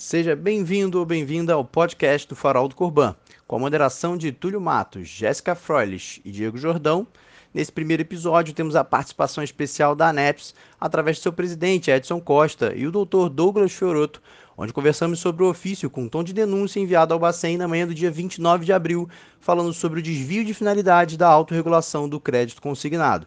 Seja 0.00 0.36
bem-vindo 0.36 1.00
ou 1.00 1.04
bem-vinda 1.04 1.54
ao 1.54 1.64
podcast 1.64 2.28
do 2.28 2.36
Farol 2.36 2.68
do 2.68 2.76
Corban, 2.76 3.16
com 3.48 3.56
a 3.56 3.58
moderação 3.58 4.16
de 4.16 4.30
Túlio 4.30 4.60
Matos, 4.60 5.08
Jéssica 5.08 5.56
Froilich 5.56 6.22
e 6.24 6.30
Diego 6.30 6.56
Jordão. 6.56 7.04
Nesse 7.52 7.72
primeiro 7.72 8.02
episódio, 8.02 8.54
temos 8.54 8.76
a 8.76 8.84
participação 8.84 9.42
especial 9.42 9.96
da 9.96 10.10
ANEPS, 10.10 10.54
através 10.80 11.16
de 11.16 11.24
seu 11.24 11.32
presidente, 11.32 11.90
Edson 11.90 12.20
Costa, 12.20 12.72
e 12.76 12.86
o 12.86 12.92
doutor 12.92 13.28
Douglas 13.28 13.72
Fioroto, 13.72 14.22
onde 14.56 14.72
conversamos 14.72 15.18
sobre 15.18 15.42
o 15.42 15.50
ofício 15.50 15.90
com 15.90 16.06
tom 16.06 16.22
de 16.22 16.32
denúncia 16.32 16.78
enviado 16.78 17.12
ao 17.12 17.18
Bacen 17.18 17.58
na 17.58 17.66
manhã 17.66 17.84
do 17.84 17.92
dia 17.92 18.08
29 18.08 18.64
de 18.64 18.72
abril, 18.72 19.08
falando 19.40 19.72
sobre 19.72 19.98
o 19.98 20.02
desvio 20.02 20.44
de 20.44 20.54
finalidade 20.54 21.18
da 21.18 21.26
autorregulação 21.26 22.08
do 22.08 22.20
crédito 22.20 22.62
consignado. 22.62 23.26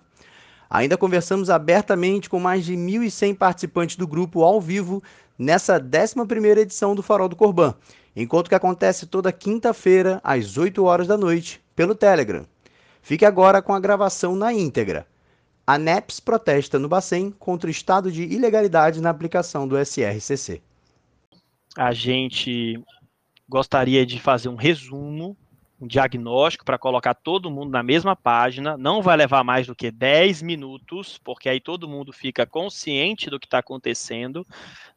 Ainda 0.70 0.98
conversamos 0.98 1.50
abertamente 1.50 2.30
com 2.30 2.40
mais 2.40 2.64
de 2.64 2.78
1.100 2.78 3.36
participantes 3.36 3.98
do 3.98 4.08
grupo 4.08 4.42
ao 4.42 4.62
vivo 4.62 5.04
nessa 5.42 5.80
11ª 5.80 6.60
edição 6.60 6.94
do 6.94 7.02
Farol 7.02 7.28
do 7.28 7.36
Corban, 7.36 7.74
encontro 8.16 8.48
que 8.48 8.56
acontece 8.56 9.08
toda 9.08 9.32
quinta-feira 9.32 10.22
às 10.24 10.56
8 10.56 10.84
horas 10.84 11.08
da 11.08 11.18
noite 11.18 11.60
pelo 11.76 11.96
Telegram. 11.96 12.46
Fique 13.02 13.26
agora 13.26 13.60
com 13.60 13.74
a 13.74 13.80
gravação 13.80 14.36
na 14.36 14.54
íntegra. 14.54 15.08
A 15.66 15.80
NEPS 15.80 16.20
protesta 16.20 16.78
no 16.78 16.88
Bacen 16.88 17.32
contra 17.32 17.68
o 17.68 17.72
estado 17.72 18.12
de 18.12 18.22
ilegalidade 18.22 19.02
na 19.02 19.10
aplicação 19.10 19.68
do 19.68 19.76
SRCC. 19.84 20.62
A 21.76 21.92
gente 21.92 22.80
gostaria 23.50 24.06
de 24.06 24.20
fazer 24.20 24.48
um 24.48 24.56
resumo, 24.56 25.36
um 25.82 25.88
diagnóstico 25.88 26.64
para 26.64 26.78
colocar 26.78 27.16
todo 27.16 27.50
mundo 27.50 27.72
na 27.72 27.82
mesma 27.82 28.16
página. 28.16 28.78
Não 28.78 29.02
vai 29.02 29.18
levar 29.18 29.44
mais 29.44 29.66
do 29.66 29.76
que 29.76 29.90
10 29.90 30.44
minutos, 30.44 31.18
porque 31.18 31.50
aí 31.50 31.60
todo 31.60 31.90
mundo 31.90 32.14
fica 32.14 32.46
consciente 32.46 33.32
do 33.32 33.40
que 33.40 33.48
está 33.48 33.58
acontecendo. 33.58 34.46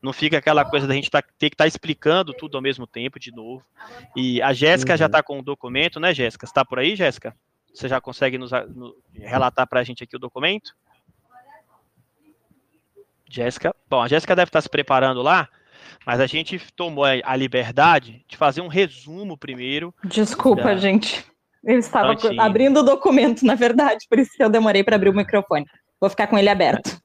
Não 0.02 0.12
fica 0.12 0.36
aquela 0.36 0.62
coisa 0.62 0.86
da 0.86 0.92
gente 0.92 1.10
tá, 1.10 1.22
ter 1.22 1.48
que 1.48 1.54
estar 1.54 1.64
tá 1.64 1.68
explicando 1.68 2.34
tudo 2.34 2.56
ao 2.56 2.62
mesmo 2.62 2.86
tempo 2.86 3.18
de 3.18 3.32
novo. 3.32 3.64
E 4.14 4.42
a 4.42 4.52
Jéssica 4.52 4.92
uhum. 4.92 4.98
já 4.98 5.06
está 5.06 5.22
com 5.22 5.38
o 5.38 5.42
documento, 5.42 5.98
né, 5.98 6.12
Jéssica? 6.12 6.44
Está 6.44 6.62
por 6.62 6.78
aí, 6.78 6.94
Jéssica? 6.94 7.34
Você 7.72 7.88
já 7.88 7.98
consegue 7.98 8.36
nos, 8.36 8.50
no, 8.74 8.94
relatar 9.14 9.66
para 9.66 9.80
a 9.80 9.84
gente 9.84 10.04
aqui 10.04 10.14
o 10.14 10.20
documento? 10.20 10.76
Jéssica. 13.26 13.74
Bom, 13.88 14.02
a 14.02 14.06
Jéssica 14.06 14.36
deve 14.36 14.50
estar 14.50 14.60
se 14.60 14.68
preparando 14.68 15.22
lá, 15.22 15.48
mas 16.06 16.20
a 16.20 16.26
gente 16.26 16.60
tomou 16.74 17.04
a 17.04 17.36
liberdade 17.36 18.24
de 18.28 18.36
fazer 18.36 18.60
um 18.60 18.68
resumo 18.68 19.36
primeiro. 19.36 19.94
Desculpa, 20.04 20.62
da... 20.62 20.76
gente. 20.76 21.24
Eu 21.64 21.78
estava 21.78 22.14
Prontinho. 22.14 22.40
abrindo 22.40 22.80
o 22.80 22.82
documento, 22.82 23.44
na 23.44 23.54
verdade, 23.54 24.04
por 24.08 24.18
isso 24.18 24.30
que 24.36 24.42
eu 24.42 24.50
demorei 24.50 24.84
para 24.84 24.96
abrir 24.96 25.08
o 25.08 25.14
microfone. 25.14 25.64
Vou 25.98 26.10
ficar 26.10 26.26
com 26.26 26.38
ele 26.38 26.50
aberto. 26.50 27.00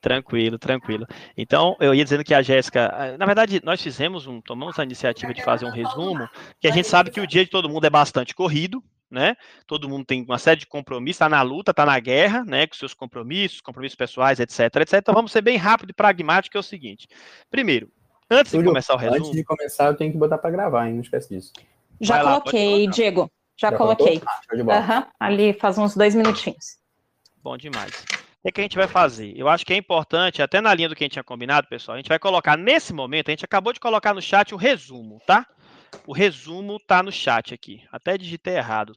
Tranquilo, 0.00 0.58
tranquilo. 0.58 1.06
Então, 1.36 1.74
eu 1.80 1.94
ia 1.94 2.04
dizendo 2.04 2.22
que 2.22 2.34
a 2.34 2.42
Jéssica, 2.42 3.16
na 3.18 3.26
verdade, 3.26 3.60
nós 3.64 3.82
fizemos 3.82 4.26
um, 4.26 4.40
tomamos 4.40 4.78
a 4.78 4.84
iniciativa 4.84 5.32
de 5.32 5.42
fazer 5.42 5.64
um 5.64 5.70
resumo, 5.70 6.28
que 6.60 6.68
a 6.68 6.70
gente 6.70 6.86
sabe 6.86 7.10
que 7.10 7.20
o 7.20 7.26
dia 7.26 7.44
de 7.44 7.50
todo 7.50 7.68
mundo 7.68 7.86
é 7.86 7.90
bastante 7.90 8.34
corrido, 8.34 8.82
né? 9.10 9.34
Todo 9.66 9.88
mundo 9.88 10.04
tem 10.04 10.22
uma 10.22 10.38
série 10.38 10.60
de 10.60 10.66
compromissos, 10.66 11.16
está 11.16 11.28
na 11.28 11.42
luta, 11.42 11.70
está 11.70 11.86
na 11.86 11.98
guerra, 11.98 12.44
né? 12.44 12.66
Com 12.66 12.74
seus 12.74 12.94
compromissos, 12.94 13.60
compromissos 13.60 13.96
pessoais, 13.96 14.38
etc, 14.38 14.76
etc. 14.76 14.94
Então 14.94 15.14
vamos 15.14 15.32
ser 15.32 15.42
bem 15.42 15.56
rápido 15.56 15.90
e 15.90 15.94
pragmático, 15.94 16.52
que 16.52 16.56
é 16.56 16.60
o 16.60 16.62
seguinte. 16.62 17.08
Primeiro, 17.50 17.90
antes 18.30 18.52
Túlio, 18.52 18.64
de 18.64 18.68
começar 18.70 18.94
o 18.94 18.96
resumo. 18.96 19.18
Antes 19.18 19.30
de 19.32 19.44
começar, 19.44 19.86
eu 19.86 19.94
tenho 19.94 20.12
que 20.12 20.18
botar 20.18 20.38
para 20.38 20.50
gravar, 20.50 20.88
hein? 20.88 20.94
Não 20.94 21.02
esquece 21.02 21.28
disso. 21.28 21.52
Já 22.00 22.22
Vai 22.22 22.24
coloquei, 22.24 22.86
lá, 22.86 22.92
Diego. 22.92 23.30
Já, 23.56 23.70
já 23.70 23.76
coloquei. 23.76 24.22
Ah, 24.26 24.98
uhum, 24.98 25.06
ali 25.18 25.52
faz 25.54 25.78
uns 25.78 25.96
dois 25.96 26.14
minutinhos. 26.14 26.76
Bom 27.42 27.56
demais. 27.56 28.04
O 28.44 28.52
que 28.52 28.60
a 28.60 28.64
gente 28.64 28.76
vai 28.76 28.86
fazer? 28.86 29.32
Eu 29.36 29.48
acho 29.48 29.66
que 29.66 29.72
é 29.72 29.76
importante, 29.76 30.40
até 30.40 30.60
na 30.60 30.72
linha 30.72 30.88
do 30.88 30.94
que 30.94 31.02
a 31.02 31.06
gente 31.06 31.14
tinha 31.14 31.24
combinado, 31.24 31.66
pessoal, 31.66 31.94
a 31.94 31.98
gente 31.98 32.08
vai 32.08 32.18
colocar 32.18 32.56
nesse 32.56 32.92
momento, 32.92 33.28
a 33.28 33.32
gente 33.32 33.44
acabou 33.44 33.72
de 33.72 33.80
colocar 33.80 34.14
no 34.14 34.22
chat 34.22 34.54
o 34.54 34.56
resumo, 34.58 35.20
tá? 35.26 35.44
O 36.06 36.12
resumo 36.12 36.78
tá 36.78 37.02
no 37.02 37.10
chat 37.10 37.52
aqui. 37.52 37.82
Até 37.90 38.16
digitei 38.16 38.56
errado. 38.56 38.96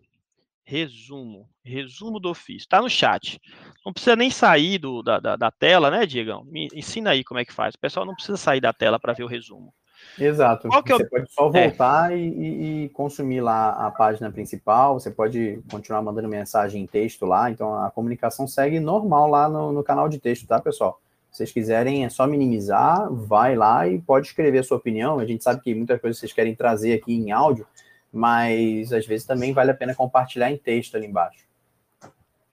Resumo. 0.69 1.49
Resumo 1.65 2.19
do 2.19 2.29
ofício. 2.29 2.69
Tá 2.69 2.79
no 2.79 2.87
chat. 2.87 3.41
Não 3.83 3.91
precisa 3.91 4.15
nem 4.15 4.29
sair 4.29 4.77
do, 4.77 5.01
da, 5.01 5.19
da, 5.19 5.35
da, 5.35 5.49
tela, 5.49 5.89
né, 5.89 6.05
Diegão? 6.05 6.43
Me 6.45 6.67
ensina 6.75 7.09
aí 7.09 7.23
como 7.23 7.39
é 7.39 7.45
que 7.45 7.51
faz. 7.51 7.73
O 7.73 7.79
pessoal 7.79 8.05
não 8.05 8.13
precisa 8.13 8.37
sair 8.37 8.61
da 8.61 8.71
tela 8.71 8.99
para 8.99 9.13
ver 9.13 9.23
o 9.23 9.27
resumo. 9.27 9.73
Exato. 10.19 10.67
Você 10.67 10.93
eu... 10.93 11.09
pode 11.09 11.33
só 11.33 11.49
é. 11.55 11.69
voltar 11.69 12.13
é. 12.13 12.17
e, 12.19 12.83
e, 12.85 12.89
consumir 12.89 13.41
lá 13.41 13.71
a 13.87 13.89
página 13.89 14.31
principal. 14.31 14.99
Você 14.99 15.09
pode 15.09 15.59
continuar 15.71 16.03
mandando 16.03 16.29
mensagem 16.29 16.83
em 16.83 16.85
texto 16.85 17.25
lá. 17.25 17.49
Então 17.49 17.73
a 17.73 17.89
comunicação 17.89 18.45
segue 18.45 18.79
normal 18.79 19.27
lá 19.27 19.49
no, 19.49 19.71
no 19.71 19.83
canal 19.83 20.07
de 20.07 20.19
texto, 20.19 20.45
tá, 20.45 20.59
pessoal? 20.59 21.01
Se 21.31 21.37
vocês 21.37 21.51
quiserem, 21.51 22.05
é 22.05 22.09
só 22.09 22.27
minimizar, 22.27 23.11
vai 23.11 23.55
lá 23.55 23.87
e 23.87 23.99
pode 23.99 24.27
escrever 24.27 24.59
a 24.59 24.63
sua 24.63 24.77
opinião. 24.77 25.17
A 25.17 25.25
gente 25.25 25.43
sabe 25.43 25.61
que 25.61 25.73
muitas 25.73 25.99
coisas 25.99 26.19
vocês 26.19 26.31
querem 26.31 26.53
trazer 26.53 26.93
aqui 26.93 27.11
em 27.11 27.31
áudio, 27.31 27.65
mas 28.11 28.91
às 28.91 29.05
vezes 29.05 29.25
também 29.25 29.53
vale 29.53 29.71
a 29.71 29.75
pena 29.75 29.95
compartilhar 29.95 30.51
em 30.51 30.57
texto 30.57 30.95
ali 30.95 31.05
embaixo. 31.05 31.47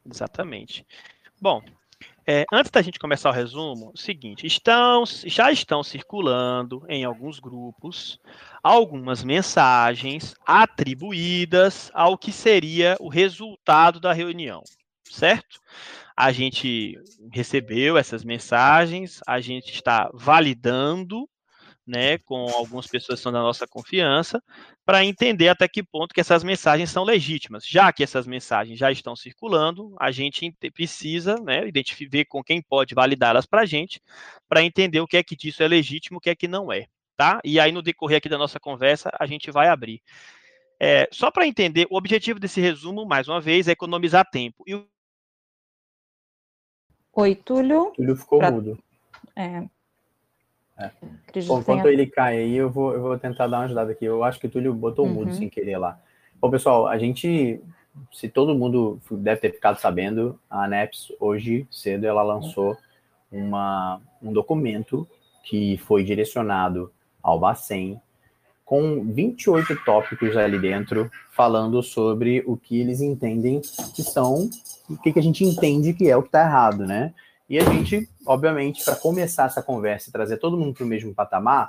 Exatamente. 0.05 0.87
Bom, 1.41 1.63
é, 2.29 2.45
antes 2.53 2.73
da 2.73 2.83
gente 2.83 2.99
começar 2.99 3.31
o 3.31 3.33
resumo, 3.33 3.93
o 3.95 3.97
seguinte, 3.97 4.47
estão, 4.47 5.05
já 5.07 5.53
estão 5.53 5.85
circulando 5.85 6.85
em 6.89 7.05
alguns 7.05 7.39
grupos 7.39 8.19
algumas 8.63 9.23
mensagens 9.23 10.35
atribuídas 10.45 11.89
ao 11.95 12.19
que 12.19 12.33
seria 12.33 12.97
o 12.99 13.09
resultado 13.09 14.01
da 14.01 14.13
reunião, 14.13 14.61
certo? 15.05 15.61
A 16.17 16.33
gente 16.33 16.99
recebeu 17.33 17.97
essas 17.97 18.25
mensagens, 18.25 19.21
a 19.25 19.41
gente 19.41 19.73
está 19.73 20.11
validando 20.13 21.29
né, 21.87 22.19
com 22.19 22.49
algumas 22.49 22.87
pessoas 22.87 23.19
que 23.19 23.23
são 23.23 23.33
da 23.33 23.41
nossa 23.41 23.67
confiança, 23.67 24.43
para 24.85 25.05
entender 25.05 25.49
até 25.49 25.69
que 25.69 25.83
ponto 25.83 26.13
que 26.13 26.21
essas 26.21 26.43
mensagens 26.43 26.91
são 26.91 27.05
legítimas. 27.05 27.67
Já 27.67 27.93
que 27.93 28.03
essas 28.03 28.27
mensagens 28.27 28.79
já 28.79 28.91
estão 28.91 29.15
circulando, 29.15 29.95
a 30.01 30.11
gente 30.11 30.53
precisa 30.75 31.37
né, 31.37 31.67
identificar 31.67 32.25
com 32.29 32.43
quem 32.43 32.61
pode 32.61 32.95
validá-las 32.95 33.47
para 33.47 33.63
a 33.63 33.67
gente, 33.67 34.01
para 34.49 34.63
entender 34.63 35.01
o 35.01 35.07
que 35.07 35.17
é 35.17 35.23
que 35.23 35.37
disso 35.37 35.63
é 35.63 35.69
legítimo, 35.69 36.19
o 36.19 36.21
que 36.21 36.31
é 36.31 36.35
que 36.35 36.49
não 36.49 36.73
é. 36.73 36.87
Tá? 37.17 37.41
E 37.45 37.59
aí, 37.59 37.73
no 37.73 37.81
decorrer 37.81 38.19
aqui 38.19 38.29
da 38.29 38.37
nossa 38.37 38.61
conversa, 38.61 39.11
a 39.19 39.25
gente 39.25 39.51
vai 39.51 39.69
abrir. 39.69 40.03
É, 40.79 41.09
só 41.11 41.31
para 41.31 41.47
entender, 41.47 41.87
o 41.91 41.97
objetivo 41.97 42.39
desse 42.39 42.61
resumo, 42.61 43.07
mais 43.07 43.29
uma 43.29 43.41
vez, 43.41 43.69
é 43.69 43.73
economizar 43.73 44.29
tempo. 44.31 44.63
E 44.67 44.75
o 44.75 44.87
Oi, 47.15 47.35
Túlio. 47.35 47.93
Túlio 47.97 48.15
ficou 48.15 48.39
pra... 48.39 48.51
mudo. 48.51 48.79
É. 49.35 49.67
é. 50.79 50.91
Bom, 51.47 51.61
enquanto 51.61 51.83
tenha... 51.83 51.93
ele 51.93 52.07
cai 52.07 52.39
aí, 52.39 52.57
eu 52.57 52.71
vou, 52.71 52.93
eu 52.93 53.01
vou 53.01 53.19
tentar 53.19 53.47
dar 53.47 53.59
uma 53.59 53.65
ajudada 53.65 53.93
aqui. 53.93 54.05
Eu 54.05 54.23
acho 54.23 54.39
que 54.39 54.47
o 54.47 54.51
Túlio 54.51 54.75
botou 54.75 55.07
uhum. 55.07 55.13
mudo 55.13 55.35
sem 55.35 55.49
querer 55.49 55.79
lá. 55.79 55.99
Bom, 56.41 56.51
pessoal, 56.51 56.87
a 56.87 56.99
gente, 56.99 57.61
se 58.13 58.29
todo 58.29 58.55
mundo 58.55 59.01
deve 59.11 59.41
ter 59.41 59.53
ficado 59.53 59.79
sabendo, 59.79 60.39
a 60.51 60.65
ANEPS 60.65 61.13
hoje 61.19 61.67
cedo 61.71 62.05
ela 62.05 62.23
lançou 62.23 62.77
uma, 63.33 64.01
um 64.23 64.33
documento 64.33 65.09
que 65.45 65.79
foi 65.79 66.05
direcionado 66.05 66.93
ao 67.23 67.41
Bacen 67.41 68.01
com 68.65 69.05
28 69.13 69.85
tópicos 69.85 70.37
ali 70.37 70.59
dentro, 70.59 71.11
falando 71.31 71.83
sobre 71.83 72.43
o 72.47 72.57
que 72.57 72.81
eles 72.81 73.01
entendem 73.01 73.61
que 73.95 74.03
são, 74.03 74.51
o 74.91 74.97
que, 74.99 75.13
que 75.13 75.19
a 75.19 75.23
gente 75.23 75.45
entende 75.45 75.95
que 75.95 76.11
é 76.11 76.17
o 76.17 76.23
que 76.23 76.29
está 76.29 76.43
errado, 76.43 76.85
né? 76.85 77.15
E 77.49 77.59
a 77.59 77.65
gente, 77.65 78.09
obviamente, 78.27 78.85
para 78.85 78.97
começar 78.97 79.47
essa 79.47 79.63
conversa 79.63 80.09
e 80.09 80.13
trazer 80.13 80.39
todo 80.39 80.57
mundo 80.57 80.75
para 80.75 80.85
o 80.85 80.87
mesmo 80.87 81.15
patamar, 81.15 81.69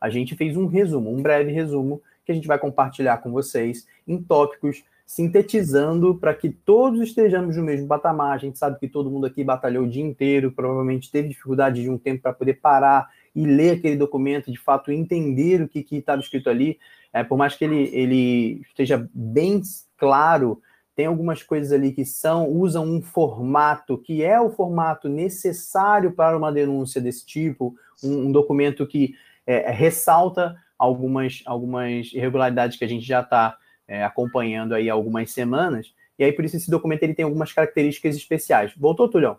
a 0.00 0.08
gente 0.08 0.34
fez 0.34 0.56
um 0.56 0.66
resumo, 0.66 1.14
um 1.14 1.20
breve 1.20 1.52
resumo, 1.52 2.00
que 2.24 2.32
a 2.32 2.34
gente 2.34 2.46
vai 2.46 2.58
compartilhar 2.58 3.18
com 3.18 3.30
vocês 3.30 3.86
em 4.06 4.22
tópicos, 4.22 4.84
sintetizando 5.06 6.14
para 6.14 6.34
que 6.34 6.50
todos 6.50 7.00
estejamos 7.00 7.56
no 7.56 7.62
mesmo 7.62 7.86
patamar. 7.86 8.34
A 8.34 8.38
gente 8.38 8.58
sabe 8.58 8.78
que 8.78 8.88
todo 8.88 9.10
mundo 9.10 9.26
aqui 9.26 9.44
batalhou 9.44 9.84
o 9.84 9.88
dia 9.88 10.02
inteiro, 10.02 10.52
provavelmente 10.52 11.10
teve 11.10 11.28
dificuldade 11.28 11.82
de 11.82 11.90
um 11.90 11.98
tempo 11.98 12.22
para 12.22 12.32
poder 12.32 12.54
parar 12.54 13.08
e 13.34 13.46
ler 13.46 13.76
aquele 13.76 13.96
documento, 13.96 14.50
de 14.50 14.58
fato 14.58 14.90
entender 14.90 15.62
o 15.62 15.68
que 15.68 15.86
estava 15.92 16.20
escrito 16.20 16.48
ali, 16.50 16.78
é, 17.12 17.22
por 17.22 17.38
mais 17.38 17.54
que 17.54 17.64
ele, 17.64 17.90
ele 17.92 18.62
esteja 18.68 19.08
bem 19.14 19.62
claro, 19.96 20.60
tem 20.98 21.06
algumas 21.06 21.44
coisas 21.44 21.70
ali 21.70 21.92
que 21.92 22.04
são 22.04 22.48
usam 22.50 22.84
um 22.84 23.00
formato 23.00 23.96
que 23.96 24.24
é 24.24 24.40
o 24.40 24.50
formato 24.50 25.08
necessário 25.08 26.10
para 26.10 26.36
uma 26.36 26.50
denúncia 26.50 27.00
desse 27.00 27.24
tipo, 27.24 27.76
um, 28.02 28.26
um 28.26 28.32
documento 28.32 28.84
que 28.84 29.14
é, 29.46 29.70
ressalta 29.70 30.56
algumas, 30.76 31.40
algumas 31.46 32.12
irregularidades 32.12 32.76
que 32.76 32.84
a 32.84 32.88
gente 32.88 33.06
já 33.06 33.20
está 33.20 33.56
é, 33.86 34.02
acompanhando 34.02 34.74
aí 34.74 34.90
há 34.90 34.92
algumas 34.92 35.30
semanas, 35.30 35.94
e 36.18 36.24
aí 36.24 36.32
por 36.32 36.44
isso 36.44 36.56
esse 36.56 36.68
documento 36.68 37.04
ele 37.04 37.14
tem 37.14 37.24
algumas 37.24 37.52
características 37.52 38.16
especiais. 38.16 38.72
Voltou, 38.76 39.08
Tulhão? 39.08 39.38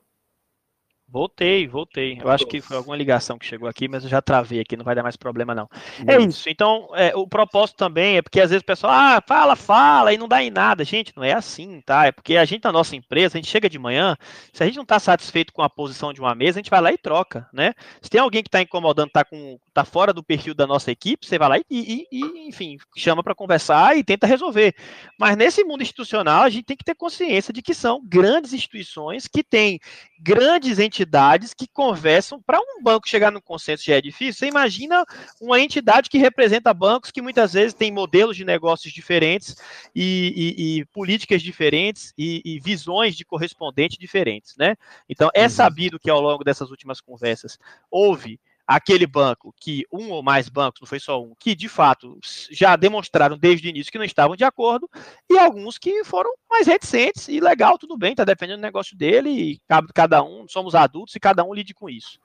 Voltei, 1.11 1.67
voltei. 1.67 2.19
Eu 2.21 2.29
acho 2.29 2.45
que 2.45 2.61
foi 2.61 2.77
alguma 2.77 2.95
ligação 2.95 3.38
que 3.39 3.45
chegou 3.45 3.67
aqui, 3.67 3.88
mas 3.88 4.03
eu 4.03 4.09
já 4.09 4.21
travei 4.21 4.59
aqui, 4.59 4.77
não 4.77 4.85
vai 4.85 4.94
dar 4.94 5.01
mais 5.01 5.17
problema 5.17 5.56
não. 5.56 5.67
É 6.07 6.21
isso. 6.21 6.47
Então, 6.47 6.89
é, 6.94 7.15
o 7.15 7.27
propósito 7.27 7.77
também 7.77 8.17
é 8.17 8.21
porque 8.21 8.39
às 8.39 8.51
vezes 8.51 8.61
o 8.61 8.65
pessoal, 8.65 8.94
ah, 8.94 9.23
fala, 9.25 9.56
fala 9.56 10.13
e 10.13 10.17
não 10.17 10.27
dá 10.27 10.44
em 10.44 10.51
nada. 10.51 10.83
Gente, 10.83 11.11
não 11.15 11.23
é 11.23 11.33
assim, 11.33 11.81
tá? 11.81 12.06
É 12.06 12.11
porque 12.11 12.38
a 12.38 12.45
gente 12.45 12.63
na 12.63 12.71
nossa 12.71 12.95
empresa, 12.95 13.38
a 13.38 13.41
gente 13.41 13.50
chega 13.50 13.67
de 13.67 13.79
manhã, 13.79 14.15
se 14.53 14.61
a 14.61 14.67
gente 14.67 14.75
não 14.75 14.83
está 14.83 15.00
satisfeito 15.00 15.51
com 15.51 15.63
a 15.63 15.69
posição 15.69 16.13
de 16.13 16.21
uma 16.21 16.35
mesa, 16.35 16.59
a 16.59 16.61
gente 16.61 16.69
vai 16.69 16.81
lá 16.81 16.91
e 16.91 16.97
troca, 16.97 17.50
né? 17.51 17.73
Se 18.01 18.09
tem 18.09 18.21
alguém 18.21 18.44
que 18.44 18.47
está 18.47 18.62
incomodando, 18.62 19.09
tá 19.09 19.25
com, 19.25 19.59
tá 19.73 19.83
fora 19.83 20.13
do 20.13 20.23
perfil 20.23 20.53
da 20.53 20.67
nossa 20.67 20.91
equipe, 20.91 21.25
você 21.25 21.39
vai 21.39 21.50
lá 21.50 21.57
e, 21.57 21.65
e, 21.69 22.07
e 22.12 22.47
enfim, 22.47 22.77
chama 22.95 23.23
para 23.23 23.33
conversar 23.33 23.97
e 23.97 24.03
tenta 24.03 24.27
resolver. 24.27 24.75
Mas 25.19 25.35
nesse 25.35 25.63
mundo 25.63 25.81
institucional, 25.81 26.44
a 26.44 26.50
gente 26.50 26.65
tem 26.65 26.77
que 26.77 26.85
ter 26.85 26.95
consciência 26.95 27.51
de 27.51 27.63
que 27.63 27.73
são 27.73 28.00
grandes 28.05 28.53
instituições 28.53 29.27
que 29.27 29.44
têm 29.44 29.79
grandes 30.21 30.80
entidades 30.80 31.54
que 31.54 31.68
conversam. 31.68 32.42
Para 32.42 32.60
um 32.60 32.83
banco 32.83 33.07
chegar 33.07 33.31
no 33.31 33.42
consenso 33.42 33.83
já 33.83 33.95
é 33.95 34.01
difícil. 34.01 34.33
Você 34.33 34.48
imagina 34.48 35.06
uma 35.42 35.60
entidade 35.60 36.10
que 36.10 36.18
representa 36.18 36.74
bancos 36.74 37.12
que 37.12 37.21
muitas 37.21 37.54
vezes 37.54 37.74
têm 37.74 37.92
modelos 37.92 38.36
de 38.36 38.44
negócios 38.44 38.94
diferentes 38.94 39.56
e, 39.95 40.56
e, 40.57 40.80
e 40.80 40.86
políticas 40.86 41.42
diferentes 41.42 42.13
e, 42.18 42.42
e, 42.44 42.60
visões 42.60 43.16
de 43.16 43.25
correspondente 43.25 43.98
diferentes, 43.98 44.56
né? 44.57 44.75
Então 45.07 45.30
é 45.33 45.44
uhum. 45.44 45.50
sabido 45.50 46.00
que 46.00 46.10
ao 46.10 46.22
longo 46.22 46.44
dessas 46.44 46.69
últimas 46.69 47.00
conversas 47.00 47.57
houve 47.89 48.39
aquele 48.69 49.07
banco 49.07 49.51
que 49.60 49.83
um 49.92 50.12
ou 50.12 50.21
mais 50.21 50.48
bancos, 50.48 50.80
não 50.80 50.88
foi 50.88 51.00
só 51.00 51.19
um, 51.19 51.33
que 51.39 51.56
de 51.56 51.68
fato 51.68 52.19
já 52.51 52.75
demonstraram 52.75 53.36
desde 53.36 53.68
o 53.68 53.71
início 53.71 53.92
que 53.92 53.98
não 53.98 54.06
estavam 54.06 54.36
de 54.36 54.44
acordo, 54.44 54.88
e 55.27 55.39
alguns 55.39 55.80
que 55.80 56.04
foram 56.04 56.31
mais 56.48 56.68
reticentes, 56.68 57.27
e 57.30 57.39
legal, 57.39 57.80
tudo 57.80 57.98
bem, 57.98 58.12
está 58.12 58.24
defendendo 58.24 58.60
o 58.60 58.62
negócio 58.62 58.95
dele, 58.95 59.31
e 59.31 59.62
cada 59.92 60.21
um, 60.21 60.48
somos 60.48 60.75
adultos 60.75 61.16
e 61.16 61.19
cada 61.19 61.44
um 61.44 61.51
lide 61.51 61.74
com 61.74 61.89
isso. 61.89 62.19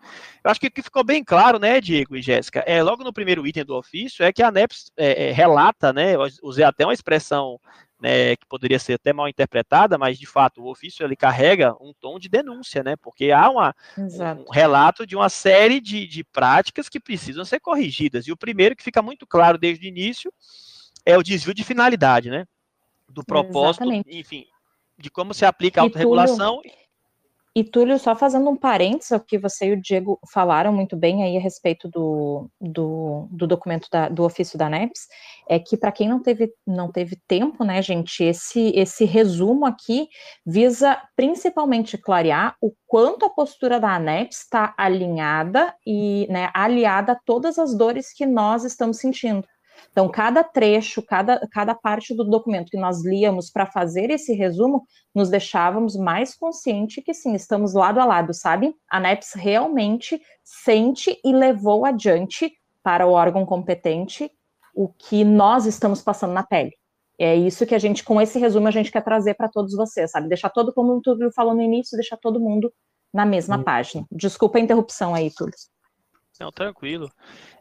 Eu 0.45 0.51
acho 0.51 0.61
que 0.61 0.67
o 0.67 0.71
que 0.71 0.83
ficou 0.83 1.03
bem 1.03 1.25
claro, 1.25 1.59
né, 1.59 1.81
Diego 1.81 2.15
e 2.15 2.21
Jéssica, 2.21 2.63
é 2.67 2.83
logo 2.83 3.03
no 3.03 3.13
primeiro 3.13 3.47
item 3.47 3.65
do 3.65 3.75
ofício, 3.75 4.23
é 4.23 4.31
que 4.31 4.43
a 4.43 4.49
ANEPS 4.49 4.93
é, 4.99 5.31
é, 5.31 5.33
relata, 5.33 5.95
né, 5.95 6.13
usei 6.43 6.65
até 6.65 6.85
uma 6.85 6.93
expressão 6.93 7.59
né, 8.05 8.37
que 8.37 8.45
poderia 8.47 8.79
ser 8.79 8.93
até 8.93 9.15
mal 9.15 9.27
interpretada, 9.27 9.97
mas 9.97 10.19
de 10.19 10.27
fato 10.27 10.61
o 10.61 10.71
ofício 10.71 11.03
ele 11.07 11.17
carrega 11.17 11.75
um 11.81 11.95
tom 11.99 12.19
de 12.19 12.29
denúncia, 12.29 12.83
né, 12.83 12.97
porque 12.97 13.33
há 13.33 13.49
uma, 13.49 13.75
um 13.97 14.51
relato 14.51 15.07
de 15.07 15.17
uma 15.17 15.31
série 15.31 15.81
de, 15.81 16.07
de 16.07 16.23
práticas 16.23 16.91
que 16.91 17.01
precisam 17.01 17.47
ser 17.47 17.61
corrigidas. 17.61 18.27
E 18.27 18.33
o 18.33 18.37
primeiro 18.37 18.77
que 18.77 18.85
fica 18.85 19.01
muito 19.01 19.27
claro 19.27 19.57
desde 19.57 19.87
o 19.87 19.89
início 19.89 20.31
é 21.07 21.17
o 21.17 21.23
desvio 21.23 21.55
de 21.55 21.65
finalidade, 21.65 22.29
né, 22.29 22.45
do 23.09 23.25
propósito, 23.25 23.85
Exatamente. 23.85 24.19
enfim, 24.19 24.45
de 24.99 25.11
como 25.11 25.33
se 25.33 25.47
aplica 25.47 25.81
a 25.81 25.85
autorregulação. 25.85 26.61
E 27.57 27.63
Túlio, 27.63 27.99
só 28.01 28.17
fazendo 28.17 28.51
um 28.51 28.57
parênteses 28.57 29.13
ao 29.13 29.21
que 29.21 29.39
você 29.39 29.67
e 29.67 29.73
o 29.73 29.81
Diego 29.81 30.19
falaram 30.33 30.73
muito 30.73 30.97
bem 30.97 31.23
aí 31.23 31.37
a 31.37 31.41
respeito 31.41 31.89
do, 31.89 32.51
do, 32.61 33.29
do 33.31 33.47
documento 33.47 33.89
da, 33.93 34.09
do 34.09 34.25
ofício 34.25 34.59
da 34.59 34.69
NEPS, 34.69 35.07
é 35.49 35.61
que 35.61 35.77
para 35.77 35.93
quem 35.93 36.09
não 36.09 36.21
teve, 36.21 36.53
não 36.67 36.91
teve 36.91 37.17
tempo, 37.29 37.63
né, 37.65 37.81
gente, 37.81 38.25
esse, 38.25 38.73
esse 38.75 39.05
resumo 39.05 39.67
aqui 39.67 40.09
visa 40.45 41.01
principalmente 41.15 41.97
clarear 41.97 42.57
o 42.61 42.73
quanto 42.89 43.25
a 43.25 43.31
postura 43.31 43.79
da 43.79 43.95
ANEPS 43.95 44.43
está 44.43 44.75
alinhada 44.77 45.73
e 45.87 46.27
né, 46.29 46.51
aliada 46.53 47.13
a 47.13 47.21
todas 47.25 47.57
as 47.57 47.77
dores 47.77 48.13
que 48.13 48.27
nós 48.27 48.65
estamos 48.65 48.99
sentindo. 48.99 49.47
Então, 49.91 50.09
cada 50.09 50.43
trecho, 50.43 51.03
cada, 51.03 51.47
cada 51.53 51.75
parte 51.75 52.15
do 52.15 52.25
documento 52.25 52.71
que 52.71 52.79
nós 52.79 53.05
líamos 53.05 53.51
para 53.51 53.67
fazer 53.67 54.11
esse 54.11 54.35
resumo, 54.35 54.85
nos 55.15 55.31
deixávamos 55.31 55.97
mais 55.97 56.35
consciente 56.35 57.01
que 57.01 57.15
sim, 57.15 57.35
estamos 57.35 57.75
lado 57.75 58.01
a 58.01 58.05
lado, 58.05 58.35
sabe? 58.35 58.75
A 58.91 58.99
NEPS 58.99 59.35
realmente 59.35 60.21
sente 60.43 61.19
e 61.25 61.33
levou 61.33 61.85
adiante 61.85 62.53
para 62.83 63.07
o 63.07 63.13
órgão 63.13 63.47
competente 63.47 64.31
o 64.75 64.89
que 64.89 65.25
nós 65.25 65.67
estamos 65.67 66.03
passando 66.03 66.33
na 66.33 66.43
pele. 66.43 66.73
É 67.19 67.37
isso 67.37 67.65
que 67.65 67.75
a 67.75 67.79
gente, 67.79 68.03
com 68.03 68.21
esse 68.21 68.39
resumo, 68.39 68.67
a 68.67 68.73
gente 68.73 68.91
quer 68.91 69.03
trazer 69.03 69.35
para 69.35 69.49
todos 69.49 69.75
vocês, 69.75 70.11
sabe? 70.11 70.29
Deixar 70.29 70.51
todo, 70.51 70.73
como 70.73 70.93
o 70.93 71.01
Túlio 71.01 71.31
falou 71.33 71.55
no 71.55 71.63
início, 71.63 71.97
deixar 71.97 72.17
todo 72.17 72.41
mundo 72.41 72.73
na 73.13 73.25
mesma 73.25 73.63
página. 73.63 74.05
Desculpa 74.11 74.59
a 74.59 74.61
interrupção 74.61 75.15
aí, 75.15 75.31
Túlio. 75.33 75.55
Não, 76.41 76.51
tranquilo. 76.51 77.11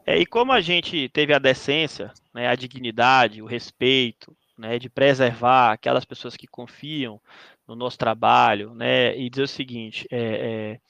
É, 0.04 0.18
e 0.18 0.26
como 0.26 0.52
a 0.52 0.60
gente 0.60 1.08
teve 1.10 1.32
a 1.32 1.38
decência, 1.38 2.12
né, 2.32 2.48
a 2.48 2.54
dignidade, 2.54 3.40
o 3.40 3.46
respeito, 3.46 4.36
né, 4.58 4.78
de 4.78 4.88
preservar 4.88 5.72
aquelas 5.72 6.04
pessoas 6.04 6.36
que 6.36 6.46
confiam 6.46 7.20
no 7.66 7.74
nosso 7.76 7.96
trabalho, 7.96 8.74
né, 8.74 9.16
e 9.16 9.30
dizer 9.30 9.44
o 9.44 9.48
seguinte, 9.48 10.06
é, 10.10 10.18
é, 10.18 10.80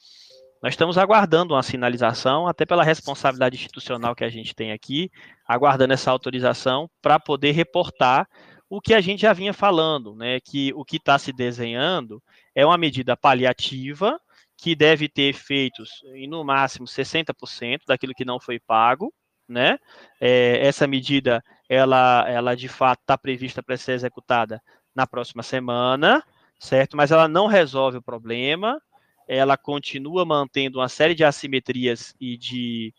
nós 0.61 0.73
estamos 0.73 0.97
aguardando 0.97 1.53
uma 1.53 1.61
sinalização, 1.63 2.47
até 2.47 2.65
pela 2.65 2.83
responsabilidade 2.83 3.55
institucional 3.55 4.15
que 4.15 4.23
a 4.23 4.29
gente 4.29 4.55
tem 4.55 4.71
aqui, 4.71 5.11
aguardando 5.47 5.93
essa 5.93 6.09
autorização 6.09 6.89
para 7.01 7.19
poder 7.19 7.51
reportar 7.51 8.27
o 8.67 8.81
que 8.81 8.95
a 8.95 8.99
gente 8.99 9.21
já 9.21 9.31
vinha 9.31 9.53
falando, 9.53 10.15
né, 10.15 10.39
que 10.39 10.73
o 10.73 10.83
que 10.83 10.97
está 10.97 11.19
se 11.19 11.31
desenhando 11.31 12.21
é 12.55 12.65
uma 12.65 12.77
medida 12.77 13.15
paliativa, 13.15 14.19
que 14.57 14.75
deve 14.75 15.09
ter 15.09 15.29
efeitos 15.29 15.89
em 16.13 16.27
no 16.27 16.43
máximo 16.43 16.87
60% 16.87 17.81
daquilo 17.87 18.13
que 18.13 18.25
não 18.25 18.39
foi 18.39 18.59
pago, 18.59 19.13
né? 19.47 19.77
É, 20.19 20.65
essa 20.65 20.87
medida, 20.87 21.43
ela, 21.69 22.25
ela 22.27 22.55
de 22.55 22.67
fato 22.67 23.01
está 23.01 23.17
prevista 23.17 23.61
para 23.61 23.77
ser 23.77 23.93
executada 23.93 24.61
na 24.93 25.05
próxima 25.05 25.43
semana, 25.43 26.23
certo? 26.59 26.95
Mas 26.97 27.11
ela 27.11 27.27
não 27.27 27.47
resolve 27.47 27.97
o 27.97 28.01
problema, 28.01 28.81
ela 29.27 29.57
continua 29.57 30.25
mantendo 30.25 30.79
uma 30.79 30.89
série 30.89 31.15
de 31.15 31.23
assimetrias 31.23 32.15
e 32.19 32.37
de, 32.37 32.93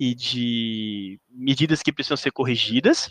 e 0.00 0.14
de 0.14 1.20
medidas 1.30 1.82
que 1.82 1.92
precisam 1.92 2.16
ser 2.16 2.32
corrigidas, 2.32 3.08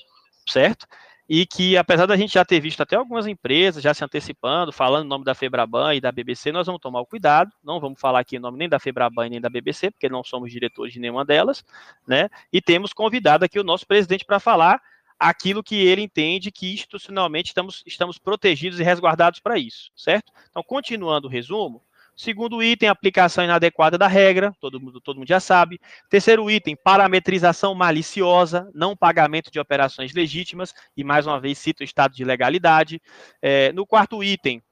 certo? 0.47 0.85
E 1.27 1.45
que, 1.45 1.75
apesar 1.75 2.05
da 2.05 2.15
gente 2.15 2.33
já 2.33 2.45
ter 2.45 2.59
visto 2.59 2.81
até 2.81 2.95
algumas 2.95 3.25
empresas 3.25 3.81
já 3.81 3.93
se 3.93 4.03
antecipando, 4.03 4.71
falando 4.71 5.05
o 5.05 5.09
nome 5.09 5.25
da 5.25 5.33
Febraban 5.33 5.95
e 5.95 6.01
da 6.01 6.11
BBC, 6.11 6.51
nós 6.51 6.67
vamos 6.67 6.81
tomar 6.81 7.01
o 7.01 7.05
cuidado, 7.05 7.51
não 7.63 7.79
vamos 7.79 7.99
falar 7.99 8.19
aqui 8.19 8.37
o 8.37 8.39
nome 8.41 8.57
nem 8.57 8.69
da 8.69 8.79
Febraban 8.79 9.29
nem 9.29 9.41
da 9.41 9.49
BBC, 9.49 9.89
porque 9.89 10.07
não 10.07 10.23
somos 10.23 10.51
diretores 10.51 10.93
de 10.93 10.99
nenhuma 10.99 11.25
delas, 11.25 11.63
né? 12.07 12.29
E 12.53 12.61
temos 12.61 12.93
convidado 12.93 13.43
aqui 13.43 13.59
o 13.59 13.63
nosso 13.63 13.87
presidente 13.87 14.23
para 14.23 14.39
falar 14.39 14.79
aquilo 15.19 15.63
que 15.63 15.75
ele 15.75 16.01
entende 16.01 16.51
que 16.51 16.73
institucionalmente 16.73 17.47
estamos, 17.47 17.81
estamos 17.85 18.19
protegidos 18.19 18.79
e 18.79 18.83
resguardados 18.83 19.39
para 19.39 19.57
isso, 19.57 19.91
certo? 19.95 20.31
Então, 20.49 20.61
continuando 20.61 21.27
o 21.27 21.31
resumo, 21.31 21.81
Segundo 22.15 22.63
item, 22.63 22.87
aplicação 22.87 23.43
inadequada 23.43 23.97
da 23.97 24.07
regra, 24.07 24.53
todo 24.61 24.79
mundo, 24.79 25.01
todo 25.01 25.17
mundo 25.17 25.27
já 25.27 25.39
sabe. 25.39 25.79
Terceiro 26.09 26.49
item, 26.49 26.75
parametrização 26.75 27.75
maliciosa, 27.75 28.69
não 28.73 28.95
pagamento 28.95 29.51
de 29.51 29.59
operações 29.59 30.13
legítimas, 30.13 30.73
e 30.95 31.03
mais 31.03 31.27
uma 31.27 31.39
vez 31.41 31.57
cita 31.57 31.83
o 31.83 31.85
estado 31.85 32.13
de 32.13 32.23
legalidade. 32.23 33.01
É, 33.41 33.73
no 33.73 33.85
quarto 33.85 34.23
item, 34.23 34.63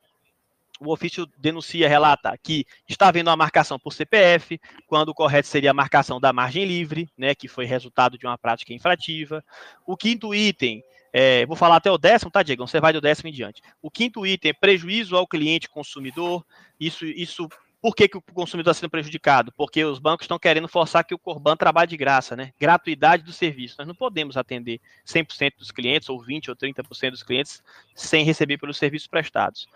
o 0.79 0.91
ofício 0.91 1.27
denuncia, 1.37 1.87
relata 1.87 2.37
que 2.41 2.65
está 2.87 3.07
havendo 3.07 3.29
uma 3.29 3.35
marcação 3.35 3.77
por 3.77 3.93
CPF, 3.93 4.59
quando 4.87 5.09
o 5.09 5.13
correto 5.13 5.47
seria 5.47 5.71
a 5.71 5.73
marcação 5.73 6.19
da 6.19 6.33
margem 6.33 6.65
livre, 6.65 7.09
né, 7.17 7.35
que 7.35 7.47
foi 7.47 7.65
resultado 7.65 8.17
de 8.17 8.25
uma 8.25 8.37
prática 8.37 8.73
infrativa. 8.73 9.43
O 9.85 9.95
quinto 9.97 10.33
item, 10.33 10.81
é, 11.13 11.45
vou 11.45 11.55
falar 11.55 11.75
até 11.75 11.91
o 11.91 11.97
décimo, 11.97 12.31
tá, 12.31 12.41
Diego? 12.41 12.67
Você 12.67 12.81
vai 12.81 12.91
do 12.91 12.99
décimo 12.99 13.29
em 13.29 13.31
diante. 13.31 13.61
O 13.81 13.91
quinto 13.91 14.25
item 14.25 14.49
é 14.49 14.53
prejuízo 14.53 15.15
ao 15.15 15.27
cliente 15.27 15.69
consumidor. 15.69 16.43
Isso, 16.79 17.05
isso 17.05 17.47
por 17.79 17.95
que, 17.95 18.07
que 18.07 18.17
o 18.17 18.21
consumidor 18.21 18.71
está 18.71 18.79
sendo 18.79 18.89
prejudicado? 18.89 19.51
Porque 19.51 19.83
os 19.83 19.99
bancos 19.99 20.23
estão 20.23 20.39
querendo 20.39 20.67
forçar 20.67 21.03
que 21.03 21.13
o 21.13 21.19
Corban 21.19 21.55
trabalhe 21.55 21.89
de 21.89 21.97
graça, 21.97 22.35
né? 22.35 22.51
Gratuidade 22.59 23.23
do 23.23 23.31
serviço. 23.31 23.75
Nós 23.77 23.87
não 23.87 23.93
podemos 23.93 24.37
atender 24.37 24.79
100% 25.05 25.57
dos 25.57 25.69
clientes, 25.69 26.09
ou 26.09 26.17
20% 26.19 26.47
ou 26.47 26.55
30% 26.55 27.11
dos 27.11 27.23
clientes, 27.23 27.61
sem 27.93 28.23
receber 28.23 28.57
pelos 28.57 28.77
serviços 28.77 29.07
prestados. 29.07 29.67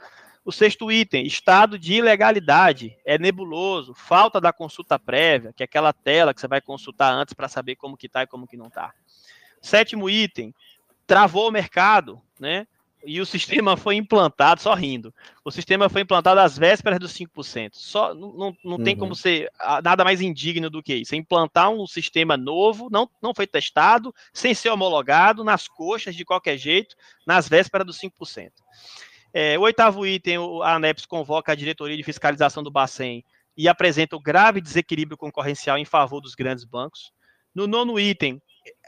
O 0.44 0.54
sexto 0.54 0.90
item, 0.90 1.26
estado 1.26 1.78
de 1.78 1.96
ilegalidade, 1.96 2.98
é 3.06 3.20
nebuloso, 3.20 3.94
falta 3.94 4.40
da 4.40 4.54
consulta 4.54 4.98
prévia, 4.98 5.52
que 5.54 5.62
é 5.62 5.66
aquela 5.66 5.92
tela 5.92 6.34
que 6.34 6.40
você 6.40 6.48
vai 6.48 6.62
consultar 6.62 7.14
antes 7.14 7.34
para 7.34 7.50
saber 7.50 7.76
como 7.76 7.98
que 7.98 8.08
está 8.08 8.24
e 8.24 8.28
como 8.28 8.48
que 8.48 8.56
não 8.56 8.68
está. 8.68 8.94
Sétimo 9.62 10.10
item, 10.10 10.54
travou 11.08 11.48
o 11.48 11.52
mercado, 11.52 12.22
né? 12.40 12.68
E 13.06 13.22
o 13.22 13.26
sistema 13.26 13.78
foi 13.78 13.96
implantado, 13.96 14.62
só 14.62 14.74
rindo. 14.74 15.14
O 15.46 15.50
sistema 15.50 15.88
foi 15.88 16.02
implantado 16.02 16.42
às 16.42 16.58
vésperas 16.58 17.00
dos 17.00 17.14
5%. 17.14 17.70
Só, 17.74 18.14
não, 18.14 18.34
não, 18.34 18.58
não 18.64 18.78
uhum. 18.78 18.84
tem 18.84 18.98
como 18.98 19.16
ser 19.16 19.50
ah, 19.60 19.82
nada 19.82 20.04
mais 20.04 20.20
indigno 20.20 20.70
do 20.70 20.84
que 20.84 20.94
isso. 20.94 21.16
É 21.16 21.18
implantar 21.18 21.70
um 21.70 21.88
sistema 21.88 22.36
novo, 22.36 22.90
não, 22.92 23.10
não 23.22 23.34
foi 23.34 23.48
testado, 23.48 24.14
sem 24.34 24.54
ser 24.54 24.70
homologado, 24.72 25.44
nas 25.44 25.70
coxas, 25.70 26.16
de 26.16 26.26
qualquer 26.26 26.58
jeito, 26.58 26.98
nas 27.26 27.48
vésperas 27.48 27.88
dos 27.88 27.98
5%. 27.98 28.52
É, 29.34 29.58
o 29.58 29.62
oitavo 29.62 30.06
item, 30.06 30.38
a 30.64 30.76
ANEPS 30.76 31.06
convoca 31.06 31.54
a 31.54 31.56
diretoria 31.56 31.96
de 31.96 32.04
fiscalização 32.04 32.62
do 32.62 32.72
Bacen 32.72 33.24
e 33.56 33.70
apresenta 33.70 34.16
o 34.16 34.22
grave 34.22 34.60
desequilíbrio 34.60 35.18
concorrencial 35.18 35.78
em 35.78 35.86
favor 35.86 36.20
dos 36.20 36.36
grandes 36.36 36.66
bancos. 36.66 37.12
No 37.56 37.68
nono 37.68 38.00
item, 38.00 38.42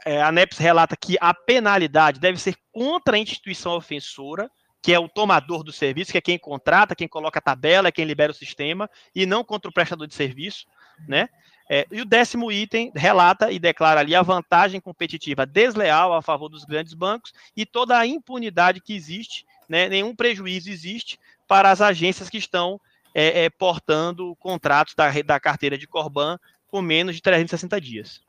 é, 0.04 0.22
a 0.22 0.32
NEPS 0.32 0.58
relata 0.58 0.96
que 0.96 1.16
a 1.20 1.34
penalidade 1.34 2.20
deve 2.20 2.38
ser 2.38 2.56
contra 2.72 3.16
a 3.16 3.18
instituição 3.18 3.72
ofensora 3.72 4.50
que 4.82 4.92
é 4.92 4.98
o 4.98 5.08
tomador 5.08 5.62
do 5.62 5.72
serviço, 5.72 6.12
que 6.12 6.18
é 6.18 6.22
quem 6.22 6.38
contrata, 6.38 6.94
quem 6.94 7.08
coloca 7.08 7.38
a 7.38 7.42
tabela, 7.42 7.88
é 7.88 7.92
quem 7.92 8.04
libera 8.04 8.32
o 8.32 8.34
sistema, 8.34 8.88
e 9.14 9.26
não 9.26 9.44
contra 9.44 9.68
o 9.68 9.74
prestador 9.74 10.06
de 10.06 10.14
serviço, 10.14 10.66
né? 11.06 11.28
É, 11.72 11.86
e 11.92 12.00
o 12.00 12.04
décimo 12.04 12.50
item 12.50 12.90
relata 12.96 13.52
e 13.52 13.58
declara 13.58 14.00
ali 14.00 14.12
a 14.12 14.22
vantagem 14.22 14.80
competitiva 14.80 15.46
desleal 15.46 16.12
a 16.12 16.20
favor 16.20 16.48
dos 16.48 16.64
grandes 16.64 16.94
bancos 16.94 17.32
e 17.56 17.64
toda 17.64 17.96
a 17.96 18.04
impunidade 18.04 18.80
que 18.80 18.92
existe, 18.92 19.46
né, 19.68 19.88
nenhum 19.88 20.12
prejuízo 20.16 20.68
existe 20.68 21.16
para 21.46 21.70
as 21.70 21.80
agências 21.80 22.28
que 22.28 22.38
estão 22.38 22.80
é, 23.14 23.44
é, 23.44 23.50
portando 23.50 24.34
contratos 24.40 24.96
da, 24.96 25.12
da 25.24 25.38
carteira 25.38 25.78
de 25.78 25.86
Corban 25.86 26.36
com 26.66 26.82
menos 26.82 27.14
de 27.14 27.22
360 27.22 27.80
dias. 27.80 28.20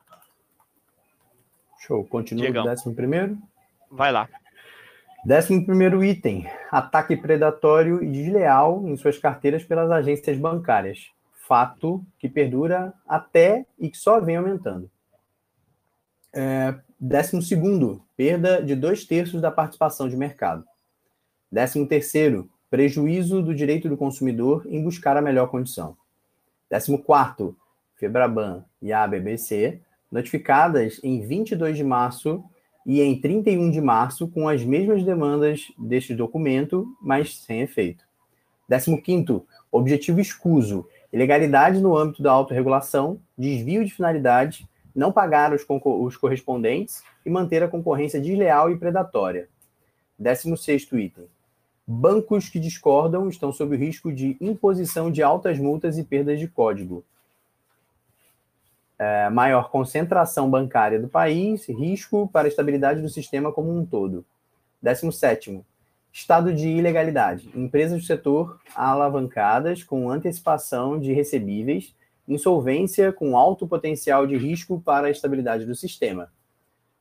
Show. 1.85 2.05
Continua 2.05 2.50
o 2.50 2.63
décimo 2.63 2.95
primeiro? 2.95 3.38
Vai 3.89 4.11
lá. 4.11 4.27
Décimo 5.25 5.65
primeiro 5.65 6.03
item: 6.03 6.47
ataque 6.71 7.15
predatório 7.15 8.03
e 8.03 8.07
desleal 8.07 8.88
em 8.88 8.95
suas 8.97 9.17
carteiras 9.17 9.63
pelas 9.63 9.91
agências 9.91 10.38
bancárias 10.38 11.11
fato 11.51 12.01
que 12.17 12.29
perdura 12.29 12.93
até 13.05 13.65
e 13.77 13.89
que 13.89 13.97
só 13.97 14.21
vem 14.21 14.38
aumentando. 14.38 14.89
É, 16.31 16.73
décimo 16.97 17.41
segundo, 17.41 18.01
perda 18.15 18.63
de 18.63 18.73
dois 18.73 19.03
terços 19.03 19.41
da 19.41 19.51
participação 19.51 20.07
de 20.07 20.15
mercado. 20.15 20.63
Décimo 21.51 21.85
terceiro, 21.85 22.50
prejuízo 22.69 23.41
do 23.41 23.53
direito 23.53 23.89
do 23.89 23.97
consumidor 23.97 24.65
em 24.65 24.81
buscar 24.81 25.17
a 25.17 25.21
melhor 25.21 25.47
condição. 25.47 25.97
Décimo 26.69 27.03
quarto, 27.03 27.53
Febraban 27.97 28.63
e 28.81 28.93
a 28.93 29.03
ABBC, 29.03 29.81
notificadas 30.12 31.00
em 31.03 31.22
22 31.22 31.77
de 31.77 31.84
março 31.84 32.44
e 32.86 33.01
em 33.01 33.20
31 33.20 33.72
de 33.72 33.80
março 33.80 34.27
com 34.27 34.48
as 34.50 34.63
mesmas 34.63 35.03
demandas 35.03 35.72
deste 35.77 36.13
documento, 36.13 36.88
mas 37.01 37.38
sem 37.38 37.62
efeito. 37.62 38.03
Décimo 38.68 39.01
quinto, 39.01 39.46
objetivo 39.72 40.20
escuso 40.20 40.88
ilegalidade 41.12 41.82
no 41.82 41.98
âmbito 41.98 42.24
da 42.24 42.32
autorregulação, 42.32 43.20
desvio 43.38 43.84
de 43.84 43.94
finalidade, 43.94 44.68
não 44.96 45.12
pagar 45.12 45.53
os, 45.53 45.65
os 45.68 46.18
correspondentes 46.18 47.03
e 47.25 47.30
manter 47.30 47.63
a 47.63 47.68
concorrência 47.68 48.20
desleal 48.20 48.72
e 48.72 48.77
predatória. 48.77 49.50
16 50.18 50.84
item. 50.94 51.25
Bancos 51.86 52.48
que 52.48 52.60
discordam 52.60 53.27
estão 53.27 53.51
sob 53.51 53.75
o 53.75 53.80
risco 53.80 54.13
de 54.13 54.38
imposição 54.39 55.12
de 55.12 55.22
altas 55.22 55.58
multas 55.60 55.98
e 55.98 56.03
perdas 56.03 56.39
de 56.39 56.48
código. 56.48 57.03
É, 59.03 59.31
maior 59.31 59.72
concentração 59.72 60.48
bancária 60.48 61.00
do 61.00 61.08
país, 61.08 61.67
risco 61.67 62.29
para 62.31 62.48
a 62.48 62.50
estabilidade 62.50 63.01
do 63.01 63.10
sistema 63.10 63.51
como 63.51 63.75
um 63.75 63.84
todo. 63.84 64.24
17 64.79 65.65
Estado 66.13 66.53
de 66.53 66.67
ilegalidade. 66.67 67.50
Empresas 67.55 68.00
do 68.00 68.05
setor 68.05 68.60
alavancadas 68.75 69.84
com 69.84 70.12
antecipação 70.12 71.00
de 71.00 71.13
recebíveis, 71.13 71.96
insolvência 72.27 73.12
com 73.12 73.36
alto 73.36 73.65
potencial 73.65 74.27
de 74.27 74.38
risco 74.38 74.79
para 74.79 75.08
a 75.08 75.10
estabilidade 75.10 75.65
do 75.65 75.74
sistema. 75.74 76.31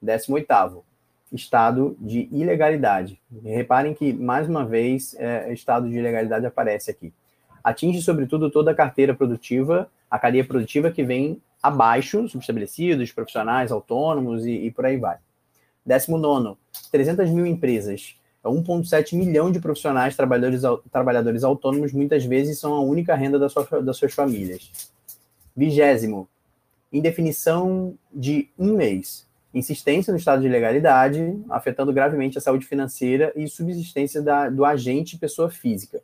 18º. 0.03 0.83
Estado 1.31 1.95
de 2.01 2.31
ilegalidade. 2.33 3.21
Reparem 3.45 3.93
que, 3.93 4.11
mais 4.11 4.49
uma 4.49 4.65
vez, 4.65 5.15
é, 5.19 5.53
estado 5.53 5.87
de 5.87 5.99
ilegalidade 5.99 6.47
aparece 6.47 6.91
aqui. 6.91 7.13
Atinge, 7.63 8.01
sobretudo, 8.01 8.51
toda 8.51 8.71
a 8.71 8.75
carteira 8.75 9.15
produtiva, 9.15 9.91
a 10.11 10.19
cadeia 10.19 10.47
produtiva 10.47 10.91
que 10.91 11.05
vem 11.05 11.43
abaixo, 11.63 12.29
subestabelecidos, 12.29 13.13
profissionais, 13.13 13.71
autônomos 13.71 14.45
e, 14.45 14.53
e 14.53 14.71
por 14.71 14.87
aí 14.87 14.97
vai. 14.97 15.19
19. 15.85 16.59
300 16.91 17.31
mil 17.31 17.47
empresas 17.47 18.17
é 18.43 18.49
1,7 18.49 19.15
milhão 19.17 19.51
de 19.53 19.61
profissionais 19.61 20.17
trabalhadores, 20.17 20.63
trabalhadores 20.91 21.45
autônomos, 21.45 21.93
muitas 21.93 22.25
vezes 22.25 22.59
são 22.59 22.75
a 22.75 22.81
única 22.81 23.15
renda 23.15 23.39
da 23.39 23.49
sua, 23.49 23.65
das 23.83 23.97
suas 23.97 24.15
famílias. 24.15 24.71
Vigésimo, 25.55 26.29
indefinição 26.93 27.95
de 28.13 28.49
um 28.59 28.75
mês. 28.75 29.29
Insistência 29.53 30.13
no 30.13 30.19
estado 30.19 30.41
de 30.41 30.47
ilegalidade, 30.47 31.39
afetando 31.51 31.93
gravemente 31.93 32.39
a 32.39 32.41
saúde 32.41 32.65
financeira 32.67 33.33
e 33.35 33.49
subsistência 33.49 34.23
da, 34.23 34.49
do 34.49 34.65
agente 34.65 35.19
pessoa 35.19 35.51
física. 35.51 36.01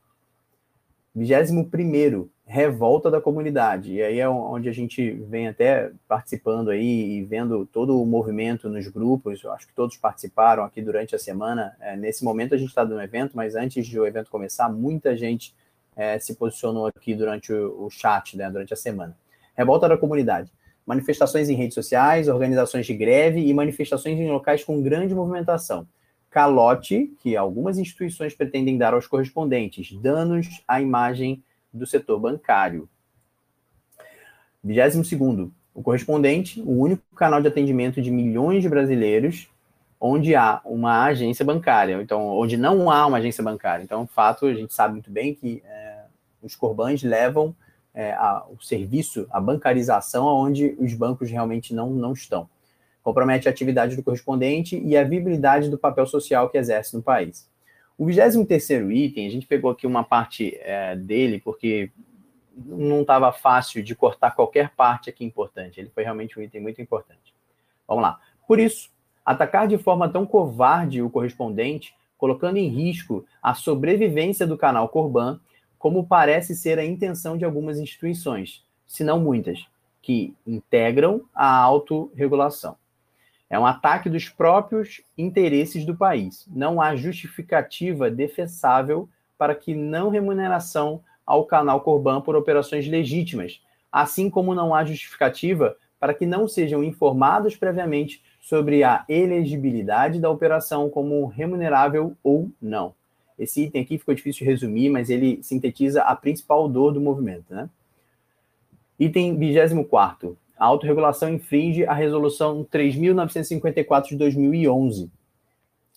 Vigésimo 1.14 1.70
primeiro, 1.70 2.30
revolta 2.46 3.10
da 3.10 3.20
comunidade. 3.20 3.94
E 3.94 4.02
aí 4.02 4.20
é 4.20 4.28
onde 4.28 4.68
a 4.68 4.72
gente 4.72 5.10
vem 5.10 5.48
até 5.48 5.90
participando 6.06 6.70
aí 6.70 7.16
e 7.16 7.24
vendo 7.24 7.66
todo 7.66 8.00
o 8.00 8.06
movimento 8.06 8.68
nos 8.68 8.86
grupos. 8.86 9.42
Eu 9.42 9.52
acho 9.52 9.66
que 9.66 9.74
todos 9.74 9.96
participaram 9.96 10.62
aqui 10.62 10.80
durante 10.80 11.14
a 11.16 11.18
semana. 11.18 11.76
É, 11.80 11.96
nesse 11.96 12.24
momento 12.24 12.54
a 12.54 12.56
gente 12.56 12.68
está 12.68 12.84
no 12.84 13.02
evento, 13.02 13.32
mas 13.34 13.56
antes 13.56 13.90
do 13.90 14.06
evento 14.06 14.30
começar, 14.30 14.68
muita 14.68 15.16
gente 15.16 15.52
é, 15.96 16.20
se 16.20 16.36
posicionou 16.36 16.86
aqui 16.86 17.16
durante 17.16 17.52
o, 17.52 17.86
o 17.86 17.90
chat, 17.90 18.36
né, 18.36 18.48
durante 18.48 18.72
a 18.72 18.76
semana. 18.76 19.16
Revolta 19.56 19.88
da 19.88 19.96
comunidade. 19.96 20.52
Manifestações 20.86 21.48
em 21.48 21.56
redes 21.56 21.74
sociais, 21.74 22.28
organizações 22.28 22.86
de 22.86 22.94
greve 22.94 23.44
e 23.44 23.52
manifestações 23.52 24.20
em 24.20 24.30
locais 24.30 24.62
com 24.62 24.80
grande 24.80 25.12
movimentação. 25.16 25.84
Calote, 26.30 27.12
que 27.18 27.36
algumas 27.36 27.76
instituições 27.76 28.34
pretendem 28.34 28.78
dar 28.78 28.94
aos 28.94 29.08
correspondentes, 29.08 29.92
danos 30.00 30.62
à 30.68 30.80
imagem 30.80 31.42
do 31.76 31.86
setor 31.86 32.18
bancário. 32.18 32.88
22 34.64 35.50
o 35.74 35.82
correspondente, 35.82 36.60
o 36.62 36.72
único 36.72 37.02
canal 37.14 37.40
de 37.40 37.48
atendimento 37.48 38.00
de 38.00 38.10
milhões 38.10 38.62
de 38.62 38.68
brasileiros 38.68 39.48
onde 40.00 40.34
há 40.34 40.60
uma 40.64 41.04
agência 41.04 41.44
bancária, 41.44 42.00
então 42.02 42.28
onde 42.28 42.56
não 42.56 42.90
há 42.90 43.06
uma 43.06 43.18
agência 43.18 43.42
bancária. 43.42 43.82
Então, 43.82 44.06
fato, 44.06 44.46
a 44.46 44.54
gente 44.54 44.72
sabe 44.72 44.94
muito 44.94 45.10
bem 45.10 45.34
que 45.34 45.62
é, 45.64 46.04
os 46.42 46.54
corbãs 46.54 47.02
levam 47.02 47.54
é, 47.94 48.12
a, 48.12 48.44
o 48.48 48.62
serviço, 48.62 49.26
a 49.30 49.40
bancarização, 49.40 50.28
aonde 50.28 50.76
os 50.78 50.92
bancos 50.94 51.30
realmente 51.30 51.74
não, 51.74 51.90
não 51.90 52.12
estão. 52.12 52.48
Compromete 53.02 53.48
a 53.48 53.50
atividade 53.50 53.96
do 53.96 54.02
correspondente 54.02 54.78
e 54.78 54.96
a 54.96 55.04
viabilidade 55.04 55.70
do 55.70 55.78
papel 55.78 56.06
social 56.06 56.50
que 56.50 56.58
exerce 56.58 56.94
no 56.94 57.02
país. 57.02 57.48
O 57.98 58.06
23 58.06 58.70
item, 58.90 59.26
a 59.26 59.30
gente 59.30 59.46
pegou 59.46 59.70
aqui 59.70 59.86
uma 59.86 60.04
parte 60.04 60.56
é, 60.60 60.94
dele, 60.94 61.40
porque 61.40 61.90
não 62.56 63.02
estava 63.02 63.32
fácil 63.32 63.82
de 63.82 63.94
cortar 63.94 64.32
qualquer 64.32 64.70
parte 64.70 65.10
aqui 65.10 65.24
importante. 65.24 65.80
Ele 65.80 65.90
foi 65.90 66.02
realmente 66.02 66.38
um 66.38 66.42
item 66.42 66.60
muito 66.60 66.80
importante. 66.80 67.34
Vamos 67.86 68.02
lá. 68.02 68.20
Por 68.46 68.58
isso, 68.58 68.90
atacar 69.24 69.66
de 69.66 69.78
forma 69.78 70.08
tão 70.08 70.26
covarde 70.26 71.02
o 71.02 71.10
correspondente, 71.10 71.94
colocando 72.16 72.56
em 72.56 72.68
risco 72.68 73.24
a 73.42 73.54
sobrevivência 73.54 74.46
do 74.46 74.56
canal 74.56 74.88
Corban, 74.88 75.40
como 75.78 76.06
parece 76.06 76.54
ser 76.54 76.78
a 76.78 76.84
intenção 76.84 77.36
de 77.36 77.44
algumas 77.44 77.78
instituições, 77.78 78.64
se 78.86 79.04
não 79.04 79.20
muitas, 79.20 79.66
que 80.00 80.34
integram 80.46 81.22
a 81.34 81.56
autorregulação. 81.56 82.76
É 83.48 83.58
um 83.58 83.66
ataque 83.66 84.08
dos 84.08 84.28
próprios 84.28 85.02
interesses 85.16 85.84
do 85.84 85.96
país. 85.96 86.46
Não 86.48 86.80
há 86.80 86.96
justificativa 86.96 88.10
defensável 88.10 89.08
para 89.38 89.54
que 89.54 89.74
não 89.74 90.08
remuneração 90.08 91.00
ao 91.24 91.44
canal 91.44 91.80
Corban 91.80 92.20
por 92.20 92.34
operações 92.34 92.88
legítimas, 92.88 93.60
assim 93.90 94.28
como 94.28 94.54
não 94.54 94.74
há 94.74 94.84
justificativa 94.84 95.76
para 95.98 96.14
que 96.14 96.26
não 96.26 96.46
sejam 96.46 96.84
informados 96.84 97.56
previamente 97.56 98.22
sobre 98.40 98.84
a 98.84 99.04
elegibilidade 99.08 100.20
da 100.20 100.30
operação 100.30 100.90
como 100.90 101.26
remunerável 101.26 102.16
ou 102.22 102.50
não. 102.60 102.94
Esse 103.38 103.64
item 103.64 103.82
aqui 103.82 103.98
ficou 103.98 104.14
difícil 104.14 104.44
de 104.44 104.50
resumir, 104.50 104.88
mas 104.88 105.10
ele 105.10 105.42
sintetiza 105.42 106.02
a 106.02 106.14
principal 106.14 106.68
dor 106.68 106.92
do 106.92 107.00
movimento. 107.00 107.52
Né? 107.52 107.68
Item 108.98 109.36
24 109.36 110.36
a 110.56 110.64
autorregulação 110.64 111.28
infringe 111.28 111.84
a 111.84 111.92
resolução 111.92 112.64
3.954 112.64 114.08
de 114.08 114.16
2011. 114.16 115.10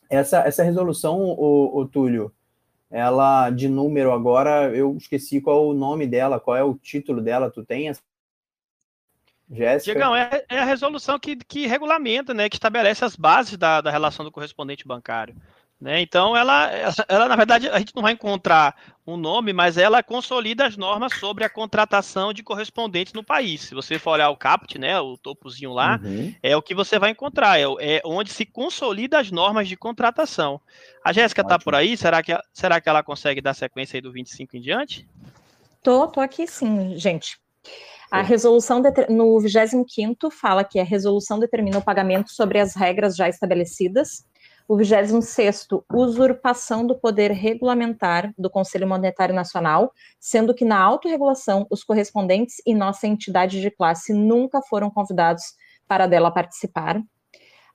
Essa, 0.10 0.40
essa 0.40 0.64
resolução, 0.64 1.22
o, 1.22 1.80
o 1.80 1.88
Túlio, 1.88 2.34
ela 2.90 3.50
de 3.52 3.70
número 3.70 4.12
agora, 4.12 4.76
eu 4.76 4.98
esqueci 4.98 5.40
qual 5.40 5.58
é 5.58 5.68
o 5.68 5.74
nome 5.74 6.08
dela, 6.08 6.40
qual 6.40 6.58
é 6.58 6.64
o 6.64 6.76
título 6.76 7.22
dela, 7.22 7.52
tu 7.52 7.64
tem? 7.64 7.92
Jéssica? 9.52 9.94
Diegão, 9.94 10.16
é, 10.16 10.44
é, 10.50 10.60
a 10.60 10.66
resolução 10.66 11.18
que, 11.20 11.36
que 11.36 11.66
regulamenta, 11.66 12.34
né, 12.34 12.50
que 12.50 12.56
estabelece 12.56 13.04
as 13.04 13.16
bases 13.16 13.58
da, 13.58 13.82
da 13.82 13.90
relação 13.90 14.26
do 14.26 14.32
correspondente 14.32 14.88
bancário. 14.88 15.36
Né? 15.80 16.02
Então, 16.02 16.36
ela, 16.36 16.70
ela, 17.08 17.30
na 17.30 17.36
verdade, 17.38 17.70
a 17.70 17.80
gente 17.80 17.96
não 17.96 18.04
vai 18.04 18.12
encontrar 18.12 18.76
um 19.08 19.16
nome, 19.16 19.54
mas 19.54 19.78
ela 19.78 20.04
consolida 20.04 20.66
as 20.68 20.76
normas 20.76 21.14
sobre 21.14 21.46
a 21.46 21.50
contratação 21.50 22.34
de 22.34 22.44
correspondentes 22.44 23.14
no 23.14 23.24
país. 23.24 23.62
Se 23.62 23.74
você 23.74 23.98
for 23.98 24.12
olhar 24.12 24.30
o 24.30 24.36
CAPT, 24.36 24.78
né, 24.78 25.00
o 25.00 25.18
topozinho 25.18 25.72
lá, 25.72 25.98
uhum. 26.04 26.36
é 26.44 26.56
o 26.56 26.62
que 26.62 26.76
você 26.76 27.00
vai 27.00 27.12
encontrar, 27.12 27.58
é, 27.58 27.64
é, 27.80 28.02
onde 28.04 28.30
se 28.30 28.46
consolida 28.46 29.20
as 29.20 29.32
normas 29.32 29.70
de 29.70 29.78
contratação. 29.78 30.60
A 31.04 31.14
Jéssica 31.14 31.42
está 31.42 31.58
por 31.58 31.74
aí? 31.74 31.96
Será 31.96 32.22
que, 32.22 32.38
será 32.54 32.82
que 32.82 32.90
ela 32.90 33.02
consegue 33.02 33.40
dar 33.40 33.54
sequência 33.54 33.96
aí 33.96 34.02
do 34.02 34.12
25 34.12 34.58
em 34.58 34.62
diante? 34.62 35.08
Tô, 35.82 36.08
tô 36.08 36.20
aqui 36.20 36.46
sim, 36.46 36.98
gente. 36.98 37.40
A 38.12 38.22
resolução 38.22 38.82
no 39.08 39.40
25 39.40 40.30
fala 40.30 40.64
que 40.64 40.80
a 40.80 40.84
resolução 40.84 41.40
determina 41.40 41.78
o 41.78 41.82
pagamento 41.82 42.32
sobre 42.32 42.60
as 42.60 42.76
regras 42.76 43.16
já 43.16 43.30
estabelecidas 43.30 44.28
O 44.70 44.78
26 44.78 45.68
usurpação 45.92 46.86
do 46.86 46.94
poder 46.96 47.32
regulamentar 47.32 48.32
do 48.38 48.52
Conselho 48.52 48.88
Monetário 48.88 49.34
Nacional, 49.34 49.92
sendo 50.20 50.54
que 50.54 50.64
na 50.64 50.80
autorregulação 50.80 51.66
os 51.72 51.84
correspondentes 51.84 52.58
e 52.68 52.76
nossa 52.76 53.08
entidade 53.08 53.62
de 53.62 53.72
classe 53.72 54.14
nunca 54.14 54.62
foram 54.62 54.92
convidados 54.92 55.42
para 55.88 56.06
dela 56.06 56.30
participar. 56.30 57.02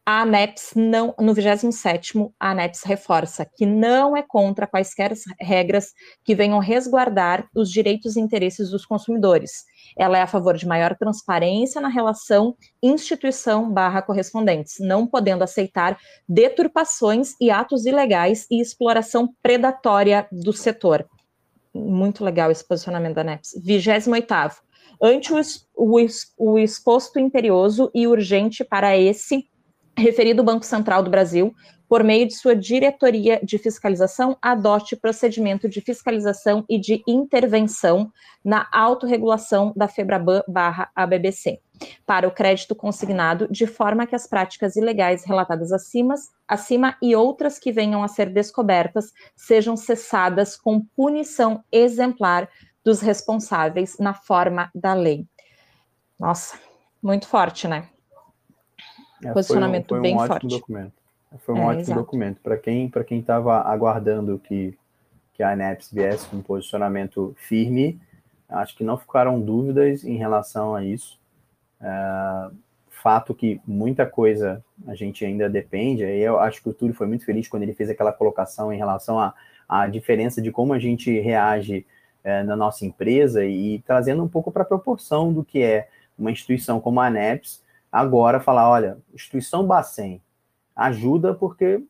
A 0.06 0.20
ANEPS 0.20 0.72
não, 0.76 1.14
no 1.18 1.32
27º, 1.32 2.30
a 2.38 2.50
ANEPS 2.50 2.82
reforça 2.82 3.46
que 3.46 3.64
não 3.64 4.14
é 4.14 4.22
contra 4.22 4.66
quaisquer 4.66 5.14
regras 5.40 5.94
que 6.22 6.34
venham 6.34 6.58
resguardar 6.58 7.48
os 7.56 7.70
direitos 7.70 8.14
e 8.14 8.20
interesses 8.20 8.68
dos 8.68 8.84
consumidores. 8.84 9.64
Ela 9.96 10.18
é 10.18 10.20
a 10.20 10.26
favor 10.26 10.58
de 10.58 10.66
maior 10.66 10.94
transparência 10.94 11.80
na 11.80 11.88
relação 11.88 12.54
instituição 12.82 13.72
barra 13.72 14.02
correspondentes, 14.02 14.74
não 14.78 15.06
podendo 15.06 15.42
aceitar 15.42 15.98
deturpações 16.28 17.32
e 17.40 17.50
atos 17.50 17.86
ilegais 17.86 18.46
e 18.50 18.60
exploração 18.60 19.34
predatória 19.42 20.28
do 20.30 20.52
setor. 20.52 21.08
Muito 21.74 22.22
legal 22.22 22.50
esse 22.50 22.66
posicionamento 22.66 23.14
da 23.14 23.22
ANEPS. 23.22 23.54
28º, 23.66 24.56
ante 25.02 25.32
o, 25.32 25.40
o, 25.74 26.06
o 26.36 26.58
exposto 26.58 27.18
imperioso 27.18 27.90
e 27.94 28.06
urgente 28.06 28.62
para 28.62 28.98
esse 28.98 29.48
referido 29.96 30.42
Banco 30.42 30.64
Central 30.64 31.02
do 31.02 31.10
Brasil, 31.10 31.54
por 31.88 32.02
meio 32.02 32.26
de 32.26 32.34
sua 32.34 32.56
diretoria 32.56 33.38
de 33.42 33.58
fiscalização, 33.58 34.36
adote 34.40 34.96
procedimento 34.96 35.68
de 35.68 35.80
fiscalização 35.80 36.64
e 36.68 36.78
de 36.78 37.02
intervenção 37.06 38.10
na 38.44 38.66
autorregulação 38.72 39.72
da 39.76 39.86
FEBRABAN 39.86 40.42
barra 40.48 40.90
ABBC 40.94 41.60
para 42.06 42.26
o 42.26 42.30
crédito 42.30 42.74
consignado, 42.74 43.48
de 43.50 43.66
forma 43.66 44.06
que 44.06 44.14
as 44.14 44.26
práticas 44.26 44.76
ilegais 44.76 45.24
relatadas 45.24 45.72
acima, 45.72 46.14
acima 46.46 46.96
e 47.02 47.14
outras 47.14 47.58
que 47.58 47.72
venham 47.72 48.02
a 48.02 48.08
ser 48.08 48.30
descobertas 48.30 49.12
sejam 49.36 49.76
cessadas 49.76 50.56
com 50.56 50.80
punição 50.96 51.62
exemplar 51.70 52.48
dos 52.84 53.00
responsáveis 53.00 53.98
na 53.98 54.14
forma 54.14 54.70
da 54.74 54.94
lei. 54.94 55.26
Nossa, 56.18 56.58
muito 57.02 57.26
forte, 57.26 57.66
né? 57.66 57.88
É, 59.24 59.32
posicionamento 59.32 59.88
foi 59.88 59.98
um, 59.98 60.02
foi 60.02 60.12
um 60.12 60.16
bem 60.16 60.26
forte. 60.26 60.46
Documento. 60.46 60.92
Foi 61.38 61.54
um 61.54 61.58
é, 61.58 61.64
ótimo 61.66 61.80
exato. 61.80 62.00
documento. 62.00 62.40
Para 62.40 62.56
quem 62.56 62.88
para 62.88 63.04
quem 63.04 63.20
estava 63.20 63.60
aguardando 63.62 64.38
que, 64.38 64.76
que 65.32 65.42
a 65.42 65.50
ANEPS 65.52 65.90
viesse 65.92 66.26
com 66.28 66.36
um 66.36 66.42
posicionamento 66.42 67.34
firme, 67.36 68.00
acho 68.48 68.76
que 68.76 68.84
não 68.84 68.96
ficaram 68.96 69.40
dúvidas 69.40 70.04
em 70.04 70.16
relação 70.16 70.74
a 70.74 70.84
isso. 70.84 71.18
É, 71.80 72.50
fato 73.04 73.34
que 73.34 73.60
muita 73.66 74.06
coisa 74.06 74.64
a 74.86 74.94
gente 74.94 75.26
ainda 75.26 75.46
depende, 75.46 76.02
aí 76.02 76.20
eu 76.20 76.40
acho 76.40 76.62
que 76.62 76.70
o 76.70 76.72
Túlio 76.72 76.94
foi 76.94 77.06
muito 77.06 77.26
feliz 77.26 77.46
quando 77.46 77.62
ele 77.62 77.74
fez 77.74 77.90
aquela 77.90 78.14
colocação 78.14 78.72
em 78.72 78.78
relação 78.78 79.20
à, 79.20 79.34
à 79.68 79.86
diferença 79.86 80.40
de 80.40 80.50
como 80.50 80.72
a 80.72 80.78
gente 80.78 81.20
reage 81.20 81.84
é, 82.24 82.42
na 82.42 82.56
nossa 82.56 82.86
empresa 82.86 83.44
e, 83.44 83.74
e 83.74 83.78
trazendo 83.80 84.24
um 84.24 84.28
pouco 84.28 84.50
para 84.50 84.62
a 84.62 84.66
proporção 84.66 85.30
do 85.30 85.44
que 85.44 85.62
é 85.62 85.88
uma 86.18 86.30
instituição 86.30 86.80
como 86.80 86.98
a 86.98 87.08
ANEPS, 87.08 87.62
Agora, 87.94 88.40
falar, 88.40 88.68
olha, 88.68 88.98
instituição 89.14 89.64
Bacen 89.64 90.20
ajuda 90.74 91.32
porque 91.32 91.80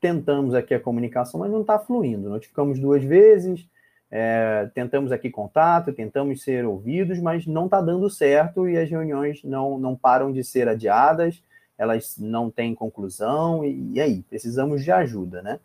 tentamos 0.00 0.54
aqui 0.54 0.72
a 0.72 0.80
comunicação, 0.80 1.38
mas 1.38 1.52
não 1.52 1.60
está 1.60 1.78
fluindo. 1.78 2.30
Notificamos 2.30 2.78
duas 2.78 3.04
vezes, 3.04 3.68
é, 4.10 4.70
tentamos 4.72 5.12
aqui 5.12 5.28
contato, 5.28 5.92
tentamos 5.92 6.42
ser 6.42 6.64
ouvidos, 6.64 7.18
mas 7.18 7.46
não 7.46 7.66
está 7.66 7.78
dando 7.82 8.08
certo 8.08 8.66
e 8.66 8.78
as 8.78 8.88
reuniões 8.88 9.44
não, 9.44 9.78
não 9.78 9.94
param 9.94 10.32
de 10.32 10.42
ser 10.42 10.66
adiadas, 10.66 11.42
elas 11.76 12.16
não 12.18 12.50
têm 12.50 12.74
conclusão, 12.74 13.62
e, 13.62 13.92
e 13.92 14.00
aí? 14.00 14.22
Precisamos 14.30 14.82
de 14.82 14.90
ajuda, 14.90 15.42
né? 15.42 15.60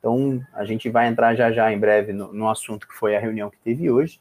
Então, 0.00 0.44
a 0.54 0.64
gente 0.64 0.90
vai 0.90 1.06
entrar 1.06 1.36
já 1.36 1.52
já 1.52 1.72
em 1.72 1.78
breve 1.78 2.12
no, 2.12 2.32
no 2.32 2.48
assunto 2.48 2.88
que 2.88 2.94
foi 2.94 3.14
a 3.14 3.20
reunião 3.20 3.48
que 3.48 3.58
teve 3.58 3.88
hoje, 3.92 4.20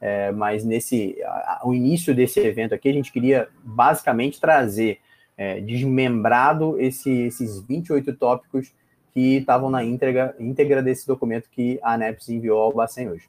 é, 0.00 0.30
mas 0.30 0.64
nesse 0.64 1.16
o 1.64 1.72
início 1.72 2.14
desse 2.14 2.40
evento 2.40 2.74
aqui, 2.74 2.88
a 2.88 2.92
gente 2.92 3.12
queria 3.12 3.48
basicamente 3.64 4.40
trazer 4.40 4.98
é, 5.36 5.60
desmembrado 5.60 6.78
esse, 6.80 7.10
esses 7.10 7.60
28 7.60 8.14
tópicos 8.14 8.72
que 9.12 9.36
estavam 9.38 9.70
na 9.70 9.82
íntegra, 9.82 10.34
íntegra 10.38 10.82
desse 10.82 11.06
documento 11.06 11.48
que 11.50 11.78
a 11.82 11.94
ANEPS 11.94 12.28
enviou 12.28 12.60
ao 12.60 12.72
Bacen 12.72 13.08
hoje. 13.08 13.28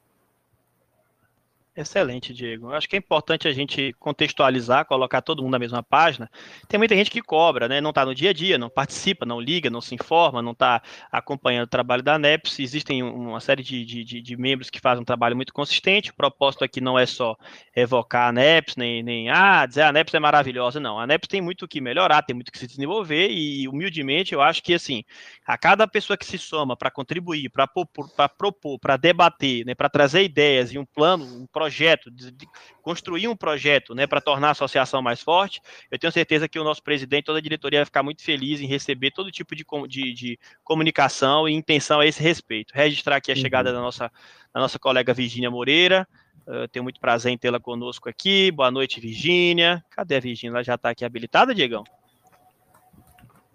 Excelente, 1.80 2.34
Diego. 2.34 2.72
Acho 2.72 2.88
que 2.88 2.96
é 2.96 2.98
importante 2.98 3.46
a 3.46 3.52
gente 3.52 3.94
contextualizar, 4.00 4.84
colocar 4.84 5.22
todo 5.22 5.44
mundo 5.44 5.52
na 5.52 5.60
mesma 5.60 5.80
página. 5.80 6.28
Tem 6.66 6.76
muita 6.76 6.96
gente 6.96 7.08
que 7.08 7.22
cobra, 7.22 7.68
né? 7.68 7.80
Não 7.80 7.90
está 7.90 8.04
no 8.04 8.16
dia 8.16 8.30
a 8.30 8.32
dia, 8.32 8.58
não 8.58 8.68
participa, 8.68 9.24
não 9.24 9.40
liga, 9.40 9.70
não 9.70 9.80
se 9.80 9.94
informa, 9.94 10.42
não 10.42 10.50
está 10.50 10.82
acompanhando 11.12 11.66
o 11.66 11.70
trabalho 11.70 12.02
da 12.02 12.16
ANEPS. 12.16 12.58
Existem 12.58 13.00
uma 13.04 13.38
série 13.38 13.62
de, 13.62 13.84
de, 13.84 14.20
de, 14.20 14.36
membros 14.36 14.70
que 14.70 14.80
fazem 14.80 15.02
um 15.02 15.04
trabalho 15.04 15.36
muito 15.36 15.52
consistente. 15.52 16.10
O 16.10 16.14
propósito 16.14 16.64
aqui 16.64 16.80
não 16.80 16.98
é 16.98 17.06
só 17.06 17.36
evocar 17.76 18.24
a 18.24 18.28
ANEPS, 18.30 18.74
nem, 18.74 19.00
nem 19.00 19.30
ah, 19.30 19.64
dizer 19.64 19.82
a 19.82 19.90
ANEPS 19.90 20.14
é 20.14 20.18
maravilhosa, 20.18 20.80
não. 20.80 20.98
A 20.98 21.04
ANEPS 21.04 21.28
tem 21.28 21.40
muito 21.40 21.68
que 21.68 21.80
melhorar, 21.80 22.22
tem 22.22 22.34
muito 22.34 22.50
que 22.50 22.58
se 22.58 22.66
desenvolver 22.66 23.30
e, 23.30 23.68
humildemente, 23.68 24.34
eu 24.34 24.42
acho 24.42 24.64
que, 24.64 24.74
assim, 24.74 25.04
a 25.46 25.56
cada 25.56 25.86
pessoa 25.86 26.16
que 26.16 26.26
se 26.26 26.38
soma 26.38 26.76
para 26.76 26.90
contribuir, 26.90 27.50
para 27.50 27.68
propor, 27.68 28.80
para 28.80 28.96
debater, 28.96 29.64
né, 29.64 29.76
para 29.76 29.88
trazer 29.88 30.24
ideias 30.24 30.72
e 30.72 30.78
um 30.78 30.84
plano, 30.84 31.24
um 31.24 31.46
projeto 31.46 31.67
projeto, 31.68 32.10
de, 32.10 32.30
de 32.30 32.48
construir 32.80 33.28
um 33.28 33.36
projeto 33.36 33.94
né, 33.94 34.06
para 34.06 34.22
tornar 34.22 34.48
a 34.48 34.50
associação 34.52 35.02
mais 35.02 35.20
forte, 35.20 35.60
eu 35.90 35.98
tenho 35.98 36.10
certeza 36.10 36.48
que 36.48 36.58
o 36.58 36.64
nosso 36.64 36.82
presidente, 36.82 37.26
toda 37.26 37.38
a 37.38 37.42
diretoria 37.42 37.80
vai 37.80 37.84
ficar 37.84 38.02
muito 38.02 38.22
feliz 38.22 38.60
em 38.60 38.66
receber 38.66 39.10
todo 39.10 39.30
tipo 39.30 39.54
de, 39.54 39.64
de, 39.86 40.14
de 40.14 40.38
comunicação 40.64 41.46
e 41.46 41.52
intenção 41.52 42.00
a 42.00 42.06
esse 42.06 42.22
respeito. 42.22 42.72
Registrar 42.74 43.16
aqui 43.16 43.30
a 43.30 43.34
uhum. 43.34 43.40
chegada 43.40 43.70
da 43.70 43.80
nossa, 43.80 44.10
da 44.52 44.60
nossa 44.60 44.78
colega 44.78 45.12
Virgínia 45.12 45.50
Moreira, 45.50 46.08
uh, 46.46 46.66
tenho 46.68 46.82
muito 46.82 46.98
prazer 46.98 47.30
em 47.32 47.36
tê-la 47.38 47.60
conosco 47.60 48.08
aqui. 48.08 48.50
Boa 48.50 48.70
noite, 48.70 48.98
Virgínia. 48.98 49.84
Cadê 49.90 50.16
a 50.16 50.20
Virgínia? 50.20 50.54
Ela 50.54 50.64
já 50.64 50.74
está 50.76 50.88
aqui 50.88 51.04
habilitada, 51.04 51.54
Diegão? 51.54 51.84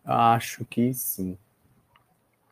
Acho 0.06 0.63
que 0.65 0.93
sim. 0.93 1.36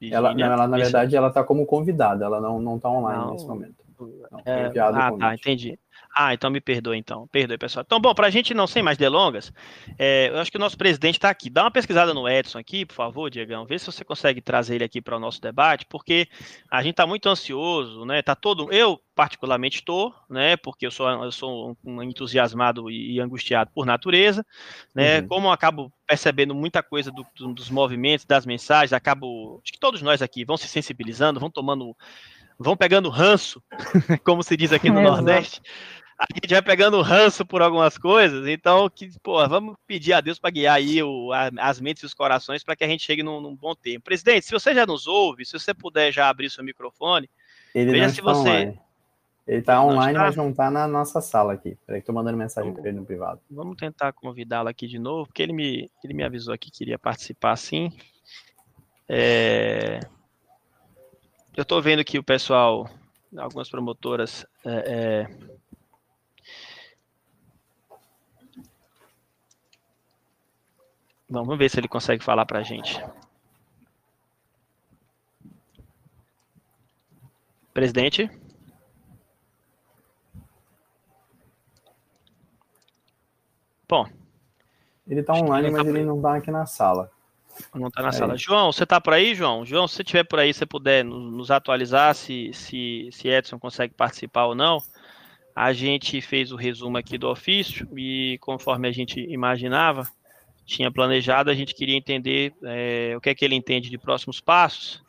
ela, 0.02 0.32
ela, 0.32 0.68
na 0.68 0.78
verdade, 0.78 1.16
ela 1.16 1.28
está 1.28 1.44
como 1.44 1.66
convidada, 1.68 2.26
ela 2.26 2.40
não 2.40 2.78
está 2.78 2.90
online 2.90 3.22
não, 3.22 3.34
nesse 3.34 3.46
momento. 3.46 3.81
Não, 4.32 4.40
é, 4.46 4.72
ah, 4.80 5.12
tá, 5.18 5.36
entendi. 5.36 5.78
Ah, 6.14 6.34
então 6.34 6.50
me 6.50 6.60
perdoe, 6.60 6.98
então. 6.98 7.28
Perdoe, 7.28 7.58
pessoal. 7.58 7.84
Então, 7.86 8.00
bom, 8.00 8.14
para 8.14 8.28
a 8.28 8.30
gente 8.30 8.54
não 8.54 8.68
sem 8.68 8.84
mais 8.84 8.98
delongas, 8.98 9.52
é, 9.98 10.30
eu 10.30 10.40
acho 10.40 10.52
que 10.52 10.58
o 10.58 10.60
nosso 10.60 10.78
presidente 10.78 11.16
está 11.16 11.30
aqui. 11.30 11.50
Dá 11.50 11.64
uma 11.64 11.72
pesquisada 11.72 12.14
no 12.14 12.28
Edson 12.28 12.60
aqui, 12.60 12.86
por 12.86 12.94
favor, 12.94 13.30
Diegão. 13.30 13.66
Vê 13.66 13.80
se 13.80 13.86
você 13.86 14.04
consegue 14.04 14.42
trazer 14.42 14.76
ele 14.76 14.84
aqui 14.84 15.02
para 15.02 15.16
o 15.16 15.20
nosso 15.20 15.40
debate, 15.40 15.86
porque 15.86 16.28
a 16.70 16.82
gente 16.82 16.92
está 16.92 17.08
muito 17.08 17.30
ansioso, 17.30 18.04
né? 18.06 18.22
Tá 18.22 18.36
todo. 18.36 18.72
Eu, 18.74 19.00
particularmente, 19.16 19.80
estou, 19.80 20.14
né? 20.30 20.58
Porque 20.58 20.86
eu 20.86 20.92
sou, 20.92 21.08
eu 21.08 21.32
sou 21.32 21.78
um 21.86 22.04
entusiasmado 22.04 22.92
e 22.92 23.20
angustiado 23.20 23.72
por 23.74 23.86
natureza, 23.86 24.46
né? 24.94 25.20
Uhum. 25.20 25.28
Como 25.28 25.48
eu 25.48 25.52
acabo 25.52 25.94
percebendo 26.06 26.54
muita 26.54 26.84
coisa 26.84 27.10
do, 27.10 27.26
do, 27.36 27.54
dos 27.54 27.70
movimentos, 27.70 28.26
das 28.26 28.46
mensagens, 28.46 28.92
acabo. 28.92 29.62
Acho 29.64 29.72
que 29.72 29.80
todos 29.80 30.02
nós 30.02 30.22
aqui 30.22 30.44
vão 30.44 30.58
se 30.58 30.68
sensibilizando, 30.68 31.40
vão 31.40 31.50
tomando 31.50 31.96
vão 32.62 32.78
pegando 32.78 33.10
ranço, 33.10 33.62
como 34.24 34.44
se 34.44 34.56
diz 34.56 34.72
aqui 34.72 34.90
no 34.90 35.00
é, 35.00 35.04
Nordeste. 35.04 35.62
A 36.18 36.26
gente 36.36 36.52
vai 36.52 36.62
pegando 36.62 37.02
ranço 37.02 37.44
por 37.44 37.64
algumas 37.64 37.98
coisas, 37.98 38.48
então 38.48 38.88
que, 38.90 39.10
pô, 39.22 39.48
vamos 39.48 39.76
pedir 39.88 40.14
a 40.14 40.22
Deus 40.22 40.38
para 40.38 40.52
guiar 40.52 40.76
aí 40.76 41.02
o, 41.02 41.34
a, 41.34 41.50
as 41.58 41.82
mentes 41.82 42.04
e 42.04 42.06
os 42.06 42.14
corações 42.14 42.64
para 42.64 42.76
que 42.76 42.84
a 42.84 42.88
gente 42.88 43.04
chegue 43.04 43.24
num, 43.24 43.42
num, 43.42 43.56
bom 43.56 43.74
tempo. 43.74 44.06
Presidente, 44.06 44.46
se 44.46 44.52
você 44.52 44.74
já 44.74 44.86
nos 44.86 45.08
ouve, 45.08 45.46
se 45.46 45.54
você 45.54 45.74
puder 45.74 46.12
já 46.12 46.30
abrir 46.30 46.52
seu 46.52 46.64
microfone, 46.64 47.28
ele 47.74 47.92
veja 47.92 48.10
se 48.10 48.22
você. 48.22 48.40
Online. 48.40 48.80
Ele 49.48 49.60
está 49.60 49.84
online, 49.84 50.12
está? 50.12 50.24
mas 50.26 50.36
não 50.36 50.50
está 50.52 50.70
na 50.70 50.88
nossa 50.88 51.20
sala 51.20 51.54
aqui. 51.54 51.76
Peraí, 51.88 52.00
estou 52.00 52.14
mandando 52.14 52.38
mensagem 52.38 52.72
para 52.72 52.88
ele 52.88 53.00
no 53.00 53.06
privado. 53.06 53.42
Vamos 53.50 53.76
tentar 53.76 54.14
convidá-lo 54.14 54.70
aqui 54.70 54.88
de 54.88 55.00
novo, 55.00 55.26
porque 55.26 55.42
ele 55.42 55.52
me, 55.52 55.90
ele 56.04 56.14
me 56.14 56.24
avisou 56.24 56.54
aqui 56.54 56.70
que 56.70 56.84
iria 56.84 57.00
participar 57.00 57.56
sim. 57.56 57.92
É... 59.10 60.00
Eu 61.62 61.64
estou 61.64 61.80
vendo 61.80 62.04
que 62.04 62.18
o 62.18 62.24
pessoal, 62.24 62.90
algumas 63.38 63.70
promotoras. 63.70 64.48
É, 64.66 65.28
é... 65.28 65.38
Vamos 71.30 71.56
ver 71.60 71.70
se 71.70 71.80
ele 71.80 71.88
consegue 71.88 72.24
falar 72.24 72.48
para 72.48 72.58
a 72.58 72.64
gente. 72.64 73.00
Presidente? 77.72 78.28
Bom. 83.88 84.10
Ele 85.08 85.20
está 85.20 85.34
online, 85.34 85.70
mas 85.70 85.88
ele 85.88 86.04
não 86.04 86.16
está 86.16 86.38
aqui 86.38 86.50
na 86.50 86.66
sala. 86.66 87.12
Não 87.74 87.88
está 87.88 88.02
na 88.02 88.10
é 88.10 88.12
sala. 88.12 88.38
João, 88.38 88.72
você 88.72 88.84
está 88.84 89.00
por 89.00 89.14
aí, 89.14 89.34
João? 89.36 89.66
João, 89.66 89.88
se 89.88 89.96
você 89.96 90.02
estiver 90.02 90.24
por 90.24 90.40
aí, 90.40 90.54
você 90.54 90.66
puder 90.66 91.04
nos 91.04 91.52
atualizar 91.52 92.14
se, 92.16 92.52
se, 92.54 93.10
se 93.12 93.28
Edson 93.28 93.60
consegue 93.60 93.94
participar 93.94 94.46
ou 94.46 94.56
não. 94.56 94.80
A 95.56 95.74
gente 95.74 96.22
fez 96.22 96.52
o 96.52 96.56
resumo 96.56 96.98
aqui 96.98 97.18
do 97.18 97.30
ofício 97.30 97.88
e, 97.98 98.38
conforme 98.42 98.88
a 98.88 98.92
gente 98.92 99.20
imaginava, 99.20 100.08
tinha 100.66 100.92
planejado, 100.92 101.50
a 101.50 101.54
gente 101.54 101.76
queria 101.76 101.98
entender 101.98 102.54
é, 102.64 103.14
o 103.18 103.22
que 103.22 103.30
é 103.30 103.36
que 103.36 103.44
ele 103.44 103.56
entende 103.56 103.90
de 103.90 103.98
próximos 103.98 104.40
passos. 104.40 105.04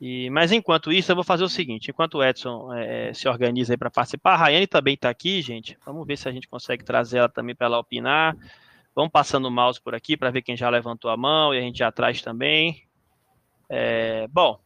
E, 0.00 0.30
mas 0.30 0.52
enquanto 0.52 0.92
isso, 0.92 1.10
eu 1.10 1.16
vou 1.16 1.24
fazer 1.24 1.44
o 1.44 1.48
seguinte: 1.48 1.90
enquanto 1.90 2.18
o 2.18 2.24
Edson 2.24 2.72
é, 2.74 3.12
se 3.12 3.28
organiza 3.28 3.76
para 3.76 3.90
participar, 3.90 4.34
a 4.34 4.36
Rayane 4.36 4.66
também 4.66 4.94
está 4.94 5.10
aqui, 5.10 5.42
gente. 5.42 5.76
Vamos 5.84 6.06
ver 6.06 6.16
se 6.16 6.28
a 6.28 6.32
gente 6.32 6.48
consegue 6.48 6.84
trazer 6.84 7.18
ela 7.18 7.28
também 7.28 7.54
para 7.54 7.66
ela 7.66 7.78
opinar. 7.78 8.36
Vamos 8.98 9.12
passando 9.12 9.46
o 9.46 9.50
mouse 9.52 9.80
por 9.80 9.94
aqui 9.94 10.16
para 10.16 10.28
ver 10.28 10.42
quem 10.42 10.56
já 10.56 10.68
levantou 10.68 11.08
a 11.08 11.16
mão 11.16 11.54
e 11.54 11.58
a 11.58 11.60
gente 11.60 11.78
já 11.78 11.92
traz 11.92 12.20
também. 12.20 12.82
É, 13.68 14.26
bom, 14.26 14.58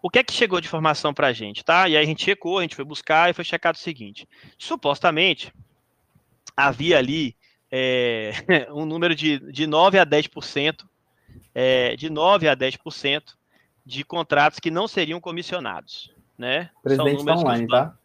o 0.00 0.08
que 0.08 0.20
é 0.20 0.24
que 0.24 0.32
chegou 0.32 0.58
de 0.58 0.66
informação 0.66 1.12
para 1.12 1.26
a 1.26 1.32
gente, 1.34 1.62
tá? 1.62 1.86
E 1.86 1.94
aí 1.94 2.02
a 2.02 2.06
gente 2.06 2.24
checou, 2.24 2.58
a 2.58 2.62
gente 2.62 2.74
foi 2.74 2.82
buscar 2.86 3.28
e 3.28 3.34
foi 3.34 3.44
checado 3.44 3.74
o 3.74 3.78
seguinte: 3.78 4.26
supostamente 4.56 5.52
havia 6.56 6.96
ali 6.96 7.36
é, 7.70 8.32
um 8.72 8.86
número 8.86 9.14
de, 9.14 9.38
de 9.52 9.66
9 9.66 9.98
a 9.98 10.06
10%, 10.06 10.86
é, 11.54 11.94
de 11.94 12.08
9 12.08 12.48
a 12.48 12.56
10% 12.56 13.34
de 13.84 14.02
contratos 14.02 14.60
que 14.60 14.70
não 14.70 14.88
seriam 14.88 15.20
comissionados, 15.20 16.10
né? 16.38 16.70
Presidente 16.82 17.18
está 17.18 17.36
online, 17.36 17.68
tá? 17.68 17.98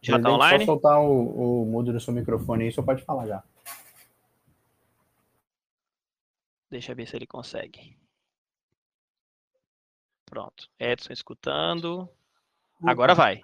Já 0.00 0.16
está 0.16 0.30
online? 0.30 0.64
Só 0.64 0.72
soltar 0.74 1.00
o, 1.00 1.62
o 1.62 1.66
mudo 1.66 1.92
no 1.92 1.98
seu 1.98 2.14
microfone 2.14 2.66
aí, 2.66 2.70
só 2.70 2.82
pode 2.82 3.02
falar 3.02 3.26
já. 3.26 3.42
Deixa 6.70 6.92
eu 6.92 6.96
ver 6.96 7.06
se 7.06 7.16
ele 7.16 7.26
consegue. 7.26 7.96
Pronto. 10.24 10.68
Edson 10.78 11.12
escutando. 11.12 12.08
Agora 12.84 13.14
vai. 13.14 13.40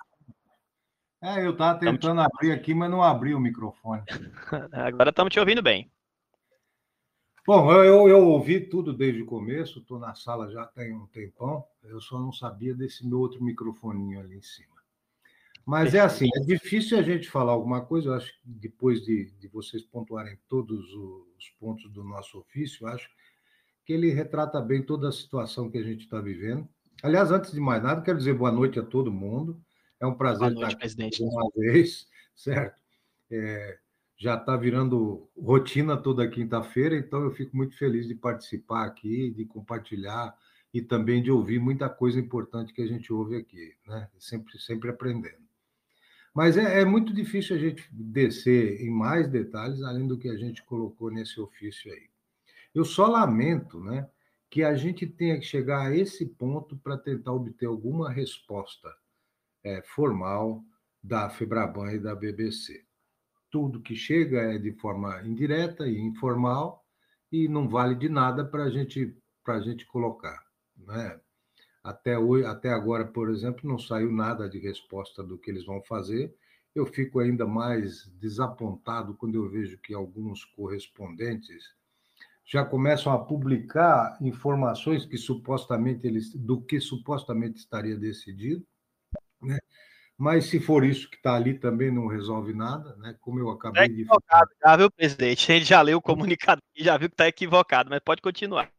É, 1.23 1.47
eu 1.47 1.53
estava 1.53 1.79
tentando 1.79 2.21
te... 2.21 2.27
abrir 2.27 2.53
aqui, 2.53 2.75
mas 2.75 2.91
não 2.91 3.03
abri 3.03 3.33
o 3.35 3.41
microfone. 3.41 4.03
Agora 4.73 5.11
estamos 5.11 5.33
te 5.33 5.39
ouvindo 5.39 5.63
bem. 5.63 5.91
Bom, 7.47 7.73
eu, 7.73 8.09
eu 8.09 8.29
ouvi 8.29 8.61
tudo 8.61 8.93
desde 8.93 9.23
o 9.23 9.27
começo, 9.27 9.81
estou 9.81 9.99
na 9.99 10.15
sala 10.15 10.49
já 10.51 10.65
tem 10.65 10.95
um 10.95 11.07
tempão, 11.07 11.65
eu 11.83 12.01
só 12.01 12.17
não 12.17 12.33
sabia 12.33 12.73
desse 12.73 13.05
meu 13.05 13.19
outro 13.19 13.43
microfoninho 13.43 14.21
ali 14.21 14.37
em 14.37 14.43
cima. 14.43 14.72
Mas 15.65 15.95
é 15.95 16.01
assim, 16.01 16.29
é 16.37 16.41
difícil 16.41 16.99
a 16.99 17.03
gente 17.03 17.29
falar 17.29 17.53
alguma 17.53 17.85
coisa, 17.85 18.09
eu 18.09 18.15
acho 18.15 18.33
que 18.33 18.41
depois 18.45 19.03
de, 19.03 19.31
de 19.39 19.49
vocês 19.49 19.83
pontuarem 19.85 20.37
todos 20.49 20.93
os 20.93 21.49
pontos 21.61 21.91
do 21.93 22.03
nosso 22.03 22.39
ofício, 22.39 22.85
eu 22.85 22.89
acho 22.89 23.09
que 23.85 23.93
ele 23.93 24.11
retrata 24.11 24.61
bem 24.61 24.83
toda 24.83 25.09
a 25.09 25.13
situação 25.13 25.71
que 25.71 25.79
a 25.79 25.83
gente 25.83 26.05
está 26.05 26.21
vivendo. 26.21 26.69
Aliás, 27.03 27.31
antes 27.31 27.53
de 27.53 27.61
mais 27.61 27.83
nada, 27.83 28.03
quero 28.03 28.19
dizer 28.19 28.35
boa 28.35 28.51
noite 28.51 28.79
a 28.79 28.83
todo 28.83 29.13
mundo. 29.13 29.61
É 30.01 30.07
um 30.07 30.15
prazer 30.15 30.51
noite, 30.51 30.57
estar 30.57 30.67
aqui 30.69 30.77
presidente. 30.79 31.23
uma 31.23 31.49
vez, 31.55 32.07
certo? 32.35 32.81
É, 33.31 33.79
já 34.17 34.35
está 34.35 34.57
virando 34.57 35.29
rotina 35.37 35.97
toda 35.97 36.29
quinta-feira, 36.29 36.97
então 36.97 37.23
eu 37.23 37.31
fico 37.31 37.57
muito 37.57 37.77
feliz 37.77 38.07
de 38.07 38.15
participar 38.15 38.85
aqui, 38.85 39.31
de 39.31 39.45
compartilhar 39.45 40.37
e 40.73 40.81
também 40.81 41.23
de 41.23 41.31
ouvir 41.31 41.59
muita 41.59 41.89
coisa 41.89 42.19
importante 42.19 42.73
que 42.73 42.83
a 42.83 42.87
gente 42.87 43.13
ouve 43.13 43.37
aqui, 43.37 43.75
né? 43.87 44.09
Sempre, 44.19 44.59
sempre 44.61 44.91
aprendendo. 44.91 45.52
Mas 46.35 46.57
é, 46.57 46.81
é, 46.81 46.85
muito 46.85 47.13
difícil 47.13 47.57
a 47.57 47.59
gente 47.59 47.87
descer 47.93 48.81
em 48.81 48.91
mais 48.91 49.29
detalhes, 49.29 49.83
além 49.83 50.07
do 50.07 50.19
que 50.19 50.29
a 50.29 50.37
gente 50.37 50.63
colocou 50.65 51.11
nesse 51.11 51.41
ofício 51.41 51.93
aí. 51.93 52.09
Eu 52.75 52.85
só 52.85 53.07
lamento 53.07 53.79
né, 53.81 54.09
que 54.51 54.63
a 54.63 54.75
gente 54.75 55.07
tenha 55.07 55.39
que 55.39 55.45
chegar 55.45 55.87
a 55.87 55.95
esse 55.95 56.27
ponto 56.27 56.77
para 56.79 56.97
tentar 56.97 57.33
obter 57.33 57.67
alguma 57.67 58.11
resposta 58.11 58.95
é, 59.63 59.83
formal 59.83 60.65
da 61.03 61.29
Febraban 61.29 61.93
e 61.93 61.99
da 61.99 62.15
BBC. 62.15 62.85
Tudo 63.51 63.83
que 63.83 63.95
chega 63.95 64.41
é 64.41 64.59
de 64.59 64.73
forma 64.73 65.23
indireta 65.23 65.87
e 65.87 65.99
informal 65.99 66.83
e 67.31 67.47
não 67.47 67.69
vale 67.69 67.95
de 67.95 68.09
nada 68.09 68.45
para 68.45 68.71
gente, 68.71 69.15
a 69.47 69.61
gente 69.61 69.87
colocar. 69.87 70.43
Né? 70.77 71.21
Até, 71.83 72.17
hoje, 72.17 72.47
até 72.47 72.71
agora, 72.71 73.05
por 73.05 73.31
exemplo, 73.31 73.69
não 73.69 73.79
saiu 73.79 74.13
nada 74.13 74.49
de 74.49 74.59
resposta 74.59 75.23
do 75.23 75.37
que 75.37 75.51
eles 75.51 75.65
vão 75.65 75.83
fazer. 75.83 76.35
Eu 76.75 76.87
fico 76.87 77.19
ainda 77.19 77.47
mais 77.47 78.07
desapontado 78.21 79.15
quando 79.15 79.35
eu 79.35 79.49
vejo 79.49 79.79
que 79.79 79.93
alguns 79.93 80.45
correspondentes 80.45 81.75
já 82.45 82.65
começam 82.65 83.13
a 83.13 83.25
publicar 83.25 84.17
informações 84.21 85.05
que 85.05 85.17
supostamente 85.17 86.07
eles 86.07 86.35
do 86.35 86.61
que 86.61 86.81
supostamente 86.81 87.59
estaria 87.59 87.97
decidido, 87.97 88.67
né? 89.41 89.59
Mas 90.17 90.47
se 90.47 90.61
for 90.61 90.85
isso 90.85 91.11
que 91.11 91.17
está 91.17 91.35
ali 91.35 91.59
também 91.59 91.91
não 91.91 92.07
resolve 92.07 92.53
nada, 92.53 92.95
né? 92.97 93.17
Como 93.21 93.39
eu 93.41 93.51
acabei 93.51 93.85
é 93.85 93.89
de 93.89 94.05
falar. 94.05 94.47
Já 94.65 94.77
viu, 94.77 94.91
presidente? 94.91 95.51
A 95.51 95.55
gente 95.57 95.69
já 95.69 95.83
leu 95.83 95.99
o 95.99 96.03
comunicado 96.03 96.63
e 96.77 96.85
já 96.85 96.97
viu 96.97 97.09
que 97.09 97.15
está 97.15 97.27
equivocado, 97.27 97.91
mas 97.91 98.01
pode 98.01 98.23
continuar. 98.23 98.71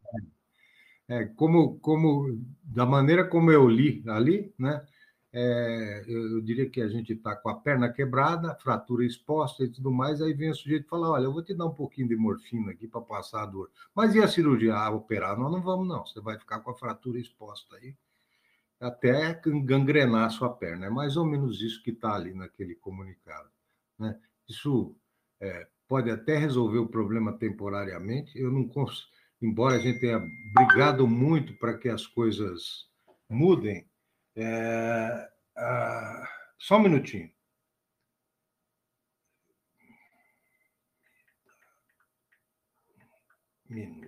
É, 1.07 1.25
como, 1.25 1.79
como, 1.79 2.41
da 2.63 2.85
maneira 2.85 3.27
como 3.27 3.51
eu 3.51 3.67
li 3.67 4.03
ali, 4.07 4.53
né? 4.57 4.85
É, 5.35 6.03
eu, 6.07 6.41
diria 6.41 6.69
que 6.69 6.79
a 6.79 6.87
gente 6.87 7.13
está 7.13 7.35
com 7.35 7.49
a 7.49 7.55
perna 7.55 7.91
quebrada, 7.91 8.55
fratura 8.61 9.03
exposta 9.03 9.63
e 9.63 9.67
tudo 9.67 9.91
mais, 9.91 10.21
aí 10.21 10.31
vem 10.31 10.51
o 10.51 10.55
sujeito 10.55 10.85
e 10.85 10.89
fala, 10.89 11.09
olha, 11.09 11.23
eu 11.23 11.33
vou 11.33 11.43
te 11.43 11.55
dar 11.55 11.65
um 11.65 11.73
pouquinho 11.73 12.07
de 12.07 12.15
morfina 12.15 12.71
aqui 12.71 12.87
para 12.87 13.01
passar 13.01 13.41
a 13.41 13.45
dor. 13.47 13.71
Mas 13.95 14.13
e 14.13 14.21
a 14.21 14.27
cirurgia? 14.27 14.75
Ah, 14.75 14.91
operar? 14.91 15.37
Nós 15.37 15.51
não 15.51 15.61
vamos, 15.61 15.87
não. 15.87 16.05
Você 16.05 16.21
vai 16.21 16.37
ficar 16.37 16.59
com 16.59 16.69
a 16.69 16.77
fratura 16.77 17.19
exposta 17.19 17.75
aí 17.77 17.95
até 18.79 19.33
gangrenar 19.65 20.25
a 20.25 20.29
sua 20.29 20.49
perna. 20.49 20.85
É 20.85 20.89
mais 20.89 21.17
ou 21.17 21.25
menos 21.25 21.61
isso 21.61 21.81
que 21.81 21.91
está 21.91 22.13
ali 22.13 22.33
naquele 22.33 22.75
comunicado. 22.75 23.49
Né? 23.97 24.19
Isso 24.47 24.95
é, 25.39 25.67
pode 25.87 26.11
até 26.11 26.37
resolver 26.37 26.79
o 26.79 26.87
problema 26.87 27.33
temporariamente. 27.33 28.37
Eu 28.37 28.51
não 28.51 28.67
consigo 28.67 29.09
embora 29.43 29.75
a 29.75 29.79
gente 29.79 29.99
tenha 29.99 30.19
brigado 30.53 31.05
muito 31.05 31.53
para 31.55 31.77
que 31.77 31.89
as 31.89 32.07
coisas 32.07 32.87
mudem, 33.29 33.85
é, 34.35 35.29
ah, 35.57 36.29
só 36.57 36.77
um 36.77 36.83
minutinho. 36.83 37.29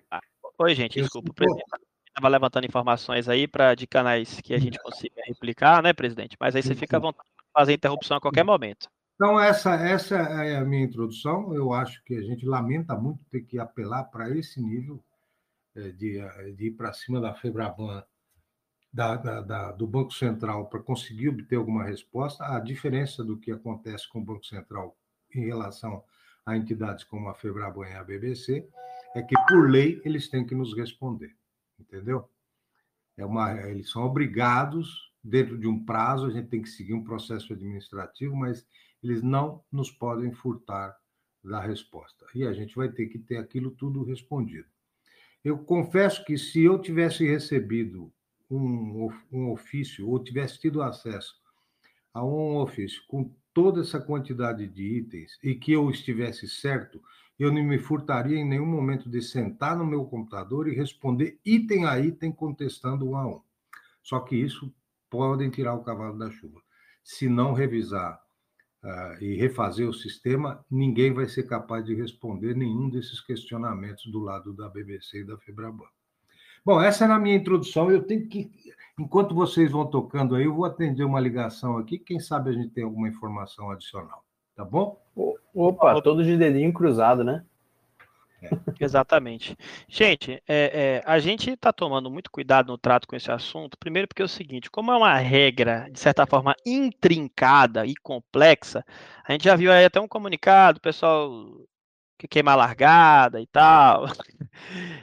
Ah, 0.09 0.21
oi, 0.59 0.73
gente, 0.73 1.01
desculpa, 1.01 1.33
presidente. 1.33 1.65
Estava 2.07 2.29
levantando 2.29 2.65
informações 2.65 3.27
aí 3.27 3.45
para 3.45 3.75
de 3.75 3.85
canais 3.85 4.39
que 4.39 4.53
a 4.53 4.59
gente 4.59 4.79
consiga 4.79 5.21
replicar, 5.25 5.83
né, 5.83 5.91
presidente? 5.91 6.37
Mas 6.39 6.55
aí 6.55 6.63
você 6.63 6.73
fica 6.73 6.95
à 6.95 6.99
vontade 6.99 7.27
para 7.35 7.61
fazer 7.61 7.73
interrupção 7.73 8.17
a 8.17 8.21
qualquer 8.21 8.45
momento. 8.45 8.87
Então, 9.15 9.39
essa, 9.39 9.75
essa 9.75 10.15
é 10.15 10.55
a 10.55 10.63
minha 10.63 10.83
introdução. 10.83 11.53
Eu 11.53 11.73
acho 11.73 12.01
que 12.05 12.15
a 12.15 12.21
gente 12.21 12.45
lamenta 12.45 12.95
muito 12.95 13.23
ter 13.25 13.41
que 13.41 13.59
apelar 13.59 14.05
para 14.05 14.29
esse 14.29 14.61
nível 14.61 15.03
de, 15.91 16.19
é, 16.19 16.51
de 16.51 16.67
ir 16.67 16.71
para 16.71 16.93
cima 16.93 17.19
da 17.19 17.33
Febraban, 17.33 18.03
da, 18.91 19.15
da, 19.15 19.41
da, 19.41 19.71
do 19.71 19.85
Banco 19.85 20.13
Central, 20.13 20.69
para 20.69 20.81
conseguir 20.81 21.29
obter 21.29 21.55
alguma 21.55 21.83
resposta. 21.83 22.45
A 22.45 22.59
diferença 22.59 23.23
do 23.23 23.37
que 23.37 23.51
acontece 23.51 24.07
com 24.09 24.19
o 24.19 24.25
Banco 24.25 24.45
Central 24.45 24.97
em 25.33 25.45
relação 25.45 26.03
a 26.45 26.55
entidades 26.55 27.03
como 27.03 27.27
a 27.27 27.33
Febraban 27.33 27.87
e 27.87 27.93
a 27.93 28.03
BBC 28.03 28.67
é 29.15 29.21
que, 29.21 29.35
por 29.47 29.69
lei, 29.69 30.01
eles 30.05 30.29
têm 30.29 30.45
que 30.45 30.55
nos 30.55 30.75
responder, 30.75 31.35
entendeu? 31.79 32.29
É 33.17 33.25
uma, 33.25 33.53
eles 33.69 33.89
são 33.89 34.03
obrigados, 34.03 35.11
dentro 35.23 35.57
de 35.57 35.67
um 35.67 35.83
prazo, 35.83 36.27
a 36.27 36.29
gente 36.29 36.49
tem 36.49 36.61
que 36.61 36.69
seguir 36.69 36.93
um 36.93 37.03
processo 37.03 37.51
administrativo, 37.51 38.35
mas 38.35 38.65
eles 39.01 39.23
não 39.23 39.63
nos 39.71 39.89
podem 39.89 40.31
furtar 40.31 40.95
da 41.43 41.59
resposta. 41.59 42.25
E 42.35 42.45
a 42.45 42.53
gente 42.53 42.75
vai 42.75 42.89
ter 42.89 43.07
que 43.07 43.17
ter 43.17 43.37
aquilo 43.37 43.71
tudo 43.71 44.03
respondido. 44.03 44.67
Eu 45.45 45.59
confesso 45.59 46.25
que 46.25 46.39
se 46.39 46.63
eu 46.63 46.81
tivesse 46.81 47.23
recebido 47.23 48.11
um, 48.49 49.11
um 49.31 49.51
ofício, 49.51 50.09
ou 50.09 50.17
tivesse 50.17 50.59
tido 50.59 50.81
acesso 50.81 51.35
a 52.11 52.25
um 52.25 52.57
ofício 52.57 53.03
com 53.07 53.31
toda 53.53 53.81
essa 53.81 53.99
quantidade 53.99 54.67
de 54.67 54.81
itens 54.81 55.37
e 55.43 55.53
que 55.53 55.71
eu 55.71 55.87
estivesse 55.91 56.49
certo, 56.49 56.99
eu 57.37 57.53
não 57.53 57.63
me 57.63 57.77
furtaria 57.77 58.39
em 58.39 58.43
nenhum 58.43 58.65
momento 58.65 59.07
de 59.07 59.21
sentar 59.21 59.77
no 59.77 59.85
meu 59.85 60.05
computador 60.05 60.67
e 60.67 60.73
responder 60.73 61.39
item 61.45 61.85
a 61.85 61.99
item, 61.99 62.31
contestando 62.31 63.07
um 63.07 63.15
a 63.15 63.27
um. 63.27 63.41
Só 64.01 64.21
que 64.21 64.35
isso 64.35 64.73
podem 65.11 65.51
tirar 65.51 65.75
o 65.75 65.83
cavalo 65.83 66.17
da 66.17 66.31
chuva. 66.31 66.59
Se 67.03 67.29
não 67.29 67.53
revisar 67.53 68.19
uh, 68.85 69.23
e 69.23 69.35
refazer 69.35 69.89
o 69.89 69.93
sistema, 69.93 70.63
ninguém 70.69 71.11
vai 71.11 71.27
ser 71.27 71.43
capaz 71.43 71.83
de 71.83 71.95
responder 71.95 72.55
nenhum 72.55 72.89
desses 72.89 73.19
questionamentos 73.19 74.05
do 74.11 74.19
lado 74.19 74.53
da 74.53 74.69
BBC 74.69 75.21
e 75.21 75.23
da 75.25 75.37
Febraban. 75.37 75.87
Bom, 76.63 76.81
essa 76.81 77.05
era 77.05 77.15
a 77.15 77.19
minha 77.19 77.35
introdução. 77.35 77.91
Eu 77.91 78.03
tenho 78.03 78.27
que, 78.27 78.51
enquanto 78.99 79.35
vocês 79.35 79.71
vão 79.71 79.85
tocando 79.85 80.35
aí, 80.35 80.45
eu 80.45 80.53
vou 80.53 80.65
atender 80.65 81.03
uma 81.03 81.19
ligação 81.19 81.77
aqui. 81.77 81.99
Quem 81.99 82.19
sabe 82.19 82.49
a 82.49 82.53
gente 82.53 82.69
tem 82.69 82.83
alguma 82.83 83.07
informação 83.07 83.71
adicional, 83.71 84.23
tá 84.55 84.63
bom? 84.63 84.99
Opa, 85.53 86.01
todos 86.01 86.25
de 86.25 86.37
dedinho 86.37 86.73
cruzado, 86.73 87.23
né? 87.23 87.43
Exatamente. 88.79 89.55
Gente, 89.87 90.41
é, 90.47 91.01
é, 91.01 91.03
a 91.05 91.19
gente 91.19 91.51
está 91.51 91.71
tomando 91.71 92.09
muito 92.09 92.31
cuidado 92.31 92.67
no 92.67 92.77
trato 92.77 93.07
com 93.07 93.15
esse 93.15 93.31
assunto, 93.31 93.77
primeiro 93.77 94.07
porque 94.07 94.21
é 94.21 94.25
o 94.25 94.29
seguinte, 94.29 94.69
como 94.69 94.91
é 94.91 94.97
uma 94.97 95.17
regra, 95.17 95.87
de 95.91 95.99
certa 95.99 96.25
forma, 96.25 96.55
intrincada 96.65 97.85
e 97.85 97.95
complexa, 97.95 98.83
a 99.27 99.31
gente 99.31 99.45
já 99.45 99.55
viu 99.55 99.71
aí 99.71 99.85
até 99.85 99.99
um 99.99 100.07
comunicado, 100.07 100.79
pessoal 100.79 101.29
que 102.17 102.27
queima 102.27 102.55
largada 102.55 103.41
e 103.41 103.47
tal. 103.47 104.05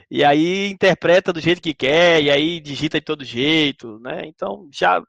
E 0.09 0.23
aí 0.23 0.69
interpreta 0.69 1.31
do 1.33 1.39
jeito 1.39 1.61
que 1.61 1.73
quer, 1.73 2.21
e 2.21 2.29
aí 2.29 2.59
digita 2.59 2.99
de 2.99 3.05
todo 3.05 3.23
jeito, 3.23 3.99
né? 3.99 4.25
Então 4.25 4.67
já 4.71 5.01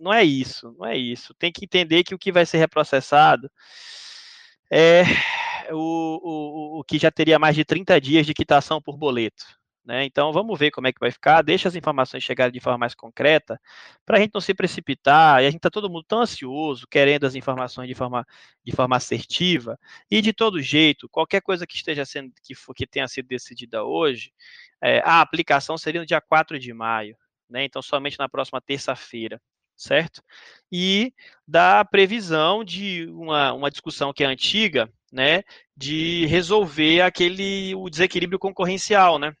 não 0.00 0.12
é 0.12 0.24
isso, 0.24 0.74
não 0.78 0.86
é 0.86 0.96
isso. 0.96 1.34
Tem 1.34 1.52
que 1.52 1.64
entender 1.64 2.04
que 2.04 2.14
o 2.14 2.18
que 2.18 2.32
vai 2.32 2.46
ser 2.46 2.58
reprocessado 2.58 3.50
é 4.70 5.02
o, 5.72 6.76
o, 6.76 6.80
o 6.80 6.84
que 6.84 6.98
já 6.98 7.10
teria 7.10 7.38
mais 7.38 7.54
de 7.54 7.64
30 7.64 8.00
dias 8.00 8.26
de 8.26 8.34
quitação 8.34 8.80
por 8.80 8.96
boleto. 8.96 9.44
Né? 9.86 10.04
Então 10.04 10.32
vamos 10.32 10.58
ver 10.58 10.72
como 10.72 10.88
é 10.88 10.92
que 10.92 10.98
vai 10.98 11.12
ficar, 11.12 11.42
deixa 11.42 11.68
as 11.68 11.76
informações 11.76 12.24
chegarem 12.24 12.52
de 12.52 12.58
forma 12.58 12.78
mais 12.78 12.94
concreta, 12.94 13.60
para 14.04 14.18
a 14.18 14.20
gente 14.20 14.34
não 14.34 14.40
se 14.40 14.52
precipitar, 14.52 15.40
e 15.40 15.46
a 15.46 15.50
gente 15.50 15.58
está 15.58 15.70
todo 15.70 15.88
mundo 15.88 16.02
tão 16.02 16.20
ansioso, 16.22 16.88
querendo 16.90 17.24
as 17.24 17.36
informações 17.36 17.86
de 17.86 17.94
forma, 17.94 18.26
de 18.64 18.72
forma 18.72 18.96
assertiva, 18.96 19.78
e 20.10 20.20
de 20.20 20.32
todo 20.32 20.60
jeito, 20.60 21.08
qualquer 21.08 21.40
coisa 21.40 21.64
que 21.66 21.76
esteja 21.76 22.04
sendo, 22.04 22.32
que, 22.42 22.52
for, 22.52 22.74
que 22.74 22.84
tenha 22.84 23.06
sido 23.06 23.28
decidida 23.28 23.84
hoje, 23.84 24.32
é, 24.82 24.98
a 25.04 25.20
aplicação 25.20 25.78
seria 25.78 26.00
no 26.00 26.06
dia 26.06 26.20
4 26.20 26.58
de 26.58 26.72
maio, 26.74 27.16
né? 27.48 27.64
então 27.64 27.80
somente 27.80 28.18
na 28.18 28.28
próxima 28.28 28.60
terça-feira 28.60 29.40
certo? 29.76 30.22
E 30.72 31.12
da 31.46 31.84
previsão 31.84 32.64
de 32.64 33.06
uma, 33.10 33.52
uma 33.52 33.70
discussão 33.70 34.12
que 34.12 34.24
é 34.24 34.26
antiga, 34.26 34.90
né, 35.12 35.42
de 35.76 36.26
resolver 36.26 37.02
aquele 37.02 37.74
o 37.74 37.88
desequilíbrio 37.88 38.38
concorrencial, 38.38 39.18
né? 39.18 39.32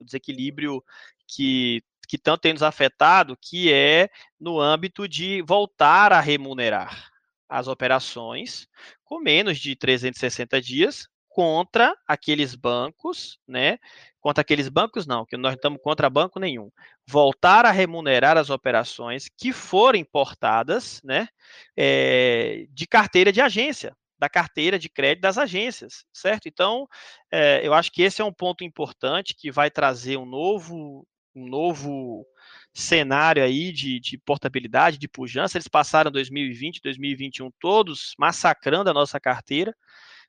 o 0.00 0.04
desequilíbrio 0.04 0.82
que, 1.28 1.82
que 2.08 2.18
tanto 2.18 2.40
tem 2.40 2.52
nos 2.52 2.62
afetado, 2.62 3.36
que 3.40 3.72
é 3.72 4.08
no 4.38 4.58
âmbito 4.58 5.06
de 5.06 5.42
voltar 5.42 6.12
a 6.12 6.20
remunerar 6.20 7.10
as 7.48 7.68
operações 7.68 8.66
com 9.04 9.20
menos 9.20 9.58
de 9.58 9.76
360 9.76 10.60
dias 10.60 11.08
contra 11.28 11.94
aqueles 12.06 12.54
bancos, 12.54 13.38
né? 13.46 13.78
Contra 14.20 14.42
aqueles 14.42 14.68
bancos, 14.68 15.06
não, 15.06 15.24
que 15.24 15.36
nós 15.36 15.52
não 15.52 15.54
estamos 15.54 15.80
contra 15.82 16.10
banco 16.10 16.38
nenhum. 16.38 16.70
Voltar 17.06 17.64
a 17.64 17.70
remunerar 17.70 18.36
as 18.36 18.50
operações 18.50 19.28
que 19.36 19.52
forem 19.52 20.04
portadas, 20.04 21.00
né? 21.02 21.28
É, 21.76 22.66
de 22.70 22.86
carteira 22.86 23.32
de 23.32 23.40
agência, 23.40 23.96
da 24.18 24.28
carteira 24.28 24.78
de 24.78 24.90
crédito 24.90 25.22
das 25.22 25.38
agências, 25.38 26.04
certo? 26.12 26.46
Então, 26.46 26.86
é, 27.32 27.66
eu 27.66 27.72
acho 27.72 27.90
que 27.90 28.02
esse 28.02 28.20
é 28.20 28.24
um 28.24 28.32
ponto 28.32 28.62
importante 28.62 29.34
que 29.34 29.50
vai 29.50 29.70
trazer 29.70 30.18
um 30.18 30.26
novo, 30.26 31.06
um 31.34 31.48
novo 31.48 32.26
cenário 32.74 33.42
aí 33.42 33.72
de, 33.72 33.98
de 33.98 34.18
portabilidade, 34.18 34.98
de 34.98 35.08
pujança. 35.08 35.56
Eles 35.56 35.68
passaram 35.68 36.10
2020, 36.10 36.82
2021 36.82 37.50
todos 37.58 38.14
massacrando 38.18 38.90
a 38.90 38.94
nossa 38.94 39.18
carteira. 39.18 39.74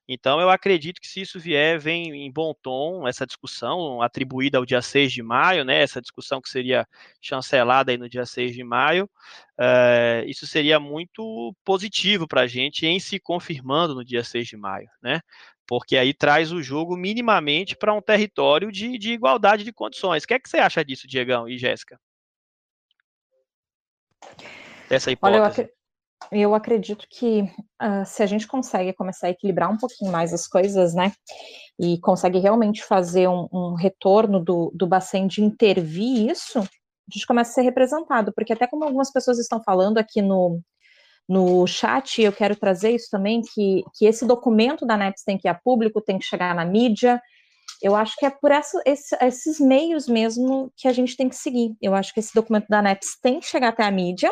Então, 0.07 0.41
eu 0.41 0.49
acredito 0.49 0.99
que 0.99 1.07
se 1.07 1.21
isso 1.21 1.39
vier, 1.39 1.79
vem 1.79 2.25
em 2.25 2.31
bom 2.31 2.53
tom 2.61 3.07
essa 3.07 3.25
discussão 3.25 4.01
atribuída 4.01 4.57
ao 4.57 4.65
dia 4.65 4.81
6 4.81 5.11
de 5.11 5.23
maio, 5.23 5.63
né? 5.63 5.81
Essa 5.81 6.01
discussão 6.01 6.41
que 6.41 6.49
seria 6.49 6.87
chancelada 7.21 7.91
aí 7.91 7.97
no 7.97 8.09
dia 8.09 8.25
6 8.25 8.53
de 8.53 8.63
maio. 8.63 9.09
Uh, 9.59 10.27
isso 10.27 10.45
seria 10.47 10.79
muito 10.79 11.55
positivo 11.63 12.27
para 12.27 12.41
a 12.41 12.47
gente 12.47 12.85
em 12.85 12.99
se 12.99 13.19
confirmando 13.19 13.95
no 13.95 14.03
dia 14.03 14.23
6 14.23 14.47
de 14.47 14.57
maio, 14.57 14.89
né? 15.01 15.21
Porque 15.67 15.95
aí 15.95 16.13
traz 16.13 16.51
o 16.51 16.61
jogo 16.61 16.97
minimamente 16.97 17.77
para 17.77 17.93
um 17.93 18.01
território 18.01 18.71
de, 18.71 18.97
de 18.97 19.13
igualdade 19.13 19.63
de 19.63 19.71
condições. 19.71 20.23
O 20.23 20.27
que 20.27 20.33
é 20.33 20.39
que 20.39 20.49
você 20.49 20.57
acha 20.57 20.83
disso, 20.83 21.07
Diegão 21.07 21.47
e 21.47 21.57
Jéssica? 21.57 21.97
Essa 24.89 25.11
hipótese. 25.11 25.39
Olha, 25.39 25.47
eu 25.61 25.80
acredito 26.53 27.07
que 27.09 27.41
uh, 27.81 28.05
se 28.05 28.21
a 28.21 28.25
gente 28.25 28.47
consegue 28.47 28.93
começar 28.93 29.27
a 29.27 29.29
equilibrar 29.31 29.71
um 29.71 29.77
pouquinho 29.77 30.11
mais 30.11 30.33
as 30.33 30.47
coisas, 30.47 30.93
né, 30.93 31.11
e 31.79 31.99
consegue 31.99 32.39
realmente 32.39 32.83
fazer 32.83 33.27
um, 33.27 33.47
um 33.51 33.73
retorno 33.73 34.39
do, 34.39 34.71
do 34.73 34.87
Bacen 34.87 35.27
de 35.27 35.43
intervir 35.43 36.29
isso, 36.29 36.59
a 36.59 37.13
gente 37.13 37.25
começa 37.25 37.51
a 37.51 37.53
ser 37.55 37.61
representado, 37.63 38.31
porque 38.33 38.53
até 38.53 38.67
como 38.67 38.83
algumas 38.83 39.11
pessoas 39.11 39.39
estão 39.39 39.61
falando 39.63 39.97
aqui 39.97 40.21
no, 40.21 40.61
no 41.27 41.65
chat, 41.67 42.21
eu 42.21 42.31
quero 42.31 42.55
trazer 42.55 42.91
isso 42.91 43.07
também, 43.09 43.41
que, 43.41 43.83
que 43.95 44.05
esse 44.05 44.25
documento 44.25 44.85
da 44.85 44.97
NEPS 44.97 45.23
tem 45.23 45.37
que 45.37 45.47
ir 45.47 45.51
a 45.51 45.55
público, 45.55 46.01
tem 46.01 46.17
que 46.17 46.25
chegar 46.25 46.53
na 46.55 46.65
mídia, 46.65 47.21
eu 47.81 47.95
acho 47.95 48.15
que 48.17 48.25
é 48.25 48.29
por 48.29 48.51
essa, 48.51 48.81
esse, 48.85 49.15
esses 49.21 49.59
meios 49.59 50.07
mesmo 50.07 50.71
que 50.77 50.87
a 50.87 50.93
gente 50.93 51.17
tem 51.17 51.27
que 51.27 51.35
seguir. 51.35 51.75
Eu 51.81 51.95
acho 51.95 52.13
que 52.13 52.19
esse 52.19 52.33
documento 52.33 52.67
da 52.69 52.79
ANEPS 52.79 53.17
tem 53.21 53.39
que 53.39 53.47
chegar 53.47 53.69
até 53.69 53.83
a 53.83 53.91
mídia 53.91 54.31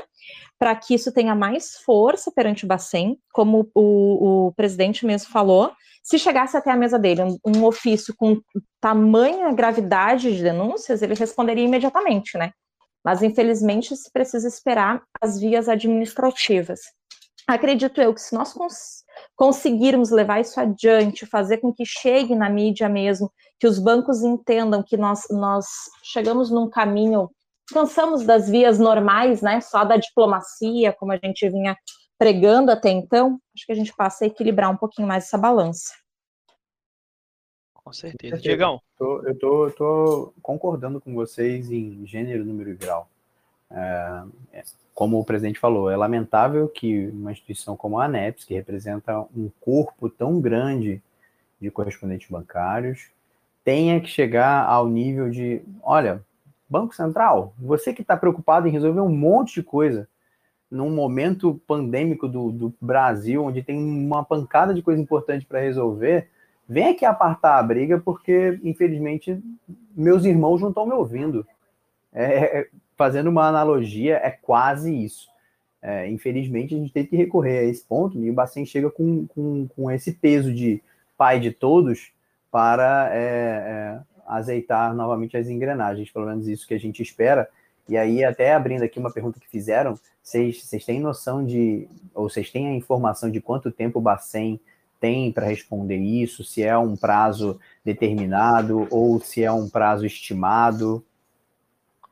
para 0.57 0.75
que 0.75 0.93
isso 0.93 1.11
tenha 1.11 1.33
mais 1.33 1.77
força 1.85 2.31
perante 2.31 2.65
o 2.65 2.67
Bacen, 2.67 3.17
como 3.33 3.69
o, 3.73 4.47
o, 4.47 4.53
presidente 4.53 5.05
mesmo 5.05 5.31
falou. 5.31 5.71
Se 6.03 6.19
chegasse 6.19 6.55
até 6.55 6.71
a 6.71 6.77
mesa 6.77 6.99
dele 6.99 7.23
um, 7.23 7.37
um 7.45 7.65
ofício 7.65 8.13
com 8.15 8.39
tamanha 8.79 9.51
gravidade 9.51 10.35
de 10.35 10.43
denúncias, 10.43 11.01
ele 11.01 11.15
responderia 11.15 11.65
imediatamente, 11.65 12.37
né? 12.37 12.51
Mas 13.03 13.23
infelizmente 13.23 13.95
se 13.95 14.11
precisa 14.11 14.47
esperar 14.47 15.01
as 15.21 15.39
vias 15.39 15.67
administrativas. 15.69 16.81
Acredito 17.49 17.99
eu 17.99 18.13
que 18.13 18.21
se 18.21 18.35
nós 18.35 18.53
cons 18.53 19.03
conseguirmos 19.35 20.11
levar 20.11 20.39
isso 20.39 20.59
adiante, 20.59 21.25
fazer 21.25 21.57
com 21.57 21.73
que 21.73 21.83
chegue 21.83 22.35
na 22.35 22.47
mídia 22.47 22.87
mesmo, 22.87 23.31
que 23.59 23.65
os 23.65 23.79
bancos 23.79 24.21
entendam 24.21 24.83
que 24.83 24.95
nós, 24.95 25.23
nós 25.31 25.65
chegamos 26.03 26.51
num 26.51 26.69
caminho, 26.69 27.27
cansamos 27.73 28.23
das 28.23 28.47
vias 28.47 28.77
normais, 28.77 29.41
né, 29.41 29.61
só 29.61 29.83
da 29.83 29.97
diplomacia, 29.97 30.93
como 30.93 31.11
a 31.11 31.17
gente 31.17 31.49
vinha 31.49 31.75
pregando 32.19 32.69
até 32.71 32.91
então, 32.91 33.39
acho 33.55 33.65
que 33.65 33.71
a 33.71 33.75
gente 33.75 33.95
passa 33.95 34.25
a 34.25 34.27
equilibrar 34.27 34.69
um 34.69 34.77
pouquinho 34.77 35.07
mais 35.07 35.23
essa 35.23 35.37
balança. 35.37 35.91
Com 37.73 37.91
certeza. 37.91 38.37
Diegão? 38.37 38.79
Eu 38.99 39.35
tô, 39.39 39.67
eu 39.67 39.71
tô 39.75 40.33
concordando 40.39 41.01
com 41.01 41.15
vocês 41.15 41.71
em 41.71 42.05
gênero, 42.05 42.45
número 42.45 42.69
e 42.69 42.75
grau. 42.75 43.09
É, 43.71 44.23
é 44.53 44.63
como 44.99 45.17
o 45.17 45.23
presidente 45.23 45.57
falou, 45.57 45.89
é 45.89 45.95
lamentável 45.95 46.67
que 46.67 47.07
uma 47.07 47.31
instituição 47.31 47.77
como 47.77 47.97
a 47.97 48.03
ANEPS, 48.03 48.43
que 48.43 48.53
representa 48.53 49.17
um 49.33 49.49
corpo 49.61 50.09
tão 50.09 50.41
grande 50.41 51.01
de 51.57 51.71
correspondentes 51.71 52.29
bancários, 52.29 53.07
tenha 53.63 54.01
que 54.01 54.09
chegar 54.09 54.65
ao 54.65 54.89
nível 54.89 55.29
de, 55.29 55.61
olha, 55.81 56.21
Banco 56.69 56.93
Central, 56.93 57.53
você 57.57 57.93
que 57.93 58.01
está 58.01 58.17
preocupado 58.17 58.67
em 58.67 58.71
resolver 58.71 58.99
um 58.99 59.07
monte 59.07 59.53
de 59.53 59.63
coisa 59.63 60.05
num 60.69 60.89
momento 60.89 61.61
pandêmico 61.65 62.27
do, 62.27 62.51
do 62.51 62.73
Brasil, 62.81 63.45
onde 63.45 63.63
tem 63.63 63.77
uma 63.77 64.25
pancada 64.25 64.73
de 64.73 64.81
coisa 64.81 65.01
importante 65.01 65.45
para 65.45 65.61
resolver, 65.61 66.27
vem 66.67 66.89
aqui 66.89 67.05
apartar 67.05 67.57
a 67.57 67.63
briga, 67.63 67.97
porque, 67.99 68.59
infelizmente, 68.65 69.41
meus 69.95 70.25
irmãos 70.25 70.59
não 70.59 70.67
estão 70.67 70.85
me 70.85 70.91
ouvindo. 70.91 71.47
É, 72.13 72.59
é 72.59 72.67
fazendo 72.97 73.29
uma 73.29 73.47
analogia, 73.47 74.17
é 74.17 74.29
quase 74.29 74.93
isso. 74.93 75.27
É, 75.81 76.09
infelizmente, 76.09 76.75
a 76.75 76.77
gente 76.77 76.91
teve 76.91 77.07
que 77.07 77.15
recorrer 77.15 77.59
a 77.59 77.63
esse 77.63 77.83
ponto 77.83 78.19
e 78.19 78.29
o 78.29 78.33
Bacen 78.33 78.65
chega 78.65 78.91
com, 78.91 79.25
com, 79.27 79.67
com 79.69 79.89
esse 79.89 80.11
peso 80.11 80.53
de 80.53 80.81
pai 81.17 81.39
de 81.39 81.51
todos 81.51 82.11
para 82.51 83.09
é, 83.13 83.19
é, 83.19 83.99
azeitar 84.27 84.93
novamente 84.93 85.37
as 85.37 85.47
engrenagens, 85.47 86.11
pelo 86.11 86.25
menos 86.25 86.47
isso 86.47 86.67
que 86.67 86.73
a 86.73 86.79
gente 86.79 87.01
espera. 87.01 87.47
E 87.87 87.97
aí, 87.97 88.23
até 88.23 88.53
abrindo 88.53 88.83
aqui 88.83 88.99
uma 88.99 89.11
pergunta 89.11 89.39
que 89.39 89.47
fizeram, 89.47 89.97
vocês 90.21 90.85
têm 90.85 90.99
noção 90.99 91.45
de, 91.45 91.87
ou 92.13 92.29
vocês 92.29 92.51
têm 92.51 92.67
a 92.67 92.75
informação 92.75 93.31
de 93.31 93.41
quanto 93.41 93.71
tempo 93.71 93.99
o 93.99 94.01
Bacen 94.01 94.59
tem 94.99 95.31
para 95.31 95.47
responder 95.47 95.97
isso, 95.97 96.43
se 96.43 96.61
é 96.61 96.77
um 96.77 96.95
prazo 96.95 97.59
determinado 97.83 98.87
ou 98.91 99.19
se 99.21 99.43
é 99.43 99.51
um 99.51 99.69
prazo 99.69 100.05
estimado? 100.05 101.03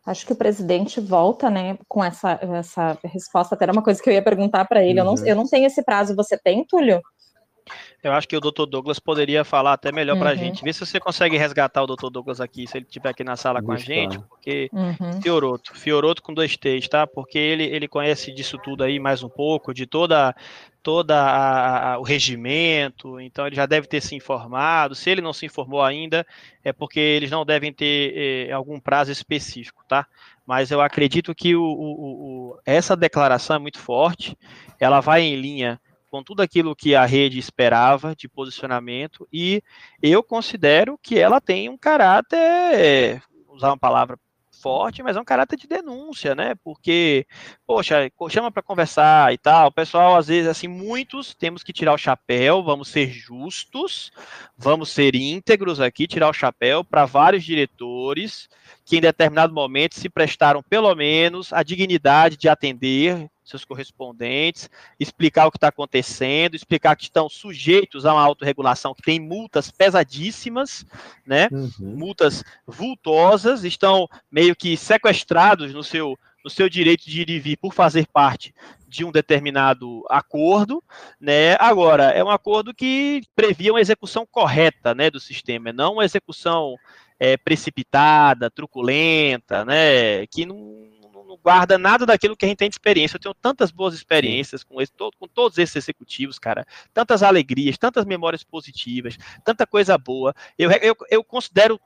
Acho 0.07 0.25
que 0.25 0.31
o 0.31 0.37
presidente 0.37 1.01
volta, 1.01 1.49
né, 1.49 1.77
com 1.85 2.01
essa, 2.01 2.39
essa 2.41 2.97
resposta. 3.03 3.55
Até 3.55 3.65
era 3.65 3.73
uma 3.73 3.83
coisa 3.83 4.01
que 4.01 4.09
eu 4.09 4.13
ia 4.13 4.23
perguntar 4.23 4.63
para 4.63 4.81
ele. 4.81 5.01
Uhum. 5.01 5.07
Eu, 5.07 5.15
não, 5.15 5.27
eu 5.27 5.35
não 5.35 5.45
tenho 5.45 5.67
esse 5.67 5.83
prazo. 5.83 6.15
Você 6.15 6.37
tem, 6.37 6.65
Túlio? 6.65 7.01
Eu 8.07 8.13
acho 8.13 8.27
que 8.27 8.37
o 8.37 8.39
Dr. 8.39 8.65
Douglas 8.65 8.99
poderia 8.99 9.43
falar 9.43 9.73
até 9.73 9.91
melhor 9.91 10.13
uhum. 10.13 10.19
para 10.19 10.29
a 10.31 10.35
gente. 10.35 10.63
Vê 10.63 10.71
se 10.71 10.85
você 10.85 10.99
consegue 10.99 11.37
resgatar 11.37 11.83
o 11.83 11.87
Dr. 11.87 12.09
Douglas 12.09 12.39
aqui, 12.39 12.65
se 12.65 12.77
ele 12.77 12.85
estiver 12.85 13.09
aqui 13.09 13.23
na 13.23 13.35
sala 13.35 13.61
com 13.61 13.71
a 13.71 13.77
gente, 13.77 14.17
porque 14.19 14.69
uhum. 14.71 15.21
Fioroto, 15.21 15.77
Fioroto 15.77 16.23
com 16.23 16.33
dois 16.33 16.55
T's, 16.55 16.87
tá? 16.87 17.05
Porque 17.05 17.37
ele, 17.37 17.63
ele 17.63 17.87
conhece 17.87 18.31
disso 18.31 18.57
tudo 18.57 18.83
aí 18.83 18.97
mais 18.97 19.23
um 19.23 19.29
pouco, 19.29 19.73
de 19.73 19.85
toda 19.85 20.33
toda 20.81 21.21
a, 21.21 21.95
a, 21.95 21.99
o 21.99 22.03
regimento, 22.03 23.19
então 23.19 23.45
ele 23.45 23.57
já 23.57 23.65
deve 23.65 23.87
ter 23.87 23.99
se 23.99 24.15
informado. 24.15 24.95
Se 24.95 25.09
ele 25.09 25.19
não 25.19 25.33
se 25.33 25.45
informou 25.45 25.83
ainda, 25.83 26.25
é 26.63 26.71
porque 26.71 26.97
eles 26.97 27.29
não 27.29 27.45
devem 27.45 27.73
ter 27.73 28.47
eh, 28.47 28.51
algum 28.53 28.79
prazo 28.79 29.11
específico, 29.11 29.83
tá? 29.85 30.07
Mas 30.45 30.71
eu 30.71 30.79
acredito 30.79 31.35
que 31.35 31.57
o, 31.57 31.61
o, 31.61 32.51
o, 32.53 32.59
essa 32.65 32.95
declaração 32.95 33.57
é 33.57 33.59
muito 33.59 33.79
forte, 33.79 34.37
ela 34.79 35.01
vai 35.01 35.23
em 35.23 35.35
linha 35.35 35.77
com 36.17 36.23
tudo 36.23 36.41
aquilo 36.41 36.75
que 36.75 36.95
a 36.95 37.05
rede 37.05 37.37
esperava 37.37 38.15
de 38.15 38.27
posicionamento 38.27 39.27
e 39.31 39.61
eu 40.01 40.23
considero 40.23 40.97
que 40.97 41.19
ela 41.19 41.39
tem 41.39 41.69
um 41.69 41.77
caráter, 41.77 43.21
usar 43.47 43.67
uma 43.67 43.77
palavra 43.77 44.17
forte, 44.59 45.03
mas 45.03 45.15
é 45.15 45.21
um 45.21 45.25
caráter 45.25 45.55
de 45.55 45.67
denúncia, 45.67 46.33
né? 46.33 46.55
Porque, 46.63 47.27
poxa, 47.67 48.11
chama 48.31 48.51
para 48.51 48.63
conversar 48.63 49.31
e 49.31 49.37
tal. 49.37 49.67
O 49.67 49.71
pessoal, 49.71 50.15
às 50.15 50.25
vezes, 50.25 50.49
assim, 50.49 50.67
muitos 50.67 51.35
temos 51.35 51.61
que 51.61 51.71
tirar 51.71 51.93
o 51.93 51.97
chapéu, 51.99 52.63
vamos 52.63 52.87
ser 52.87 53.07
justos, 53.11 54.11
vamos 54.57 54.89
ser 54.89 55.13
íntegros 55.13 55.79
aqui, 55.79 56.07
tirar 56.07 56.29
o 56.29 56.33
chapéu 56.33 56.83
para 56.83 57.05
vários 57.05 57.43
diretores 57.43 58.49
que 58.87 58.95
em 58.95 59.01
determinado 59.01 59.53
momento 59.53 59.95
se 59.95 60.07
prestaram, 60.07 60.63
pelo 60.63 60.95
menos, 60.95 61.51
a 61.51 61.61
dignidade 61.61 62.37
de 62.37 62.47
atender 62.47 63.29
seus 63.43 63.65
correspondentes, 63.65 64.69
explicar 64.97 65.45
o 65.45 65.51
que 65.51 65.57
está 65.57 65.67
acontecendo, 65.67 66.55
explicar 66.55 66.95
que 66.95 67.03
estão 67.03 67.27
sujeitos 67.27 68.05
a 68.05 68.13
uma 68.13 68.23
autorregulação 68.23 68.95
que 68.95 69.01
tem 69.01 69.19
multas 69.19 69.69
pesadíssimas, 69.69 70.85
né? 71.25 71.49
Uhum. 71.51 71.97
Multas 71.97 72.45
vultosas, 72.65 73.65
estão 73.65 74.07
meio 74.31 74.55
que 74.55 74.77
sequestrados 74.77 75.73
no 75.73 75.83
seu, 75.83 76.17
no 76.41 76.49
seu 76.49 76.69
direito 76.69 77.09
de 77.09 77.23
ir 77.23 77.29
e 77.29 77.39
vir 77.39 77.57
por 77.57 77.73
fazer 77.73 78.07
parte 78.07 78.55
de 78.87 79.03
um 79.03 79.11
determinado 79.11 80.05
acordo, 80.09 80.81
né? 81.19 81.57
Agora, 81.59 82.05
é 82.11 82.23
um 82.23 82.29
acordo 82.29 82.73
que 82.73 83.21
previa 83.35 83.73
uma 83.73 83.81
execução 83.81 84.25
correta, 84.25 84.95
né, 84.95 85.11
do 85.11 85.19
sistema, 85.19 85.73
não 85.73 85.95
uma 85.95 86.05
execução 86.05 86.77
é, 87.19 87.37
precipitada, 87.37 88.49
truculenta, 88.49 89.65
né, 89.65 90.25
que 90.27 90.45
não 90.45 90.87
não 91.27 91.37
guarda 91.37 91.77
nada 91.77 92.05
daquilo 92.05 92.35
que 92.35 92.45
a 92.45 92.47
gente 92.47 92.57
tem 92.57 92.69
de 92.69 92.75
experiência. 92.75 93.17
Eu 93.17 93.19
tenho 93.19 93.35
tantas 93.35 93.69
boas 93.69 93.93
experiências 93.93 94.63
com, 94.63 94.81
esse, 94.81 94.91
todo, 94.93 95.15
com 95.19 95.27
todos 95.27 95.57
esses 95.57 95.75
executivos, 95.75 96.39
cara. 96.39 96.65
Tantas 96.93 97.21
alegrias, 97.21 97.77
tantas 97.77 98.05
memórias 98.05 98.43
positivas, 98.43 99.17
tanta 99.43 99.67
coisa 99.67 99.97
boa. 99.97 100.33
Eu, 100.57 100.71
eu, 100.71 100.95
eu 101.09 101.23
considero 101.23 101.79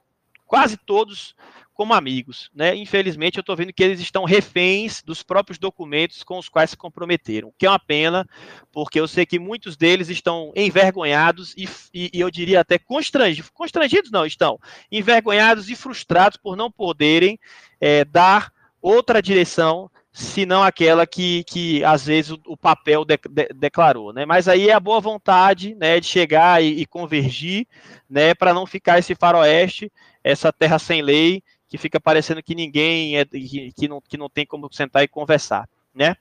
quase 0.52 0.76
todos 0.76 1.34
como 1.74 1.94
amigos, 1.94 2.52
né? 2.54 2.76
Infelizmente, 2.76 3.38
eu 3.38 3.40
estou 3.40 3.56
vendo 3.56 3.72
que 3.72 3.82
eles 3.82 4.02
estão 4.02 4.26
reféns 4.26 5.02
dos 5.02 5.24
próprios 5.24 5.58
documentos 5.58 6.24
com 6.24 6.38
os 6.38 6.50
quais 6.50 6.72
se 6.72 6.78
comprometeram, 6.78 7.48
o 7.48 7.54
que 7.58 7.66
é 7.66 7.70
uma 7.70 7.80
pena, 7.80 8.28
porque 8.70 9.00
eu 9.00 9.08
sei 9.08 9.26
que 9.26 9.40
muitos 9.40 9.78
deles 9.78 10.10
estão 10.10 10.52
envergonhados 10.54 11.56
e, 11.56 11.70
e, 11.94 12.12
e 12.14 12.20
eu 12.20 12.30
diria 12.30 12.60
até 12.60 12.78
constrangidos, 12.78 13.50
constrangidos 13.50 14.12
não, 14.12 14.26
estão 14.26 14.60
envergonhados 14.92 15.70
e 15.70 15.76
frustrados 15.76 16.38
por 16.38 16.58
não 16.58 16.70
poderem 16.70 17.40
é, 17.80 18.04
dar 18.04 18.52
outra 18.82 19.22
direção, 19.22 19.90
senão 20.12 20.62
aquela 20.62 21.08
que, 21.08 21.46
que 21.46 21.82
às 21.86 22.06
vezes 22.06 22.32
o, 22.32 22.40
o 22.46 22.58
papel 22.58 23.06
de, 23.06 23.18
de, 23.30 23.48
declarou, 23.56 24.12
né? 24.12 24.26
Mas 24.26 24.50
aí 24.50 24.70
é 24.70 24.74
a 24.74 24.80
boa 24.82 25.00
vontade, 25.00 25.76
né, 25.76 25.98
de 26.00 26.08
chegar 26.08 26.62
e, 26.62 26.82
e 26.82 26.86
convergir, 26.86 27.66
né, 28.10 28.34
para 28.34 28.54
não 28.54 28.66
ficar 28.66 29.00
esse 29.00 29.16
faroeste, 29.16 29.90
essa 30.24 30.52
terra 30.52 30.80
sem 30.80 31.02
lei, 31.02 31.44
que 31.68 31.78
fica 31.78 32.00
parecendo 32.00 32.44
que 32.44 32.54
ninguém 32.54 33.18
é, 33.18 33.26
que, 33.26 33.72
que, 33.72 33.88
não, 33.88 34.02
que 34.02 34.18
não 34.18 34.30
tem 34.30 34.46
como 34.46 34.72
sentar 34.72 35.04
e 35.04 35.08
conversar, 35.08 35.70
né? 35.94 36.16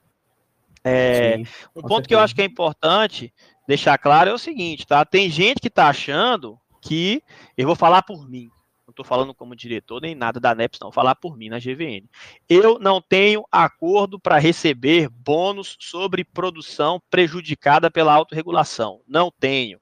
É, 0.82 1.36
Sim, 1.36 1.46
um 1.76 1.82
ponto 1.82 1.88
certeza. 1.88 2.08
que 2.08 2.14
eu 2.14 2.20
acho 2.20 2.34
que 2.34 2.42
é 2.42 2.44
importante 2.44 3.34
deixar 3.66 3.98
claro 3.98 4.30
é 4.30 4.32
o 4.32 4.38
seguinte, 4.38 4.86
tá? 4.86 5.04
Tem 5.04 5.28
gente 5.28 5.60
que 5.60 5.68
está 5.68 5.88
achando 5.88 6.58
que 6.80 7.22
eu 7.56 7.66
vou 7.66 7.76
falar 7.76 8.02
por 8.02 8.28
mim, 8.28 8.48
não 8.86 8.92
estou 8.92 9.04
falando 9.04 9.34
como 9.34 9.56
diretor 9.56 10.00
nem 10.00 10.14
nada 10.14 10.40
da 10.40 10.54
NEPS, 10.54 10.80
não, 10.80 10.86
vou 10.86 10.92
falar 10.92 11.14
por 11.14 11.36
mim 11.36 11.48
na 11.48 11.58
GVN. 11.58 12.08
Eu 12.48 12.78
não 12.78 13.00
tenho 13.00 13.44
acordo 13.50 14.18
para 14.18 14.38
receber 14.38 15.08
bônus 15.08 15.76
sobre 15.80 16.24
produção 16.24 17.00
prejudicada 17.10 17.90
pela 17.90 18.14
autorregulação. 18.14 19.00
Não 19.06 19.30
tenho. 19.30 19.79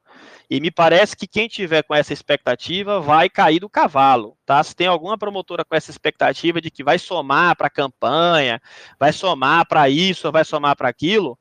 E 0.51 0.61
me 0.61 0.71
parece 0.71 1.15
que 1.15 1.27
quem 1.27 1.47
tiver 1.47 1.83
com 1.83 1.95
essa 1.95 2.13
expectativa 2.13 3.01
vai 3.01 3.29
cair 3.29 3.61
do 3.61 3.69
cavalo, 3.69 4.37
tá? 4.47 4.63
Se 4.65 4.75
tem 4.75 4.87
alguma 4.87 5.19
promotora 5.19 5.65
com 5.65 5.75
essa 5.75 5.91
expectativa 5.91 6.61
de 6.61 6.71
que 6.71 6.83
vai 6.83 6.99
somar 6.99 7.55
para 7.55 7.67
a 7.67 7.71
campanha, 7.71 8.61
vai 8.99 9.13
somar 9.13 9.67
para 9.67 9.91
isso, 9.91 10.33
vai 10.33 10.45
somar 10.45 10.75
para 10.75 10.89
aquilo, 10.89 11.39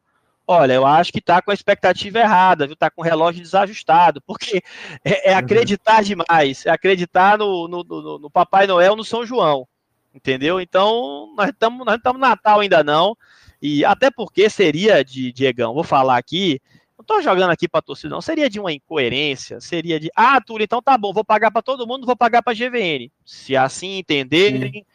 Olha, 0.49 0.73
eu 0.73 0.85
acho 0.85 1.11
que 1.11 1.19
está 1.19 1.41
com 1.41 1.51
a 1.51 1.53
expectativa 1.53 2.19
errada, 2.19 2.65
viu? 2.65 2.73
Está 2.73 2.89
com 2.89 3.01
o 3.01 3.03
relógio 3.03 3.41
desajustado, 3.41 4.21
porque 4.25 4.61
é, 5.03 5.31
é 5.31 5.33
uhum. 5.33 5.39
acreditar 5.39 6.01
demais, 6.01 6.65
é 6.65 6.69
acreditar 6.69 7.37
no, 7.37 7.67
no, 7.67 7.83
no, 7.83 8.19
no, 8.19 8.29
Papai 8.31 8.65
Noel, 8.65 8.95
no 8.95 9.03
São 9.03 9.25
João, 9.25 9.67
entendeu? 10.15 10.61
Então, 10.61 11.33
nós 11.35 11.49
estamos 11.49 11.85
nós 11.85 11.97
estamos 11.97 12.21
Natal 12.21 12.61
ainda 12.61 12.81
não, 12.81 13.17
e 13.61 13.83
até 13.83 14.09
porque 14.09 14.49
seria 14.49 15.03
de 15.03 15.33
Diegão, 15.33 15.73
vou 15.73 15.83
falar 15.83 16.17
aqui, 16.17 16.61
estou 17.07 17.21
jogando 17.21 17.51
aqui 17.51 17.67
para 17.67 17.81
torcida, 17.81 18.09
não, 18.09 18.21
seria 18.21 18.49
de 18.49 18.59
uma 18.59 18.73
incoerência, 18.73 19.61
seria 19.61 19.99
de, 19.99 20.09
ah, 20.15 20.41
Túlio, 20.41 20.65
então 20.65 20.81
tá 20.81 20.97
bom, 20.97 21.13
vou 21.13 21.23
pagar 21.23 21.51
para 21.51 21.61
todo 21.61 21.87
mundo, 21.87 22.05
vou 22.05 22.15
pagar 22.15 22.43
para 22.43 22.53
GVN. 22.53 23.09
Se 23.25 23.55
assim 23.55 23.97
entenderem, 23.97 24.71
Sim 24.71 24.85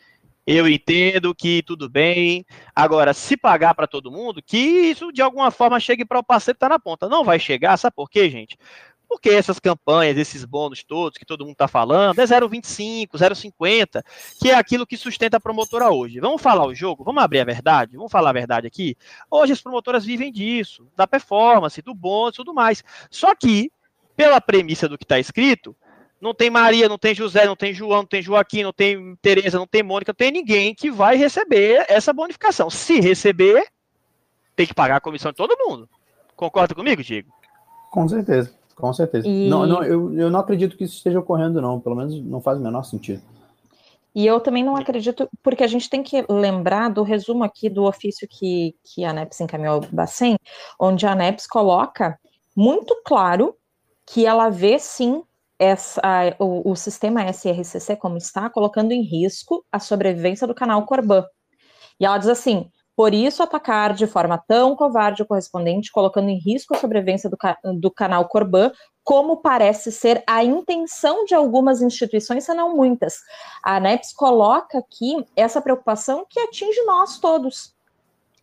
eu 0.46 0.68
entendo 0.68 1.34
que 1.34 1.62
tudo 1.62 1.88
bem. 1.88 2.44
Agora, 2.74 3.14
se 3.14 3.36
pagar 3.36 3.74
para 3.74 3.86
todo 3.86 4.10
mundo, 4.10 4.42
que 4.42 4.56
isso 4.58 5.12
de 5.12 5.22
alguma 5.22 5.50
forma 5.50 5.78
chegue 5.78 6.04
para 6.04 6.18
o 6.18 6.24
parceiro 6.24 6.56
que 6.56 6.64
está 6.64 6.68
na 6.68 6.78
ponta. 6.78 7.08
Não 7.08 7.24
vai 7.24 7.38
chegar, 7.38 7.76
sabe 7.76 7.94
por 7.94 8.10
quê, 8.10 8.28
gente? 8.28 8.58
Porque 9.12 9.28
essas 9.28 9.60
campanhas, 9.60 10.16
esses 10.16 10.42
bônus 10.42 10.82
todos 10.82 11.18
que 11.18 11.26
todo 11.26 11.44
mundo 11.44 11.52
está 11.52 11.68
falando, 11.68 12.18
é 12.18 12.24
0,25, 12.24 13.10
0,50, 13.12 14.02
que 14.40 14.50
é 14.50 14.54
aquilo 14.54 14.86
que 14.86 14.96
sustenta 14.96 15.36
a 15.36 15.40
promotora 15.40 15.90
hoje. 15.90 16.18
Vamos 16.18 16.40
falar 16.40 16.64
o 16.64 16.74
jogo? 16.74 17.04
Vamos 17.04 17.22
abrir 17.22 17.40
a 17.40 17.44
verdade? 17.44 17.94
Vamos 17.94 18.10
falar 18.10 18.30
a 18.30 18.32
verdade 18.32 18.66
aqui? 18.66 18.96
Hoje 19.30 19.52
as 19.52 19.60
promotoras 19.60 20.02
vivem 20.02 20.32
disso, 20.32 20.88
da 20.96 21.06
performance, 21.06 21.82
do 21.82 21.94
bônus 21.94 22.32
e 22.32 22.36
tudo 22.36 22.54
mais. 22.54 22.82
Só 23.10 23.34
que, 23.34 23.70
pela 24.16 24.40
premissa 24.40 24.88
do 24.88 24.96
que 24.96 25.04
está 25.04 25.18
escrito, 25.18 25.76
não 26.18 26.32
tem 26.32 26.48
Maria, 26.48 26.88
não 26.88 26.96
tem 26.96 27.14
José, 27.14 27.44
não 27.44 27.54
tem 27.54 27.74
João, 27.74 27.98
não 27.98 28.06
tem 28.06 28.22
Joaquim, 28.22 28.62
não 28.62 28.72
tem 28.72 29.14
Tereza, 29.16 29.58
não 29.58 29.66
tem 29.66 29.82
Mônica, 29.82 30.10
não 30.10 30.16
tem 30.16 30.32
ninguém 30.32 30.74
que 30.74 30.90
vai 30.90 31.16
receber 31.16 31.84
essa 31.86 32.14
bonificação. 32.14 32.70
Se 32.70 32.98
receber, 32.98 33.62
tem 34.56 34.66
que 34.66 34.72
pagar 34.72 34.96
a 34.96 35.00
comissão 35.00 35.32
de 35.32 35.36
todo 35.36 35.58
mundo. 35.58 35.86
Concorda 36.34 36.74
comigo, 36.74 37.02
Diego? 37.02 37.30
Com 37.90 38.08
certeza, 38.08 38.54
com 38.82 38.92
certeza. 38.92 39.28
E... 39.28 39.48
Não, 39.48 39.64
não, 39.64 39.84
eu, 39.84 40.12
eu 40.18 40.28
não 40.28 40.40
acredito 40.40 40.76
que 40.76 40.82
isso 40.82 40.96
esteja 40.96 41.20
ocorrendo, 41.20 41.62
não. 41.62 41.78
Pelo 41.78 41.94
menos 41.94 42.20
não 42.20 42.40
faz 42.40 42.58
o 42.58 42.60
menor 42.60 42.82
sentido. 42.82 43.22
E 44.12 44.26
eu 44.26 44.40
também 44.40 44.64
não 44.64 44.74
acredito, 44.74 45.28
porque 45.40 45.62
a 45.62 45.68
gente 45.68 45.88
tem 45.88 46.02
que 46.02 46.24
lembrar 46.28 46.88
do 46.88 47.04
resumo 47.04 47.44
aqui 47.44 47.70
do 47.70 47.84
ofício 47.84 48.26
que, 48.28 48.74
que 48.82 49.04
a 49.04 49.10
ANEPS 49.10 49.40
encaminhou 49.40 49.74
ao 49.76 49.80
Bacen, 49.82 50.36
onde 50.80 51.06
a 51.06 51.12
ANEPS 51.12 51.46
coloca 51.46 52.18
muito 52.56 53.00
claro 53.06 53.54
que 54.04 54.26
ela 54.26 54.50
vê 54.50 54.80
sim 54.80 55.22
essa, 55.58 56.02
o, 56.40 56.72
o, 56.72 56.74
sistema 56.74 57.24
SRCC, 57.32 57.94
como 57.96 58.16
está, 58.16 58.50
colocando 58.50 58.90
em 58.90 59.02
risco 59.02 59.64
a 59.70 59.78
sobrevivência 59.78 60.44
do 60.44 60.56
canal 60.56 60.84
Corban. 60.84 61.24
E 62.00 62.04
ela 62.04 62.18
diz 62.18 62.28
assim: 62.28 62.68
por 62.96 63.14
isso, 63.14 63.42
atacar 63.42 63.94
de 63.94 64.06
forma 64.06 64.42
tão 64.46 64.76
covarde 64.76 65.22
o 65.22 65.26
correspondente, 65.26 65.90
colocando 65.90 66.28
em 66.28 66.38
risco 66.38 66.74
a 66.74 66.78
sobrevivência 66.78 67.30
do, 67.30 67.38
do 67.80 67.90
canal 67.90 68.28
Corban, 68.28 68.70
como 69.02 69.38
parece 69.38 69.90
ser 69.90 70.22
a 70.26 70.44
intenção 70.44 71.24
de 71.24 71.34
algumas 71.34 71.82
instituições, 71.82 72.44
se 72.44 72.54
não 72.54 72.76
muitas. 72.76 73.14
A 73.62 73.76
ANEPS 73.76 74.12
coloca 74.12 74.78
aqui 74.78 75.24
essa 75.34 75.60
preocupação 75.60 76.26
que 76.28 76.38
atinge 76.38 76.84
nós 76.84 77.18
todos. 77.18 77.74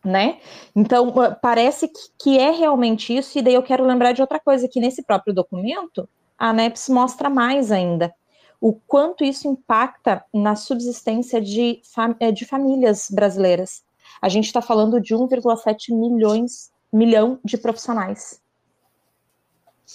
Né? 0.04 0.38
Então, 0.74 1.12
parece 1.42 1.86
que, 1.86 2.00
que 2.18 2.38
é 2.38 2.50
realmente 2.50 3.14
isso, 3.16 3.38
e 3.38 3.42
daí 3.42 3.54
eu 3.54 3.62
quero 3.62 3.84
lembrar 3.84 4.12
de 4.12 4.22
outra 4.22 4.40
coisa, 4.40 4.66
que 4.66 4.80
nesse 4.80 5.02
próprio 5.02 5.34
documento, 5.34 6.08
a 6.38 6.48
ANEPS 6.48 6.88
mostra 6.88 7.28
mais 7.28 7.70
ainda 7.70 8.14
o 8.60 8.74
quanto 8.74 9.24
isso 9.24 9.48
impacta 9.48 10.22
na 10.34 10.54
subsistência 10.54 11.40
de, 11.40 11.80
fam 11.82 12.14
eh, 12.20 12.30
de 12.30 12.44
famílias 12.44 13.08
brasileiras. 13.10 13.82
A 14.20 14.28
gente 14.28 14.46
está 14.46 14.60
falando 14.60 15.00
de 15.00 15.14
1,7 15.14 15.90
milhões 15.90 16.70
milhão 16.92 17.38
de 17.44 17.56
profissionais. 17.56 18.40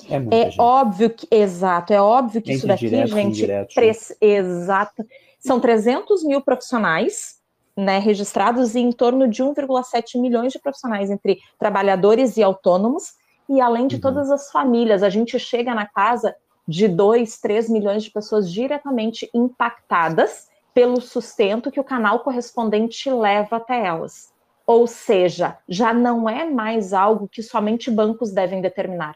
É, 0.10 0.50
é 0.50 0.54
óbvio 0.58 1.10
que, 1.10 1.28
exato, 1.32 1.94
é 1.94 2.02
óbvio 2.02 2.42
que 2.42 2.52
Entre 2.52 2.58
isso 2.58 2.68
daqui, 2.68 2.90
direto, 2.90 3.14
gente, 3.14 4.18
exato, 4.20 5.06
são 5.40 5.60
300 5.60 6.24
mil 6.24 6.42
profissionais, 6.42 7.40
né, 7.78 8.00
registrados 8.00 8.76
e 8.76 8.80
em 8.80 8.92
torno 8.92 9.28
de 9.28 9.42
1,7 9.42 10.20
milhões 10.20 10.52
de 10.52 10.60
profissionais 10.60 11.10
entre 11.10 11.40
trabalhadores 11.58 12.36
e 12.36 12.44
autônomos, 12.44 13.14
e 13.48 13.62
além 13.62 13.88
de 13.88 13.96
uhum. 13.96 14.02
todas 14.02 14.32
as 14.32 14.52
famílias, 14.52 15.04
a 15.04 15.10
gente 15.10 15.38
chega 15.40 15.74
na 15.74 15.86
casa 15.86 16.36
de 16.68 16.88
2, 16.88 17.40
3 17.40 17.70
milhões 17.70 18.04
de 18.04 18.12
pessoas 18.12 18.52
diretamente 18.52 19.30
impactadas 19.34 20.48
pelo 20.76 21.00
sustento 21.00 21.72
que 21.72 21.80
o 21.80 21.86
canal 21.86 22.20
correspondente 22.20 23.10
leva 23.10 23.56
até 23.56 23.86
elas. 23.86 24.34
Ou 24.68 24.86
seja, 24.86 25.58
já 25.70 25.94
não 25.94 26.30
é 26.30 26.44
mais 26.44 26.92
algo 26.92 27.30
que 27.30 27.42
somente 27.42 27.90
bancos 27.90 28.34
devem 28.34 28.60
determinar. 28.60 29.16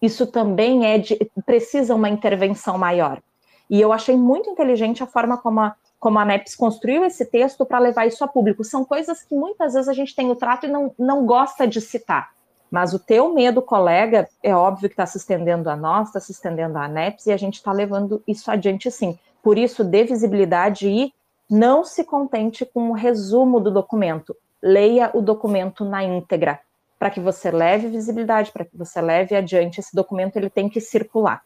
Isso 0.00 0.26
também 0.26 0.86
é 0.86 0.96
de, 0.96 1.30
precisa 1.44 1.94
uma 1.94 2.08
intervenção 2.08 2.78
maior. 2.78 3.20
E 3.68 3.78
eu 3.78 3.92
achei 3.92 4.16
muito 4.16 4.48
inteligente 4.48 5.02
a 5.02 5.06
forma 5.06 5.36
como 5.36 5.60
a, 5.60 5.74
como 5.98 6.18
a 6.18 6.24
MEPS 6.24 6.56
construiu 6.56 7.04
esse 7.04 7.26
texto 7.26 7.66
para 7.66 7.78
levar 7.78 8.06
isso 8.06 8.24
a 8.24 8.28
público. 8.28 8.64
São 8.64 8.82
coisas 8.82 9.22
que 9.22 9.34
muitas 9.34 9.74
vezes 9.74 9.88
a 9.88 9.92
gente 9.92 10.16
tem 10.16 10.30
o 10.30 10.36
trato 10.36 10.64
e 10.64 10.70
não, 10.70 10.94
não 10.98 11.26
gosta 11.26 11.68
de 11.68 11.82
citar. 11.82 12.30
Mas 12.70 12.94
o 12.94 12.98
teu 12.98 13.34
medo, 13.34 13.60
colega, 13.60 14.26
é 14.42 14.54
óbvio 14.54 14.88
que 14.88 14.94
está 14.94 15.04
se 15.04 15.18
estendendo 15.18 15.68
a 15.68 15.76
nós, 15.76 16.08
está 16.08 16.20
se 16.20 16.32
estendendo 16.32 16.78
à 16.78 16.84
ANEPS, 16.84 17.26
e 17.26 17.32
a 17.32 17.36
gente 17.36 17.56
está 17.56 17.70
levando 17.70 18.22
isso 18.26 18.50
adiante 18.50 18.90
sim. 18.90 19.18
Por 19.42 19.58
isso, 19.58 19.84
dê 19.84 20.04
visibilidade 20.04 20.88
e 20.88 21.12
não 21.48 21.84
se 21.84 22.04
contente 22.04 22.64
com 22.64 22.90
o 22.90 22.94
resumo 22.94 23.60
do 23.60 23.70
documento, 23.70 24.36
leia 24.62 25.10
o 25.14 25.20
documento 25.20 25.84
na 25.84 26.04
íntegra, 26.04 26.60
para 26.98 27.10
que 27.10 27.18
você 27.18 27.50
leve 27.50 27.88
visibilidade, 27.88 28.52
para 28.52 28.64
que 28.64 28.76
você 28.76 29.00
leve 29.00 29.34
adiante 29.34 29.80
esse 29.80 29.94
documento, 29.94 30.36
ele 30.36 30.50
tem 30.50 30.68
que 30.68 30.80
circular. 30.80 31.42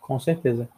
Com 0.00 0.18
certeza. 0.18 0.68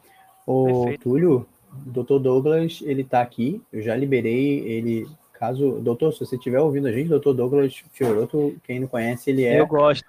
O 0.47 0.65
Perfeito. 0.65 1.03
Túlio, 1.03 1.47
o 1.73 1.91
doutor 1.91 2.19
Douglas, 2.19 2.81
ele 2.83 3.03
está 3.03 3.21
aqui, 3.21 3.63
eu 3.73 3.81
já 3.81 3.97
liberei 3.97 4.61
ele 4.61 5.09
Caso, 5.39 5.73
doutor, 5.83 6.15
se 6.15 6.21
você 6.21 6.37
estiver 6.37 6.59
ouvindo 6.61 6.89
a 6.89 6.93
gente, 6.93 7.09
doutor 7.09 7.35
Douglas 7.35 7.85
Fioroto, 7.93 8.57
quem 8.65 8.81
não 8.81 8.89
conhece, 8.89 9.29
ele 9.29 9.45
é. 9.45 9.61
Eu 9.61 9.67
gosto. 9.67 10.03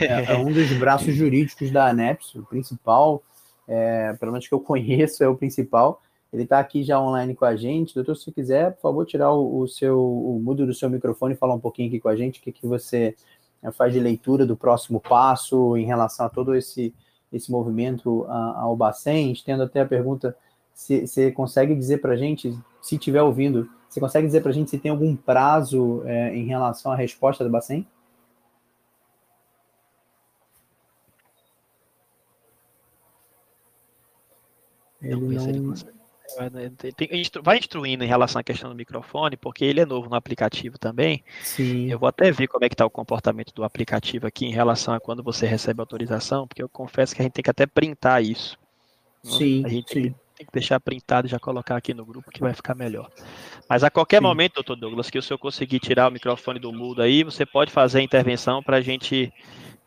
É, 0.00 0.32
é 0.32 0.36
um 0.36 0.52
dos 0.52 0.72
braços 0.74 1.12
jurídicos 1.12 1.72
da 1.72 1.88
ANEPS, 1.88 2.36
o 2.36 2.44
principal, 2.44 3.20
é, 3.70 4.12
pelo 4.14 4.32
menos 4.32 4.48
que 4.48 4.52
eu 4.54 4.58
conheço, 4.60 5.22
é 5.22 5.28
o 5.28 5.36
principal. 5.36 6.02
Ele 6.32 6.42
está 6.42 6.58
aqui 6.58 6.82
já 6.82 7.00
online 7.00 7.34
com 7.34 7.44
a 7.44 7.56
gente. 7.56 7.94
Doutor, 7.94 8.16
se 8.16 8.30
quiser, 8.30 8.74
por 8.74 8.82
favor, 8.82 9.06
tirar 9.06 9.32
o, 9.32 9.60
o 9.60 9.68
seu 9.68 9.98
o 9.98 10.40
mudo 10.42 10.66
do 10.66 10.74
seu 10.74 10.90
microfone 10.90 11.34
e 11.34 11.36
falar 11.36 11.54
um 11.54 11.60
pouquinho 11.60 11.88
aqui 11.88 12.00
com 12.00 12.08
a 12.08 12.16
gente, 12.16 12.40
o 12.40 12.42
que, 12.42 12.52
que 12.52 12.66
você 12.66 13.14
é, 13.62 13.70
faz 13.70 13.92
de 13.92 14.00
leitura 14.00 14.44
do 14.44 14.56
próximo 14.56 15.00
passo 15.00 15.76
em 15.76 15.84
relação 15.84 16.26
a 16.26 16.28
todo 16.28 16.54
esse, 16.54 16.94
esse 17.32 17.50
movimento 17.50 18.26
ao 18.28 18.76
Bacen, 18.76 19.34
tendo 19.44 19.62
até 19.62 19.80
a 19.80 19.86
pergunta 19.86 20.36
se 20.72 21.06
você 21.06 21.30
consegue 21.30 21.74
dizer 21.74 21.98
para 21.98 22.12
a 22.12 22.16
gente, 22.16 22.56
se 22.80 22.94
estiver 22.94 23.22
ouvindo, 23.22 23.68
você 23.88 24.00
consegue 24.00 24.26
dizer 24.26 24.40
para 24.40 24.50
a 24.50 24.54
gente 24.54 24.70
se 24.70 24.78
tem 24.78 24.90
algum 24.90 25.14
prazo 25.14 26.02
é, 26.06 26.34
em 26.34 26.46
relação 26.46 26.90
à 26.90 26.96
resposta 26.96 27.44
do 27.44 27.50
Bacen? 27.50 27.86
Ele 35.02 35.16
não... 35.16 35.74
Vai 37.42 37.58
instruindo 37.58 38.04
em 38.04 38.06
relação 38.06 38.40
à 38.40 38.44
questão 38.44 38.70
do 38.70 38.76
microfone, 38.76 39.36
porque 39.36 39.64
ele 39.64 39.80
é 39.80 39.86
novo 39.86 40.08
no 40.08 40.14
aplicativo 40.14 40.78
também. 40.78 41.24
Sim. 41.42 41.90
Eu 41.90 41.98
vou 41.98 42.08
até 42.08 42.30
ver 42.30 42.46
como 42.46 42.64
é 42.64 42.68
que 42.68 42.74
está 42.74 42.86
o 42.86 42.90
comportamento 42.90 43.52
do 43.52 43.64
aplicativo 43.64 44.26
aqui 44.26 44.46
em 44.46 44.52
relação 44.52 44.94
a 44.94 45.00
quando 45.00 45.24
você 45.24 45.46
recebe 45.46 45.80
autorização, 45.80 46.46
porque 46.46 46.62
eu 46.62 46.68
confesso 46.68 47.14
que 47.14 47.20
a 47.20 47.24
gente 47.24 47.32
tem 47.32 47.42
que 47.42 47.50
até 47.50 47.66
printar 47.66 48.22
isso. 48.22 48.56
Sim, 49.24 49.64
a 49.66 49.68
gente 49.68 49.92
sim 49.92 50.14
tem 50.40 50.46
que 50.46 50.52
deixar 50.54 50.80
printado 50.80 51.26
e 51.26 51.30
já 51.30 51.38
colocar 51.38 51.76
aqui 51.76 51.92
no 51.92 52.02
grupo 52.02 52.30
que 52.30 52.40
vai 52.40 52.54
ficar 52.54 52.74
melhor. 52.74 53.10
Mas 53.68 53.84
a 53.84 53.90
qualquer 53.90 54.20
Sim. 54.20 54.22
momento, 54.22 54.54
doutor 54.54 54.74
Douglas, 54.76 55.10
que 55.10 55.18
o 55.18 55.22
senhor 55.22 55.36
conseguir 55.36 55.78
tirar 55.80 56.08
o 56.08 56.10
microfone 56.10 56.58
do 56.58 56.72
mudo 56.72 57.02
aí, 57.02 57.22
você 57.22 57.44
pode 57.44 57.70
fazer 57.70 57.98
a 57.98 58.02
intervenção 58.02 58.62
para 58.62 58.80
gente, 58.80 59.30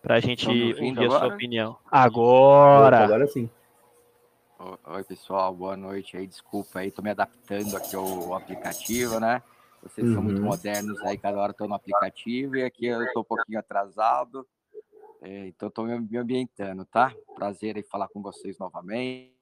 a 0.08 0.20
gente 0.20 0.48
ouvir 0.48 1.06
a 1.06 1.10
sua 1.10 1.28
opinião. 1.28 1.76
Agora! 1.92 3.00
Agora 3.00 3.26
sim. 3.26 3.50
Oi, 4.66 5.04
pessoal, 5.04 5.54
boa 5.54 5.76
noite 5.76 6.16
aí. 6.16 6.26
Desculpa 6.26 6.80
aí, 6.80 6.90
tô 6.90 7.02
me 7.02 7.10
adaptando 7.10 7.76
aqui 7.76 7.98
ao 7.98 8.34
aplicativo, 8.34 9.20
né? 9.20 9.44
Vocês 9.82 10.08
uhum. 10.08 10.14
são 10.14 10.24
muito 10.24 10.40
uhum. 10.40 10.48
modernos 10.48 11.02
aí, 11.02 11.18
cada 11.18 11.38
hora 11.38 11.52
estou 11.52 11.68
no 11.68 11.74
aplicativo 11.74 12.56
e 12.56 12.64
aqui 12.64 12.86
eu 12.86 13.06
tô 13.12 13.20
um 13.20 13.26
pouquinho 13.26 13.60
atrasado. 13.60 14.48
É, 15.22 15.48
então 15.48 15.68
estou 15.68 15.86
me 15.86 16.18
ambientando, 16.18 16.86
tá? 16.86 17.14
Prazer 17.36 17.76
em 17.76 17.84
falar 17.84 18.08
com 18.08 18.22
vocês 18.22 18.58
novamente. 18.58 19.34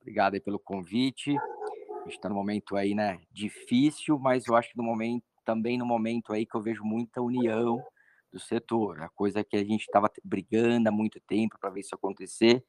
Obrigado 0.00 0.34
aí 0.34 0.40
pelo 0.40 0.58
convite. 0.58 1.36
A 1.36 2.04
gente 2.04 2.14
está 2.14 2.30
num 2.30 2.36
momento 2.36 2.76
aí, 2.76 2.94
né, 2.94 3.20
difícil, 3.30 4.18
mas 4.18 4.46
eu 4.46 4.56
acho 4.56 4.70
que 4.70 4.78
no 4.78 4.84
momento, 4.84 5.24
também 5.44 5.76
no 5.76 5.84
momento 5.84 6.32
aí 6.32 6.46
que 6.46 6.54
eu 6.54 6.62
vejo 6.62 6.82
muita 6.82 7.20
união 7.20 7.84
do 8.32 8.40
setor. 8.40 9.02
A 9.02 9.10
coisa 9.10 9.44
que 9.44 9.58
a 9.58 9.64
gente 9.64 9.82
estava 9.82 10.10
brigando 10.24 10.88
há 10.88 10.92
muito 10.92 11.20
tempo 11.20 11.58
para 11.60 11.68
ver 11.68 11.80
isso 11.80 11.94
acontecer. 11.94 12.64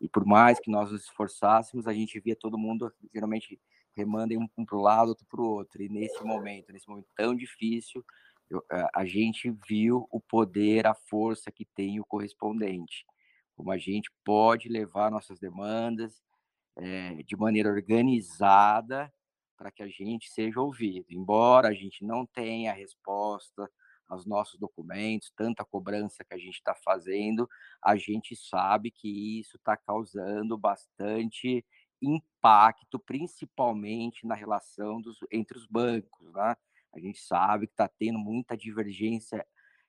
E 0.00 0.08
por 0.08 0.24
mais 0.24 0.60
que 0.60 0.70
nós 0.70 0.92
nos 0.92 1.02
esforçássemos, 1.02 1.86
a 1.86 1.92
gente 1.92 2.18
via 2.20 2.36
todo 2.36 2.58
mundo 2.58 2.92
geralmente 3.12 3.60
remando 3.96 4.34
um 4.56 4.64
para 4.64 4.76
o 4.76 4.80
lado, 4.80 5.08
outro 5.08 5.26
para 5.26 5.40
o 5.40 5.48
outro. 5.48 5.82
E 5.82 5.88
nesse 5.88 6.22
momento, 6.22 6.72
nesse 6.72 6.88
momento 6.88 7.08
tão 7.16 7.34
difícil, 7.34 8.04
eu, 8.48 8.64
a 8.94 9.04
gente 9.04 9.50
viu 9.68 10.06
o 10.10 10.20
poder, 10.20 10.86
a 10.86 10.94
força 10.94 11.50
que 11.50 11.64
tem 11.64 11.98
o 12.00 12.04
correspondente 12.04 13.04
como 13.58 13.72
a 13.72 13.76
gente 13.76 14.08
pode 14.24 14.68
levar 14.68 15.10
nossas 15.10 15.40
demandas 15.40 16.22
é, 16.76 17.14
de 17.24 17.36
maneira 17.36 17.68
organizada 17.68 19.12
para 19.56 19.72
que 19.72 19.82
a 19.82 19.88
gente 19.88 20.30
seja 20.30 20.60
ouvido. 20.60 21.06
Embora 21.10 21.66
a 21.66 21.74
gente 21.74 22.04
não 22.04 22.24
tenha 22.24 22.70
a 22.70 22.74
resposta 22.74 23.68
aos 24.08 24.24
nossos 24.24 24.58
documentos, 24.58 25.32
tanta 25.36 25.64
cobrança 25.64 26.24
que 26.24 26.34
a 26.34 26.38
gente 26.38 26.54
está 26.54 26.74
fazendo, 26.74 27.48
a 27.82 27.96
gente 27.96 28.34
sabe 28.34 28.90
que 28.90 29.40
isso 29.40 29.56
está 29.56 29.76
causando 29.76 30.56
bastante 30.56 31.64
impacto, 32.00 32.98
principalmente 32.98 34.26
na 34.26 34.34
relação 34.34 35.00
dos, 35.00 35.18
entre 35.30 35.58
os 35.58 35.66
bancos. 35.66 36.32
Né? 36.32 36.56
A 36.94 36.98
gente 36.98 37.20
sabe 37.20 37.66
que 37.66 37.72
está 37.72 37.88
tendo 37.88 38.18
muita 38.18 38.56
divergência 38.56 39.46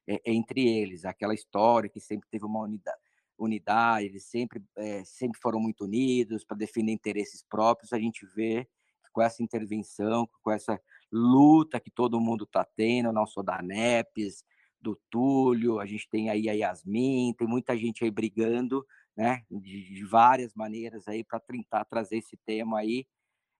é, 0.07 0.19
entre 0.25 0.67
eles, 0.67 1.05
aquela 1.05 1.33
história 1.33 1.89
que 1.89 1.99
sempre 1.99 2.27
teve 2.29 2.45
uma 2.45 2.61
unidade, 2.61 2.99
unidade, 3.37 4.05
eles 4.07 4.25
sempre, 4.25 4.61
é, 4.75 5.03
sempre 5.05 5.39
foram 5.39 5.59
muito 5.59 5.85
unidos 5.85 6.43
para 6.43 6.57
defender 6.57 6.91
interesses 6.91 7.43
próprios. 7.43 7.93
A 7.93 7.99
gente 7.99 8.25
vê 8.25 8.65
que 9.03 9.11
com 9.11 9.21
essa 9.21 9.41
intervenção, 9.41 10.27
com 10.41 10.51
essa 10.51 10.81
luta 11.11 11.79
que 11.79 11.91
todo 11.91 12.19
mundo 12.19 12.43
está 12.43 12.65
tendo, 12.75 13.11
não 13.11 13.25
só 13.25 13.41
da 13.41 13.61
NEPES, 13.61 14.43
do 14.81 14.99
Túlio, 15.09 15.79
a 15.79 15.85
gente 15.85 16.07
tem 16.09 16.29
aí 16.29 16.49
a 16.49 16.53
Yasmin, 16.53 17.33
tem 17.37 17.47
muita 17.47 17.77
gente 17.77 18.03
aí 18.03 18.11
brigando, 18.11 18.85
né, 19.15 19.43
de, 19.51 19.93
de 19.93 20.05
várias 20.05 20.53
maneiras 20.53 21.07
aí 21.07 21.23
para 21.23 21.39
tentar 21.39 21.83
trazer 21.85 22.17
esse 22.17 22.37
tema 22.45 22.79
aí 22.79 23.05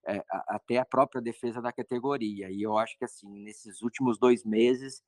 é, 0.08 0.24
até 0.47 0.78
a 0.78 0.86
própria 0.86 1.22
defesa 1.22 1.62
da 1.62 1.74
categoria. 1.74 2.50
E 2.50 2.62
eu 2.62 2.78
acho 2.78 2.97
que 2.97 3.04
assim, 3.04 3.28
nesses 3.43 3.82
últimos 3.82 4.18
dois 4.18 4.45
meses 4.45 5.04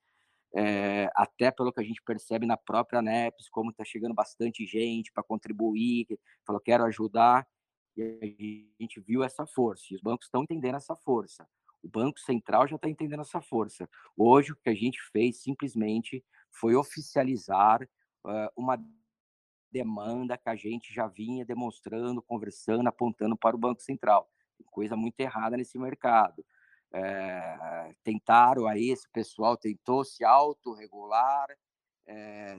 é, 0.54 1.10
até 1.16 1.50
pelo 1.50 1.72
que 1.72 1.80
a 1.80 1.84
gente 1.84 2.02
percebe 2.04 2.46
na 2.46 2.58
própria 2.58 3.02
NEPS, 3.02 3.50
como 3.50 3.72
está 3.72 3.86
chegando 3.86 4.14
bastante 4.14 4.66
gente 4.66 5.12
para 5.14 5.24
contribuir, 5.24 6.06
que 6.06 6.20
falou, 6.46 6.62
quero 6.62 6.84
ajudar, 6.86 7.48
e 7.96 8.70
a 8.80 8.84
gente 8.84 9.00
viu 9.00 9.24
essa 9.24 9.46
força, 9.46 9.86
e 9.92 9.96
os 9.96 10.02
bancos 10.02 10.28
estão 10.28 10.44
entendendo 10.44 10.76
essa 10.76 10.96
força. 10.96 11.48
O 11.84 11.90
Banco 11.90 12.20
Central 12.20 12.68
já 12.68 12.76
está 12.76 12.90
entendendo 12.90 13.22
essa 13.22 13.42
força. 13.42 13.90
Hoje, 14.16 14.52
o 14.52 14.56
que 14.56 14.70
a 14.70 14.76
gente 14.76 15.00
fez 15.12 15.42
simplesmente 15.42 16.24
foi 16.52 16.76
oficializar 16.76 17.82
uh, 18.26 18.50
uma 18.56 18.78
demanda 19.72 20.38
que 20.38 20.50
a 20.50 20.56
gente 20.56 20.94
já 20.94 21.08
vinha 21.08 21.46
demonstrando, 21.46 22.22
conversando, 22.22 22.88
apontando 22.88 23.38
para 23.38 23.56
o 23.56 23.60
Banco 23.60 23.82
Central. 23.82 24.30
Coisa 24.66 24.96
muito 24.96 25.20
errada 25.20 25.58
nesse 25.58 25.78
mercado 25.80 26.46
é, 26.94 27.96
tentaram 28.04 28.68
aí, 28.68 28.90
esse 28.90 29.10
pessoal 29.12 29.56
tentou 29.56 30.04
se 30.04 30.24
autorregular 30.24 31.48
é, 32.08 32.56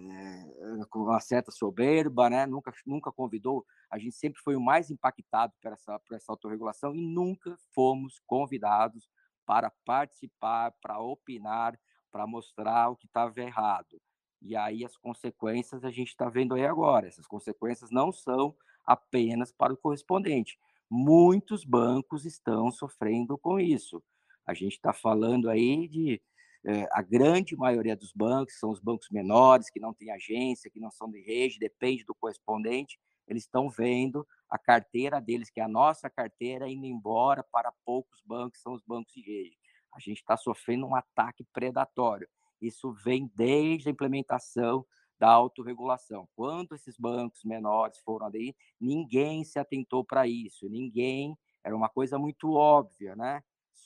com 0.90 1.00
uma 1.00 1.20
certa 1.20 1.50
soberba, 1.50 2.30
né? 2.30 2.46
nunca, 2.46 2.72
nunca 2.86 3.12
convidou, 3.12 3.64
a 3.90 3.98
gente 3.98 4.16
sempre 4.16 4.40
foi 4.40 4.56
o 4.56 4.60
mais 4.60 4.90
impactado 4.90 5.52
por 5.60 5.72
essa, 5.72 5.98
por 6.00 6.16
essa 6.16 6.32
autorregulação 6.32 6.94
e 6.94 7.00
nunca 7.00 7.56
fomos 7.74 8.20
convidados 8.26 9.08
para 9.44 9.72
participar, 9.84 10.72
para 10.80 11.00
opinar, 11.00 11.78
para 12.10 12.26
mostrar 12.26 12.90
o 12.90 12.96
que 12.96 13.06
estava 13.06 13.40
errado. 13.40 14.00
E 14.40 14.56
aí 14.56 14.84
as 14.84 14.96
consequências 14.96 15.84
a 15.84 15.90
gente 15.90 16.08
está 16.08 16.28
vendo 16.28 16.54
aí 16.54 16.66
agora. 16.66 17.06
Essas 17.06 17.26
consequências 17.26 17.90
não 17.90 18.12
são 18.12 18.54
apenas 18.84 19.52
para 19.52 19.72
o 19.72 19.76
correspondente. 19.76 20.58
Muitos 20.90 21.64
bancos 21.64 22.24
estão 22.26 22.70
sofrendo 22.70 23.38
com 23.38 23.58
isso. 23.58 24.02
A 24.46 24.52
gente 24.52 24.72
está 24.72 24.92
falando 24.92 25.48
aí 25.48 25.88
de 25.88 26.20
é, 26.64 26.88
a 26.92 27.02
grande 27.02 27.56
maioria 27.56 27.96
dos 27.96 28.12
bancos, 28.12 28.58
são 28.58 28.70
os 28.70 28.80
bancos 28.80 29.08
menores, 29.10 29.70
que 29.70 29.80
não 29.80 29.92
têm 29.92 30.10
agência, 30.10 30.70
que 30.70 30.78
não 30.78 30.90
são 30.90 31.10
de 31.10 31.20
rede, 31.20 31.58
depende 31.58 32.04
do 32.04 32.14
correspondente, 32.14 32.98
eles 33.26 33.44
estão 33.44 33.68
vendo 33.68 34.26
a 34.48 34.58
carteira 34.58 35.20
deles, 35.20 35.50
que 35.50 35.60
é 35.60 35.64
a 35.64 35.68
nossa 35.68 36.10
carteira, 36.10 36.68
indo 36.68 36.86
embora 36.86 37.42
para 37.42 37.72
poucos 37.84 38.20
bancos, 38.24 38.60
são 38.60 38.74
os 38.74 38.82
bancos 38.82 39.12
de 39.12 39.22
rede. 39.22 39.58
A 39.92 39.98
gente 39.98 40.18
está 40.18 40.36
sofrendo 40.36 40.86
um 40.86 40.94
ataque 40.94 41.44
predatório. 41.52 42.28
Isso 42.60 42.92
vem 42.92 43.30
desde 43.34 43.88
a 43.88 43.92
implementação 43.92 44.84
da 45.18 45.30
autorregulação. 45.30 46.28
Quando 46.34 46.74
esses 46.74 46.96
bancos 46.96 47.44
menores 47.44 47.98
foram 47.98 48.26
ali, 48.26 48.56
ninguém 48.80 49.44
se 49.44 49.58
atentou 49.58 50.04
para 50.04 50.26
isso, 50.26 50.68
ninguém, 50.68 51.36
era 51.64 51.76
uma 51.76 51.88
coisa 51.88 52.18
muito 52.18 52.52
óbvia, 52.52 53.14
né? 53.14 53.42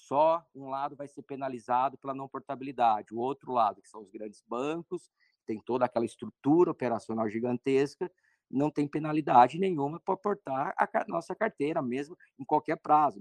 Só 0.06 0.46
um 0.54 0.68
lado 0.68 0.94
vai 0.94 1.08
ser 1.08 1.22
penalizado 1.22 1.98
pela 1.98 2.14
não 2.14 2.28
portabilidade, 2.28 3.12
o 3.12 3.18
outro 3.18 3.52
lado, 3.52 3.82
que 3.82 3.88
são 3.88 4.02
os 4.02 4.10
grandes 4.10 4.40
bancos, 4.46 5.10
tem 5.44 5.60
toda 5.60 5.84
aquela 5.84 6.04
estrutura 6.04 6.70
operacional 6.70 7.28
gigantesca, 7.28 8.10
não 8.48 8.70
tem 8.70 8.86
penalidade 8.86 9.58
nenhuma 9.58 9.98
para 9.98 10.16
portar 10.16 10.74
a 10.76 11.04
nossa 11.08 11.34
carteira, 11.34 11.82
mesmo 11.82 12.16
em 12.38 12.44
qualquer 12.44 12.76
prazo. 12.76 13.20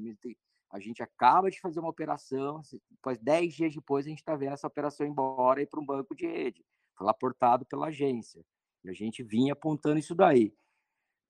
A 0.71 0.79
gente 0.79 1.01
acaba 1.01 1.49
de 1.49 1.59
fazer 1.59 1.79
uma 1.79 1.89
operação, 1.89 2.61
depois, 2.91 3.17
dez 3.17 3.53
dias 3.55 3.73
depois, 3.73 4.05
a 4.05 4.09
gente 4.09 4.19
está 4.19 4.36
vendo 4.36 4.53
essa 4.53 4.67
operação 4.67 5.07
embora 5.07 5.61
e 5.61 5.65
para 5.65 5.79
um 5.79 5.86
banco 5.86 6.15
de 6.15 6.27
rede. 6.27 6.63
Foi 6.95 7.07
lá 7.07 7.13
portado 7.13 7.65
pela 7.65 7.88
agência. 7.88 8.45
E 8.83 8.89
a 8.89 8.93
gente 8.93 9.23
vinha 9.23 9.53
apontando 9.53 9.97
isso 9.97 10.13
daí. 10.13 10.53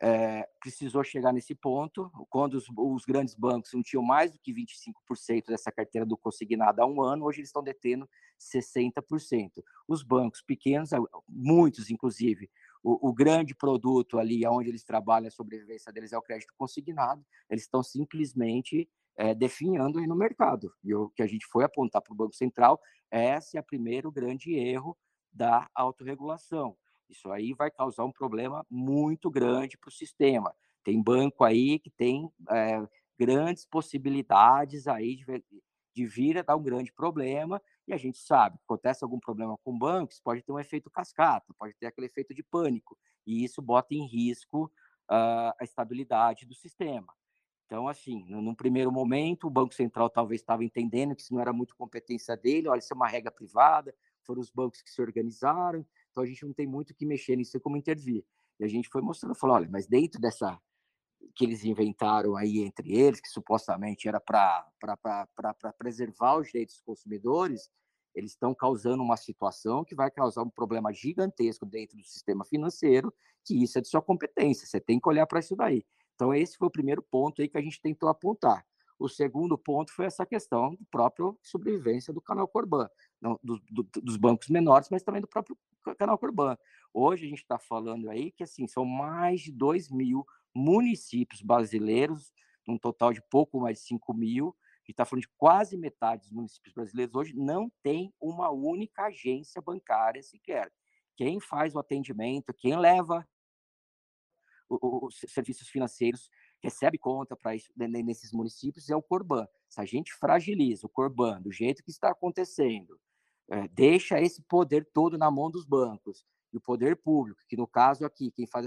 É, 0.02 0.48
precisou 0.60 1.04
chegar 1.04 1.32
nesse 1.32 1.56
ponto, 1.56 2.12
quando 2.30 2.56
os, 2.56 2.66
os, 2.78 3.06
grandes 3.06 3.34
bancos 3.34 3.72
não 3.74 3.82
tinham 3.82 4.04
mais 4.04 4.32
do 4.32 4.39
que 4.39 4.54
25% 4.54 5.48
dessa 5.48 5.72
carteira 5.72 6.06
do 6.06 6.18
consignado 6.18 6.82
há 6.82 6.86
um 6.86 7.02
ano, 7.02 7.26
hoje 7.26 7.39
eles 7.39 7.50
estão 7.50 7.64
detendo 7.64 8.08
60%. 8.39 9.64
Os 9.88 10.04
bancos 10.04 10.41
pequenos, 10.41 10.89
muitos 11.28 11.89
inclusive, 11.89 12.50
o, 12.84 13.10
o 13.10 13.14
grande 13.14 13.56
produto 13.56 14.20
ali 14.20 14.46
onde 14.46 14.70
eles 14.70 14.84
trabalham, 14.84 15.28
a 15.28 15.32
sobrevivência 15.32 15.91
deles 15.93 16.12
é 16.12 16.18
o 16.18 16.22
crédito 16.22 16.54
consignado, 16.58 17.26
eles 17.50 17.64
estão 17.64 17.82
simplesmente 17.82 18.89
é, 19.18 19.34
definhando 19.34 20.00
aí 20.00 20.08
no 20.08 20.16
mercado. 20.16 20.74
E 20.84 20.93
o 20.93 21.10
que 21.10 21.24
a 21.24 21.28
gente 21.28 21.46
foi 21.46 21.64
apontar 21.64 22.02
para 22.02 22.14
o 22.14 22.18
Banco 22.18 22.36
Central, 22.36 22.80
esse 23.10 23.58
é 23.58 23.62
o 23.62 23.66
primeiro 23.66 24.12
grande 24.12 24.54
erro 24.54 24.98
da 25.32 25.70
autorregulação 25.74 26.78
isso 27.10 27.32
aí 27.32 27.53
vai 27.53 27.70
causar 27.72 28.03
um 28.06 28.12
problema 28.12 28.66
muito 28.70 29.30
grande 29.30 29.78
para 29.78 29.89
o 29.89 29.91
sistema. 29.91 30.53
Tem 30.84 31.01
banco 31.01 31.43
aí 31.43 31.80
que 31.80 31.89
tem 31.89 32.30
é, 32.49 32.88
grandes 33.18 33.66
possibilidades 33.66 34.88
aí 34.88 35.16
de, 35.16 35.43
de 35.93 36.06
vir 36.06 36.38
a 36.38 36.41
dar 36.41 36.56
um 36.56 36.64
grande 36.64 36.91
problema, 36.91 37.62
e 37.88 37.93
a 37.93 37.97
gente 37.97 38.18
sabe, 38.18 38.58
acontece 38.64 39.03
algum 39.03 39.20
problema 39.20 39.58
com 39.64 39.78
bancos, 39.78 40.20
pode 40.20 40.41
ter 40.41 40.51
um 40.51 40.60
efeito 40.60 40.89
cascata, 40.89 41.53
pode 41.58 41.74
ter 41.76 41.86
aquele 41.86 42.08
efeito 42.08 42.34
de 42.34 42.43
pânico, 42.43 42.97
e 43.26 43.43
isso 43.43 43.62
bota 43.62 43.93
em 43.93 44.06
risco 44.06 44.66
uh, 45.10 45.53
a 45.60 45.64
estabilidade 45.64 46.45
do 46.45 46.53
sistema. 46.53 47.14
Então, 47.66 47.88
assim, 47.88 48.24
num 48.28 48.53
primeiro 48.53 48.91
momento, 48.91 49.47
o 49.47 49.49
Banco 49.49 49.74
Central 49.74 50.10
talvez 50.10 50.41
estava 50.41 50.64
entendendo 50.64 51.16
que 51.16 51.22
isso 51.22 51.34
não 51.34 51.41
era 51.41 51.51
muito 51.51 51.76
competência 51.76 52.38
dele, 52.38 52.68
olha, 52.68 52.80
isso 52.80 52.93
é 52.93 52.95
uma 52.95 53.08
regra 53.08 53.32
privada, 53.32 53.95
foram 54.22 54.41
os 54.41 54.51
bancos 54.51 54.82
que 54.82 54.89
se 54.89 55.01
organizaram, 55.01 55.86
então 56.16 56.24
a 56.24 56.26
gente 56.28 56.45
não 56.45 56.53
tem 56.53 56.66
muito 56.66 56.95
que 56.95 57.05
mexer 57.05 57.36
nisso 57.36 57.59
como 57.59 57.76
intervir. 57.76 58.24
E 58.57 58.63
a 58.63 58.68
gente 58.70 58.88
foi 58.88 59.01
mostrando, 59.01 59.36
falou, 59.36 59.57
olha, 59.57 59.68
mas 59.70 59.86
dentro 59.86 60.18
dessa 60.22 60.57
que 61.36 61.43
eles 61.43 61.66
inventaram 61.66 62.38
aí 62.38 62.59
entre 62.59 62.93
eles, 62.95 63.20
que 63.20 63.28
supostamente 63.28 64.07
era 64.07 64.22
para 64.22 64.66
preservar 65.78 66.38
os 66.38 66.47
direitos 66.47 66.76
dos 66.76 66.84
consumidores, 66.84 67.70
eles 68.13 68.32
estão 68.32 68.55
causando 68.55 69.03
uma 69.03 69.18
situação 69.18 69.84
que 69.84 69.93
vai 69.93 70.09
causar 70.09 70.43
um 70.43 70.49
problema 70.49 70.93
gigantesco 70.93 71.66
dentro 71.66 71.97
do 71.97 72.03
sistema 72.05 72.45
financeiro, 72.45 73.13
que 73.43 73.61
isso 73.61 73.78
é 73.78 73.82
de 73.82 73.89
sua 73.89 74.01
competência, 74.01 74.66
você 74.66 74.80
tem 74.80 74.97
que 75.01 75.09
olhar 75.09 75.28
para 75.28 75.41
isso 75.41 75.53
daí. 75.53 75.86
Então, 76.13 76.34
esse 76.34 76.55
foi 76.57 76.70
o 76.70 76.72
primeiro 76.72 77.01
ponto 77.03 77.41
aí 77.41 77.49
que 77.49 77.57
a 77.57 77.61
gente 77.61 77.82
tentou 77.82 78.07
apontar. 78.07 78.66
O 78.98 79.10
segundo 79.10 79.58
ponto 79.58 79.91
foi 79.91 80.06
essa 80.06 80.26
questão 80.26 80.74
do 80.76 80.86
próprio 80.86 81.38
sobrevivência 81.43 82.14
do 82.14 82.22
canal 82.22 82.48
Corban, 82.48 82.89
não, 83.22 83.38
do, 83.43 83.60
do, 83.70 83.84
dos 84.02 84.16
bancos 84.16 84.48
menores, 84.48 84.89
mas 84.89 85.04
também 85.04 85.22
do 85.22 85.28
próprio 85.28 85.58
canal 85.98 86.18
Corban. 86.18 86.58
Hoje 86.93 87.26
a 87.26 87.30
gente 87.30 87.41
está 87.41 87.60
falando 87.60 88.10
aí 88.10 88.32
que 88.32 88.43
assim 88.43 88.68
são 88.68 88.86
mais 88.86 89.41
de 89.41 89.52
2 89.52 89.89
mil 89.89 90.26
municípios 90.54 91.41
brasileiros, 91.41 92.34
um 92.68 92.78
total 92.78 93.12
de 93.12 93.22
pouco 93.30 93.60
mais 93.60 93.80
de 93.80 93.86
5 93.86 94.14
mil. 94.14 94.56
A 94.58 94.80
gente 94.80 94.91
está 94.91 95.06
falando 95.06 95.24
de 95.24 95.30
quase 95.38 95.78
metade 95.78 96.22
dos 96.22 96.32
municípios 96.32 96.74
brasileiros 96.74 97.16
hoje 97.16 97.36
não 97.36 97.70
tem 97.84 98.14
uma 98.20 98.50
única 98.50 99.08
agência 99.08 99.62
bancária 99.62 100.24
sequer. 100.24 100.72
Quem 101.18 101.39
faz 101.39 101.76
o 101.76 101.80
atendimento, 101.80 102.54
quem 102.54 102.78
leva 102.78 103.28
os 104.70 105.20
serviços 105.28 105.68
financeiros 105.68 106.30
recebe 106.66 106.97
conta 106.97 107.36
para 107.36 107.55
isso 107.55 107.72
nesses 107.76 108.32
municípios 108.32 108.89
é 108.89 108.95
o 108.95 109.01
Corban. 109.01 109.47
Se 109.70 109.80
a 109.80 109.86
gente 109.86 110.13
fragiliza 110.13 110.88
o 110.88 110.89
Corban 110.89 111.39
do 111.41 111.51
jeito 111.51 111.84
que 111.84 111.91
está 111.91 112.09
acontecendo, 112.09 112.99
é, 113.47 113.68
deixa 113.68 114.20
esse 114.20 114.41
poder 114.41 114.89
todo 114.91 115.18
na 115.18 115.30
mão 115.30 115.51
dos 115.51 115.63
bancos 115.63 116.26
e 116.51 116.57
o 116.57 116.61
poder 116.61 116.95
público, 116.97 117.39
que 117.47 117.55
no 117.55 117.68
caso 117.68 118.03
aqui, 118.03 118.32
quem 118.32 118.47
faz 118.47 118.66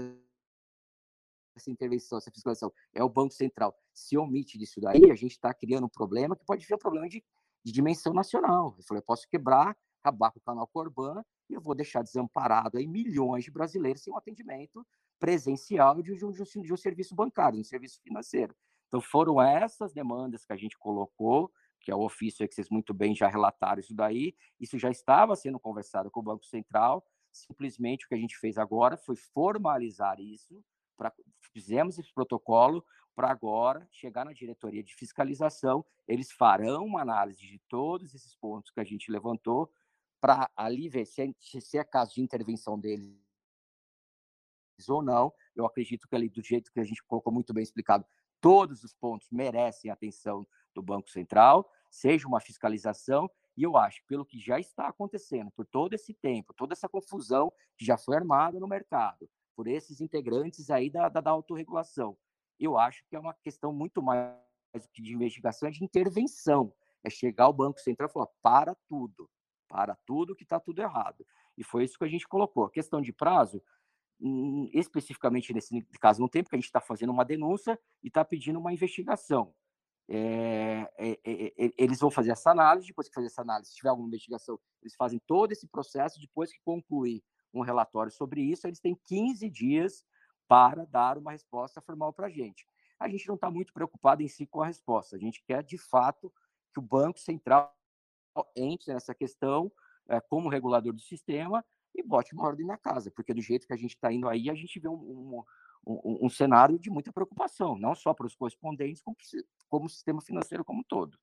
essa 1.55 1.69
intervenção, 1.69 2.17
essa 2.17 2.31
fiscalização 2.31 2.71
é 2.93 3.03
o 3.03 3.09
Banco 3.09 3.33
Central, 3.33 3.75
se 3.93 4.17
omite 4.17 4.57
disso 4.57 4.79
daí, 4.79 5.11
a 5.11 5.15
gente 5.15 5.31
está 5.31 5.53
criando 5.53 5.85
um 5.85 5.89
problema 5.89 6.37
que 6.37 6.45
pode 6.45 6.65
vir 6.65 6.75
um 6.75 6.77
problema 6.77 7.09
de, 7.09 7.21
de 7.65 7.71
dimensão 7.71 8.13
nacional. 8.13 8.75
Eu 8.77 8.83
falei, 8.83 8.99
eu 8.99 9.05
posso 9.05 9.27
quebrar, 9.27 9.75
acabar 9.99 10.31
com 10.31 10.39
o 10.39 10.43
canal 10.43 10.67
Corban 10.67 11.21
e 11.49 11.53
eu 11.53 11.59
vou 11.59 11.75
deixar 11.75 12.01
desamparado 12.01 12.77
aí 12.77 12.87
milhões 12.87 13.43
de 13.43 13.51
brasileiros 13.51 14.01
sem 14.01 14.13
um 14.13 14.17
atendimento 14.17 14.85
presencial 15.19 16.01
de 16.01 16.13
um, 16.25 16.31
de 16.31 16.73
um 16.73 16.77
serviço 16.77 17.13
bancário, 17.13 17.55
de 17.55 17.61
um 17.61 17.63
serviço 17.63 18.01
financeiro. 18.01 18.55
Então, 18.87 19.01
foram 19.01 19.41
essas 19.41 19.93
demandas 19.93 20.45
que 20.45 20.53
a 20.53 20.55
gente 20.55 20.77
colocou, 20.77 21.51
que 21.79 21.91
é 21.91 21.95
o 21.95 22.01
ofício 22.01 22.47
que 22.47 22.55
vocês 22.55 22.69
muito 22.69 22.93
bem 22.93 23.15
já 23.15 23.27
relataram 23.27 23.79
isso 23.79 23.93
daí, 23.93 24.35
isso 24.59 24.77
já 24.79 24.89
estava 24.89 25.35
sendo 25.35 25.59
conversado 25.59 26.09
com 26.09 26.19
o 26.19 26.23
Banco 26.23 26.45
Central, 26.45 27.05
simplesmente 27.31 28.05
o 28.05 28.09
que 28.09 28.15
a 28.15 28.17
gente 28.17 28.37
fez 28.37 28.57
agora 28.57 28.97
foi 28.97 29.15
formalizar 29.15 30.19
isso, 30.19 30.63
pra, 30.97 31.13
fizemos 31.53 31.99
esse 31.99 32.11
protocolo 32.11 32.83
para 33.15 33.29
agora 33.29 33.87
chegar 33.91 34.25
na 34.25 34.33
diretoria 34.33 34.83
de 34.83 34.95
fiscalização, 34.95 35.85
eles 36.07 36.31
farão 36.31 36.85
uma 36.85 37.01
análise 37.01 37.41
de 37.41 37.59
todos 37.69 38.15
esses 38.15 38.35
pontos 38.35 38.71
que 38.71 38.79
a 38.79 38.83
gente 38.83 39.11
levantou, 39.11 39.71
para 40.19 40.49
ali 40.55 40.89
ver 40.89 41.05
se 41.05 41.21
é, 41.21 41.33
se 41.39 41.77
é 41.77 41.83
caso 41.83 42.15
de 42.15 42.21
intervenção 42.21 42.77
deles 42.77 43.28
ou 44.87 45.01
não. 45.01 45.33
Eu 45.55 45.65
acredito 45.65 46.07
que 46.07 46.15
ali, 46.15 46.29
do 46.29 46.41
jeito 46.41 46.71
que 46.71 46.79
a 46.79 46.83
gente 46.83 47.03
colocou 47.03 47.33
muito 47.33 47.53
bem 47.53 47.63
explicado, 47.63 48.05
todos 48.39 48.83
os 48.83 48.93
pontos 48.93 49.27
merecem 49.31 49.91
atenção 49.91 50.47
do 50.73 50.81
Banco 50.81 51.09
Central, 51.09 51.69
seja 51.89 52.27
uma 52.27 52.39
fiscalização, 52.39 53.29
e 53.57 53.63
eu 53.63 53.75
acho, 53.75 54.01
pelo 54.07 54.25
que 54.25 54.39
já 54.39 54.59
está 54.59 54.87
acontecendo, 54.87 55.51
por 55.51 55.65
todo 55.65 55.93
esse 55.93 56.13
tempo, 56.13 56.53
toda 56.53 56.73
essa 56.73 56.87
confusão 56.87 57.51
que 57.75 57.83
já 57.83 57.97
foi 57.97 58.15
armada 58.15 58.59
no 58.59 58.67
mercado, 58.67 59.29
por 59.55 59.67
esses 59.67 59.99
integrantes 59.99 60.69
aí 60.69 60.89
da, 60.89 61.09
da, 61.09 61.19
da 61.19 61.31
autorregulação, 61.31 62.15
eu 62.59 62.77
acho 62.77 63.03
que 63.09 63.15
é 63.15 63.19
uma 63.19 63.33
questão 63.33 63.73
muito 63.73 64.01
mais 64.01 64.35
do 64.73 64.89
que 64.93 65.01
de 65.01 65.13
investigação, 65.13 65.69
é 65.69 65.71
de 65.71 65.83
intervenção. 65.83 66.73
É 67.03 67.09
chegar 67.09 67.45
ao 67.45 67.53
Banco 67.53 67.79
Central 67.79 68.09
e 68.09 68.11
falar, 68.11 68.27
para 68.41 68.75
tudo, 68.87 69.29
para 69.67 69.95
tudo 70.05 70.35
que 70.35 70.43
está 70.43 70.59
tudo 70.59 70.81
errado. 70.81 71.25
E 71.57 71.63
foi 71.63 71.85
isso 71.85 71.97
que 71.97 72.03
a 72.03 72.09
gente 72.09 72.27
colocou. 72.27 72.65
A 72.65 72.71
questão 72.71 73.01
de 73.01 73.13
prazo, 73.13 73.63
especificamente 74.73 75.53
nesse 75.53 75.81
caso, 75.99 76.19
não 76.19 76.27
tem, 76.27 76.43
porque 76.43 76.55
a 76.55 76.59
gente 76.59 76.65
está 76.65 76.81
fazendo 76.81 77.11
uma 77.11 77.23
denúncia 77.23 77.79
e 78.03 78.07
está 78.07 78.23
pedindo 78.25 78.59
uma 78.59 78.73
investigação. 78.73 79.53
É, 80.11 80.91
é, 80.97 81.19
é, 81.23 81.71
eles 81.77 81.99
vão 81.99 82.09
fazer 82.09 82.31
essa 82.31 82.49
análise, 82.49 82.87
depois 82.87 83.07
que 83.07 83.13
fazer 83.13 83.27
essa 83.27 83.43
análise, 83.43 83.69
se 83.69 83.77
tiver 83.77 83.89
alguma 83.89 84.07
investigação, 84.07 84.59
eles 84.81 84.95
fazem 84.95 85.21
todo 85.25 85.51
esse 85.51 85.67
processo, 85.67 86.19
depois 86.19 86.51
que 86.51 86.59
concluir 86.65 87.23
um 87.53 87.61
relatório 87.61 88.11
sobre 88.11 88.41
isso, 88.41 88.67
eles 88.67 88.79
têm 88.79 88.99
15 89.05 89.47
dias 89.49 90.03
para 90.47 90.85
dar 90.85 91.17
uma 91.17 91.31
resposta 91.31 91.79
formal 91.79 92.11
para 92.11 92.27
a 92.27 92.29
gente. 92.29 92.67
A 92.99 93.07
gente 93.07 93.27
não 93.27 93.35
está 93.35 93.49
muito 93.49 93.71
preocupado 93.71 94.23
em 94.23 94.27
si 94.27 94.45
com 94.47 94.61
a 94.61 94.67
resposta, 94.67 95.15
a 95.15 95.19
gente 95.19 95.43
quer, 95.43 95.63
de 95.63 95.77
fato, 95.77 96.33
que 96.73 96.79
o 96.79 96.83
Banco 96.83 97.19
Central 97.19 97.73
entre 98.55 98.93
nessa 98.93 99.13
questão 99.13 99.71
como 100.27 100.49
regulador 100.49 100.93
do 100.93 101.01
sistema 101.01 101.63
e 101.95 102.03
bote 102.03 102.33
uma 102.33 102.45
ordem 102.45 102.65
na 102.65 102.77
casa, 102.77 103.11
porque 103.11 103.33
do 103.33 103.41
jeito 103.41 103.67
que 103.67 103.73
a 103.73 103.77
gente 103.77 103.95
está 103.95 104.11
indo 104.11 104.27
aí, 104.27 104.49
a 104.49 104.55
gente 104.55 104.79
vê 104.79 104.87
um, 104.87 104.93
um, 104.93 105.43
um, 105.85 106.25
um, 106.25 106.29
cenário 106.29 106.77
de 106.79 106.89
muita 106.89 107.11
preocupação, 107.11 107.77
não 107.77 107.95
só 107.95 108.13
para 108.13 108.27
os 108.27 108.35
correspondentes, 108.35 109.01
como, 109.01 109.17
como 109.67 109.85
o 109.85 109.89
sistema 109.89 110.21
financeiro 110.21 110.63
como 110.63 110.81
um 110.81 110.83
todo. 110.83 111.17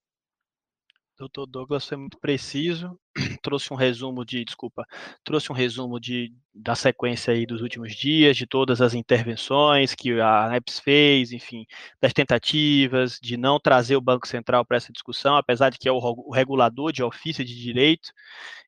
Doutor 1.18 1.46
Douglas 1.46 1.86
foi 1.86 1.96
muito 1.96 2.18
preciso, 2.18 2.98
trouxe 3.42 3.72
um 3.72 3.76
resumo 3.76 4.22
de, 4.22 4.44
desculpa, 4.44 4.86
trouxe 5.24 5.50
um 5.50 5.54
resumo 5.54 5.98
de, 5.98 6.30
da 6.54 6.74
sequência 6.74 7.32
aí 7.32 7.46
dos 7.46 7.62
últimos 7.62 7.94
dias, 7.94 8.36
de 8.36 8.46
todas 8.46 8.82
as 8.82 8.92
intervenções 8.92 9.94
que 9.94 10.20
a 10.20 10.46
ANEPS 10.46 10.78
fez, 10.80 11.32
enfim, 11.32 11.64
das 12.00 12.12
tentativas 12.12 13.18
de 13.18 13.38
não 13.38 13.58
trazer 13.58 13.96
o 13.96 14.00
Banco 14.00 14.28
Central 14.28 14.62
para 14.66 14.76
essa 14.76 14.92
discussão, 14.92 15.36
apesar 15.36 15.70
de 15.70 15.78
que 15.78 15.88
é 15.88 15.92
o, 15.92 15.96
o, 15.96 16.30
regulador 16.30 16.92
de 16.92 17.02
ofício 17.02 17.42
de 17.42 17.58
direito, 17.58 18.10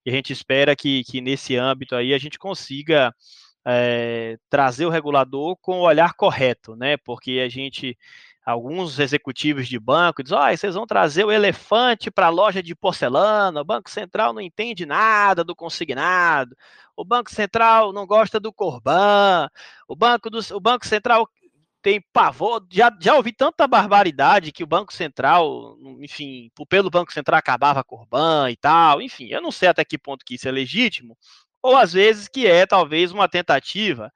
e 0.06 0.10
a 0.10 0.14
gente 0.14 0.32
espera 0.32 0.74
que, 0.74 1.04
que 1.04 1.20
nesse 1.20 1.54
âmbito 1.54 1.94
aí 1.94 2.14
a 2.14 2.18
gente 2.18 2.38
consiga 2.38 3.14
é, 3.70 4.38
trazer 4.48 4.86
o 4.86 4.90
regulador 4.90 5.54
com 5.60 5.80
o 5.80 5.82
olhar 5.82 6.14
correto, 6.14 6.74
né? 6.74 6.96
Porque 6.96 7.42
a 7.44 7.48
gente, 7.50 7.98
alguns 8.48 8.98
executivos 8.98 9.68
de 9.68 9.78
banco 9.78 10.22
dizem, 10.22 10.38
oh, 10.38 10.56
vocês 10.56 10.74
vão 10.74 10.86
trazer 10.86 11.22
o 11.22 11.30
elefante 11.30 12.10
para 12.10 12.28
a 12.28 12.30
loja 12.30 12.62
de 12.62 12.74
porcelana, 12.74 13.60
o 13.60 13.64
Banco 13.64 13.90
Central 13.90 14.32
não 14.32 14.40
entende 14.40 14.86
nada 14.86 15.44
do 15.44 15.54
consignado, 15.54 16.56
o 16.96 17.04
Banco 17.04 17.30
Central 17.30 17.92
não 17.92 18.06
gosta 18.06 18.40
do 18.40 18.50
Corban, 18.50 19.50
o 19.86 19.94
Banco, 19.94 20.30
do, 20.30 20.38
o 20.54 20.60
banco 20.60 20.86
Central 20.86 21.28
tem 21.82 22.02
pavor, 22.10 22.66
já, 22.70 22.90
já 22.98 23.14
ouvi 23.16 23.32
tanta 23.32 23.68
barbaridade 23.68 24.50
que 24.50 24.64
o 24.64 24.66
Banco 24.66 24.94
Central, 24.94 25.76
enfim, 26.00 26.50
pelo 26.70 26.88
Banco 26.88 27.12
Central 27.12 27.38
acabava 27.38 27.84
Corban 27.84 28.50
e 28.50 28.56
tal, 28.56 29.02
enfim, 29.02 29.26
eu 29.26 29.42
não 29.42 29.52
sei 29.52 29.68
até 29.68 29.84
que 29.84 29.98
ponto 29.98 30.24
que 30.24 30.36
isso 30.36 30.48
é 30.48 30.50
legítimo, 30.50 31.18
ou 31.62 31.76
às 31.76 31.92
vezes 31.92 32.28
que 32.28 32.46
é 32.46 32.64
talvez 32.64 33.12
uma 33.12 33.28
tentativa 33.28 34.10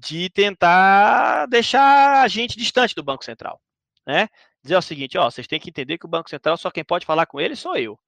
de 0.00 0.30
tentar 0.30 1.46
deixar 1.46 2.22
a 2.22 2.28
gente 2.28 2.56
distante 2.56 2.94
do 2.94 3.02
Banco 3.02 3.24
Central, 3.24 3.60
né? 4.06 4.28
Dizer 4.62 4.76
o 4.76 4.82
seguinte, 4.82 5.18
ó, 5.18 5.30
vocês 5.30 5.46
têm 5.46 5.60
que 5.60 5.70
entender 5.70 5.98
que 5.98 6.06
o 6.06 6.08
Banco 6.08 6.30
Central 6.30 6.56
só 6.56 6.70
quem 6.70 6.84
pode 6.84 7.06
falar 7.06 7.26
com 7.26 7.40
ele 7.40 7.54
sou 7.54 7.76
eu, 7.76 7.98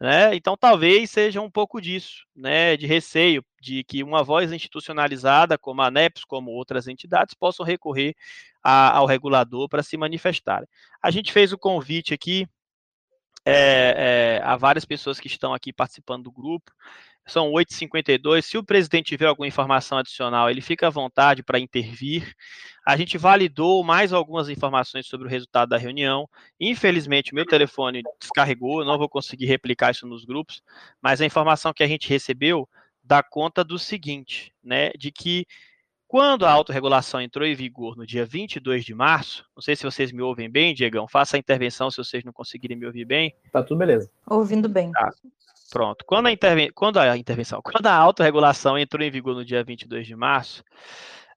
né? 0.00 0.34
Então 0.34 0.56
talvez 0.56 1.10
seja 1.10 1.40
um 1.40 1.50
pouco 1.50 1.80
disso, 1.80 2.24
né, 2.34 2.76
de 2.76 2.86
receio 2.86 3.44
de 3.60 3.84
que 3.84 4.02
uma 4.02 4.22
voz 4.22 4.52
institucionalizada, 4.52 5.58
como 5.58 5.82
a 5.82 5.86
ANEPS, 5.86 6.24
como 6.24 6.50
outras 6.52 6.86
entidades, 6.88 7.34
possam 7.34 7.66
recorrer 7.66 8.14
a, 8.62 8.96
ao 8.96 9.06
regulador 9.06 9.68
para 9.68 9.82
se 9.82 9.96
manifestarem. 9.96 10.68
A 11.02 11.10
gente 11.10 11.32
fez 11.32 11.52
o 11.52 11.58
convite 11.58 12.14
aqui 12.14 12.46
é, 13.44 14.38
é, 14.38 14.42
a 14.44 14.56
várias 14.56 14.84
pessoas 14.84 15.18
que 15.18 15.26
estão 15.26 15.54
aqui 15.54 15.72
participando 15.72 16.24
do 16.24 16.32
grupo. 16.32 16.70
São 17.26 17.52
8h52. 17.52 18.42
Se 18.42 18.58
o 18.58 18.64
presidente 18.64 19.08
tiver 19.08 19.26
alguma 19.26 19.46
informação 19.46 19.98
adicional, 19.98 20.50
ele 20.50 20.60
fica 20.60 20.86
à 20.86 20.90
vontade 20.90 21.42
para 21.42 21.58
intervir. 21.58 22.34
A 22.84 22.96
gente 22.96 23.16
validou 23.18 23.84
mais 23.84 24.12
algumas 24.12 24.48
informações 24.48 25.06
sobre 25.06 25.26
o 25.26 25.30
resultado 25.30 25.68
da 25.68 25.78
reunião. 25.78 26.28
Infelizmente, 26.58 27.34
meu 27.34 27.46
telefone 27.46 28.02
descarregou, 28.20 28.80
eu 28.80 28.86
não 28.86 28.98
vou 28.98 29.08
conseguir 29.08 29.46
replicar 29.46 29.92
isso 29.92 30.06
nos 30.06 30.24
grupos, 30.24 30.62
mas 31.00 31.20
a 31.20 31.26
informação 31.26 31.72
que 31.72 31.82
a 31.82 31.88
gente 31.88 32.08
recebeu 32.08 32.68
dá 33.02 33.22
conta 33.22 33.62
do 33.62 33.78
seguinte, 33.78 34.52
né, 34.62 34.90
de 34.90 35.10
que 35.10 35.46
quando 36.10 36.44
a 36.44 36.50
autorregulação 36.50 37.20
entrou 37.20 37.46
em 37.46 37.54
vigor 37.54 37.96
no 37.96 38.04
dia 38.04 38.26
22 38.26 38.84
de 38.84 38.92
março, 38.92 39.44
não 39.54 39.62
sei 39.62 39.76
se 39.76 39.84
vocês 39.84 40.10
me 40.10 40.20
ouvem 40.20 40.50
bem, 40.50 40.74
Diegão, 40.74 41.06
faça 41.06 41.36
a 41.36 41.38
intervenção 41.38 41.88
se 41.88 41.98
vocês 41.98 42.24
não 42.24 42.32
conseguirem 42.32 42.76
me 42.76 42.84
ouvir 42.84 43.04
bem. 43.04 43.32
Tá 43.52 43.62
tudo 43.62 43.78
beleza. 43.78 44.10
Ouvindo 44.26 44.68
bem. 44.68 44.90
Tá. 44.90 45.12
Pronto. 45.70 46.04
Quando 46.04 46.26
a, 46.26 46.32
interven... 46.32 46.70
quando 46.74 46.98
a 46.98 47.16
intervenção, 47.16 47.60
quando 47.62 47.86
a 47.86 47.94
autorregulação 47.94 48.76
entrou 48.76 49.02
em 49.04 49.10
vigor 49.10 49.34
no 49.34 49.44
dia 49.44 49.62
22 49.62 50.06
de 50.06 50.16
março, 50.16 50.64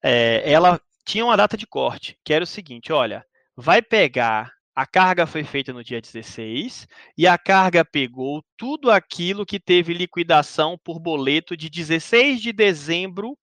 é, 0.02 0.42
ela 0.52 0.82
tinha 1.06 1.24
uma 1.24 1.38
data 1.38 1.56
de 1.56 1.68
corte, 1.68 2.18
que 2.24 2.34
era 2.34 2.44
o 2.44 2.48
seguinte: 2.48 2.92
olha, 2.92 3.26
vai 3.56 3.82
pegar. 3.82 4.52
A 4.76 4.88
carga 4.88 5.28
foi 5.28 5.44
feita 5.44 5.72
no 5.72 5.84
dia 5.84 6.02
16 6.02 6.88
e 7.16 7.28
a 7.28 7.38
carga 7.38 7.86
pegou 7.86 8.44
tudo 8.58 8.90
aquilo 8.90 9.46
que 9.46 9.60
teve 9.60 9.94
liquidação 9.94 10.80
por 10.84 11.00
boleto 11.00 11.56
de 11.56 11.70
16 11.70 12.42
de 12.42 12.52
dezembro 12.52 13.38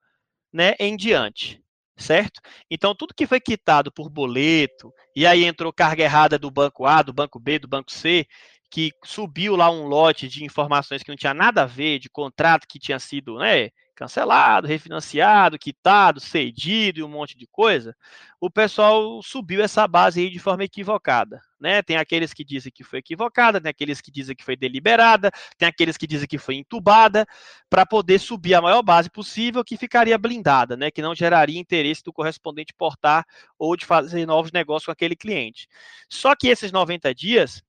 né, 0.53 0.75
em 0.81 0.97
diante, 0.97 1.63
certo? 1.97 2.41
Então, 2.69 2.97
tudo 2.97 3.15
que 3.15 3.29
foi 3.29 3.39
quitado 3.39 3.93
por 3.93 4.11
boleto, 4.11 4.93
e 5.15 5.25
aí 5.25 5.45
entrou 5.45 5.73
carga 5.73 6.03
errada 6.03 6.37
do 6.37 6.51
banco 6.51 6.85
A, 6.85 7.01
do 7.01 7.13
banco 7.13 7.39
B, 7.39 7.61
do 7.61 7.69
banco 7.69 7.93
C, 7.93 8.27
que 8.71 8.93
subiu 9.05 9.57
lá 9.57 9.71
um 9.71 9.87
lote 9.87 10.29
de 10.29 10.45
informações 10.45 11.03
que 11.03 11.11
não 11.11 11.17
tinha 11.17 11.35
nada 11.35 11.65
a 11.65 11.67
ver, 11.67 11.99
de 11.99 12.09
contrato 12.09 12.69
que 12.69 12.79
tinha 12.79 12.99
sido 12.99 13.39
né, 13.39 13.71
cancelado, 14.01 14.67
refinanciado, 14.67 15.59
quitado, 15.59 16.21
cedido 16.21 17.01
e 17.01 17.03
um 17.03 17.09
monte 17.09 17.37
de 17.37 17.47
coisa, 17.47 17.95
o 18.41 18.49
pessoal 18.49 19.23
subiu 19.23 19.63
essa 19.63 19.87
base 19.87 20.21
aí 20.23 20.31
de 20.31 20.39
forma 20.39 20.65
equivocada. 20.65 21.43
Né? 21.61 21.83
Tem 21.83 21.99
aqueles 21.99 22.33
que 22.33 22.43
dizem 22.43 22.73
que 22.75 22.83
foi 22.83 23.01
equivocada, 23.01 23.61
tem 23.61 23.69
aqueles 23.69 24.01
que 24.01 24.11
dizem 24.11 24.35
que 24.35 24.43
foi 24.43 24.57
deliberada, 24.57 25.31
tem 25.59 25.69
aqueles 25.69 25.99
que 25.99 26.07
dizem 26.07 26.27
que 26.27 26.39
foi 26.39 26.55
entubada, 26.55 27.27
para 27.69 27.85
poder 27.85 28.19
subir 28.19 28.55
a 28.55 28.63
maior 28.63 28.83
base 28.83 29.11
possível, 29.11 29.63
que 29.63 29.77
ficaria 29.77 30.17
blindada, 30.17 30.79
né? 30.79 30.91
que 30.91 31.03
não 31.03 31.15
geraria 31.15 31.61
interesse 31.61 32.03
do 32.03 32.11
correspondente 32.11 32.73
portar 32.73 33.27
ou 33.59 33.77
de 33.77 33.85
fazer 33.85 34.25
novos 34.25 34.51
negócios 34.51 34.87
com 34.87 34.93
aquele 34.93 35.15
cliente. 35.15 35.69
Só 36.09 36.35
que 36.35 36.49
esses 36.49 36.73
90 36.73 37.15
dias, 37.15 37.63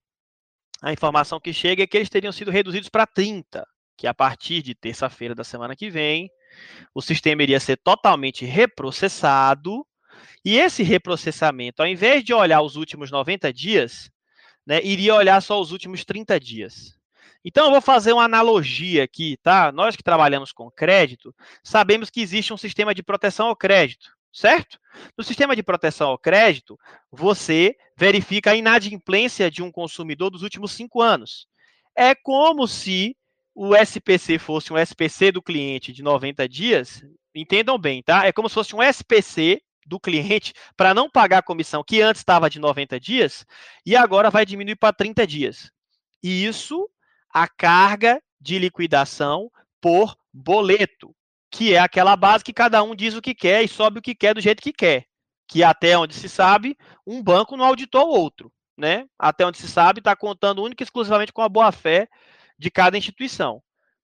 a 0.82 0.91
informação 0.91 1.39
que 1.39 1.53
chega 1.53 1.84
é 1.84 1.88
que 1.88 1.95
eles 1.95 2.09
teriam 2.09 2.32
sido 2.32 2.51
reduzidos 2.51 2.89
para 2.89 3.05
30 3.05 3.65
que 4.01 4.07
a 4.07 4.15
partir 4.15 4.63
de 4.63 4.73
terça-feira 4.73 5.36
da 5.36 5.43
semana 5.43 5.75
que 5.75 5.88
vem, 5.88 6.27
o 6.91 7.03
sistema 7.03 7.43
iria 7.43 7.59
ser 7.59 7.77
totalmente 7.77 8.43
reprocessado, 8.45 9.86
e 10.43 10.57
esse 10.57 10.82
reprocessamento, 10.82 11.84
ao 11.84 11.88
invés 11.88 12.23
de 12.23 12.34
olhar 12.34 12.63
os 12.63 12.75
últimos 12.75 13.11
90 13.11 13.53
dias, 13.53 14.09
né, 14.65 14.82
iria 14.84 15.13
olhar 15.13 15.39
só 15.39 15.61
os 15.61 15.71
últimos 15.71 16.03
30 16.03 16.39
dias. 16.39 16.97
Então, 17.45 17.65
eu 17.65 17.71
vou 17.71 17.82
fazer 17.82 18.11
uma 18.11 18.23
analogia 18.23 19.03
aqui, 19.03 19.38
tá? 19.43 19.71
Nós 19.71 19.95
que 19.95 20.01
trabalhamos 20.01 20.51
com 20.51 20.71
crédito, 20.71 21.32
sabemos 21.63 22.09
que 22.09 22.21
existe 22.21 22.51
um 22.51 22.57
sistema 22.57 22.95
de 22.95 23.03
proteção 23.03 23.49
ao 23.49 23.55
crédito, 23.55 24.09
certo? 24.32 24.79
No 25.17 25.23
sistema 25.23 25.55
de 25.55 25.63
proteção 25.63 26.09
ao 26.09 26.17
crédito, 26.17 26.77
você 27.11 27.75
verifica 27.97 28.51
a 28.51 28.55
inadimplência 28.55 29.49
de 29.49 29.61
um 29.61 29.71
consumidor 29.71 30.29
dos 30.29 30.43
últimos 30.43 30.71
cinco 30.71 31.01
anos. 31.01 31.47
É 31.95 32.15
como 32.15 32.67
se 32.67 33.15
o 33.53 33.75
SPC 33.75 34.39
fosse 34.39 34.71
um 34.71 34.77
SPC 34.77 35.32
do 35.32 35.41
cliente 35.41 35.91
de 35.91 36.01
90 36.01 36.47
dias, 36.47 37.03
entendam 37.36 37.77
bem, 37.77 38.01
tá? 38.01 38.25
É 38.25 38.32
como 38.32 38.47
se 38.47 38.55
fosse 38.55 38.75
um 38.75 38.82
SPC 38.82 39.61
do 39.86 39.99
cliente 39.99 40.53
para 40.77 40.93
não 40.93 41.09
pagar 41.09 41.39
a 41.39 41.43
comissão 41.43 41.84
que 41.84 42.01
antes 42.01 42.21
estava 42.21 42.49
de 42.49 42.59
90 42.59 42.99
dias 42.99 43.45
e 43.86 43.95
agora 43.95 44.29
vai 44.29 44.45
diminuir 44.45 44.75
para 44.75 44.93
30 44.93 45.27
dias. 45.27 45.71
E 46.23 46.45
isso 46.45 46.89
a 47.34 47.47
carga 47.47 48.21
de 48.39 48.57
liquidação 48.59 49.51
por 49.79 50.15
boleto, 50.34 51.15
que 51.52 51.74
é 51.74 51.80
aquela 51.80 52.16
base 52.16 52.43
que 52.43 52.54
cada 52.54 52.82
um 52.82 52.95
diz 52.95 53.14
o 53.14 53.22
que 53.22 53.36
quer 53.36 53.62
e 53.62 53.68
sobe 53.68 53.99
o 53.99 54.02
que 54.02 54.16
quer 54.16 54.34
do 54.34 54.41
jeito 54.41 54.64
que 54.64 54.72
quer. 54.72 55.06
Que 55.47 55.64
até 55.64 55.97
onde 55.97 56.16
se 56.16 56.30
sabe, 56.30 56.78
um 57.06 57.22
banco 57.22 57.58
não 57.58 57.66
auditou 57.66 58.08
o 58.08 58.18
outro, 58.18 58.52
né? 58.78 59.06
Até 59.20 59.45
onde 59.45 59.58
se 59.58 59.68
sabe, 59.68 59.99
está 59.99 60.16
contando 60.16 60.64
única 60.64 60.82
e 60.82 60.86
exclusivamente 60.86 61.34
com 61.34 61.41
a 61.41 61.49
boa-fé 61.49 62.08
de 62.58 62.72
cada 62.72 62.97
instituição. 62.97 63.62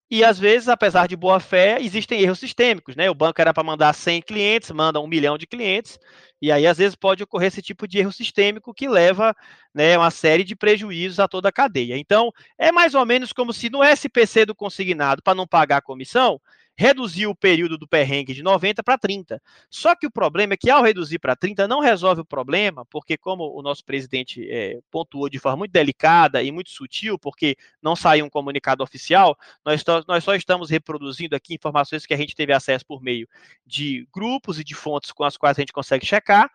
E 0.10 0.24
às 0.24 0.40
vezes, 0.40 0.70
apesar 0.70 1.08
de 1.08 1.18
boa 1.18 1.40
fé, 1.40 1.78
existem 1.82 2.22
erros 2.22 2.40
sistêmicos, 2.40 2.96
né? 2.96 3.10
O 3.10 3.16
banco 3.16 3.42
era 3.42 3.54
para 3.54 3.64
mandar 3.64 3.94
100 3.94 4.22
clientes, 4.22 4.72
manda 4.72 5.02
um 5.02 5.08
milhão 5.08 5.38
de 5.38 5.46
clientes, 5.46 6.00
e 6.42 6.50
aí 6.50 6.66
às 6.66 6.78
vezes 6.78 6.96
pode 6.96 7.24
ocorrer 7.24 7.48
esse 7.48 7.62
tipo 7.62 7.86
de 7.88 8.00
erro 8.00 8.12
sistêmico 8.14 8.74
que 8.74 8.88
leva 8.88 9.36
né, 9.74 9.98
uma 9.98 10.12
série 10.12 10.46
de 10.46 10.56
prejuízos 10.56 11.20
a 11.20 11.28
toda 11.28 11.50
a 11.50 11.52
cadeia. 11.52 11.98
Então, 11.98 12.32
é 12.58 12.72
mais 12.72 12.94
ou 12.96 13.06
menos 13.06 13.34
como 13.34 13.52
se 13.52 13.70
no 13.70 13.84
SPC 13.84 14.46
do 14.46 14.56
consignado, 14.56 15.22
para 15.22 15.36
não 15.36 15.46
pagar 15.46 15.78
a 15.78 15.82
comissão, 15.82 16.40
reduziu 16.78 17.32
o 17.32 17.36
período 17.36 17.76
do 17.76 17.88
perrengue 17.88 18.36
de 18.36 18.44
90 18.44 18.84
para 18.84 18.98
30. 18.98 19.42
Só 19.68 19.96
que 19.96 20.06
o 20.06 20.12
problema 20.12 20.54
é 20.54 20.58
que 20.58 20.70
ao 20.70 20.84
reduzir 20.84 21.18
para 21.18 21.36
30 21.36 21.68
não 21.68 21.80
resolve 21.80 22.22
o 22.22 22.26
problema, 22.26 22.86
porque 22.86 23.18
como 23.18 23.58
o 23.58 23.64
nosso 23.64 23.84
presidente 23.84 24.48
é, 24.48 24.80
pontuou 24.92 25.28
de 25.28 25.40
forma 25.40 25.58
muito 25.58 25.72
delicada 25.72 26.44
e 26.44 26.52
muito 26.52 26.70
sutil, 26.70 27.18
porque 27.18 27.58
não 27.82 27.96
saiu 27.96 28.26
um 28.26 28.30
comunicado 28.30 28.84
oficial, 28.84 29.36
nós, 29.66 29.84
nós 30.08 30.24
só 30.24 30.36
estamos 30.36 30.70
reproduzindo 30.70 31.36
aqui 31.36 31.56
informações 31.56 32.06
que 32.06 32.14
a 32.14 32.18
gente 32.18 32.36
teve 32.36 32.54
acesso 32.54 32.86
por 32.86 33.02
meio 33.02 33.28
de 33.66 34.08
grupos 34.14 34.60
e 34.60 34.64
de 34.64 34.76
fontes 34.76 35.12
com 35.12 35.24
as 35.24 35.36
quais 35.36 35.58
a 35.58 35.62
gente 35.62 35.74
consegue 35.74 36.06
checar, 36.06 36.48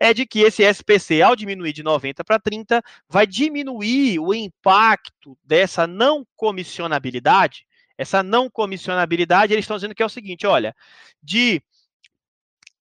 é 0.00 0.12
de 0.12 0.26
que 0.26 0.40
esse 0.40 0.64
SPC, 0.64 1.22
ao 1.22 1.36
diminuir 1.36 1.72
de 1.72 1.84
90 1.84 2.24
para 2.24 2.40
30, 2.40 2.82
vai 3.08 3.28
diminuir 3.28 4.18
o 4.18 4.34
impacto 4.34 5.38
dessa 5.44 5.86
não 5.86 6.26
comissionabilidade 6.36 7.67
essa 7.98 8.22
não 8.22 8.48
comissionabilidade, 8.48 9.52
eles 9.52 9.64
estão 9.64 9.76
dizendo 9.76 9.94
que 9.94 10.02
é 10.02 10.06
o 10.06 10.10
seguinte: 10.10 10.46
olha, 10.46 10.74
de 11.22 11.60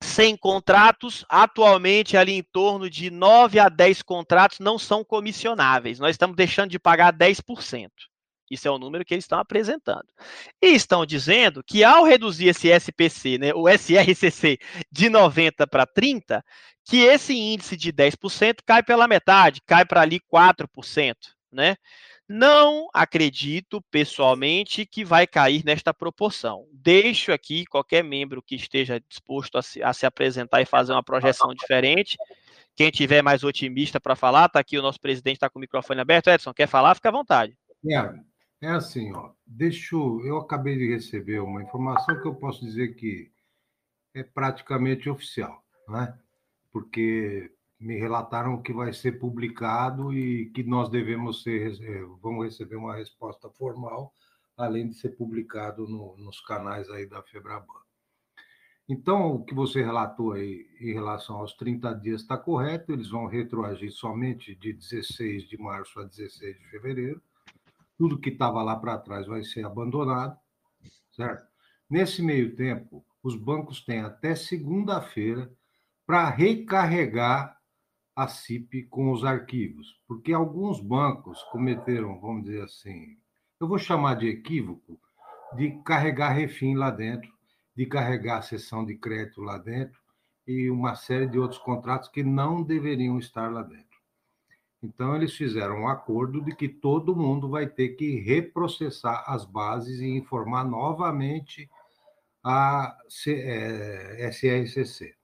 100 0.01 0.37
contratos, 0.37 1.25
atualmente 1.29 2.17
ali 2.17 2.33
em 2.33 2.43
torno 2.43 2.89
de 2.89 3.09
9 3.09 3.57
a 3.59 3.69
10 3.69 4.01
contratos 4.03 4.59
não 4.59 4.77
são 4.77 5.03
comissionáveis. 5.03 5.99
Nós 5.99 6.11
estamos 6.11 6.35
deixando 6.35 6.69
de 6.69 6.77
pagar 6.77 7.13
10%. 7.13 7.89
Isso 8.49 8.67
é 8.67 8.71
o 8.71 8.77
número 8.77 9.03
que 9.03 9.13
eles 9.13 9.23
estão 9.23 9.39
apresentando. 9.39 10.05
E 10.61 10.67
estão 10.67 11.05
dizendo 11.05 11.63
que 11.63 11.83
ao 11.83 12.03
reduzir 12.03 12.49
esse 12.49 12.67
SPC, 12.67 13.39
né, 13.39 13.53
o 13.55 13.67
SRCC, 13.67 14.59
de 14.91 15.09
90 15.09 15.65
para 15.65 15.85
30, 15.87 16.43
que 16.83 16.97
esse 16.97 17.33
índice 17.33 17.75
de 17.75 17.91
10% 17.91 18.57
cai 18.63 18.83
pela 18.83 19.07
metade, 19.07 19.61
cai 19.65 19.83
para 19.83 20.01
ali 20.01 20.19
4%, 20.31 21.15
né? 21.51 21.75
Não 22.27 22.87
acredito 22.91 23.81
pessoalmente 23.91 24.85
que 24.85 25.05
vai 25.05 25.27
cair 25.27 25.63
nesta 25.63 25.93
proporção. 25.93 26.67
Deixo 26.73 27.31
aqui 27.31 27.65
qualquer 27.65 28.03
membro 28.03 28.41
que 28.41 28.55
esteja 28.55 28.99
disposto 29.07 29.57
a 29.57 29.61
se, 29.61 29.83
a 29.83 29.93
se 29.93 30.05
apresentar 30.07 30.61
e 30.61 30.65
fazer 30.65 30.91
uma 30.91 31.03
projeção 31.03 31.53
diferente. 31.53 32.17
Quem 32.75 32.89
tiver 32.89 33.21
mais 33.21 33.43
otimista 33.43 33.99
para 33.99 34.15
falar, 34.15 34.47
está 34.47 34.59
aqui 34.59 34.77
o 34.77 34.81
nosso 34.81 34.99
presidente, 34.99 35.35
está 35.35 35.49
com 35.49 35.59
o 35.59 35.61
microfone 35.61 36.01
aberto. 36.01 36.29
Edson, 36.29 36.53
quer 36.53 36.67
falar? 36.67 36.95
Fica 36.95 37.09
à 37.09 37.11
vontade. 37.11 37.55
É, 37.87 38.67
é 38.67 38.69
assim, 38.71 39.13
ó. 39.13 39.31
Deixa 39.45 39.95
eu, 39.95 40.25
eu 40.25 40.37
acabei 40.37 40.75
de 40.77 40.91
receber 40.93 41.39
uma 41.39 41.61
informação 41.61 42.19
que 42.19 42.27
eu 42.27 42.35
posso 42.35 42.65
dizer 42.65 42.95
que 42.95 43.31
é 44.15 44.23
praticamente 44.23 45.09
oficial, 45.09 45.63
né? 45.87 46.17
Porque 46.71 47.54
me 47.85 47.99
relataram 47.99 48.59
que 48.63 48.73
vai 48.73 48.91
ser 48.91 49.19
publicado 49.19 50.11
e 50.11 50.49
que 50.49 50.63
nós 50.63 50.89
devemos 50.89 51.43
ser, 51.43 51.79
eh, 51.83 52.03
vamos 52.19 52.45
receber 52.45 52.77
uma 52.77 52.95
resposta 52.95 53.47
formal, 53.47 54.11
além 54.57 54.89
de 54.89 54.95
ser 54.95 55.09
publicado 55.09 55.87
no, 55.87 56.17
nos 56.17 56.41
canais 56.41 56.89
aí 56.89 57.05
da 57.05 57.21
Febraban. 57.21 57.85
Então, 58.89 59.35
o 59.35 59.45
que 59.45 59.53
você 59.53 59.83
relatou 59.83 60.31
aí 60.31 60.67
em 60.79 60.93
relação 60.93 61.37
aos 61.37 61.53
30 61.53 61.93
dias 61.93 62.21
está 62.21 62.35
correto, 62.35 62.91
eles 62.91 63.09
vão 63.09 63.27
retroagir 63.27 63.91
somente 63.91 64.55
de 64.55 64.73
16 64.73 65.43
de 65.43 65.57
março 65.57 65.99
a 65.99 66.05
16 66.05 66.57
de 66.57 66.67
fevereiro. 66.69 67.21
Tudo 67.95 68.17
que 68.17 68.29
estava 68.29 68.63
lá 68.63 68.75
para 68.75 68.97
trás 68.97 69.27
vai 69.27 69.43
ser 69.43 69.63
abandonado, 69.63 70.35
certo? 71.11 71.47
Nesse 71.87 72.23
meio 72.23 72.55
tempo, 72.55 73.05
os 73.21 73.35
bancos 73.35 73.85
têm 73.85 73.99
até 73.99 74.33
segunda-feira 74.33 75.51
para 76.03 76.29
recarregar 76.29 77.54
a 78.15 78.27
CIP 78.27 78.83
com 78.83 79.11
os 79.11 79.25
arquivos, 79.25 79.99
porque 80.07 80.31
alguns 80.31 80.79
bancos 80.79 81.43
cometeram, 81.51 82.19
vamos 82.19 82.45
dizer 82.45 82.63
assim, 82.63 83.17
eu 83.59 83.67
vou 83.67 83.77
chamar 83.77 84.15
de 84.15 84.27
equívoco, 84.27 84.99
de 85.55 85.71
carregar 85.83 86.29
refim 86.29 86.75
lá 86.75 86.89
dentro, 86.89 87.31
de 87.75 87.85
carregar 87.85 88.37
a 88.37 88.41
sessão 88.41 88.85
de 88.85 88.95
crédito 88.95 89.41
lá 89.41 89.57
dentro 89.57 89.99
e 90.47 90.69
uma 90.69 90.95
série 90.95 91.27
de 91.27 91.37
outros 91.37 91.59
contratos 91.59 92.07
que 92.07 92.23
não 92.23 92.63
deveriam 92.63 93.19
estar 93.19 93.51
lá 93.51 93.61
dentro. 93.63 93.85
Então, 94.81 95.15
eles 95.15 95.33
fizeram 95.35 95.81
um 95.81 95.87
acordo 95.87 96.41
de 96.41 96.55
que 96.55 96.69
todo 96.69 97.15
mundo 97.15 97.49
vai 97.49 97.67
ter 97.67 97.89
que 97.89 98.19
reprocessar 98.19 99.23
as 99.27 99.43
bases 99.43 99.99
e 99.99 100.07
informar 100.07 100.63
novamente 100.63 101.69
a 102.43 102.95
SRCC. 104.29 105.15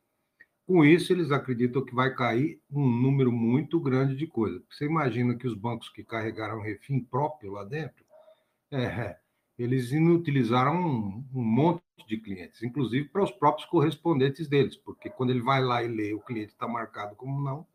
Com 0.72 0.86
isso, 0.86 1.12
eles 1.12 1.32
acreditam 1.32 1.84
que 1.84 1.94
vai 1.94 2.16
cair 2.16 2.62
um 2.72 2.90
número 2.90 3.30
muito 3.30 3.78
grande 3.78 4.16
de 4.16 4.26
coisas. 4.26 4.62
Você 4.70 4.86
imagina 4.86 5.36
que 5.36 5.46
os 5.46 5.54
bancos 5.54 5.90
que 5.90 6.02
carregaram 6.02 6.62
refim 6.62 7.02
próprio 7.02 7.52
lá 7.52 7.66
dentro, 7.66 8.06
é, 8.72 9.18
eles 9.60 9.92
inutilizaram 9.92 10.80
um, 10.80 11.26
um 11.36 11.44
monte 11.44 11.84
de 12.08 12.16
clientes, 12.16 12.64
inclusive 12.64 13.10
para 13.10 13.22
os 13.22 13.32
próprios 13.32 13.68
correspondentes 13.68 14.48
deles, 14.48 14.78
porque 14.78 15.10
quando 15.10 15.32
ele 15.32 15.42
vai 15.42 15.62
lá 15.62 15.84
e 15.84 15.90
lê 15.90 16.14
o 16.14 16.22
cliente 16.22 16.54
está 16.54 16.70
marcado 16.70 17.18
como 17.18 17.44
não, 17.44 17.68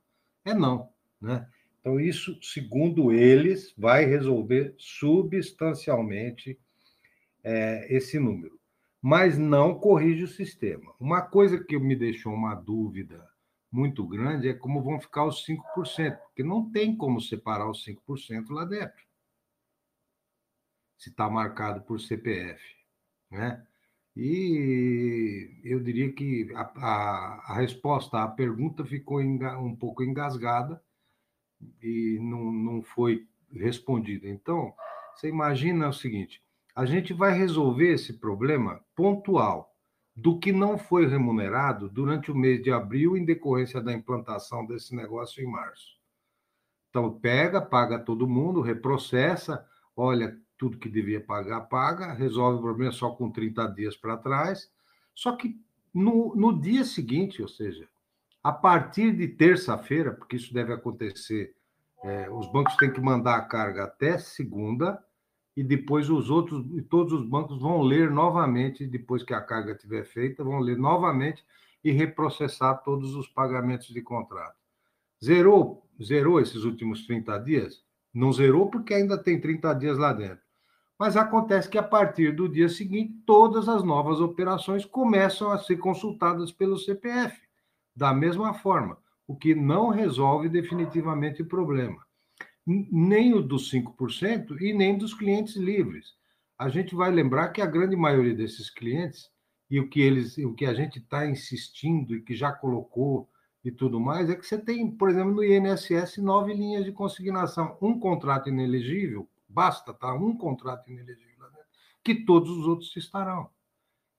é 0.43 0.55
não, 0.55 0.89
né? 1.21 1.47
Então, 1.83 2.01
isso, 2.01 2.39
segundo 2.41 3.13
eles, 3.13 3.75
vai 3.77 4.07
resolver 4.07 4.75
substancialmente 4.79 6.59
é, 7.45 7.95
esse 7.95 8.19
número. 8.19 8.59
Mas 9.09 9.39
não 9.39 9.79
corrige 9.79 10.25
o 10.25 10.27
sistema. 10.27 10.93
Uma 10.99 11.23
coisa 11.23 11.63
que 11.63 11.79
me 11.79 11.95
deixou 11.95 12.35
uma 12.35 12.57
dúvida 12.57 13.25
muito 13.71 14.05
grande 14.05 14.49
é 14.49 14.53
como 14.53 14.83
vão 14.83 14.99
ficar 14.99 15.25
os 15.25 15.47
5%, 15.47 16.17
porque 16.27 16.43
não 16.43 16.69
tem 16.73 16.97
como 16.97 17.21
separar 17.21 17.71
os 17.71 17.87
5% 17.87 18.51
lá 18.51 18.65
dentro. 18.65 19.07
Se 20.99 21.11
está 21.11 21.31
marcado 21.31 21.83
por 21.83 22.01
CPF. 22.01 22.61
Né? 23.31 23.65
E 24.17 25.61
eu 25.63 25.79
diria 25.79 26.13
que 26.13 26.53
a, 26.57 26.63
a, 26.63 27.53
a 27.53 27.55
resposta 27.61 28.25
à 28.25 28.27
pergunta 28.27 28.85
ficou 28.85 29.21
um 29.21 29.77
pouco 29.77 30.03
engasgada, 30.03 30.83
e 31.81 32.19
não, 32.21 32.51
não 32.51 32.83
foi 32.83 33.25
respondida. 33.53 34.27
Então, 34.29 34.75
você 35.15 35.29
imagina 35.29 35.91
o 35.91 35.93
seguinte: 35.93 36.43
a 36.77 36.85
gente 36.85 37.15
vai 37.15 37.33
resolver 37.33 37.95
esse 37.95 38.13
problema 38.13 38.85
pontual 38.95 39.75
do 40.15 40.39
que 40.39 40.53
não 40.53 40.77
foi 40.77 41.07
remunerado 41.07 41.89
durante 41.89 42.31
o 42.31 42.37
mês 42.37 42.63
de 42.63 42.71
abril 42.71 43.17
em 43.17 43.25
decorrência 43.25 43.81
da 43.81 43.95
implantação 43.95 44.67
desse 44.67 44.95
negócio 44.95 45.43
em 45.43 45.51
março. 45.51 45.97
Então, 46.91 47.19
pega, 47.19 47.63
paga 47.63 47.99
todo 47.99 48.29
mundo, 48.29 48.61
reprocessa, 48.61 49.67
olha, 49.97 50.39
tudo 50.59 50.79
que 50.79 50.89
devia 50.89 51.21
pagar, 51.21 51.63
paga, 51.63 52.13
resolve 52.13 52.59
o 52.59 52.63
problema 52.63 52.93
só 52.93 53.11
com 53.11 53.31
30 53.31 53.69
dias 53.69 53.97
para 53.97 54.19
trás. 54.19 54.71
Só 55.15 55.35
que 55.35 55.59
no, 55.95 56.37
no 56.37 56.61
dia 56.61 56.85
seguinte, 56.85 57.41
ou 57.41 57.49
seja, 57.49 57.89
a 58.43 58.53
partir 58.53 59.17
de 59.17 59.29
terça-feira, 59.29 60.13
porque 60.13 60.37
isso 60.37 60.53
deve 60.53 60.75
acontecer, 60.75 61.55
é, 62.05 62.29
os 62.31 62.51
bancos 62.53 62.77
têm 62.77 62.93
que 62.93 63.01
mandar 63.01 63.37
a 63.37 63.45
carga 63.45 63.85
até 63.85 64.19
segunda 64.19 65.03
e 65.57 65.65
depois 65.65 66.11
os 66.11 66.29
outros, 66.29 66.65
e 66.75 66.83
todos 66.83 67.13
os 67.13 67.25
bancos 67.27 67.61
vão 67.61 67.81
ler 67.81 68.11
novamente, 68.11 68.87
depois 68.87 69.23
que 69.23 69.33
a 69.33 69.41
carga 69.41 69.73
estiver 69.73 70.05
feita, 70.05 70.45
vão 70.45 70.59
ler 70.59 70.77
novamente 70.77 71.43
e 71.83 71.91
reprocessar 71.91 72.83
todos 72.83 73.15
os 73.15 73.27
pagamentos 73.29 73.89
de 73.89 74.03
contrato. 74.03 74.57
Zerou, 75.25 75.87
zerou 76.03 76.41
esses 76.41 76.65
últimos 76.65 77.07
30 77.07 77.39
dias? 77.39 77.83
Não 78.13 78.33
zerou 78.33 78.69
porque 78.69 78.93
ainda 78.93 79.17
tem 79.17 79.41
30 79.41 79.73
dias 79.75 79.97
lá 79.97 80.13
dentro. 80.13 80.45
Mas 80.99 81.17
acontece 81.17 81.69
que 81.69 81.79
a 81.79 81.83
partir 81.83 82.35
do 82.35 82.49
dia 82.49 82.69
seguinte, 82.69 83.15
todas 83.27 83.69
as 83.69 83.83
novas 83.83 84.21
operações 84.21 84.85
começam 84.85 85.51
a 85.51 85.59
ser 85.59 85.77
consultadas 85.77 86.53
pelo 86.53 86.79
CPF 86.79 87.47
da 87.95 88.13
mesma 88.13 88.53
forma, 88.53 88.99
o 89.27 89.35
que 89.35 89.55
não 89.55 89.89
resolve 89.89 90.51
definitivamente 90.51 91.41
o 91.41 91.47
problema. 91.47 92.06
Nem 92.67 93.33
o 93.33 93.41
dos 93.41 93.71
5% 93.71 94.61
e 94.61 94.73
nem 94.73 94.99
dos 94.99 95.15
clientes 95.15 95.57
livres. 95.57 96.15
A 96.59 96.69
gente 96.69 96.95
vai 96.95 97.11
lembrar 97.11 97.51
que 97.51 97.61
a 97.63 97.67
grande 97.67 97.95
maioria 97.95 98.35
desses 98.35 98.69
clientes, 98.71 99.31
e 99.71 99.81
o 99.81 99.89
que, 99.89 100.01
eles, 100.01 100.39
o 100.39 100.55
que 100.55 100.65
a 100.65 100.75
gente 100.75 100.99
está 100.99 101.27
insistindo 101.27 102.15
e 102.15 102.23
que 102.23 102.35
já 102.35 102.53
colocou 102.53 103.29
e 103.65 103.71
tudo 103.71 104.01
mais, 104.01 104.31
é 104.31 104.37
que 104.37 104.47
você 104.47 104.59
tem, 104.59 104.89
por 104.91 105.11
exemplo, 105.11 105.35
no 105.35 105.45
INSS, 105.45 106.19
nove 106.19 106.55
linhas 106.55 106.85
de 106.85 106.93
consignação. 106.93 107.77
Um 107.83 107.99
contrato 107.99 108.49
inelegível, 108.49 109.29
basta, 109.49 109.93
tá? 109.93 110.15
Um 110.15 110.37
contrato 110.37 110.89
inelegível, 110.89 111.27
que 112.05 112.15
todos 112.15 112.51
os 112.51 112.67
outros 112.67 112.97
estarão. 112.97 113.51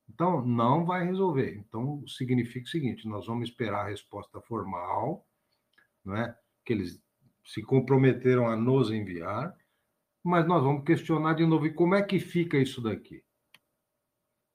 Então, 0.10 0.46
não 0.46 0.86
vai 0.86 1.06
resolver. 1.06 1.56
Então, 1.56 2.06
significa 2.08 2.66
o 2.66 2.70
seguinte: 2.70 3.08
nós 3.08 3.26
vamos 3.26 3.48
esperar 3.48 3.86
a 3.86 3.90
resposta 3.90 4.42
formal, 4.42 5.26
não 6.04 6.16
é? 6.16 6.38
que 6.68 6.74
eles 6.74 7.02
se 7.48 7.62
comprometeram 7.62 8.48
a 8.48 8.56
nos 8.56 8.92
enviar, 8.92 9.56
mas 10.24 10.46
nós 10.48 10.64
vamos 10.64 10.84
questionar 10.84 11.34
de 11.34 11.46
novo: 11.46 11.66
e 11.66 11.74
como 11.74 11.96
é 11.96 12.02
que 12.02 12.20
fica 12.20 12.58
isso 12.58 12.82
daqui? 12.82 13.24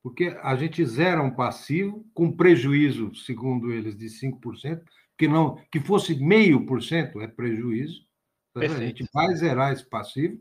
Porque 0.02 0.36
a 0.42 0.54
gente 0.56 0.84
zera 0.84 1.22
um 1.22 1.30
passivo 1.30 2.04
com 2.12 2.36
prejuízo, 2.36 3.14
segundo 3.14 3.72
eles, 3.72 3.96
de 3.96 4.06
5%, 4.06 4.82
que 5.16 5.28
não 5.28 5.56
que 5.70 5.80
fosse 5.80 6.14
meio 6.16 6.66
por 6.66 6.82
cento 6.82 7.20
é 7.20 7.28
prejuízo. 7.28 8.04
Tá 8.52 8.60
a 8.60 8.68
gente 8.68 9.06
vai 9.14 9.34
zerar 9.34 9.72
esse 9.72 9.88
passivo 9.88 10.40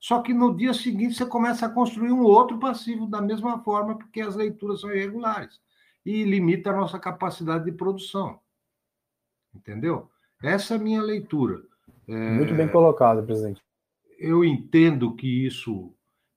só 0.00 0.22
que 0.22 0.32
no 0.32 0.56
dia 0.56 0.72
seguinte 0.72 1.14
você 1.14 1.26
começa 1.26 1.66
a 1.66 1.70
construir 1.70 2.12
um 2.12 2.22
outro 2.22 2.58
passivo 2.58 3.06
da 3.06 3.20
mesma 3.20 3.62
forma, 3.62 3.98
porque 3.98 4.20
as 4.20 4.36
leituras 4.36 4.80
são 4.80 4.92
irregulares 4.94 5.60
e 6.04 6.22
limita 6.24 6.70
a 6.70 6.76
nossa 6.76 6.98
capacidade 6.98 7.64
de 7.64 7.72
produção. 7.72 8.40
Entendeu? 9.52 10.08
Essa 10.42 10.74
é 10.74 10.76
a 10.76 10.80
minha 10.80 11.02
leitura. 11.02 11.62
Muito 12.08 12.54
bem 12.54 12.68
colocado, 12.68 13.24
presidente. 13.24 13.62
Eu 14.18 14.44
entendo 14.44 15.14
que 15.14 15.46
isso 15.46 15.94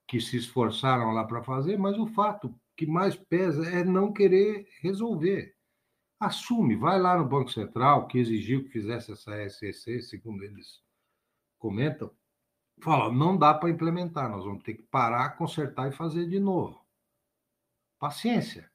que 0.07 0.19
se 0.19 0.38
esforçaram 0.38 1.11
lá 1.11 1.24
para 1.24 1.41
fazer, 1.41 1.78
mas 1.78 1.97
o 1.97 2.05
fato 2.05 2.53
que 2.76 2.86
mais 2.86 3.15
pesa 3.15 3.65
é 3.69 3.84
não 3.84 4.11
querer 4.11 4.67
resolver. 4.82 5.55
Assume, 6.19 6.76
vai 6.76 6.99
lá 6.99 7.17
no 7.17 7.28
Banco 7.28 7.51
Central, 7.51 8.07
que 8.07 8.19
exigiu 8.19 8.63
que 8.63 8.69
fizesse 8.69 9.11
essa 9.11 9.49
SEC, 9.49 10.01
segundo 10.01 10.43
eles 10.43 10.84
comentam, 11.57 12.11
fala, 12.82 13.11
não 13.11 13.38
dá 13.38 13.53
para 13.53 13.69
implementar, 13.69 14.30
nós 14.30 14.43
vamos 14.43 14.63
ter 14.63 14.76
que 14.76 14.84
parar, 14.84 15.38
consertar 15.38 15.89
e 15.89 15.95
fazer 15.95 16.28
de 16.28 16.39
novo. 16.39 16.84
Paciência. 17.99 18.70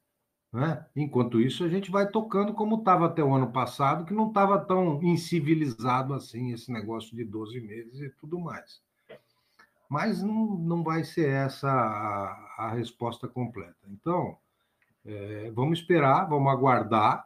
Né? 0.57 0.83
Enquanto 0.95 1.39
isso, 1.39 1.63
a 1.63 1.69
gente 1.69 1.91
vai 1.91 2.09
tocando 2.09 2.51
como 2.51 2.77
estava 2.77 3.05
até 3.05 3.23
o 3.23 3.31
ano 3.31 3.51
passado, 3.51 4.05
que 4.05 4.13
não 4.13 4.29
estava 4.29 4.57
tão 4.57 4.99
incivilizado 5.03 6.15
assim, 6.15 6.51
esse 6.51 6.71
negócio 6.71 7.15
de 7.15 7.23
12 7.23 7.61
meses 7.61 8.01
e 8.01 8.09
tudo 8.09 8.39
mais. 8.39 8.81
Mas 9.87 10.23
não, 10.23 10.57
não 10.57 10.83
vai 10.83 11.03
ser 11.03 11.29
essa 11.29 11.69
a, 11.69 12.55
a 12.57 12.69
resposta 12.71 13.27
completa. 13.27 13.77
Então, 13.87 14.35
é, 15.05 15.51
vamos 15.51 15.77
esperar, 15.77 16.27
vamos 16.27 16.51
aguardar, 16.51 17.23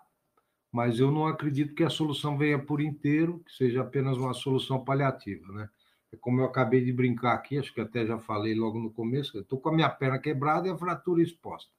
mas 0.69 0.99
eu 0.99 1.09
não 1.09 1.25
acredito 1.25 1.73
que 1.73 1.85
a 1.85 1.89
solução 1.89 2.37
venha 2.37 2.59
por 2.59 2.81
inteiro, 2.81 3.39
que 3.45 3.53
seja 3.53 3.79
apenas 3.79 4.17
uma 4.17 4.33
solução 4.33 4.83
paliativa. 4.83 5.49
Né? 5.53 5.69
É 6.11 6.17
como 6.17 6.41
eu 6.41 6.45
acabei 6.45 6.83
de 6.83 6.91
brincar 6.91 7.35
aqui, 7.35 7.57
acho 7.57 7.73
que 7.73 7.79
até 7.79 8.05
já 8.05 8.19
falei 8.19 8.53
logo 8.55 8.77
no 8.77 8.91
começo, 8.91 9.39
estou 9.39 9.57
com 9.57 9.69
a 9.69 9.73
minha 9.73 9.89
perna 9.89 10.19
quebrada 10.19 10.67
e 10.67 10.71
a 10.71 10.77
fratura 10.77 11.23
exposta. 11.23 11.71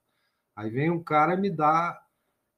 Aí 0.54 0.70
vem 0.70 0.90
um 0.90 1.02
cara 1.02 1.36
me 1.36 1.50
dá 1.50 2.00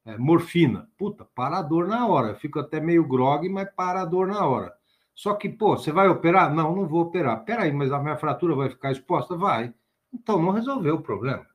é, 0.04 0.18
morfina. 0.18 0.88
Puta, 0.98 1.24
para 1.24 1.58
a 1.58 1.62
dor 1.62 1.86
na 1.86 2.06
hora. 2.06 2.28
Eu 2.30 2.36
fico 2.36 2.58
até 2.58 2.80
meio 2.80 3.06
grog, 3.06 3.48
mas 3.48 3.70
para 3.74 4.02
a 4.02 4.04
dor 4.04 4.26
na 4.26 4.44
hora. 4.46 4.74
Só 5.14 5.34
que, 5.34 5.48
pô, 5.48 5.76
você 5.76 5.92
vai 5.92 6.08
operar? 6.08 6.52
Não, 6.52 6.74
não 6.74 6.88
vou 6.88 7.02
operar. 7.02 7.44
Peraí, 7.44 7.72
mas 7.72 7.92
a 7.92 8.00
minha 8.00 8.16
fratura 8.16 8.54
vai 8.54 8.68
ficar 8.68 8.92
exposta? 8.92 9.36
Vai. 9.36 9.72
Então, 10.12 10.42
não 10.42 10.50
resolveu 10.50 10.96
o 10.96 11.02
problema. 11.02 11.46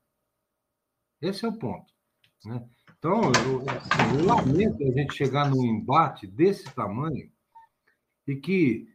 Esse 1.21 1.45
é 1.45 1.49
o 1.49 1.53
ponto. 1.53 1.93
Né? 2.45 2.65
Então, 2.97 3.21
eu, 3.21 3.61
eu, 3.61 4.19
eu 4.19 4.25
lamento 4.25 4.83
a 4.83 4.91
gente 4.91 5.13
chegar 5.13 5.49
num 5.49 5.65
embate 5.65 6.25
desse 6.25 6.73
tamanho 6.73 7.29
e 8.25 8.35
que 8.35 8.87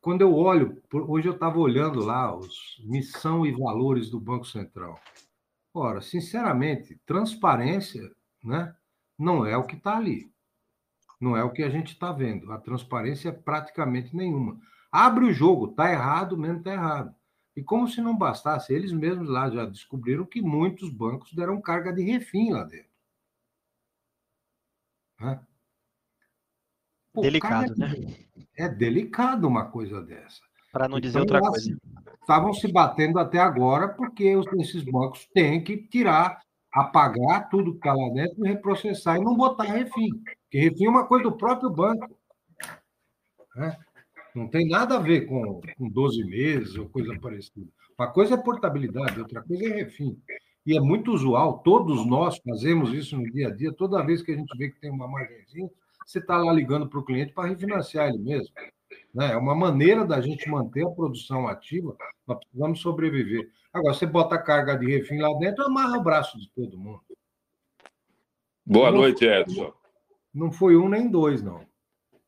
quando 0.00 0.22
eu 0.22 0.34
olho, 0.34 0.82
hoje 0.92 1.28
eu 1.28 1.34
estava 1.34 1.58
olhando 1.58 2.00
lá 2.00 2.34
os 2.34 2.82
missão 2.84 3.46
e 3.46 3.52
valores 3.52 4.10
do 4.10 4.18
Banco 4.18 4.44
Central. 4.44 4.98
Ora, 5.74 6.00
sinceramente, 6.02 7.00
transparência 7.06 8.10
né, 8.44 8.74
não 9.18 9.46
é 9.46 9.56
o 9.56 9.64
que 9.66 9.76
está 9.76 9.96
ali. 9.96 10.30
Não 11.20 11.36
é 11.36 11.44
o 11.44 11.52
que 11.52 11.62
a 11.62 11.70
gente 11.70 11.92
está 11.92 12.12
vendo. 12.12 12.52
A 12.52 12.58
transparência 12.58 13.28
é 13.28 13.32
praticamente 13.32 14.14
nenhuma. 14.14 14.60
Abre 14.90 15.24
o 15.24 15.32
jogo, 15.32 15.70
está 15.70 15.90
errado 15.90 16.36
mesmo, 16.36 16.58
está 16.58 16.72
errado. 16.72 17.14
E 17.54 17.62
como 17.62 17.86
se 17.86 18.00
não 18.00 18.16
bastasse, 18.16 18.72
eles 18.72 18.92
mesmos 18.92 19.28
lá 19.28 19.50
já 19.50 19.64
descobriram 19.64 20.26
que 20.26 20.42
muitos 20.42 20.90
bancos 20.90 21.32
deram 21.32 21.60
carga 21.60 21.92
de 21.92 22.02
refim 22.02 22.50
lá 22.50 22.64
dentro. 22.64 22.90
Né? 25.20 25.40
Pô, 27.12 27.20
delicado, 27.20 27.76
cara, 27.76 27.92
né? 27.92 28.26
É 28.56 28.68
delicado 28.68 29.46
uma 29.46 29.70
coisa 29.70 30.02
dessa. 30.02 30.40
Para 30.72 30.88
não 30.88 30.98
dizer 30.98 31.20
então, 31.20 31.36
outra 31.36 31.50
coisa. 31.50 31.76
Estavam 32.22 32.54
se 32.54 32.70
batendo 32.70 33.18
até 33.18 33.38
agora 33.38 33.88
porque 33.88 34.24
esses 34.58 34.82
bancos 34.84 35.28
têm 35.34 35.62
que 35.62 35.76
tirar, 35.76 36.40
apagar 36.72 37.50
tudo 37.50 37.72
que 37.72 37.78
está 37.78 37.92
lá 37.92 38.08
dentro, 38.10 38.42
reprocessar 38.42 39.16
e 39.18 39.24
não 39.24 39.36
botar 39.36 39.64
refim. 39.64 40.08
Porque 40.42 40.58
refim 40.58 40.86
é 40.86 40.90
uma 40.90 41.06
coisa 41.06 41.24
do 41.24 41.36
próprio 41.36 41.68
banco. 41.68 42.16
Né? 43.56 43.76
Não 44.34 44.48
tem 44.48 44.66
nada 44.66 44.96
a 44.96 45.00
ver 45.00 45.26
com, 45.26 45.60
com 45.76 45.88
12 45.88 46.24
meses 46.24 46.76
ou 46.76 46.88
coisa 46.88 47.18
parecida. 47.18 47.68
Uma 47.98 48.10
coisa 48.10 48.34
é 48.34 48.36
portabilidade, 48.38 49.20
outra 49.20 49.42
coisa 49.42 49.66
é 49.66 49.68
refim. 49.68 50.16
E 50.64 50.76
é 50.76 50.80
muito 50.80 51.12
usual, 51.12 51.58
todos 51.58 52.06
nós 52.06 52.38
fazemos 52.38 52.92
isso 52.94 53.16
no 53.16 53.24
dia 53.30 53.48
a 53.48 53.50
dia, 53.50 53.72
toda 53.72 54.04
vez 54.04 54.22
que 54.22 54.30
a 54.30 54.36
gente 54.36 54.56
vê 54.56 54.70
que 54.70 54.80
tem 54.80 54.90
uma 54.90 55.08
margenzinha, 55.08 55.68
você 56.06 56.20
está 56.20 56.36
lá 56.36 56.52
ligando 56.52 56.88
para 56.88 57.00
o 57.00 57.04
cliente 57.04 57.32
para 57.32 57.48
refinanciar 57.48 58.08
ele 58.08 58.18
mesmo. 58.18 58.54
Né? 59.14 59.32
É 59.32 59.36
uma 59.36 59.54
maneira 59.54 60.06
da 60.06 60.20
gente 60.20 60.48
manter 60.48 60.86
a 60.86 60.90
produção 60.90 61.46
ativa, 61.46 61.96
nós 62.26 62.38
precisamos 62.38 62.80
sobreviver. 62.80 63.50
Agora, 63.72 63.94
você 63.94 64.06
bota 64.06 64.34
a 64.34 64.42
carga 64.42 64.76
de 64.76 64.86
refim 64.86 65.18
lá 65.18 65.32
dentro, 65.38 65.64
amarra 65.64 65.98
o 65.98 66.02
braço 66.02 66.38
de 66.38 66.50
todo 66.50 66.78
mundo. 66.78 67.02
Boa 68.64 68.90
não 68.90 68.98
noite, 68.98 69.24
Edson. 69.24 69.72
Não 70.32 70.50
foi 70.52 70.76
um 70.76 70.88
nem 70.88 71.10
dois, 71.10 71.42
não. 71.42 71.66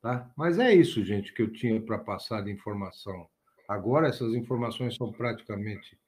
Tá? 0.03 0.31
Mas 0.37 0.59
é 0.59 0.75
isso, 0.75 1.03
gente, 1.03 1.33
que 1.33 1.43
eu 1.43 1.53
tinha 1.53 1.81
para 1.81 1.99
passar 1.99 2.43
de 2.43 2.51
informação. 2.51 3.27
Agora, 3.67 4.09
essas 4.09 4.35
informações 4.35 4.95
são 4.97 5.11
praticamente 5.11 5.99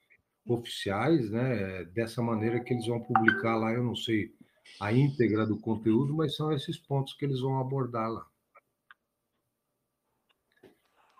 oficiais, 0.47 1.31
né? 1.31 1.83
Dessa 1.85 2.21
maneira 2.21 2.59
que 2.59 2.73
eles 2.73 2.85
vão 2.85 2.99
publicar 2.99 3.55
lá, 3.55 3.73
eu 3.73 3.83
não 3.83 3.95
sei 3.95 4.31
a 4.79 4.93
íntegra 4.93 5.45
do 5.45 5.59
conteúdo, 5.59 6.13
mas 6.13 6.35
são 6.35 6.51
esses 6.51 6.77
pontos 6.77 7.13
que 7.13 7.25
eles 7.25 7.41
vão 7.41 7.59
abordar 7.59 8.11
lá. 8.11 8.25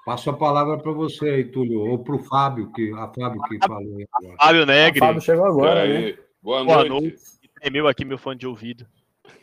Passo 0.08 0.30
a 0.30 0.38
palavra 0.38 0.78
para 0.78 0.94
você 0.94 1.30
aí, 1.30 1.44
Túlio, 1.44 1.82
ou 1.82 2.02
para 2.02 2.16
o 2.16 2.20
Fábio, 2.20 2.72
que 2.72 2.94
a 2.94 3.10
Fábio 3.10 3.42
que 3.42 3.58
falou 3.58 3.98
aí 3.98 4.08
agora. 4.14 4.38
Fábio 4.38 4.66
Negri. 4.66 5.04
A 5.04 5.06
Fábio 5.06 5.22
chegou 5.22 5.46
agora. 5.46 5.86
Né? 5.86 6.18
Boa, 6.42 6.64
Boa 6.64 6.86
noite. 6.86 6.90
noite. 6.90 7.22
Tremeu 7.56 7.90
aqui 7.90 8.06
meu 8.06 8.18
fone 8.18 8.40
de 8.40 8.48
ouvido. 8.48 8.88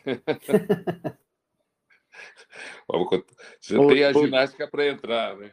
Você 3.60 3.76
tem 3.88 4.04
a 4.04 4.12
ginástica 4.14 4.66
para 4.66 4.88
entrar, 4.88 5.36
né? 5.36 5.52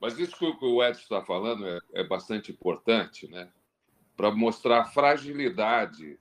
Mas 0.00 0.18
isso 0.18 0.34
que 0.38 0.64
o 0.64 0.82
Edson 0.82 1.02
está 1.02 1.22
falando 1.22 1.68
é, 1.68 1.78
é 1.92 2.02
bastante 2.02 2.50
importante, 2.50 3.30
né? 3.30 3.50
Para 4.16 4.30
mostrar 4.30 4.80
a 4.80 4.86
fragilidade 4.86 6.18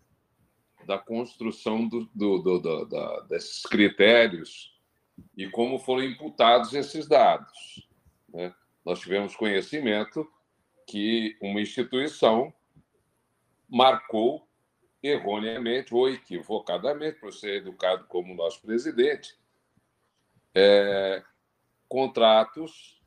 da 0.85 0.97
construção 0.97 1.87
do, 1.87 2.09
do, 2.13 2.39
do, 2.39 2.59
do 2.59 2.85
da, 2.85 3.21
desses 3.29 3.61
critérios 3.61 4.77
e 5.37 5.49
como 5.49 5.79
foram 5.79 6.03
imputados 6.03 6.73
esses 6.73 7.07
dados. 7.07 7.84
Né? 8.35 8.53
Nós 8.83 8.99
tivemos 8.99 9.35
conhecimento 9.35 10.29
que 10.85 11.37
uma 11.41 11.61
instituição 11.61 12.53
marcou 13.67 14.47
erroneamente 15.01 15.93
ou 15.93 16.09
equivocadamente, 16.09 17.19
por 17.19 17.33
ser 17.33 17.57
educado 17.57 18.05
como 18.07 18.35
nosso 18.35 18.61
presidente, 18.61 19.37
é, 20.53 21.23
contratos 21.87 23.01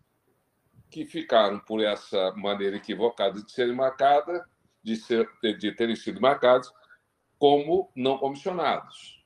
que 0.91 1.05
ficaram 1.05 1.61
por 1.61 1.85
essa 1.85 2.33
maneira 2.33 2.77
equivocada 2.77 3.43
de 3.43 3.53
serem 3.53 3.75
marcadas, 3.75 4.43
de, 4.83 4.97
ser, 4.97 5.29
de 5.43 5.73
terem 5.73 5.95
sido 5.95 6.21
marcados 6.21 6.73
como 7.39 7.93
não 7.95 8.17
comissionados. 8.19 9.25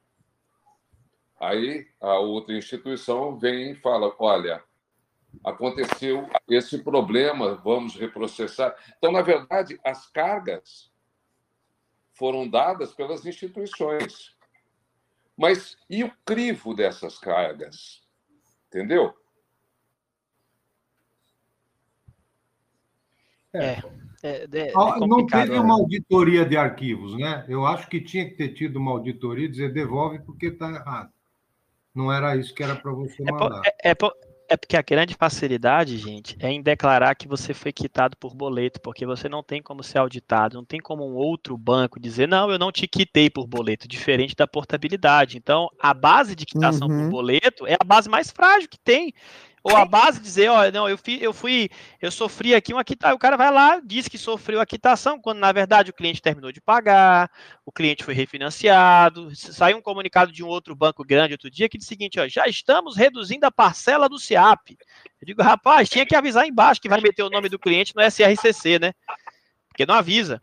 Aí 1.41 1.89
a 2.01 2.19
outra 2.19 2.55
instituição 2.55 3.39
vem 3.39 3.73
e 3.73 3.75
fala: 3.77 4.15
olha, 4.19 4.63
aconteceu 5.45 6.29
esse 6.49 6.79
problema, 6.79 7.55
vamos 7.57 7.97
reprocessar. 7.97 8.75
Então, 8.99 9.13
na 9.13 9.23
verdade, 9.23 9.79
as 9.85 10.07
cargas 10.11 10.93
foram 12.13 12.49
dadas 12.49 12.93
pelas 12.93 13.25
instituições. 13.27 14.37
Mas 15.37 15.77
e 15.89 16.05
o 16.05 16.13
crivo 16.25 16.75
dessas 16.75 17.19
cargas? 17.19 18.03
Entendeu? 18.69 19.15
É. 23.55 23.79
é, 24.23 24.49
é, 24.51 24.69
é 24.69 24.73
não 25.07 25.27
teve 25.27 25.53
uma 25.53 25.77
né? 25.77 25.83
auditoria 25.83 26.45
de 26.45 26.57
arquivos, 26.57 27.19
né? 27.19 27.45
Eu 27.49 27.67
acho 27.67 27.89
que 27.89 28.01
tinha 28.01 28.25
que 28.25 28.37
ter 28.37 28.55
tido 28.55 28.77
uma 28.77 28.93
auditoria 28.93 29.45
e 29.45 29.51
dizer 29.51 29.73
devolve 29.73 30.21
porque 30.21 30.47
está 30.47 30.71
errado. 30.71 31.13
Não 31.95 32.11
era 32.11 32.35
isso 32.37 32.55
que 32.55 32.63
era 32.63 32.75
para 32.75 32.93
você 32.93 33.23
mandar. 33.23 33.61
É, 33.83 33.95
é, 34.53 34.57
porque 34.57 34.77
a 34.77 34.83
grande 34.83 35.15
facilidade, 35.15 35.97
gente, 35.97 36.37
é 36.39 36.51
em 36.51 36.61
declarar 36.61 37.15
que 37.15 37.27
você 37.27 37.55
foi 37.55 37.73
quitado 37.73 38.17
por 38.19 38.35
boleto, 38.35 38.81
porque 38.81 39.07
você 39.07 39.29
não 39.29 39.43
tem 39.43 39.63
como 39.63 39.83
ser 39.83 39.99
auditado, 39.99 40.57
não 40.57 40.65
tem 40.65 40.79
como 40.79 41.09
um 41.09 41.15
outro 41.15 41.57
banco 41.57 41.99
dizer, 41.99 42.29
não, 42.29 42.51
eu 42.51 42.59
não 42.59 42.71
te 42.71 42.87
quitei 42.87 43.31
por 43.31 43.47
boleto, 43.47 43.89
diferente 43.89 44.37
da 44.37 44.47
portabilidade. 44.47 45.39
Então, 45.39 45.71
a 45.81 45.95
base 45.95 46.37
de 46.37 46.45
quitação 46.45 46.87
uhum. 46.87 47.05
por 47.05 47.11
boleto 47.11 47.67
é 47.67 47.77
a 47.81 47.85
base 47.85 48.11
mais 48.11 48.31
frágil 48.31 48.69
que 48.69 48.79
tem. 48.79 49.15
Ou 49.65 49.77
a 49.77 49.85
base 49.85 50.21
dizer, 50.21 50.49
ó, 50.49 50.71
não, 50.73 50.89
eu 50.89 50.99
fui, 50.99 51.19
eu 51.21 51.33
fui, 51.33 51.71
eu 52.01 52.11
sofri 52.11 52.53
aqui 52.53 52.73
uma 52.73 52.83
quitação. 52.83 53.15
O 53.15 53.19
cara 53.19 53.37
vai 53.37 53.51
lá, 53.53 53.81
diz 53.85 54.09
que 54.09 54.19
sofreu 54.19 54.61
a 54.61 54.67
quitação, 54.67 55.21
quando 55.21 55.39
na 55.39 55.53
verdade 55.53 55.91
o 55.91 55.95
cliente 55.95 56.21
terminou 56.21 56.51
de 56.51 56.61
pagar, 56.61 57.31
o 57.65 57.71
cliente 57.71 58.03
foi 58.03 58.13
refinanciado. 58.13 59.31
Saiu 59.37 59.77
um 59.77 59.83
comunicado 59.83 60.33
de 60.33 60.43
um 60.43 60.49
outro 60.49 60.75
banco 60.75 61.05
grande 61.05 61.35
outro 61.35 61.49
dia 61.51 61.69
que 61.69 61.79
diz 61.79 61.87
o 61.87 61.89
seguinte, 61.89 62.19
ó, 62.19 62.27
já 62.27 62.47
estamos 62.47 62.97
reduzindo 62.97 63.47
a 63.47 63.53
parcela 63.53 64.09
do 64.09 64.19
CIAP. 64.19 64.77
Eu 65.21 65.27
digo, 65.27 65.43
rapaz, 65.43 65.89
tinha 65.89 66.05
que 66.05 66.17
avisar 66.17 66.45
embaixo 66.45 66.81
que 66.81 66.89
vai 66.89 67.01
meter 67.01 67.23
o 67.23 67.31
nome 67.31 67.49
do 67.49 67.59
cliente 67.59 67.95
no 67.95 68.03
SRCC, 68.03 68.81
né? 68.81 68.93
Porque 69.69 69.87
não 69.87 69.95
avisa. 69.95 70.43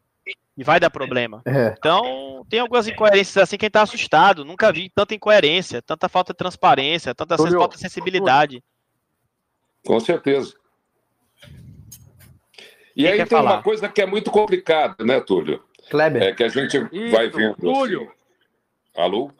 E 0.57 0.63
vai 0.63 0.79
dar 0.79 0.89
problema. 0.89 1.41
É. 1.45 1.73
Então, 1.77 2.45
tem 2.49 2.59
algumas 2.59 2.87
incoerências 2.87 3.37
assim 3.37 3.57
quem 3.57 3.67
está 3.67 3.81
assustado. 3.81 4.43
Nunca 4.43 4.71
vi 4.71 4.89
tanta 4.89 5.15
incoerência, 5.15 5.81
tanta 5.81 6.09
falta 6.09 6.33
de 6.33 6.37
transparência, 6.37 7.15
tanta 7.15 7.37
falta 7.37 7.75
de 7.75 7.81
sensibilidade. 7.81 8.63
Com 9.85 9.99
certeza. 9.99 10.53
E 12.95 13.03
Quem 13.03 13.11
aí 13.11 13.17
tem 13.19 13.25
falar? 13.27 13.53
uma 13.53 13.63
coisa 13.63 13.87
que 13.87 14.01
é 14.01 14.05
muito 14.05 14.29
complicada, 14.29 15.05
né, 15.05 15.21
Túlio? 15.21 15.63
Kleber. 15.89 16.21
É 16.21 16.33
que 16.33 16.43
a 16.43 16.49
gente 16.49 16.77
Isso, 16.91 17.15
vai 17.15 17.29
vendo. 17.29 17.53
Assim. 17.53 17.61
Túlio. 17.61 18.01
Assim. 18.01 18.11
Alô? 18.95 19.31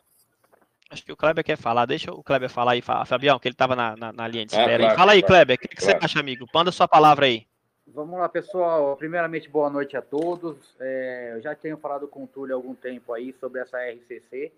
Acho 0.89 1.05
que 1.05 1.11
o 1.11 1.17
Kleber 1.17 1.43
quer 1.43 1.57
falar. 1.57 1.85
Deixa 1.85 2.11
o 2.11 2.23
Kleber 2.23 2.49
falar 2.49 2.71
aí, 2.71 2.81
Fabião, 2.81 3.37
que 3.37 3.47
ele 3.47 3.53
estava 3.53 3.75
na, 3.75 3.95
na, 3.95 4.13
na, 4.13 4.27
linha 4.27 4.45
de 4.45 4.55
ah, 4.55 4.61
espera. 4.61 4.75
Ah, 4.75 4.79
claro, 4.87 4.97
Fala 4.97 5.11
aí, 5.11 5.21
claro, 5.21 5.33
Kleber. 5.33 5.55
O 5.55 5.59
que, 5.59 5.67
que 5.67 5.75
claro. 5.75 5.99
você 5.99 6.05
acha, 6.05 6.19
amigo? 6.19 6.47
Manda 6.53 6.71
sua 6.71 6.87
palavra 6.87 7.27
aí. 7.27 7.45
Vamos 7.85 8.19
lá, 8.19 8.29
pessoal. 8.29 8.95
Primeiramente, 8.95 9.49
boa 9.49 9.69
noite 9.69 9.97
a 9.97 10.01
todos. 10.01 10.75
É, 10.79 11.33
eu 11.35 11.41
já 11.41 11.53
tenho 11.53 11.77
falado 11.77 12.07
com 12.07 12.23
o 12.23 12.27
Túlio 12.27 12.55
há 12.55 12.57
algum 12.57 12.73
tempo 12.73 13.13
aí 13.13 13.33
sobre 13.39 13.61
essa 13.61 13.77
RCC. 13.77 14.51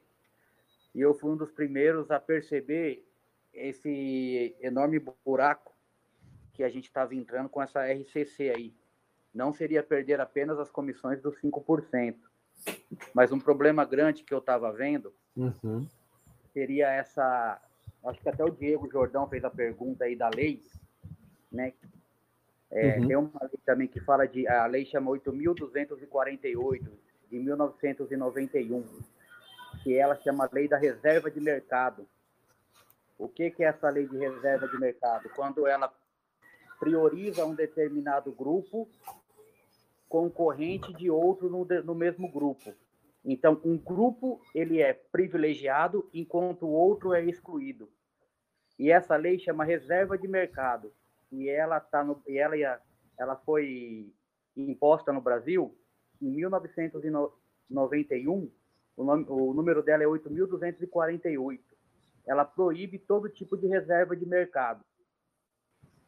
E 0.94 1.02
eu 1.02 1.14
fui 1.14 1.32
um 1.32 1.38
dos 1.38 1.52
primeiros 1.52 2.12
a 2.12 2.20
perceber 2.20 3.04
esse 3.54 4.56
enorme 4.62 5.02
buraco 5.26 5.71
que 6.54 6.64
a 6.64 6.70
gente 6.70 6.86
estava 6.86 7.16
entrando 7.16 7.50
com 7.50 7.62
essa 7.62 7.86
RCC 7.86 8.50
aí. 8.50 8.74
Não 9.34 9.54
seria 9.54 9.82
perder 9.82 10.20
apenas 10.20 10.60
as 10.60 10.70
comissões 10.70 11.22
dos 11.22 11.40
5%. 11.42 12.16
Mas 13.14 13.32
um 13.32 13.40
problema 13.40 13.86
grande 13.86 14.24
que 14.24 14.34
eu 14.34 14.40
estava 14.40 14.72
vendo 14.72 15.14
uhum. 15.36 15.88
seria 16.54 16.90
essa. 16.92 17.60
Acho 18.06 18.20
que 18.20 18.30
até 18.30 18.44
o 18.44 18.50
Diego 18.50 18.90
Jordão 18.92 19.28
fez 19.28 19.44
a 19.44 19.50
pergunta 19.50 20.06
aí 20.06 20.16
da 20.16 20.30
lei, 20.30 20.62
né? 21.52 21.74
É, 22.70 23.00
uhum. 23.00 23.08
Tem 23.08 23.16
uma 23.16 23.40
lei 23.42 23.60
também 23.66 23.88
que 23.88 24.00
fala 24.00 24.28
de. 24.28 24.48
A 24.48 24.66
lei 24.66 24.86
chama 24.86 25.12
8.248, 25.12 26.88
de 27.30 27.40
1991, 27.40 28.84
que 29.84 29.98
ela 29.98 30.16
chama 30.16 30.50
Lei 30.52 30.68
da 30.68 30.78
Reserva 30.78 31.32
de 31.32 31.40
Mercado. 31.40 32.06
O 33.22 33.28
que, 33.28 33.52
que 33.52 33.64
é 33.64 33.68
essa 33.68 33.88
lei 33.90 34.08
de 34.08 34.18
reserva 34.18 34.68
de 34.68 34.80
mercado? 34.80 35.30
Quando 35.36 35.68
ela 35.68 35.94
prioriza 36.82 37.46
um 37.46 37.54
determinado 37.54 38.32
grupo 38.32 38.90
concorrente 40.10 40.92
de 40.94 41.12
outro 41.12 41.48
no, 41.48 41.64
no 41.84 41.94
mesmo 41.94 42.28
grupo. 42.28 42.74
Então, 43.24 43.62
um 43.64 43.78
grupo 43.78 44.42
ele 44.56 44.82
é 44.82 44.92
privilegiado 44.92 46.10
enquanto 46.12 46.66
o 46.66 46.72
outro 46.72 47.14
é 47.14 47.24
excluído. 47.24 47.88
E 48.80 48.92
essa 48.92 49.16
lei 49.16 49.38
chama 49.38 49.64
reserva 49.64 50.18
de 50.18 50.28
mercado. 50.28 50.92
E 51.32 51.48
ela 51.48 51.80
tá 51.80 52.04
no, 52.04 52.20
e 52.28 52.40
ela 52.40 52.82
ela 53.16 53.36
foi 53.36 54.12
imposta 54.58 55.14
no 55.14 55.22
Brasil 55.22 55.78
em 56.20 56.32
1991. 56.32 58.52
O, 58.98 59.04
nome, 59.04 59.26
o 59.30 59.54
número 59.54 59.84
dela 59.84 60.02
é 60.02 60.08
8.248. 60.08 61.60
Ela 62.26 62.44
proíbe 62.44 62.98
todo 62.98 63.30
tipo 63.30 63.56
de 63.56 63.68
reserva 63.68 64.16
de 64.16 64.26
mercado. 64.26 64.84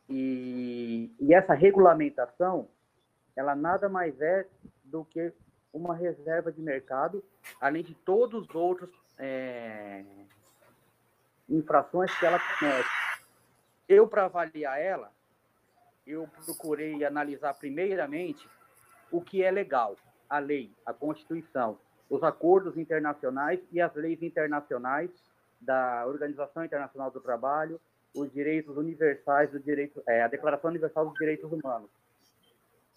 E, 0.09 1.11
e 1.19 1.33
essa 1.33 1.53
regulamentação, 1.53 2.67
ela 3.35 3.55
nada 3.55 3.87
mais 3.89 4.19
é 4.21 4.47
do 4.83 5.05
que 5.05 5.33
uma 5.73 5.95
reserva 5.95 6.51
de 6.51 6.61
mercado, 6.61 7.23
além 7.59 7.83
de 7.83 7.95
todos 7.95 8.47
os 8.47 8.55
outros 8.55 8.91
é, 9.17 10.03
infrações 11.49 12.13
que 12.17 12.25
ela 12.25 12.39
comete. 12.39 12.89
Eu, 13.87 14.07
para 14.07 14.25
avaliar 14.25 14.79
ela, 14.79 15.11
eu 16.05 16.27
procurei 16.45 17.03
analisar 17.03 17.53
primeiramente 17.55 18.47
o 19.11 19.21
que 19.21 19.43
é 19.43 19.51
legal, 19.51 19.95
a 20.29 20.39
lei, 20.39 20.71
a 20.85 20.93
Constituição, 20.93 21.77
os 22.09 22.23
acordos 22.23 22.77
internacionais 22.77 23.59
e 23.71 23.81
as 23.81 23.93
leis 23.95 24.21
internacionais 24.21 25.09
da 25.59 26.05
Organização 26.05 26.63
Internacional 26.63 27.09
do 27.09 27.21
Trabalho, 27.21 27.79
os 28.15 28.31
direitos 28.31 28.77
universais 28.77 29.51
direito, 29.63 30.03
é, 30.07 30.21
a 30.21 30.27
Declaração 30.27 30.69
Universal 30.69 31.05
dos 31.07 31.15
Direitos 31.15 31.51
Humanos. 31.51 31.89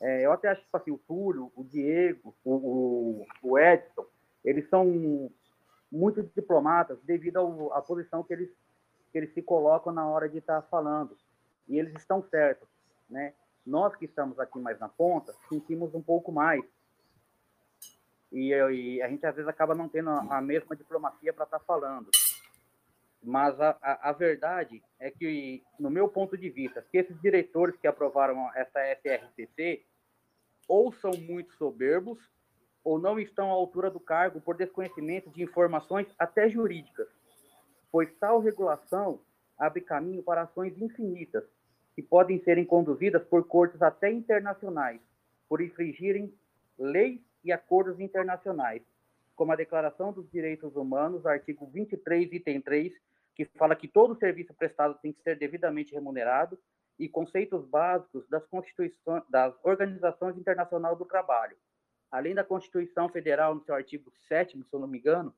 É, 0.01 0.27
eu 0.27 0.33
até 0.33 0.49
acho 0.49 0.61
que 0.61 0.67
tipo 0.67 0.77
assim, 0.77 0.91
o 0.91 0.99
Túlio, 0.99 1.51
o 1.57 1.65
Diego, 1.65 2.35
o, 2.45 2.55
o, 2.55 3.27
o 3.43 3.59
Edson, 3.59 4.07
eles 4.45 4.69
são 4.69 5.31
muito 5.91 6.23
diplomatas 6.23 6.99
devido 7.03 7.73
à 7.73 7.81
posição 7.81 8.23
que 8.23 8.33
eles, 8.33 8.51
que 9.11 9.19
eles 9.19 9.33
se 9.33 9.41
colocam 9.41 9.93
na 9.93 10.07
hora 10.07 10.29
de 10.29 10.39
estar 10.39 10.63
falando. 10.63 11.17
E 11.67 11.79
eles 11.79 11.95
estão 11.95 12.23
certos. 12.29 12.69
Né? 13.09 13.33
Nós 13.65 13.97
que 13.97 14.05
estamos 14.05 14.39
aqui 14.39 14.59
mais 14.59 14.79
na 14.79 14.89
ponta, 14.89 15.35
sentimos 15.49 15.95
um 15.95 16.03
pouco 16.03 16.31
mais. 16.31 16.63
E, 18.31 18.51
e 18.51 19.03
a 19.03 19.09
gente, 19.09 19.25
às 19.25 19.35
vezes, 19.35 19.49
acaba 19.49 19.75
não 19.75 19.89
tendo 19.89 20.11
a, 20.11 20.39
a 20.39 20.41
mesma 20.41 20.77
diplomacia 20.77 21.33
para 21.33 21.45
estar 21.45 21.61
falando. 21.61 22.11
Mas 23.23 23.61
a, 23.61 23.77
a, 23.83 24.11
a, 24.11 24.13
verdade 24.13 24.83
é 25.01 25.11
que, 25.11 25.63
no 25.79 25.91
meu 25.91 26.09
ponto 26.09 26.37
de 26.37 26.49
vista, 26.49 26.85
que 26.91 26.99
esses 26.99 27.21
diretores 27.21 27.77
que 27.77 27.87
aprovaram 27.87 28.49
essa 28.55 28.81
SRCC 28.95 29.85
ou 30.69 30.93
são 30.93 31.11
muito 31.13 31.53
soberbos 31.55 32.19
ou 32.85 33.01
não 33.01 33.19
estão 33.19 33.51
à 33.51 33.53
altura 33.53 33.91
do 33.91 33.99
cargo 33.99 34.41
por 34.41 34.57
desconhecimento 34.57 35.29
de 35.31 35.43
informações 35.43 36.07
até 36.19 36.49
jurídicas, 36.49 37.09
pois 37.91 38.13
tal 38.21 38.41
regulação 38.41 39.21
abre 39.59 39.81
caminho 39.81 40.23
para 40.23 40.43
ações 40.43 40.81
infinitas 40.81 41.45
que 41.97 42.03
podem 42.03 42.39
serem 42.45 42.65
conduzidas 42.65 43.25
por 43.25 43.45
cortes 43.49 43.81
até 43.83 44.11
internacionais, 44.11 45.01
por 45.49 45.61
infringirem 45.61 46.33
leis 46.79 47.21
e 47.43 47.51
acordos 47.51 47.99
internacionais, 47.99 48.83
como 49.37 49.53
a 49.53 49.57
Declaração 49.57 50.13
dos 50.13 50.29
Direitos 50.31 50.75
Humanos, 50.75 51.27
artigo 51.27 51.67
23, 51.67 52.33
item 52.33 52.61
3, 52.61 52.93
que 53.35 53.45
fala 53.45 53.77
que 53.77 53.87
todo 53.87 54.19
serviço 54.19 54.55
prestado 54.55 54.99
tem 55.01 55.13
que 55.13 55.23
ser 55.23 55.39
devidamente 55.39 55.95
remunerado, 55.95 56.59
e 56.99 57.09
conceitos 57.09 57.65
básicos 57.67 58.27
das 58.29 58.47
constituições 58.47 59.23
das 59.29 59.55
organizações 59.63 60.37
internacionais 60.39 60.97
do 60.97 61.05
trabalho. 61.05 61.57
Além 62.11 62.35
da 62.35 62.43
Constituição 62.43 63.09
Federal, 63.09 63.55
no 63.55 63.63
seu 63.63 63.75
artigo 63.75 64.11
7 64.29 64.57
se 64.57 64.65
eu 64.73 64.81
não 64.81 64.89
me 64.89 64.99
engano, 64.99 65.35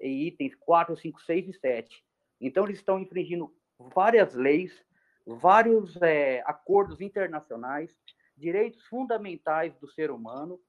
em 0.00 0.22
itens 0.22 0.54
4, 0.54 0.96
5, 0.96 1.20
6 1.20 1.48
e 1.48 1.52
7. 1.52 2.04
Então, 2.40 2.64
eles 2.64 2.78
estão 2.78 2.98
infringindo 2.98 3.54
várias 3.78 4.34
leis, 4.34 4.82
vários 5.26 6.00
é, 6.00 6.42
acordos 6.46 7.00
internacionais, 7.00 7.94
direitos 8.36 8.82
fundamentais 8.86 9.74
do 9.78 9.88
ser 9.88 10.10
humano, 10.10 10.60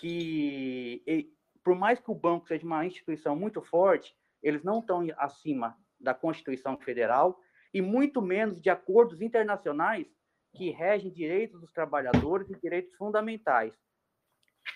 que, 0.00 1.02
e, 1.06 1.32
por 1.66 1.74
mais 1.74 1.98
que 1.98 2.12
o 2.12 2.14
banco 2.14 2.46
seja 2.46 2.64
uma 2.64 2.86
instituição 2.86 3.34
muito 3.34 3.60
forte, 3.60 4.16
eles 4.40 4.62
não 4.62 4.78
estão 4.78 5.04
acima 5.18 5.76
da 5.98 6.14
Constituição 6.14 6.78
Federal 6.78 7.40
e 7.74 7.82
muito 7.82 8.22
menos 8.22 8.60
de 8.60 8.70
acordos 8.70 9.20
internacionais 9.20 10.06
que 10.54 10.70
regem 10.70 11.10
direitos 11.10 11.60
dos 11.60 11.72
trabalhadores 11.72 12.48
e 12.48 12.60
direitos 12.60 12.94
fundamentais. 12.94 13.76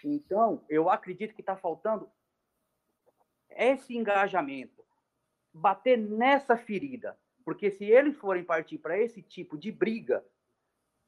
Então, 0.04 0.64
eu 0.68 0.90
acredito 0.90 1.32
que 1.32 1.42
está 1.42 1.56
faltando 1.56 2.10
esse 3.50 3.96
engajamento, 3.96 4.84
bater 5.54 5.96
nessa 5.96 6.56
ferida, 6.56 7.16
porque 7.44 7.70
se 7.70 7.84
eles 7.84 8.16
forem 8.16 8.42
partir 8.42 8.78
para 8.78 8.98
esse 8.98 9.22
tipo 9.22 9.56
de 9.56 9.70
briga, 9.70 10.26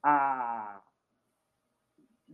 a... 0.00 0.80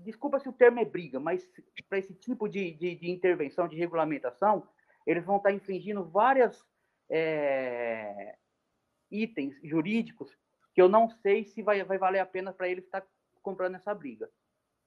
desculpa 0.05 0.39
se 0.39 0.49
o 0.49 0.53
termo 0.53 0.81
é 0.81 0.85
briga, 0.85 1.19
mas 1.21 1.49
para 1.89 1.99
esse 1.99 2.15
tipo 2.15 2.49
de, 2.49 2.73
de, 2.73 2.95
de, 2.97 3.11
intervenção, 3.11 3.69
de 3.69 3.77
regulamentação, 3.77 4.67
eles 5.07 5.25
vão 5.25 5.37
estar 5.37 5.51
tá 5.51 5.55
infringindo 5.55 6.05
várias 6.05 6.65
é, 7.09 8.37
itens 9.11 9.59
jurídicos 9.63 10.37
que 10.75 10.83
eu 10.83 10.89
não 10.89 11.09
sei 11.09 11.45
se 11.45 11.63
vai, 11.63 11.83
vai 11.83 11.99
valer 11.99 12.21
a 12.21 12.27
pena 12.27 12.53
para 12.53 12.69
ele 12.69 12.81
estar 12.81 13.05
comprando 13.43 13.75
essa 13.75 13.95
briga. 13.95 14.31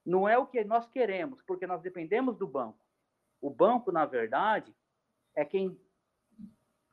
Não 0.04 0.28
é 0.28 0.38
o 0.38 0.46
que 0.46 0.64
nós 0.64 0.88
queremos, 0.88 1.42
porque 1.42 1.66
nós 1.66 1.82
dependemos 1.82 2.36
do 2.36 2.46
banco. 2.46 2.84
O 3.40 3.50
banco, 3.50 3.92
na 3.92 4.06
verdade, 4.06 4.74
é 5.34 5.44
quem 5.44 5.78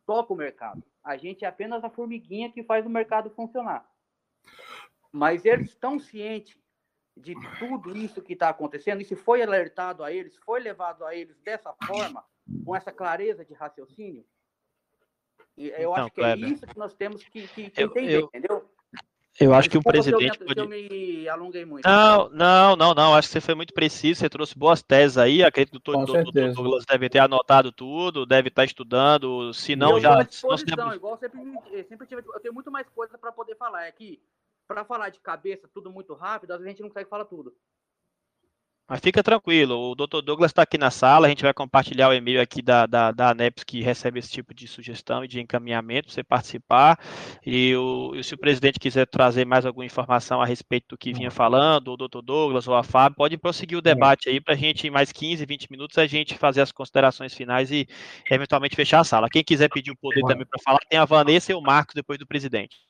toca 0.06 0.34
o 0.34 0.36
mercado. 0.36 0.84
A 1.04 1.16
gente 1.16 1.46
é 1.46 1.48
apenas 1.48 1.84
a 1.84 1.90
formiguinha 1.90 2.52
que 2.52 2.64
faz 2.64 2.86
o 2.86 2.90
mercado 2.90 3.30
funcionar. 3.32 3.90
Mas 5.12 5.46
eles 5.46 5.70
estão 5.70 6.00
cientes 6.00 6.58
de 7.20 7.36
tudo 7.58 7.96
isso 7.96 8.22
que 8.22 8.34
está 8.34 8.50
acontecendo, 8.50 9.02
e 9.02 9.06
se 9.06 9.16
foi 9.16 9.42
alertado 9.42 10.04
a 10.04 10.12
eles, 10.12 10.36
foi 10.38 10.60
levado 10.60 11.06
a 11.06 11.16
eles 11.16 11.38
dessa 11.40 11.74
forma, 11.86 12.24
com 12.66 12.76
essa 12.76 12.92
clareza 12.92 13.46
de 13.46 13.54
raciocínio, 13.54 14.26
e 15.58 15.68
eu 15.70 15.92
então, 15.92 15.94
acho 15.96 16.12
que 16.12 16.22
é 16.22 16.24
Kleber, 16.24 16.50
é 16.50 16.54
isso 16.54 16.66
que 16.66 16.78
nós 16.78 16.94
temos 16.94 17.24
que, 17.24 17.48
que, 17.50 17.70
que 17.70 17.84
eu, 17.84 17.88
entender, 17.88 18.16
eu, 18.16 18.26
entendeu? 18.28 18.70
Eu 19.40 19.54
acho 19.54 19.70
que 19.70 19.78
o 19.78 19.82
presidente. 19.82 20.38
Se 20.38 20.44
eu, 20.44 20.48
pode... 20.48 20.60
eu 20.60 20.68
me 20.68 21.28
alonguei 21.30 21.64
muito. 21.64 21.88
Não, 21.88 22.30
não, 22.30 22.76
não, 22.76 22.94
não. 22.94 23.16
Acho 23.16 23.30
que 23.30 23.34
você 23.34 23.42
foi 23.42 23.56
muito 23.56 23.74
preciso. 23.74 24.20
Você 24.20 24.30
trouxe 24.30 24.58
boas 24.58 24.82
teses 24.82 25.18
aí. 25.18 25.42
Acredito 25.44 25.80
que 25.80 25.92
o 25.92 26.06
doutor 26.06 26.24
Douglas 26.32 26.86
deve 26.86 27.10
ter 27.10 27.20
anotado 27.20 27.72
tudo, 27.72 28.26
deve 28.26 28.50
estar 28.50 28.66
estudando. 28.66 29.54
Se 29.54 29.78
não, 29.78 30.00
já. 30.00 30.26
Temos... 30.26 30.96
igual 30.96 31.18
sempre, 31.18 31.40
sempre 31.88 32.08
tive, 32.08 32.22
eu 32.22 32.40
tenho 32.42 32.54
muito 32.54 32.70
mais 32.70 32.90
coisa 32.90 33.18
para 33.18 33.32
poder 33.32 33.56
falar. 33.56 33.86
É 33.86 33.92
que, 33.92 34.22
para 34.70 34.86
falar 34.86 35.10
de 35.10 35.20
cabeça, 35.20 35.68
tudo 35.74 35.92
muito 35.92 36.14
rápido, 36.14 36.52
às 36.52 36.60
vezes 36.60 36.68
a 36.68 36.70
gente 36.70 36.82
não 36.84 36.90
consegue 36.90 37.10
falar 37.10 37.26
tudo. 37.26 37.52
Mas 38.88 39.02
fica 39.02 39.22
tranquilo, 39.22 39.92
o 39.92 39.96
Dr. 39.96 40.22
Douglas 40.24 40.50
está 40.50 40.64
aqui 40.64 40.76
na 40.76 40.90
sala, 40.90 41.28
a 41.28 41.30
gente 41.30 41.44
vai 41.44 41.54
compartilhar 41.54 42.10
o 42.10 42.14
e-mail 42.14 42.42
aqui 42.42 42.60
da, 42.60 42.88
da, 42.88 43.12
da 43.12 43.32
ANEPS 43.32 43.64
que 43.64 43.82
recebe 43.82 44.18
esse 44.18 44.32
tipo 44.32 44.52
de 44.52 44.68
sugestão 44.68 45.24
e 45.24 45.28
de 45.28 45.40
encaminhamento 45.40 46.08
para 46.08 46.16
você 46.16 46.24
participar. 46.24 47.00
E, 47.46 47.76
o, 47.76 48.16
e 48.16 48.24
se 48.24 48.34
o 48.34 48.38
presidente 48.38 48.80
quiser 48.80 49.06
trazer 49.06 49.46
mais 49.46 49.64
alguma 49.64 49.86
informação 49.86 50.42
a 50.42 50.46
respeito 50.46 50.88
do 50.90 50.98
que 50.98 51.14
vinha 51.14 51.30
falando, 51.30 51.94
o 51.94 51.98
Dr. 51.98 52.22
Douglas 52.24 52.68
ou 52.68 52.76
a 52.76 52.82
Fábio, 52.82 53.16
pode 53.16 53.38
prosseguir 53.38 53.78
o 53.78 53.82
debate 53.82 54.28
aí 54.28 54.42
para 54.42 54.56
a 54.56 54.58
gente, 54.58 54.88
em 54.88 54.92
mais 54.92 55.12
15, 55.12 55.46
20 55.46 55.68
minutos, 55.70 55.98
a 56.00 56.08
gente 56.08 56.36
fazer 56.36 56.62
as 56.62 56.72
considerações 56.72 57.34
finais 57.36 57.72
e 57.72 57.88
eventualmente 58.30 58.76
fechar 58.76 59.02
a 59.02 59.04
sala. 59.04 59.30
Quem 59.30 59.44
quiser 59.44 59.70
pedir 59.70 59.92
o 59.92 59.98
poder 59.98 60.22
também 60.22 60.48
para 60.48 60.60
falar, 60.64 60.80
tem 60.90 60.98
a 60.98 61.06
Vanessa 61.06 61.52
e 61.52 61.56
o 61.56 61.62
Marcos 61.62 61.94
depois 61.94 62.18
do 62.18 62.26
presidente. 62.26 62.89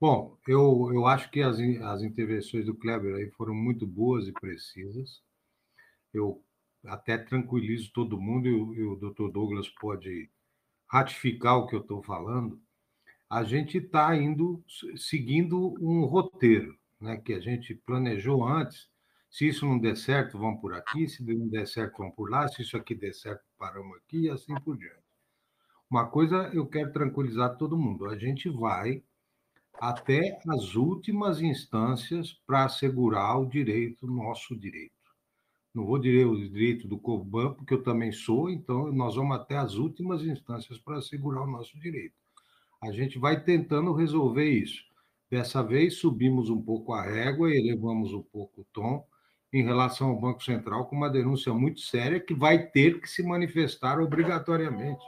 Bom, 0.00 0.38
eu, 0.46 0.90
eu 0.92 1.06
acho 1.06 1.28
que 1.30 1.42
as, 1.42 1.58
as 1.58 2.02
intervenções 2.02 2.64
do 2.66 2.74
Kleber 2.74 3.16
aí 3.16 3.30
foram 3.32 3.52
muito 3.52 3.84
boas 3.84 4.28
e 4.28 4.32
precisas. 4.32 5.20
Eu 6.14 6.44
até 6.84 7.18
tranquilizo 7.18 7.92
todo 7.92 8.20
mundo 8.20 8.46
e 8.48 8.52
o, 8.52 8.74
e 8.74 8.82
o 8.84 8.96
doutor 8.96 9.32
Douglas 9.32 9.68
pode 9.68 10.30
ratificar 10.86 11.58
o 11.58 11.66
que 11.66 11.74
eu 11.74 11.80
estou 11.80 12.00
falando. 12.02 12.60
A 13.28 13.42
gente 13.42 13.78
está 13.78 14.16
indo 14.16 14.64
seguindo 14.96 15.74
um 15.80 16.04
roteiro, 16.04 16.78
né, 17.00 17.16
que 17.16 17.34
a 17.34 17.40
gente 17.40 17.74
planejou 17.74 18.46
antes. 18.46 18.88
Se 19.28 19.48
isso 19.48 19.66
não 19.66 19.78
der 19.78 19.96
certo, 19.96 20.38
vamos 20.38 20.60
por 20.60 20.74
aqui. 20.74 21.08
Se 21.08 21.24
não 21.24 21.48
der 21.48 21.66
certo, 21.66 21.98
vamos 21.98 22.14
por 22.14 22.30
lá. 22.30 22.46
Se 22.48 22.62
isso 22.62 22.76
aqui 22.76 22.94
der 22.94 23.14
certo, 23.14 23.44
paramos 23.58 23.96
aqui 23.98 24.22
e 24.22 24.30
assim 24.30 24.54
por 24.60 24.78
diante. 24.78 25.02
Uma 25.90 26.08
coisa 26.08 26.50
eu 26.54 26.66
quero 26.66 26.92
tranquilizar 26.92 27.56
todo 27.56 27.76
mundo: 27.76 28.06
a 28.06 28.16
gente 28.16 28.48
vai 28.48 29.02
até 29.80 30.38
as 30.48 30.74
últimas 30.74 31.40
instâncias 31.40 32.32
para 32.46 32.64
assegurar 32.64 33.40
o 33.40 33.46
direito, 33.46 34.06
nosso 34.06 34.56
direito. 34.56 34.92
Não 35.74 35.86
vou 35.86 35.98
dizer 35.98 36.26
o 36.26 36.36
direito 36.36 36.88
do 36.88 36.98
Coban, 36.98 37.54
porque 37.54 37.74
eu 37.74 37.82
também 37.82 38.10
sou, 38.10 38.50
então 38.50 38.90
nós 38.92 39.14
vamos 39.14 39.36
até 39.36 39.56
as 39.56 39.74
últimas 39.74 40.22
instâncias 40.22 40.78
para 40.78 40.98
assegurar 40.98 41.44
o 41.44 41.50
nosso 41.50 41.78
direito. 41.78 42.14
A 42.82 42.90
gente 42.90 43.18
vai 43.18 43.42
tentando 43.42 43.92
resolver 43.92 44.48
isso. 44.48 44.82
Dessa 45.30 45.62
vez 45.62 45.98
subimos 45.98 46.48
um 46.48 46.60
pouco 46.60 46.92
a 46.92 47.02
régua 47.02 47.50
e 47.50 47.58
elevamos 47.58 48.12
um 48.12 48.22
pouco 48.22 48.62
o 48.62 48.66
tom 48.72 49.06
em 49.52 49.62
relação 49.62 50.10
ao 50.10 50.20
Banco 50.20 50.42
Central 50.42 50.86
com 50.86 50.96
uma 50.96 51.10
denúncia 51.10 51.52
muito 51.52 51.80
séria 51.80 52.20
que 52.20 52.34
vai 52.34 52.66
ter 52.66 53.00
que 53.00 53.08
se 53.08 53.22
manifestar 53.22 54.00
obrigatoriamente, 54.00 55.04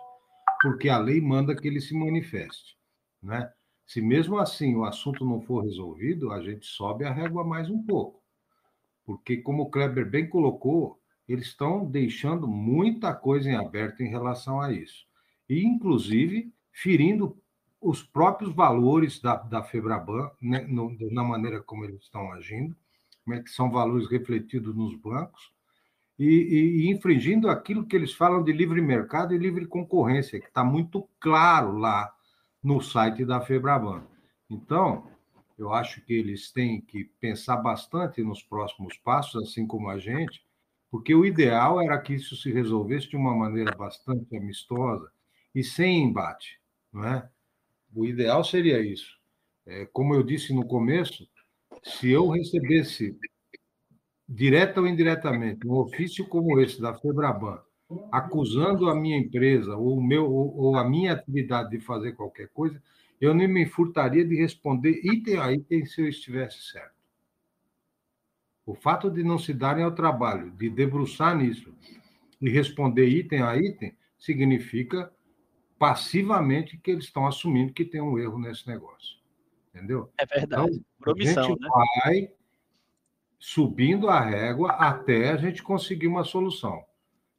porque 0.63 0.89
a 0.89 0.99
lei 0.99 1.21
manda 1.21 1.55
que 1.57 1.67
ele 1.67 1.81
se 1.81 1.95
manifeste, 1.95 2.77
né? 3.23 3.51
Se 3.91 4.01
mesmo 4.01 4.39
assim 4.39 4.77
o 4.77 4.85
assunto 4.85 5.25
não 5.25 5.41
for 5.41 5.65
resolvido, 5.65 6.31
a 6.31 6.41
gente 6.41 6.65
sobe 6.65 7.05
a 7.05 7.13
régua 7.13 7.43
mais 7.43 7.69
um 7.69 7.83
pouco. 7.83 8.23
Porque, 9.05 9.39
como 9.39 9.65
o 9.65 9.69
Kleber 9.69 10.09
bem 10.09 10.29
colocou, 10.29 11.01
eles 11.29 11.47
estão 11.47 11.85
deixando 11.85 12.47
muita 12.47 13.13
coisa 13.13 13.51
em 13.51 13.57
aberto 13.57 14.01
em 14.05 14.09
relação 14.09 14.61
a 14.61 14.73
isso. 14.73 15.09
E, 15.49 15.65
inclusive, 15.65 16.55
ferindo 16.71 17.37
os 17.81 18.01
próprios 18.01 18.55
valores 18.55 19.21
da, 19.21 19.35
da 19.35 19.61
Febraban, 19.61 20.31
né, 20.41 20.61
no, 20.69 20.97
na 21.11 21.25
maneira 21.25 21.61
como 21.61 21.85
eles 21.85 22.01
estão 22.01 22.31
agindo, 22.31 22.77
né, 23.27 23.43
que 23.43 23.51
são 23.51 23.73
valores 23.73 24.09
refletidos 24.09 24.73
nos 24.73 24.95
bancos, 24.95 25.53
e, 26.17 26.27
e, 26.27 26.83
e 26.83 26.91
infringindo 26.93 27.49
aquilo 27.49 27.85
que 27.85 27.97
eles 27.97 28.13
falam 28.13 28.45
de 28.45 28.53
livre 28.53 28.81
mercado 28.81 29.35
e 29.35 29.39
livre 29.39 29.67
concorrência, 29.67 30.39
que 30.39 30.47
está 30.47 30.63
muito 30.63 31.09
claro 31.19 31.77
lá 31.77 32.15
no 32.63 32.81
site 32.81 33.25
da 33.25 33.41
Febraban. 33.41 34.07
Então, 34.49 35.09
Eu 35.59 35.73
acho 35.75 36.03
que 36.05 36.15
eles 36.15 36.51
têm 36.53 36.81
que 36.81 37.05
pensar 37.21 37.59
bastante 37.59 38.23
nos 38.23 38.43
próximos 38.43 38.97
passos, 38.99 39.43
assim 39.43 39.67
como 39.67 39.91
a 39.91 39.99
gente, 39.99 40.43
porque 40.91 41.15
o 41.15 41.25
ideal 41.25 41.81
era 41.83 42.01
que 42.01 42.15
isso 42.15 42.37
se 42.37 42.51
resolvesse 42.53 43.09
de 43.11 43.17
uma 43.17 43.35
maneira 43.37 43.73
bastante 43.77 44.37
amistosa 44.37 45.11
e 45.55 45.63
sem 45.63 46.03
embate, 46.05 46.61
não 46.93 47.05
é? 47.05 47.31
O 47.95 48.07
ideal 48.07 48.45
seria 48.45 48.81
isso. 48.81 49.19
É, 49.67 49.87
como 49.87 50.15
eu 50.15 50.23
disse 50.23 50.55
no 50.55 50.67
começo, 50.67 51.29
se 51.85 52.11
eu 52.11 52.29
recebesse 52.29 53.17
direta 54.29 54.81
ou 54.81 54.87
indiretamente 54.87 55.67
um 55.67 55.73
ofício 55.75 56.27
como 56.27 56.59
esse 56.61 56.81
da 56.81 56.95
Febraban, 56.95 57.63
acusando 58.13 58.89
a 58.89 58.95
minha 58.95 59.17
empresa 59.17 59.77
ou, 59.77 59.99
o 59.99 60.03
meu, 60.03 60.31
ou, 60.31 60.57
ou 60.57 60.77
a 60.77 60.89
minha 60.89 61.13
atividade 61.13 61.71
de 61.71 61.81
fazer 61.81 62.13
qualquer 62.13 62.49
coisa, 62.49 62.81
eu 63.21 63.35
nem 63.35 63.49
me 63.49 63.67
furtaria 63.67 64.25
de 64.25 64.35
responder 64.37 65.01
item 65.05 65.39
a 65.39 65.53
item 65.53 65.85
se 65.85 66.01
eu 66.01 66.09
estivesse 66.09 66.63
certo. 66.63 66.95
O 68.65 68.75
fato 68.75 69.11
de 69.11 69.23
não 69.23 69.39
se 69.39 69.53
darem 69.53 69.83
ao 69.83 69.93
trabalho 69.93 70.53
de 70.53 70.71
debruçar 70.71 71.37
nisso 71.37 71.75
e 72.41 72.49
responder 72.49 73.07
item 73.07 73.43
a 73.43 73.57
item 73.57 73.95
significa 74.19 75.13
passivamente 75.79 76.77
que 76.79 76.91
eles 76.91 77.05
estão 77.05 77.27
assumindo 77.27 77.73
que 77.73 77.85
tem 77.85 78.01
um 78.01 78.19
erro 78.19 78.39
nesse 78.39 78.67
negócio. 78.69 79.19
Entendeu? 79.75 80.11
É 80.19 80.27
verdade. 80.27 80.71
Então, 80.71 80.85
Promissão, 81.01 81.45
a 81.45 81.47
gente 81.49 81.61
né? 81.61 81.69
vai 82.05 82.33
subindo 83.39 84.09
a 84.09 84.21
régua 84.21 84.73
até 84.73 85.31
a 85.31 85.37
gente 85.37 85.63
conseguir 85.63 86.07
uma 86.07 86.25
solução. 86.25 86.85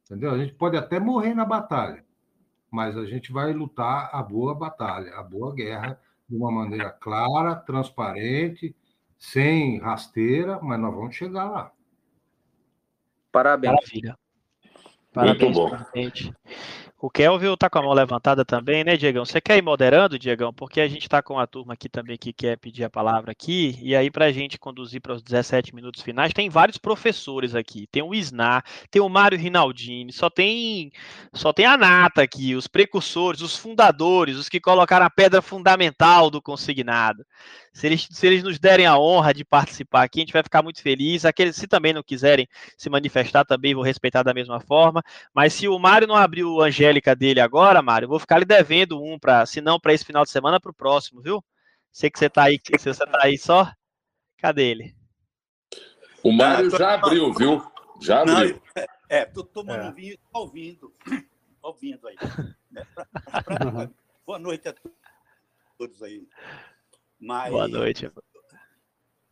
Entendeu? 0.04 0.32
A 0.32 0.38
gente 0.38 0.54
pode 0.54 0.76
até 0.76 0.98
morrer 0.98 1.34
na 1.34 1.44
batalha, 1.44 2.04
mas 2.70 2.96
a 2.96 3.04
gente 3.06 3.32
vai 3.32 3.52
lutar 3.52 4.10
a 4.12 4.22
boa 4.22 4.54
batalha, 4.54 5.14
a 5.14 5.22
boa 5.22 5.54
guerra, 5.54 5.98
de 6.28 6.36
uma 6.36 6.50
maneira 6.50 6.90
clara, 6.90 7.56
transparente, 7.56 8.74
sem 9.18 9.78
rasteira, 9.78 10.58
mas 10.60 10.80
nós 10.80 10.94
vamos 10.94 11.14
chegar 11.14 11.44
lá. 11.44 11.72
Parabéns. 13.30 13.74
Maravilha. 13.74 14.18
Parabéns, 15.12 15.42
Muito 15.42 15.54
bom. 15.54 15.70
Presidente. 15.70 16.34
O 17.02 17.10
Kelvin 17.10 17.52
está 17.52 17.68
com 17.68 17.80
a 17.80 17.82
mão 17.82 17.92
levantada 17.92 18.44
também, 18.44 18.84
né, 18.84 18.96
Diegão? 18.96 19.24
Você 19.24 19.40
quer 19.40 19.58
ir 19.58 19.62
moderando, 19.62 20.16
Diegão? 20.16 20.52
Porque 20.54 20.80
a 20.80 20.86
gente 20.86 21.02
está 21.02 21.20
com 21.20 21.36
a 21.36 21.48
turma 21.48 21.74
aqui 21.74 21.88
também 21.88 22.16
que 22.16 22.32
quer 22.32 22.56
pedir 22.56 22.84
a 22.84 22.90
palavra 22.90 23.32
aqui, 23.32 23.76
e 23.82 23.96
aí 23.96 24.08
para 24.08 24.26
a 24.26 24.30
gente 24.30 24.56
conduzir 24.56 25.00
para 25.00 25.14
os 25.14 25.20
17 25.20 25.74
minutos 25.74 26.00
finais, 26.00 26.32
tem 26.32 26.48
vários 26.48 26.78
professores 26.78 27.56
aqui. 27.56 27.88
Tem 27.90 28.04
o 28.04 28.14
Isnar, 28.14 28.64
tem 28.88 29.02
o 29.02 29.08
Mário 29.08 29.36
Rinaldini, 29.36 30.12
só 30.12 30.30
tem 30.30 30.92
só 31.34 31.52
tem 31.52 31.66
a 31.66 31.76
Nata 31.76 32.22
aqui, 32.22 32.54
os 32.54 32.68
precursores, 32.68 33.40
os 33.40 33.56
fundadores, 33.56 34.36
os 34.36 34.48
que 34.48 34.60
colocaram 34.60 35.04
a 35.04 35.10
pedra 35.10 35.42
fundamental 35.42 36.30
do 36.30 36.40
consignado. 36.40 37.26
Se 37.72 37.86
eles, 37.86 38.06
se 38.10 38.26
eles 38.26 38.42
nos 38.42 38.58
derem 38.58 38.86
a 38.86 38.98
honra 38.98 39.32
de 39.32 39.44
participar 39.44 40.02
aqui, 40.02 40.20
a 40.20 40.22
gente 40.22 40.32
vai 40.32 40.42
ficar 40.42 40.62
muito 40.62 40.82
feliz. 40.82 41.24
Aqueles, 41.24 41.56
se 41.56 41.66
também 41.66 41.94
não 41.94 42.02
quiserem 42.02 42.46
se 42.76 42.90
manifestar, 42.90 43.46
também 43.46 43.74
vou 43.74 43.82
respeitar 43.82 44.22
da 44.22 44.34
mesma 44.34 44.60
forma. 44.60 45.02
Mas 45.34 45.54
se 45.54 45.66
o 45.66 45.78
Mário 45.78 46.06
não 46.06 46.14
abrir 46.14 46.44
o 46.44 46.60
Angélica 46.60 47.16
dele 47.16 47.40
agora, 47.40 47.80
Mário, 47.80 48.04
eu 48.04 48.10
vou 48.10 48.18
ficar 48.18 48.38
lhe 48.38 48.44
devendo 48.44 49.02
um, 49.02 49.18
para, 49.18 49.46
se 49.46 49.62
não 49.62 49.80
para 49.80 49.94
esse 49.94 50.04
final 50.04 50.22
de 50.22 50.30
semana, 50.30 50.60
para 50.60 50.70
o 50.70 50.74
próximo, 50.74 51.22
viu? 51.22 51.42
Sei 51.90 52.10
que 52.10 52.18
você 52.18 52.26
está 52.26 52.44
aí, 52.44 52.58
que 52.58 52.76
você 52.78 52.90
está 52.90 53.06
aí 53.22 53.38
só. 53.38 53.72
Cadê 54.36 54.64
ele? 54.64 54.94
O 56.22 56.30
Mário 56.30 56.70
já 56.70 56.94
abriu, 56.94 57.32
viu? 57.32 57.62
Já 58.02 58.20
abriu. 58.20 58.60
Não, 58.76 58.84
é, 59.08 59.24
tô 59.24 59.44
tomando 59.44 59.84
é. 59.84 59.92
vinho 59.92 60.14
e 60.14 60.20
ouvindo. 60.32 60.94
ouvindo 61.62 62.06
aí. 62.06 62.16
Né? 62.72 62.86
Boa 64.24 64.38
noite 64.38 64.66
a 64.66 64.74
todos 65.76 66.02
aí. 66.02 66.26
Mas, 67.22 67.52
Boa 67.52 67.68
noite. 67.68 68.10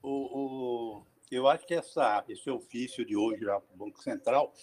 O, 0.00 0.10
o, 0.10 1.06
eu 1.28 1.48
acho 1.48 1.66
que 1.66 1.74
essa, 1.74 2.24
esse 2.28 2.48
ofício 2.48 3.04
de 3.04 3.16
hoje 3.16 3.44
lá 3.44 3.60
para 3.60 3.74
o 3.74 3.76
Banco 3.76 4.00
Central, 4.00 4.54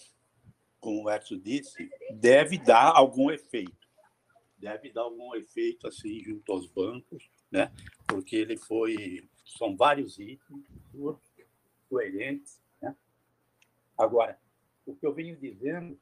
como 0.80 1.04
o 1.04 1.10
Edson 1.10 1.36
disse, 1.36 1.90
deve 2.10 2.56
dar 2.56 2.90
algum 2.96 3.30
efeito. 3.30 3.86
Deve 4.56 4.90
dar 4.90 5.02
algum 5.02 5.34
efeito 5.34 5.86
assim 5.86 6.24
junto 6.24 6.50
aos 6.50 6.66
bancos, 6.68 7.30
né? 7.50 7.70
porque 8.06 8.34
ele 8.34 8.56
foi. 8.56 9.28
São 9.44 9.76
vários 9.76 10.18
itens 10.18 10.64
coerentes. 11.90 12.58
Né? 12.80 12.96
Agora, 13.98 14.40
o 14.86 14.96
que 14.96 15.06
eu 15.06 15.12
venho 15.12 15.36
dizendo 15.36 16.00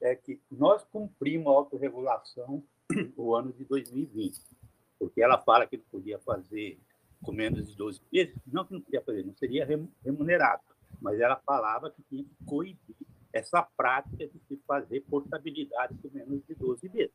é 0.00 0.14
que 0.14 0.40
nós 0.48 0.84
cumprimos 0.84 1.48
a 1.48 1.56
autorregulação 1.56 2.62
o 3.16 3.34
ano 3.34 3.52
de 3.52 3.64
2020 3.64 4.57
porque 4.98 5.22
ela 5.22 5.38
fala 5.38 5.66
que 5.66 5.76
não 5.76 5.84
podia 5.84 6.18
fazer 6.18 6.78
com 7.22 7.32
menos 7.32 7.68
de 7.68 7.76
12 7.76 8.00
meses, 8.12 8.34
não 8.46 8.64
que 8.64 8.74
não 8.74 8.80
podia 8.80 9.02
fazer, 9.02 9.24
não 9.24 9.34
seria 9.34 9.66
remunerado, 10.04 10.62
mas 11.00 11.18
ela 11.20 11.36
falava 11.36 11.90
que 11.90 12.02
tinha 12.02 12.24
que 12.24 12.44
coibir 12.46 12.96
essa 13.32 13.62
prática 13.62 14.26
de 14.26 14.38
se 14.48 14.56
fazer 14.66 15.00
portabilidade 15.02 15.94
com 16.02 16.08
menos 16.10 16.42
de 16.46 16.54
12 16.54 16.88
meses. 16.88 17.14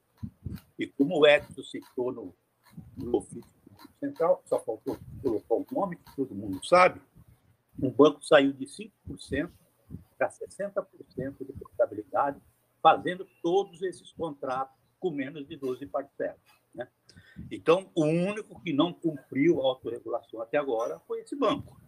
E 0.77 0.87
como 0.87 1.19
o 1.19 1.27
Edson 1.27 1.63
citou 1.63 2.11
no, 2.11 2.35
no 2.97 3.17
ofício 3.17 3.43
central, 3.99 4.43
só 4.45 4.59
faltou 4.59 4.97
colocar 5.21 5.55
o 5.55 5.65
nome, 5.71 5.95
que 5.97 6.15
todo 6.15 6.35
mundo 6.35 6.63
sabe, 6.65 7.01
um 7.81 7.89
banco 7.89 8.23
saiu 8.23 8.53
de 8.53 8.65
5% 8.65 9.49
para 10.17 10.29
60% 10.29 11.45
de 11.45 11.53
portabilidade, 11.53 12.39
fazendo 12.81 13.27
todos 13.41 13.81
esses 13.81 14.11
contratos 14.11 14.75
com 14.99 15.09
menos 15.09 15.47
de 15.47 15.57
12 15.57 15.85
parcelas. 15.87 16.39
Então, 17.51 17.89
o 17.95 18.05
único 18.05 18.59
que 18.61 18.73
não 18.73 18.93
cumpriu 18.93 19.61
a 19.61 19.65
autorregulação 19.65 20.41
até 20.41 20.57
agora 20.57 20.99
foi 21.07 21.21
esse 21.21 21.35
banco. 21.35 21.79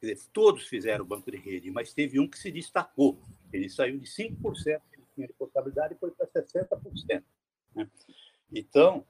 Dizer, 0.00 0.18
todos 0.32 0.66
fizeram 0.66 1.04
banco 1.04 1.30
de 1.30 1.36
rede, 1.36 1.70
mas 1.70 1.92
teve 1.92 2.18
um 2.18 2.28
que 2.28 2.38
se 2.38 2.50
destacou. 2.50 3.20
Ele 3.52 3.68
saiu 3.68 3.98
de 3.98 4.06
5% 4.06 4.80
que 4.92 5.02
tinha 5.14 5.26
de 5.26 5.32
portabilidade 5.34 5.94
e 5.94 5.98
foi 5.98 6.10
para 6.10 6.26
60%. 6.26 7.22
Né? 7.74 7.90
Então, 8.52 9.06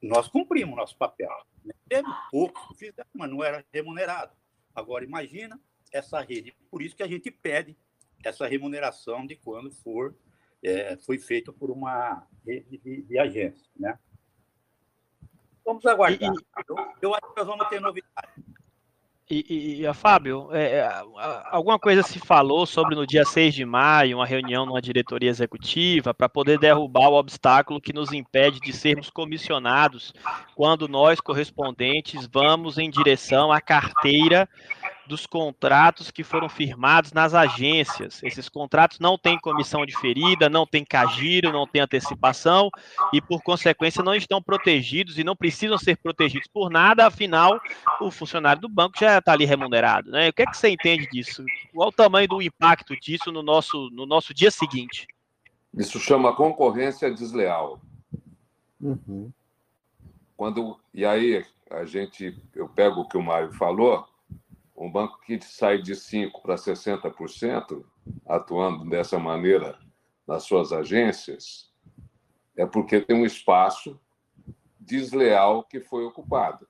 nós 0.00 0.28
cumprimos 0.28 0.76
nosso 0.76 0.96
papel. 0.96 1.30
Né? 1.64 1.74
Teve 1.88 2.08
poucos 2.30 2.66
que 2.68 2.74
fizeram, 2.74 3.08
mas 3.12 3.30
não 3.30 3.42
era 3.42 3.64
remunerado. 3.72 4.32
Agora, 4.74 5.04
imagina 5.04 5.60
essa 5.92 6.20
rede. 6.20 6.54
Por 6.70 6.82
isso 6.82 6.96
que 6.96 7.02
a 7.02 7.08
gente 7.08 7.30
pede 7.30 7.76
essa 8.24 8.46
remuneração 8.46 9.26
de 9.26 9.36
quando 9.36 9.70
for 9.70 10.14
é, 10.62 10.96
foi 10.96 11.18
feito 11.18 11.52
por 11.52 11.70
uma 11.70 12.26
rede 12.46 12.78
de, 12.78 13.02
de 13.02 13.18
agências, 13.18 13.70
né? 13.76 13.98
Vamos 15.64 15.84
aguardar. 15.86 16.32
E, 16.32 16.64
eu, 16.68 16.76
eu, 17.02 17.14
acho 17.14 17.32
que 17.32 17.40
nós 17.40 17.46
vamos 17.46 17.68
ter 17.68 17.80
novidades. 17.80 18.44
E, 19.30 19.46
e, 19.80 19.86
e 19.86 19.94
Fábio, 19.94 20.50
é, 20.52 20.80
é 20.80 21.02
alguma 21.50 21.78
coisa 21.78 22.02
se 22.02 22.18
falou 22.18 22.66
sobre 22.66 22.94
no 22.94 23.06
dia 23.06 23.24
6 23.24 23.54
de 23.54 23.64
maio, 23.64 24.18
uma 24.18 24.26
reunião 24.26 24.66
numa 24.66 24.82
diretoria 24.82 25.30
executiva 25.30 26.12
para 26.12 26.28
poder 26.28 26.58
derrubar 26.58 27.08
o 27.08 27.14
obstáculo 27.14 27.80
que 27.80 27.94
nos 27.94 28.12
impede 28.12 28.60
de 28.60 28.70
sermos 28.70 29.08
comissionados 29.08 30.12
quando 30.54 30.86
nós, 30.86 31.20
correspondentes, 31.20 32.28
vamos 32.30 32.76
em 32.76 32.90
direção 32.90 33.50
à 33.50 33.62
carteira 33.62 34.46
dos 35.06 35.26
contratos 35.26 36.10
que 36.10 36.24
foram 36.24 36.48
firmados 36.48 37.12
nas 37.12 37.34
agências. 37.34 38.22
Esses 38.22 38.48
contratos 38.48 38.98
não 38.98 39.18
têm 39.18 39.38
comissão 39.38 39.84
diferida, 39.84 40.48
não 40.48 40.66
tem 40.66 40.84
cagiro, 40.84 41.52
não 41.52 41.66
tem 41.66 41.82
antecipação 41.82 42.70
e, 43.12 43.20
por 43.20 43.42
consequência, 43.42 44.02
não 44.02 44.14
estão 44.14 44.42
protegidos 44.42 45.18
e 45.18 45.24
não 45.24 45.36
precisam 45.36 45.78
ser 45.78 45.96
protegidos 45.96 46.48
por 46.48 46.70
nada, 46.70 47.06
afinal, 47.06 47.60
o 48.00 48.10
funcionário 48.10 48.62
do 48.62 48.68
banco 48.68 48.98
já 48.98 49.18
está 49.18 49.32
ali 49.32 49.44
remunerado. 49.44 50.10
Né? 50.10 50.28
O 50.28 50.32
que 50.32 50.42
é 50.42 50.46
que 50.46 50.56
você 50.56 50.70
entende 50.70 51.08
disso? 51.10 51.44
Qual 51.72 51.88
o 51.88 51.92
tamanho 51.92 52.28
do 52.28 52.42
impacto 52.42 52.98
disso 52.98 53.30
no 53.30 53.42
nosso, 53.42 53.90
no 53.90 54.06
nosso 54.06 54.32
dia 54.32 54.50
seguinte? 54.50 55.06
Isso 55.76 55.98
chama 55.98 56.34
concorrência 56.34 57.12
desleal. 57.12 57.80
Uhum. 58.80 59.32
Quando, 60.36 60.78
e 60.92 61.04
aí, 61.04 61.44
a 61.70 61.84
gente, 61.84 62.36
eu 62.54 62.68
pego 62.68 63.00
o 63.00 63.08
que 63.08 63.16
o 63.16 63.22
Mário 63.22 63.52
falou, 63.52 64.06
um 64.76 64.90
banco 64.90 65.20
que 65.20 65.40
sai 65.40 65.80
de 65.80 65.92
5% 65.92 66.42
para 66.42 66.56
60%, 66.56 67.84
atuando 68.26 68.88
dessa 68.88 69.18
maneira 69.18 69.78
nas 70.26 70.42
suas 70.44 70.72
agências, 70.72 71.72
é 72.56 72.66
porque 72.66 73.00
tem 73.00 73.16
um 73.16 73.24
espaço 73.24 74.00
desleal 74.80 75.64
que 75.64 75.80
foi 75.80 76.04
ocupado. 76.04 76.66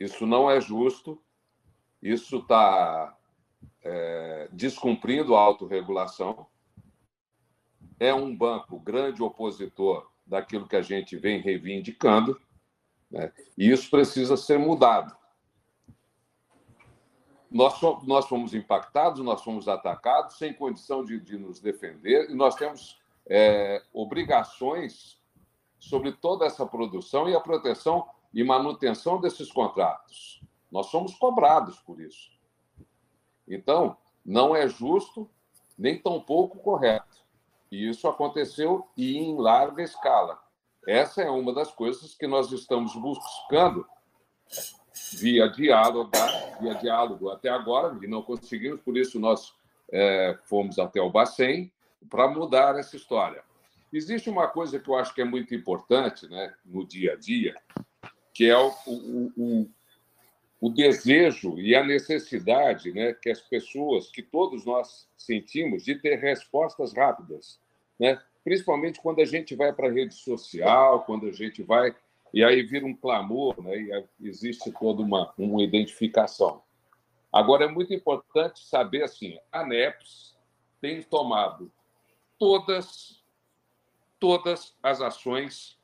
Isso 0.00 0.26
não 0.26 0.50
é 0.50 0.60
justo, 0.60 1.20
isso 2.00 2.38
está 2.38 3.16
é, 3.82 4.48
descumprindo 4.52 5.34
a 5.34 5.40
autorregulação. 5.40 6.46
É 7.98 8.14
um 8.14 8.34
banco 8.34 8.78
grande 8.78 9.22
opositor 9.22 10.08
daquilo 10.24 10.68
que 10.68 10.76
a 10.76 10.82
gente 10.82 11.16
vem 11.16 11.40
reivindicando, 11.40 12.40
né? 13.10 13.32
e 13.56 13.70
isso 13.70 13.90
precisa 13.90 14.36
ser 14.36 14.58
mudado 14.58 15.17
nós, 17.50 17.80
nós 18.04 18.26
fomos 18.26 18.54
impactados, 18.54 19.20
nós 19.20 19.42
fomos 19.42 19.68
atacados, 19.68 20.36
sem 20.36 20.52
condição 20.52 21.04
de, 21.04 21.18
de 21.18 21.38
nos 21.38 21.60
defender, 21.60 22.30
e 22.30 22.34
nós 22.34 22.54
temos 22.54 23.00
é, 23.26 23.82
obrigações 23.92 25.18
sobre 25.78 26.12
toda 26.12 26.44
essa 26.44 26.66
produção 26.66 27.28
e 27.28 27.34
a 27.34 27.40
proteção 27.40 28.06
e 28.34 28.44
manutenção 28.44 29.20
desses 29.20 29.50
contratos. 29.50 30.42
Nós 30.70 30.86
somos 30.86 31.14
cobrados 31.14 31.78
por 31.80 32.00
isso. 32.00 32.30
Então, 33.46 33.96
não 34.24 34.54
é 34.54 34.68
justo 34.68 35.30
nem 35.76 35.98
tampouco 35.98 36.58
correto. 36.58 37.18
E 37.70 37.88
isso 37.88 38.08
aconteceu 38.08 38.86
e 38.96 39.16
em 39.16 39.36
larga 39.36 39.82
escala. 39.82 40.38
Essa 40.86 41.22
é 41.22 41.30
uma 41.30 41.52
das 41.52 41.70
coisas 41.70 42.14
que 42.14 42.26
nós 42.26 42.50
estamos 42.50 42.94
buscando 42.96 43.86
via 45.12 45.48
diálogo, 45.48 46.10
via 46.60 46.74
diálogo 46.74 47.30
até 47.30 47.48
agora, 47.48 47.96
e 48.02 48.06
não 48.06 48.22
conseguimos, 48.22 48.80
por 48.80 48.96
isso 48.96 49.18
nós 49.18 49.54
é, 49.90 50.38
fomos 50.44 50.78
até 50.78 51.00
o 51.00 51.10
Bacen 51.10 51.70
para 52.08 52.28
mudar 52.28 52.78
essa 52.78 52.96
história. 52.96 53.42
Existe 53.92 54.28
uma 54.28 54.46
coisa 54.48 54.78
que 54.78 54.88
eu 54.88 54.96
acho 54.96 55.14
que 55.14 55.22
é 55.22 55.24
muito 55.24 55.54
importante 55.54 56.28
né, 56.28 56.54
no 56.64 56.86
dia 56.86 57.14
a 57.14 57.16
dia, 57.16 57.54
que 58.34 58.48
é 58.48 58.56
o, 58.56 58.70
o, 58.86 59.32
o, 59.36 59.70
o 60.60 60.70
desejo 60.70 61.58
e 61.58 61.74
a 61.74 61.82
necessidade 61.82 62.92
né, 62.92 63.14
que 63.14 63.30
as 63.30 63.40
pessoas, 63.40 64.10
que 64.10 64.22
todos 64.22 64.64
nós 64.66 65.08
sentimos, 65.16 65.84
de 65.84 65.94
ter 65.94 66.16
respostas 66.16 66.92
rápidas. 66.92 67.58
Né? 67.98 68.20
Principalmente 68.44 69.00
quando 69.00 69.20
a 69.20 69.24
gente 69.24 69.54
vai 69.54 69.72
para 69.72 69.88
a 69.88 69.92
rede 69.92 70.14
social, 70.14 71.04
quando 71.04 71.26
a 71.26 71.32
gente 71.32 71.62
vai. 71.62 71.94
E 72.32 72.44
aí 72.44 72.62
vira 72.62 72.84
um 72.84 72.94
clamor, 72.94 73.62
né? 73.62 73.76
e 74.20 74.28
existe 74.28 74.70
toda 74.72 75.02
uma, 75.02 75.32
uma 75.38 75.62
identificação. 75.62 76.62
Agora, 77.32 77.64
é 77.64 77.68
muito 77.68 77.92
importante 77.92 78.64
saber 78.64 79.02
assim: 79.04 79.38
a 79.52 79.64
NEPS 79.64 80.36
tem 80.80 81.02
tomado 81.02 81.70
todas, 82.38 83.22
todas 84.18 84.76
as 84.82 85.00
ações 85.00 85.78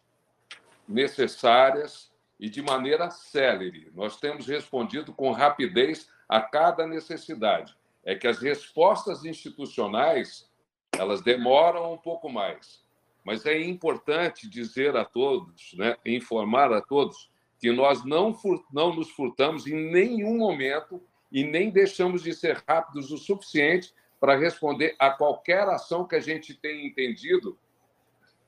necessárias 0.86 2.12
e 2.38 2.48
de 2.48 2.62
maneira 2.62 3.10
célere. 3.10 3.90
Nós 3.94 4.18
temos 4.18 4.46
respondido 4.46 5.12
com 5.12 5.32
rapidez 5.32 6.08
a 6.28 6.40
cada 6.40 6.86
necessidade. 6.86 7.76
É 8.04 8.14
que 8.14 8.26
as 8.26 8.38
respostas 8.38 9.24
institucionais 9.24 10.50
elas 10.98 11.22
demoram 11.22 11.92
um 11.92 11.98
pouco 11.98 12.28
mais, 12.28 12.83
mas 13.24 13.46
é 13.46 13.58
importante 13.58 14.48
dizer 14.48 14.96
a 14.96 15.04
todos, 15.04 15.74
né, 15.74 15.96
informar 16.04 16.72
a 16.72 16.80
todos 16.80 17.30
que 17.58 17.72
nós 17.72 18.04
não, 18.04 18.36
não 18.72 18.94
nos 18.94 19.10
furtamos 19.10 19.66
em 19.66 19.90
nenhum 19.90 20.36
momento 20.36 21.02
e 21.32 21.42
nem 21.42 21.70
deixamos 21.70 22.22
de 22.22 22.34
ser 22.34 22.62
rápidos 22.68 23.10
o 23.10 23.16
suficiente 23.16 23.92
para 24.20 24.36
responder 24.36 24.94
a 24.98 25.10
qualquer 25.10 25.68
ação 25.68 26.06
que 26.06 26.14
a 26.14 26.20
gente 26.20 26.54
tenha 26.54 26.86
entendido 26.86 27.58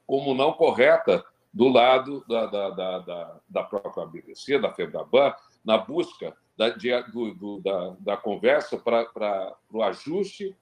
como 0.07 0.35
não 0.35 0.53
correta 0.53 1.25
do 1.53 1.69
lado 1.69 2.25
da, 2.29 2.47
da, 2.47 2.71
da, 2.71 2.99
da, 2.99 3.41
da 3.49 3.63
própria 3.63 4.07
BBC, 4.07 4.59
da 4.59 4.73
FEBRABAN, 4.73 5.35
na 5.65 5.79
busca 5.79 6.37
da, 6.57 6.69
de, 6.69 6.91
do, 7.11 7.35
do, 7.35 7.61
da, 7.61 7.97
da 7.99 8.17
conversa 8.17 8.77
para 8.77 9.57
o 9.71 9.83
ajuste 9.83 10.57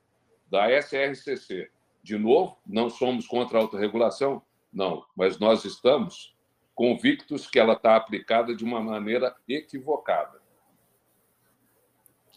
da 0.51 0.69
SRCC. 0.81 1.71
De 2.05 2.19
novo, 2.19 2.59
não 2.67 2.91
somos 2.91 3.27
contra 3.27 3.57
a 3.57 3.63
autorregulação? 3.63 4.43
Não, 4.71 5.07
mas 5.17 5.39
nós 5.39 5.65
estamos 5.65 6.37
convictos 6.75 7.49
que 7.49 7.59
ela 7.59 7.73
está 7.73 7.97
aplicada 7.97 8.55
de 8.55 8.63
uma 8.63 8.79
maneira 8.79 9.35
equivocada. 9.49 10.39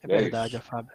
É, 0.08 0.16
é 0.16 0.18
verdade, 0.22 0.56
isso. 0.56 0.66
Fábio. 0.66 0.94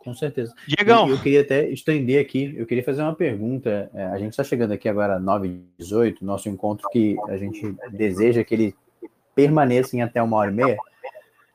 Com 0.00 0.12
certeza. 0.12 0.52
Diegão. 0.66 1.06
Eu, 1.08 1.14
eu, 1.14 1.22
queria 1.22 1.42
até 1.42 1.68
estender 1.68 2.20
aqui, 2.20 2.52
eu 2.56 2.66
queria 2.66 2.82
fazer 2.82 3.00
uma 3.02 3.14
pergunta. 3.14 3.88
É, 3.94 4.06
a 4.06 4.18
gente 4.18 4.30
está 4.30 4.42
chegando 4.42 4.72
aqui 4.72 4.88
agora 4.88 5.16
às 5.16 5.22
9h18, 5.22 6.16
nosso 6.22 6.48
encontro 6.48 6.88
que 6.90 7.16
a 7.28 7.36
gente 7.36 7.76
deseja 7.92 8.42
que 8.42 8.54
ele 8.56 8.76
permaneça 9.36 9.96
em 9.96 10.02
até 10.02 10.20
uma 10.20 10.36
hora 10.36 10.50
e 10.50 10.54
meia. 10.54 10.76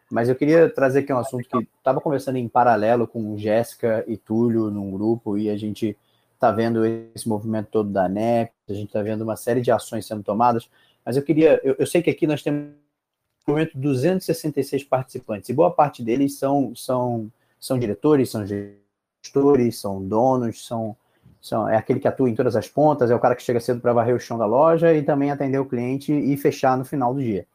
Mas 0.10 0.30
eu 0.30 0.36
queria 0.36 0.70
trazer 0.70 1.00
aqui 1.00 1.12
um 1.12 1.18
assunto 1.18 1.50
que 1.50 1.68
estava 1.78 2.00
conversando 2.00 2.38
em 2.38 2.48
paralelo 2.48 3.08
com 3.08 3.38
Jéssica 3.38 4.06
e 4.08 4.16
Túlio 4.16 4.72
num 4.72 4.90
grupo, 4.90 5.38
e 5.38 5.50
a 5.50 5.58
gente 5.58 5.98
está 6.44 6.52
vendo 6.52 6.86
esse 6.86 7.28
movimento 7.28 7.70
todo 7.72 7.90
da 7.90 8.10
NEP, 8.10 8.52
a 8.70 8.74
gente 8.74 8.88
está 8.88 9.02
vendo 9.02 9.22
uma 9.22 9.38
série 9.38 9.62
de 9.62 9.72
ações 9.72 10.06
sendo 10.06 10.22
tomadas, 10.22 10.70
mas 11.06 11.16
eu 11.16 11.24
queria, 11.24 11.62
eu, 11.64 11.76
eu 11.80 11.88
sei 11.88 12.02
que 12.02 12.10
aqui 12.10 12.28
nós 12.28 12.44
temos 12.44 12.74
no 13.48 13.54
momento 13.54 13.78
266 13.78 14.84
participantes, 14.84 15.50
e 15.50 15.54
boa 15.54 15.72
parte 15.72 16.04
deles 16.04 16.38
são, 16.38 16.76
são, 16.76 17.32
são 17.60 17.80
diretores, 17.80 18.30
são 18.30 18.46
gestores, 18.46 19.80
são 19.80 20.06
donos, 20.06 20.66
são, 20.66 20.96
são, 21.42 21.68
é 21.68 21.78
aquele 21.78 22.02
que 22.02 22.08
atua 22.08 22.30
em 22.30 22.36
todas 22.36 22.58
as 22.58 22.68
pontas, 22.68 23.10
é 23.10 23.16
o 23.16 23.20
cara 23.20 23.36
que 23.36 23.44
chega 23.44 23.62
cedo 23.62 23.80
para 23.80 23.94
varrer 23.94 24.16
o 24.16 24.20
chão 24.20 24.38
da 24.38 24.46
loja 24.46 24.94
e 24.94 25.02
também 25.02 25.32
atender 25.32 25.60
o 25.60 25.66
cliente 25.66 26.12
e 26.12 26.36
fechar 26.36 26.78
no 26.78 26.84
final 26.84 27.14
do 27.14 27.22
dia. 27.22 27.48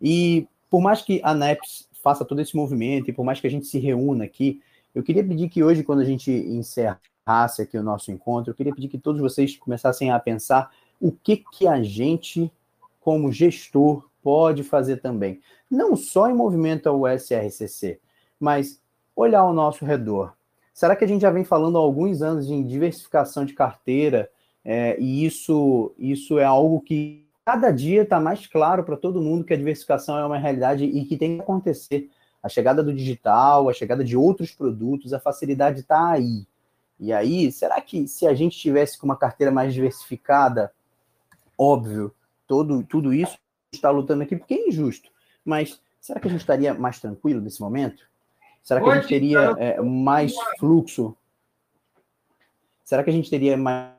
E 0.00 0.48
por 0.70 0.80
mais 0.80 1.02
que 1.02 1.20
a 1.22 1.34
NEPS 1.34 1.86
faça 2.02 2.24
todo 2.24 2.40
esse 2.40 2.56
movimento 2.56 3.10
e 3.10 3.12
por 3.12 3.24
mais 3.24 3.40
que 3.40 3.46
a 3.46 3.50
gente 3.50 3.66
se 3.66 3.78
reúna 3.78 4.24
aqui, 4.24 4.62
eu 4.94 5.02
queria 5.02 5.24
pedir 5.24 5.48
que 5.48 5.62
hoje, 5.62 5.82
quando 5.82 6.00
a 6.00 6.04
gente 6.04 6.30
encerrasse 7.22 7.62
aqui 7.62 7.78
o 7.78 7.82
nosso 7.82 8.10
encontro, 8.10 8.50
eu 8.50 8.54
queria 8.54 8.74
pedir 8.74 8.88
que 8.88 8.98
todos 8.98 9.20
vocês 9.20 9.56
começassem 9.56 10.10
a 10.10 10.18
pensar 10.18 10.70
o 11.00 11.12
que 11.12 11.36
que 11.52 11.66
a 11.66 11.82
gente, 11.82 12.52
como 13.00 13.32
gestor, 13.32 14.08
pode 14.22 14.62
fazer 14.62 14.98
também. 14.98 15.40
Não 15.70 15.96
só 15.96 16.28
em 16.28 16.34
movimento 16.34 16.88
ao 16.88 17.06
SRCC, 17.06 17.98
mas 18.38 18.80
olhar 19.16 19.40
ao 19.40 19.52
nosso 19.52 19.84
redor. 19.84 20.34
Será 20.72 20.96
que 20.96 21.04
a 21.04 21.08
gente 21.08 21.22
já 21.22 21.30
vem 21.30 21.44
falando 21.44 21.76
há 21.76 21.80
alguns 21.80 22.22
anos 22.22 22.48
em 22.48 22.62
diversificação 22.62 23.44
de 23.44 23.52
carteira 23.52 24.30
é, 24.64 24.98
e 25.00 25.24
isso, 25.26 25.92
isso 25.98 26.38
é 26.38 26.44
algo 26.44 26.80
que 26.80 27.26
cada 27.44 27.70
dia 27.70 28.02
está 28.02 28.20
mais 28.20 28.46
claro 28.46 28.84
para 28.84 28.96
todo 28.96 29.20
mundo 29.20 29.44
que 29.44 29.52
a 29.52 29.56
diversificação 29.56 30.16
é 30.16 30.24
uma 30.24 30.38
realidade 30.38 30.84
e 30.84 31.04
que 31.04 31.16
tem 31.16 31.36
que 31.36 31.42
acontecer. 31.42 32.08
A 32.42 32.48
chegada 32.48 32.82
do 32.82 32.94
digital, 32.94 33.68
a 33.68 33.72
chegada 33.72 34.04
de 34.04 34.16
outros 34.16 34.52
produtos, 34.52 35.12
a 35.12 35.20
facilidade 35.20 35.80
está 35.80 36.10
aí. 36.10 36.46
E 37.02 37.12
aí, 37.12 37.50
será 37.50 37.80
que 37.80 38.06
se 38.06 38.28
a 38.28 38.32
gente 38.32 38.56
tivesse 38.56 38.96
com 38.96 39.04
uma 39.04 39.16
carteira 39.16 39.50
mais 39.50 39.74
diversificada, 39.74 40.72
óbvio, 41.58 42.14
todo, 42.46 42.84
tudo 42.84 43.12
isso 43.12 43.36
está 43.72 43.90
lutando 43.90 44.22
aqui 44.22 44.36
porque 44.36 44.54
é 44.54 44.68
injusto. 44.68 45.10
Mas 45.44 45.82
será 46.00 46.20
que 46.20 46.28
a 46.28 46.30
gente 46.30 46.42
estaria 46.42 46.72
mais 46.72 47.00
tranquilo 47.00 47.40
nesse 47.40 47.60
momento? 47.60 48.04
Será 48.62 48.80
que 48.80 48.88
a 48.88 48.94
gente 48.94 49.08
teria 49.08 49.52
é, 49.58 49.80
mais 49.80 50.32
fluxo? 50.60 51.16
Será 52.84 53.02
que 53.02 53.10
a 53.10 53.12
gente 53.12 53.28
teria 53.28 53.56
mais 53.56 53.90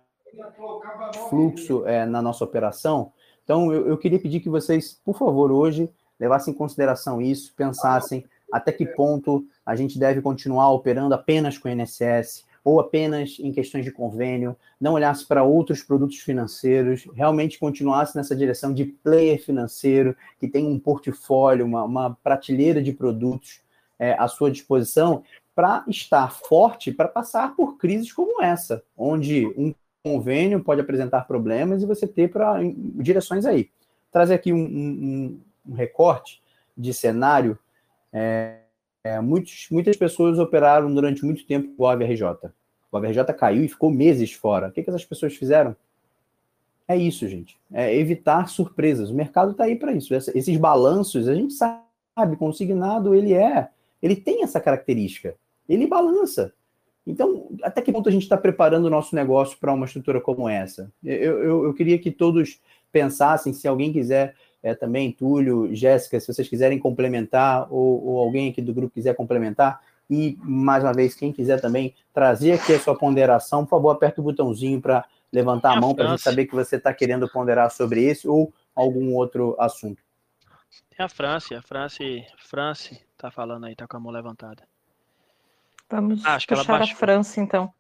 fluxo 1.30 1.86
é, 1.86 2.06
na 2.06 2.22
nossa 2.22 2.46
operação? 2.46 3.12
Então, 3.44 3.74
eu, 3.74 3.86
eu 3.86 3.98
queria 3.98 4.18
pedir 4.18 4.40
que 4.40 4.48
vocês, 4.48 4.98
por 5.04 5.18
favor, 5.18 5.52
hoje 5.52 5.90
levassem 6.18 6.54
em 6.54 6.58
consideração 6.58 7.22
isso, 7.22 7.54
pensassem 7.54 8.24
até 8.50 8.72
que 8.72 8.86
ponto 8.86 9.46
a 9.66 9.76
gente 9.76 10.00
deve 10.00 10.22
continuar 10.22 10.72
operando 10.72 11.14
apenas 11.14 11.58
com 11.58 11.68
o 11.68 11.72
INSS, 11.72 12.46
ou 12.64 12.80
apenas 12.80 13.38
em 13.40 13.52
questões 13.52 13.84
de 13.84 13.92
convênio, 13.92 14.56
não 14.80 14.94
olhasse 14.94 15.26
para 15.26 15.44
outros 15.44 15.84
produtos 15.84 16.18
financeiros, 16.20 17.06
realmente 17.14 17.60
continuasse 17.60 18.16
nessa 18.16 18.36
direção 18.36 18.74
de 18.74 18.86
player 18.86 19.44
financeiro, 19.44 20.16
que 20.40 20.48
tem 20.48 20.66
um 20.66 20.80
portfólio, 20.80 21.66
uma, 21.66 21.84
uma 21.84 22.18
prateleira 22.24 22.82
de 22.82 22.94
produtos 22.94 23.62
é, 24.00 24.14
à 24.14 24.28
sua 24.28 24.50
disposição, 24.50 25.24
para 25.54 25.84
estar 25.88 26.32
forte 26.32 26.92
para 26.92 27.08
passar 27.08 27.56
por 27.56 27.78
crises 27.78 28.12
como 28.12 28.42
essa, 28.42 28.84
onde 28.98 29.46
um 29.58 29.74
convênio 30.04 30.64
pode 30.64 30.82
apresentar 30.82 31.28
problemas 31.28 31.82
e 31.82 31.86
você 31.86 32.08
ter 32.08 32.32
para 32.32 32.60
direções 32.96 33.46
aí. 33.46 33.70
Trazer 34.12 34.34
aqui 34.34 34.52
um, 34.52 34.58
um, 34.58 35.42
um 35.68 35.74
recorte 35.74 36.42
de 36.78 36.94
cenário. 36.94 37.58
É, 38.12 38.63
é, 39.04 39.20
muitos, 39.20 39.68
muitas 39.70 39.98
pessoas 39.98 40.40
operaram 40.40 40.94
durante 40.94 41.26
muito 41.26 41.46
tempo 41.46 41.74
o 41.78 41.86
AVRJ. 41.86 42.50
O 42.92 42.98
AVRJ 42.98 43.34
caiu 43.38 43.64
e 43.64 43.68
ficou 43.68 43.92
meses 43.92 44.32
fora. 44.32 44.68
O 44.68 44.72
que, 44.72 44.82
que 44.82 44.90
essas 44.90 45.04
pessoas 45.04 45.36
fizeram? 45.36 45.76
É 46.88 46.96
isso, 46.96 47.28
gente. 47.28 47.58
É 47.72 47.96
evitar 47.96 48.48
surpresas. 48.48 49.10
O 49.10 49.16
mercado 49.16 49.52
está 49.52 49.66
aí 49.66 49.76
para 49.76 49.94
isso. 49.94 50.14
Esses 50.14 50.58
balanços, 50.58 51.28
a 51.28 51.36
gente 51.36 51.54
sabe, 51.54 52.36
consignado, 52.38 53.14
ele 53.14 53.34
é, 53.34 53.70
ele 54.02 54.16
tem 54.16 54.44
essa 54.44 54.60
característica. 54.60 55.36
Ele 55.68 55.88
balança. 55.88 56.54
Então, 57.06 57.50
até 57.62 57.82
que 57.82 57.92
ponto 57.92 58.08
a 58.08 58.12
gente 58.12 58.24
está 58.24 58.38
preparando 58.38 58.86
o 58.86 58.90
nosso 58.90 59.16
negócio 59.16 59.58
para 59.60 59.74
uma 59.74 59.86
estrutura 59.86 60.22
como 60.22 60.48
essa? 60.48 60.92
Eu, 61.04 61.44
eu, 61.44 61.64
eu, 61.66 61.74
queria 61.74 62.00
que 62.00 62.12
todos 62.12 62.62
pensassem, 62.92 63.52
se 63.52 63.68
alguém 63.68 63.92
quiser 63.92 64.36
é, 64.64 64.74
também, 64.74 65.12
Túlio, 65.12 65.76
Jéssica, 65.76 66.18
se 66.20 66.34
vocês 66.34 66.48
quiserem 66.48 66.80
complementar, 66.80 67.68
ou, 67.70 68.04
ou, 68.08 68.20
alguém 68.20 68.50
aqui 68.50 68.62
do 68.62 68.74
grupo 68.74 68.94
quiser 68.94 69.14
complementar, 69.14 69.82
e 70.10 70.38
mais 70.42 70.84
uma 70.84 70.94
vez, 70.94 71.14
quem 71.14 71.34
quiser 71.34 71.60
também 71.60 71.94
trazer 72.14 72.54
aqui 72.54 72.74
a 72.74 72.80
sua 72.80 72.98
ponderação, 72.98 73.66
por 73.66 73.72
favor, 73.72 73.90
aperta 73.90 74.22
o 74.22 74.24
botãozinho 74.24 74.80
para 74.82 75.06
levantar 75.32 75.76
a 75.76 75.80
mão 75.80 75.94
para 75.94 76.06
a 76.06 76.10
gente 76.12 76.22
saber 76.22 76.46
que 76.46 76.56
você 76.56 76.78
está 76.78 76.94
querendo 76.94 77.28
ponderar 77.30 77.70
sobre 77.72 78.04
esse 78.04 78.28
ou 78.28 78.54
algum 78.74 79.14
outro 79.14 79.56
assunto. 79.60 80.02
Tem 80.96 81.06
a 81.06 81.10
França, 81.10 81.58
a 81.58 81.62
França, 81.62 82.04
França 82.38 82.98
está 83.12 83.30
falando 83.30 83.66
aí, 83.66 83.74
está 83.74 83.88
com 83.88 83.98
a 83.98 84.00
mão 84.00 84.12
levantada. 84.12 84.64
Vamos 85.90 86.26
ah, 86.26 86.36
acho 86.36 86.48
puxar 86.48 86.64
que 86.66 86.72
ela 86.72 86.84
a 86.84 86.88
França, 86.96 87.42
então. 87.42 87.74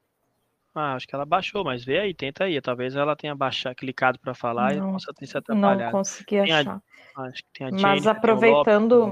Ah, 0.75 0.95
acho 0.95 1.07
que 1.07 1.13
ela 1.13 1.25
baixou, 1.25 1.63
mas 1.63 1.83
vê 1.85 1.99
aí, 1.99 2.13
tenta 2.13 2.45
aí. 2.45 2.59
Talvez 2.59 2.95
ela 2.95 3.15
tenha 3.15 3.35
baixado, 3.35 3.75
clicado 3.75 4.17
para 4.19 4.33
falar 4.33 4.75
não, 4.75 4.89
e 4.89 4.91
possa 4.93 5.13
ter 5.13 5.27
se 5.27 5.37
atrapalhado. 5.37 5.83
Não 5.83 5.91
consegui 5.91 6.39
achar. 6.39 6.81
A, 7.15 7.23
acho 7.27 7.43
que 7.43 7.49
tem 7.53 7.67
a 7.67 7.71
mas 7.71 8.07
aproveitando, 8.07 9.11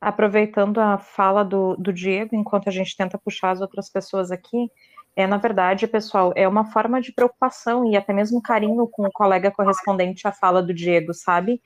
aproveitando 0.00 0.78
a 0.78 0.96
fala 0.96 1.44
do, 1.44 1.76
do 1.76 1.92
Diego, 1.92 2.34
enquanto 2.34 2.68
a 2.68 2.72
gente 2.72 2.96
tenta 2.96 3.18
puxar 3.18 3.50
as 3.50 3.60
outras 3.60 3.90
pessoas 3.90 4.30
aqui, 4.30 4.70
é, 5.14 5.26
na 5.26 5.36
verdade, 5.36 5.86
pessoal, 5.86 6.32
é 6.34 6.48
uma 6.48 6.64
forma 6.64 7.00
de 7.00 7.12
preocupação 7.12 7.90
e 7.90 7.96
até 7.96 8.12
mesmo 8.12 8.40
carinho 8.40 8.86
com 8.88 9.02
o 9.02 9.12
colega 9.12 9.50
correspondente 9.50 10.26
à 10.26 10.32
fala 10.32 10.62
do 10.62 10.72
Diego, 10.72 11.12
sabe? 11.12 11.60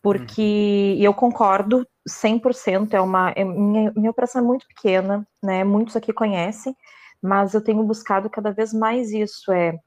Porque 0.00 0.94
uhum. 0.96 1.02
eu 1.02 1.12
concordo 1.12 1.86
100%, 2.08 2.94
é 2.94 3.00
uma, 3.00 3.30
é, 3.30 3.44
minha, 3.44 3.92
minha 3.94 4.10
operação 4.10 4.40
é 4.40 4.44
muito 4.44 4.66
pequena, 4.68 5.26
né, 5.42 5.64
muitos 5.64 5.96
aqui 5.96 6.12
conhecem, 6.12 6.74
mas 7.22 7.54
eu 7.54 7.62
tenho 7.62 7.82
buscado 7.82 8.30
cada 8.30 8.50
vez 8.50 8.72
mais 8.72 9.10
isso, 9.12 9.52
é, 9.52 9.78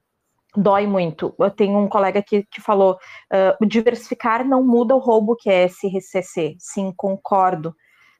dói 0.56 0.86
muito. 0.86 1.34
Eu 1.38 1.50
tenho 1.50 1.78
um 1.78 1.88
colega 1.88 2.22
que, 2.22 2.44
que 2.44 2.60
falou, 2.60 2.98
uh, 3.32 3.66
diversificar 3.66 4.44
não 4.44 4.64
muda 4.64 4.94
o 4.94 4.98
roubo 4.98 5.36
que 5.36 5.48
é 5.48 5.64
SRCC, 5.68 6.56
sim, 6.58 6.92
concordo, 6.96 7.74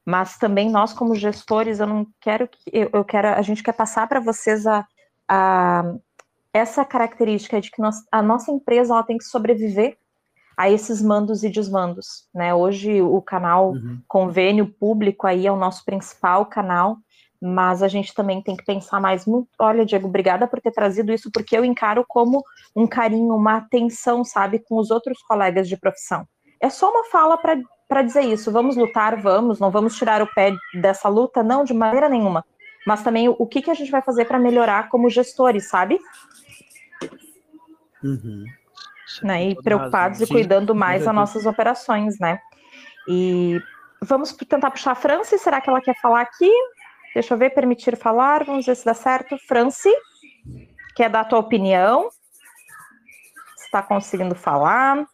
mas 0.05 0.39
também 0.39 0.71
nós 0.71 0.93
como 0.93 1.15
gestores, 1.15 1.81
eu 1.81 1.87
não 1.87 2.07
quero 2.21 2.49
que, 2.49 2.59
eu, 2.73 2.91
eu 2.93 3.05
quero, 3.05 3.29
a 3.29 3.43
gente 3.43 3.63
quer 3.63 3.73
passar 3.73 4.09
para 4.09 4.21
vocês 4.21 4.67
a, 4.67 4.87
a, 5.29 5.95
essa 6.53 6.85
característica 6.85 7.61
de 7.61 7.71
que 7.71 7.81
nós, 7.81 7.97
a 8.11 8.23
nossa 8.23 8.51
empresa 8.51 8.95
ela 8.95 9.03
tem 9.03 9.19
que 9.19 9.25
sobreviver 9.25 9.97
a 10.57 10.69
esses 10.69 11.01
mandos 11.01 11.43
e 11.43 11.49
desmandos, 11.49 12.29
né? 12.35 12.55
Hoje 12.55 13.01
o 13.01 13.23
canal 13.23 13.71
uhum. 13.71 13.99
convênio 14.07 14.67
público 14.67 15.27
aí 15.27 15.47
é 15.47 15.53
o 15.53 15.57
nosso 15.57 15.85
principal 15.87 16.45
canal, 16.45 16.99
mas 17.41 17.83
a 17.83 17.89
gente 17.89 18.15
também 18.15 18.43
tem 18.43 18.57
que 18.57 18.65
pensar 18.65 19.01
mais 19.01 19.27
muito. 19.27 19.49
Olha, 19.59 19.85
Diego, 19.85 20.09
obrigada 20.09 20.47
por 20.47 20.61
ter 20.61 20.71
trazido 20.71 21.13
isso, 21.13 21.31
porque 21.33 21.57
eu 21.57 21.65
encaro 21.65 22.05
como 22.07 22.45
um 22.75 22.87
carinho, 22.87 23.35
uma 23.35 23.57
atenção, 23.57 24.25
sabe, 24.25 24.59
com 24.59 24.79
os 24.79 24.91
outros 24.91 25.23
colegas 25.23 25.69
de 25.69 25.77
profissão. 25.77 26.27
É 26.61 26.69
só 26.69 26.91
uma 26.91 27.05
fala 27.05 27.39
para 27.89 28.03
dizer 28.03 28.23
isso. 28.23 28.53
Vamos 28.53 28.77
lutar, 28.77 29.21
vamos, 29.21 29.59
não 29.59 29.71
vamos 29.71 29.97
tirar 29.97 30.21
o 30.23 30.35
pé 30.35 30.53
dessa 30.81 31.09
luta, 31.09 31.43
não, 31.43 31.65
de 31.65 31.73
maneira 31.73 32.09
nenhuma. 32.09 32.45
Mas 32.87 33.03
também 33.03 33.29
o 33.29 33.47
que, 33.47 33.63
que 33.63 33.71
a 33.71 33.75
gente 33.75 33.91
vai 33.91 34.03
fazer 34.03 34.27
para 34.27 34.39
melhorar 34.39 34.89
como 34.89 35.09
gestores, 35.09 35.69
sabe? 35.69 35.99
Uhum 38.03 38.45
né, 39.23 39.49
e 39.49 39.55
preocupados 39.57 40.21
e 40.21 40.27
cuidando 40.27 40.75
mais 40.75 41.05
das 41.05 41.15
nossas 41.15 41.47
operações, 41.47 42.19
né? 42.21 42.39
E 43.09 43.61
vamos 44.01 44.33
tentar 44.33 44.71
puxar 44.71 44.93
a 44.93 44.95
Franci, 44.95 45.39
será 45.39 45.61
que 45.61 45.69
ela 45.69 45.81
quer 45.81 45.99
falar 46.01 46.21
aqui? 46.21 46.51
Deixa 47.15 47.35
eu 47.35 47.39
ver, 47.39 47.51
permitir 47.51 47.97
falar, 47.97 48.45
vamos 48.45 48.67
ver 48.67 48.77
se 48.77 48.85
dá 48.85 48.95
certo. 48.95 49.37
Franci, 49.39 49.93
quer 50.95 51.11
dar 51.11 51.21
a 51.21 51.25
tua 51.25 51.39
opinião? 51.41 52.09
Está 53.59 53.83
conseguindo 53.83 54.35
falar? 54.35 55.07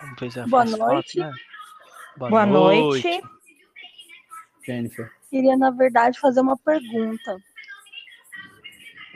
Vamos 0.00 0.20
ver 0.20 0.32
se 0.32 0.40
é 0.40 0.46
Boa 0.46 0.64
noite. 0.64 1.18
né? 1.20 1.32
Boa, 2.16 2.30
Boa 2.30 2.46
noite. 2.46 3.08
noite. 3.08 3.22
Jennifer. 4.66 5.10
Queria, 5.30 5.56
na 5.56 5.70
verdade, 5.70 6.18
fazer 6.20 6.40
uma 6.40 6.56
pergunta. 6.58 7.36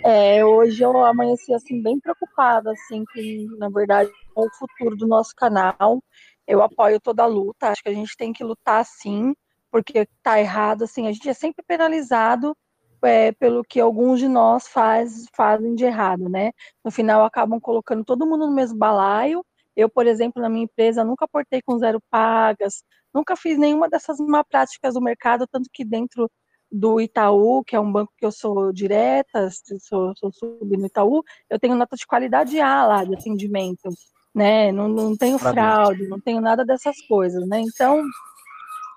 É, 0.04 0.44
hoje 0.44 0.82
eu 0.82 1.04
amanheci 1.04 1.52
assim 1.52 1.82
bem 1.82 1.98
preocupada 1.98 2.70
assim 2.70 3.04
com, 3.04 3.56
na 3.58 3.68
verdade, 3.68 4.10
com 4.34 4.46
o 4.46 4.54
futuro 4.54 4.96
do 4.96 5.06
nosso 5.06 5.34
canal. 5.34 6.02
Eu 6.46 6.62
apoio 6.62 7.00
toda 7.00 7.22
a 7.24 7.26
luta, 7.26 7.68
acho 7.68 7.82
que 7.82 7.88
a 7.88 7.94
gente 7.94 8.16
tem 8.16 8.32
que 8.32 8.44
lutar 8.44 8.84
sim, 8.84 9.34
porque 9.70 10.06
tá 10.22 10.40
errado 10.40 10.84
assim, 10.84 11.06
a 11.06 11.12
gente 11.12 11.28
é 11.28 11.34
sempre 11.34 11.64
penalizado 11.66 12.56
é, 13.02 13.32
pelo 13.32 13.62
que 13.64 13.80
alguns 13.80 14.18
de 14.20 14.28
nós 14.28 14.68
faz, 14.68 15.26
fazem 15.34 15.74
de 15.74 15.84
errado, 15.84 16.28
né? 16.28 16.52
No 16.84 16.90
final 16.90 17.24
acabam 17.24 17.60
colocando 17.60 18.04
todo 18.04 18.26
mundo 18.26 18.46
no 18.46 18.54
mesmo 18.54 18.78
balaio. 18.78 19.44
Eu, 19.76 19.88
por 19.88 20.06
exemplo, 20.06 20.40
na 20.42 20.48
minha 20.48 20.64
empresa 20.64 21.04
nunca 21.04 21.28
portei 21.28 21.60
com 21.62 21.78
zero 21.78 22.00
pagas, 22.10 22.82
nunca 23.12 23.36
fiz 23.36 23.58
nenhuma 23.58 23.88
dessas 23.88 24.18
má 24.18 24.42
práticas 24.42 24.94
do 24.94 25.00
mercado, 25.00 25.46
tanto 25.46 25.68
que 25.72 25.84
dentro 25.84 26.30
do 26.70 27.00
Itaú, 27.00 27.62
que 27.64 27.76
é 27.76 27.80
um 27.80 27.90
banco 27.90 28.12
que 28.16 28.26
eu 28.26 28.32
sou 28.32 28.72
direta, 28.72 29.48
sou, 29.80 30.12
sou 30.16 30.32
sub 30.32 30.76
no 30.76 30.86
Itaú, 30.86 31.22
eu 31.48 31.58
tenho 31.60 31.76
nota 31.76 31.96
de 31.96 32.06
qualidade 32.06 32.58
A 32.60 32.86
lá 32.86 33.04
de 33.04 33.14
atendimento, 33.14 33.88
né? 34.36 34.70
Não, 34.70 34.86
não 34.86 35.16
tenho 35.16 35.38
fraude, 35.38 36.06
não 36.08 36.20
tenho 36.20 36.42
nada 36.42 36.62
dessas 36.62 36.94
coisas, 37.08 37.48
né? 37.48 37.62
Então, 37.62 38.04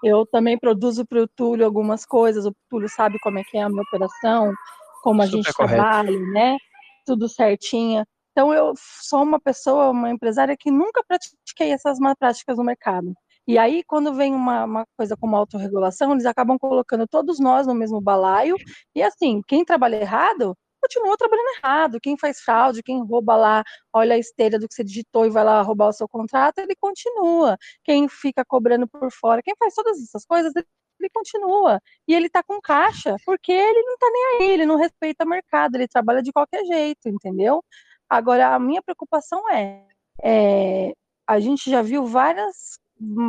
eu 0.04 0.26
também 0.26 0.60
produzo 0.60 1.06
para 1.06 1.24
o 1.24 1.28
Túlio 1.30 1.66
algumas 1.66 2.06
coisas, 2.06 2.46
o 2.46 2.54
Túlio 2.70 2.90
sabe 2.90 3.18
como 3.22 3.40
é 3.40 3.44
que 3.46 3.58
é 3.58 3.62
a 3.62 3.70
minha 3.70 3.82
operação, 3.82 4.54
como 5.02 5.22
a 5.22 5.26
Super 5.26 5.38
gente 5.38 5.54
correto. 5.54 5.76
trabalha, 5.82 6.20
né? 6.34 6.58
Tudo 7.06 7.30
certinho. 7.30 8.06
Então, 8.34 8.54
eu 8.54 8.74
sou 8.76 9.24
uma 9.24 9.40
pessoa, 9.40 9.92
uma 9.92 10.10
empresária 10.10 10.58
que 10.60 10.70
nunca 10.70 11.02
pratiquei 11.08 11.72
essas 11.72 12.00
má 12.00 12.14
práticas 12.18 12.58
no 12.58 12.64
mercado. 12.66 13.14
E 13.48 13.58
aí, 13.58 13.82
quando 13.88 14.14
vem 14.14 14.36
uma, 14.36 14.66
uma 14.66 14.86
coisa 14.98 15.16
como 15.16 15.38
autorregulação, 15.38 16.12
eles 16.12 16.26
acabam 16.26 16.58
colocando 16.60 17.08
todos 17.08 17.40
nós 17.40 17.66
no 17.66 17.74
mesmo 17.74 18.02
balaio. 18.02 18.56
E 18.94 19.02
assim, 19.02 19.42
quem 19.48 19.64
trabalha 19.64 19.96
errado, 20.02 20.56
continua 20.80 21.18
trabalhando 21.18 21.58
errado. 21.58 22.00
Quem 22.02 22.18
faz 22.18 22.40
fraude, 22.40 22.84
quem 22.84 23.04
rouba 23.04 23.36
lá, 23.36 23.64
olha 23.94 24.16
a 24.16 24.18
esteira 24.18 24.60
do 24.60 24.68
que 24.68 24.74
você 24.74 24.84
digitou 24.84 25.26
e 25.26 25.30
vai 25.30 25.44
lá 25.44 25.62
roubar 25.62 25.90
o 25.90 25.94
seu 25.94 26.08
contrato, 26.08 26.60
ele 26.60 26.76
continua. 26.80 27.58
Quem 27.84 28.08
fica 28.10 28.44
cobrando 28.46 28.88
por 28.88 29.12
fora, 29.12 29.42
quem 29.44 29.56
faz 29.58 29.74
todas 29.74 30.02
essas 30.02 30.26
coisas, 30.26 30.54
ele 30.56 31.10
continua. 31.14 31.82
E 32.08 32.14
ele 32.14 32.30
tá 32.30 32.44
com 32.44 32.60
caixa, 32.62 33.16
porque 33.26 33.52
ele 33.52 33.82
não 33.84 33.98
tá 33.98 34.08
nem 34.12 34.26
aí, 34.26 34.54
ele 34.54 34.66
não 34.66 34.76
respeita 34.78 35.26
o 35.26 35.30
mercado, 35.30 35.76
ele 35.76 35.88
trabalha 35.88 36.22
de 36.22 36.32
qualquer 36.32 36.66
jeito, 36.66 37.10
entendeu? 37.10 37.64
Agora, 38.10 38.56
a 38.56 38.60
minha 38.60 38.82
preocupação 38.82 39.50
é, 39.52 39.86
é 40.24 40.94
a 41.28 41.40
gente 41.40 41.70
já 41.70 41.82
viu 41.82 42.06
várias 42.06 42.80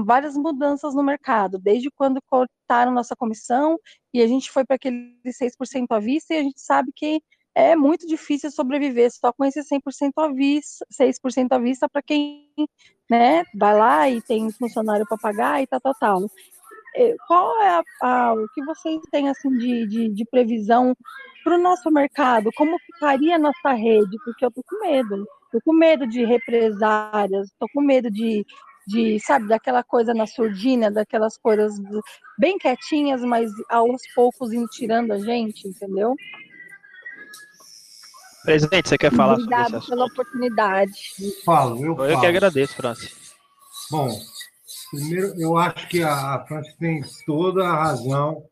várias 0.04 0.36
mudanças 0.36 0.94
no 0.94 1.02
mercado, 1.02 1.58
desde 1.58 1.90
quando 1.90 2.20
cortaram 2.22 2.90
nossa 2.92 3.14
comissão 3.14 3.78
e 4.12 4.20
a 4.20 4.26
gente 4.26 4.50
foi 4.50 4.64
para 4.64 4.76
aquele 4.76 5.16
6% 5.26 5.86
à 5.92 6.00
vista 6.00 6.34
e 6.34 6.38
a 6.38 6.42
gente 6.42 6.60
sabe 6.60 6.90
que 6.94 7.22
é 7.54 7.74
muito 7.74 8.06
difícil 8.06 8.50
sobreviver 8.50 9.10
só 9.10 9.32
com 9.32 9.44
esse 9.44 9.60
100% 9.60 10.12
à 10.18 10.32
vista, 10.32 10.86
6% 10.92 11.52
à 11.52 11.58
vista 11.58 11.88
para 11.88 12.02
quem, 12.02 12.48
né, 13.08 13.44
vai 13.54 13.76
lá 13.76 14.08
e 14.08 14.22
tem 14.22 14.50
funcionário 14.52 15.06
para 15.06 15.18
pagar 15.18 15.62
e 15.62 15.66
tal, 15.66 15.80
tal, 15.80 15.94
tal. 15.98 16.30
É, 16.94 17.14
qual 17.26 17.60
é 17.62 17.68
a, 17.68 17.82
a, 18.02 18.34
o 18.34 18.48
que 18.54 18.64
vocês 18.64 19.00
têm 19.10 19.28
assim 19.28 19.50
de, 19.56 19.86
de, 19.86 20.08
de 20.08 20.24
previsão 20.24 20.94
para 21.44 21.56
o 21.56 21.62
nosso 21.62 21.90
mercado? 21.90 22.50
Como 22.56 22.78
ficaria 22.80 23.36
a 23.36 23.38
nossa 23.38 23.72
rede? 23.72 24.16
Porque 24.24 24.44
eu 24.44 24.48
estou 24.48 24.64
com 24.68 24.80
medo. 24.80 25.24
Estou 25.44 25.60
com 25.64 25.72
medo 25.72 26.06
de 26.06 26.24
represárias, 26.24 27.46
estou 27.48 27.68
com 27.72 27.80
medo 27.80 28.10
de 28.10 28.44
de, 28.86 29.20
sabe, 29.20 29.46
daquela 29.46 29.84
coisa 29.84 30.12
na 30.12 30.26
surdina, 30.26 30.90
daquelas 30.90 31.36
coisas 31.36 31.74
bem 32.38 32.58
quietinhas, 32.58 33.22
mas 33.22 33.50
aos 33.68 34.02
poucos 34.14 34.50
tirando 34.72 35.12
a 35.12 35.18
gente, 35.18 35.68
entendeu? 35.68 36.16
Presidente, 38.42 38.88
você 38.88 38.98
quer 38.98 39.12
falar 39.12 39.34
Obrigado 39.34 39.72
sobre 39.72 39.86
pela 39.88 40.04
oportunidade. 40.06 40.92
Eu 41.18 41.32
falo, 41.44 41.84
eu, 41.84 41.90
eu 41.90 41.96
falo. 41.96 42.20
que 42.20 42.26
agradeço, 42.26 42.74
Francis. 42.74 43.34
Bom, 43.90 44.08
primeiro, 44.90 45.34
eu 45.40 45.56
acho 45.56 45.88
que 45.88 46.02
a 46.02 46.44
Francis 46.46 46.74
tem 46.76 47.02
toda 47.26 47.68
a 47.68 47.84
razão 47.84 48.42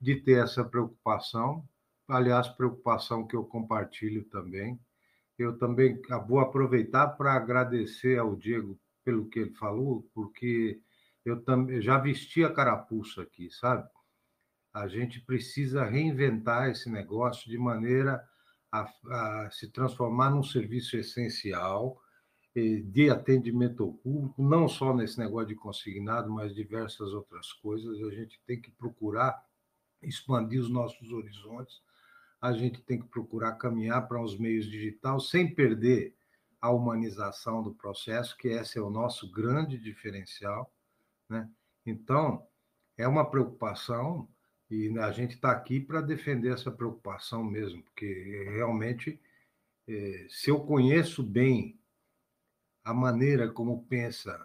de 0.00 0.16
ter 0.16 0.42
essa 0.42 0.64
preocupação. 0.64 1.64
Aliás, 2.08 2.48
preocupação 2.48 3.26
que 3.26 3.36
eu 3.36 3.44
compartilho 3.44 4.24
também. 4.24 4.78
Eu 5.38 5.58
também 5.58 6.00
vou 6.26 6.40
aproveitar 6.40 7.08
para 7.08 7.34
agradecer 7.34 8.18
ao 8.18 8.34
Diego 8.34 8.78
pelo 9.04 9.28
que 9.28 9.38
ele 9.38 9.52
falou, 9.52 10.08
porque 10.14 10.80
eu 11.24 11.42
também 11.42 11.82
já 11.82 11.98
vesti 11.98 12.42
a 12.42 12.52
carapuça 12.52 13.22
aqui, 13.22 13.50
sabe? 13.50 13.86
A 14.72 14.88
gente 14.88 15.20
precisa 15.20 15.84
reinventar 15.84 16.70
esse 16.70 16.88
negócio 16.88 17.50
de 17.50 17.58
maneira 17.58 18.22
a, 18.82 19.44
a 19.44 19.50
se 19.50 19.68
transformar 19.70 20.30
num 20.30 20.42
serviço 20.42 20.96
essencial 20.96 22.00
eh, 22.54 22.80
de 22.84 23.10
atendimento 23.10 23.82
ao 23.82 23.92
público, 23.92 24.42
não 24.42 24.68
só 24.68 24.94
nesse 24.94 25.18
negócio 25.18 25.48
de 25.48 25.54
consignado, 25.54 26.30
mas 26.30 26.54
diversas 26.54 27.12
outras 27.12 27.52
coisas. 27.52 28.00
A 28.00 28.10
gente 28.10 28.40
tem 28.46 28.60
que 28.60 28.70
procurar 28.70 29.44
expandir 30.02 30.60
os 30.60 30.70
nossos 30.70 31.12
horizontes, 31.12 31.82
a 32.40 32.52
gente 32.52 32.82
tem 32.82 33.00
que 33.00 33.08
procurar 33.08 33.52
caminhar 33.52 34.06
para 34.06 34.22
os 34.22 34.38
meios 34.38 34.66
digitais 34.66 35.28
sem 35.28 35.54
perder 35.54 36.14
a 36.60 36.70
humanização 36.70 37.62
do 37.62 37.74
processo, 37.74 38.36
que 38.36 38.48
esse 38.48 38.78
é 38.78 38.82
o 38.82 38.90
nosso 38.90 39.30
grande 39.30 39.78
diferencial. 39.78 40.72
Né? 41.28 41.48
Então, 41.84 42.46
é 42.96 43.06
uma 43.06 43.28
preocupação 43.28 44.28
e 44.70 44.98
a 44.98 45.10
gente 45.12 45.34
está 45.34 45.52
aqui 45.52 45.80
para 45.80 46.00
defender 46.00 46.52
essa 46.52 46.70
preocupação 46.70 47.44
mesmo, 47.44 47.82
porque 47.82 48.50
realmente, 48.54 49.20
é, 49.86 50.26
se 50.28 50.50
eu 50.50 50.60
conheço 50.60 51.22
bem 51.22 51.78
a 52.84 52.92
maneira 52.94 53.48
como 53.50 53.84
pensa 53.84 54.36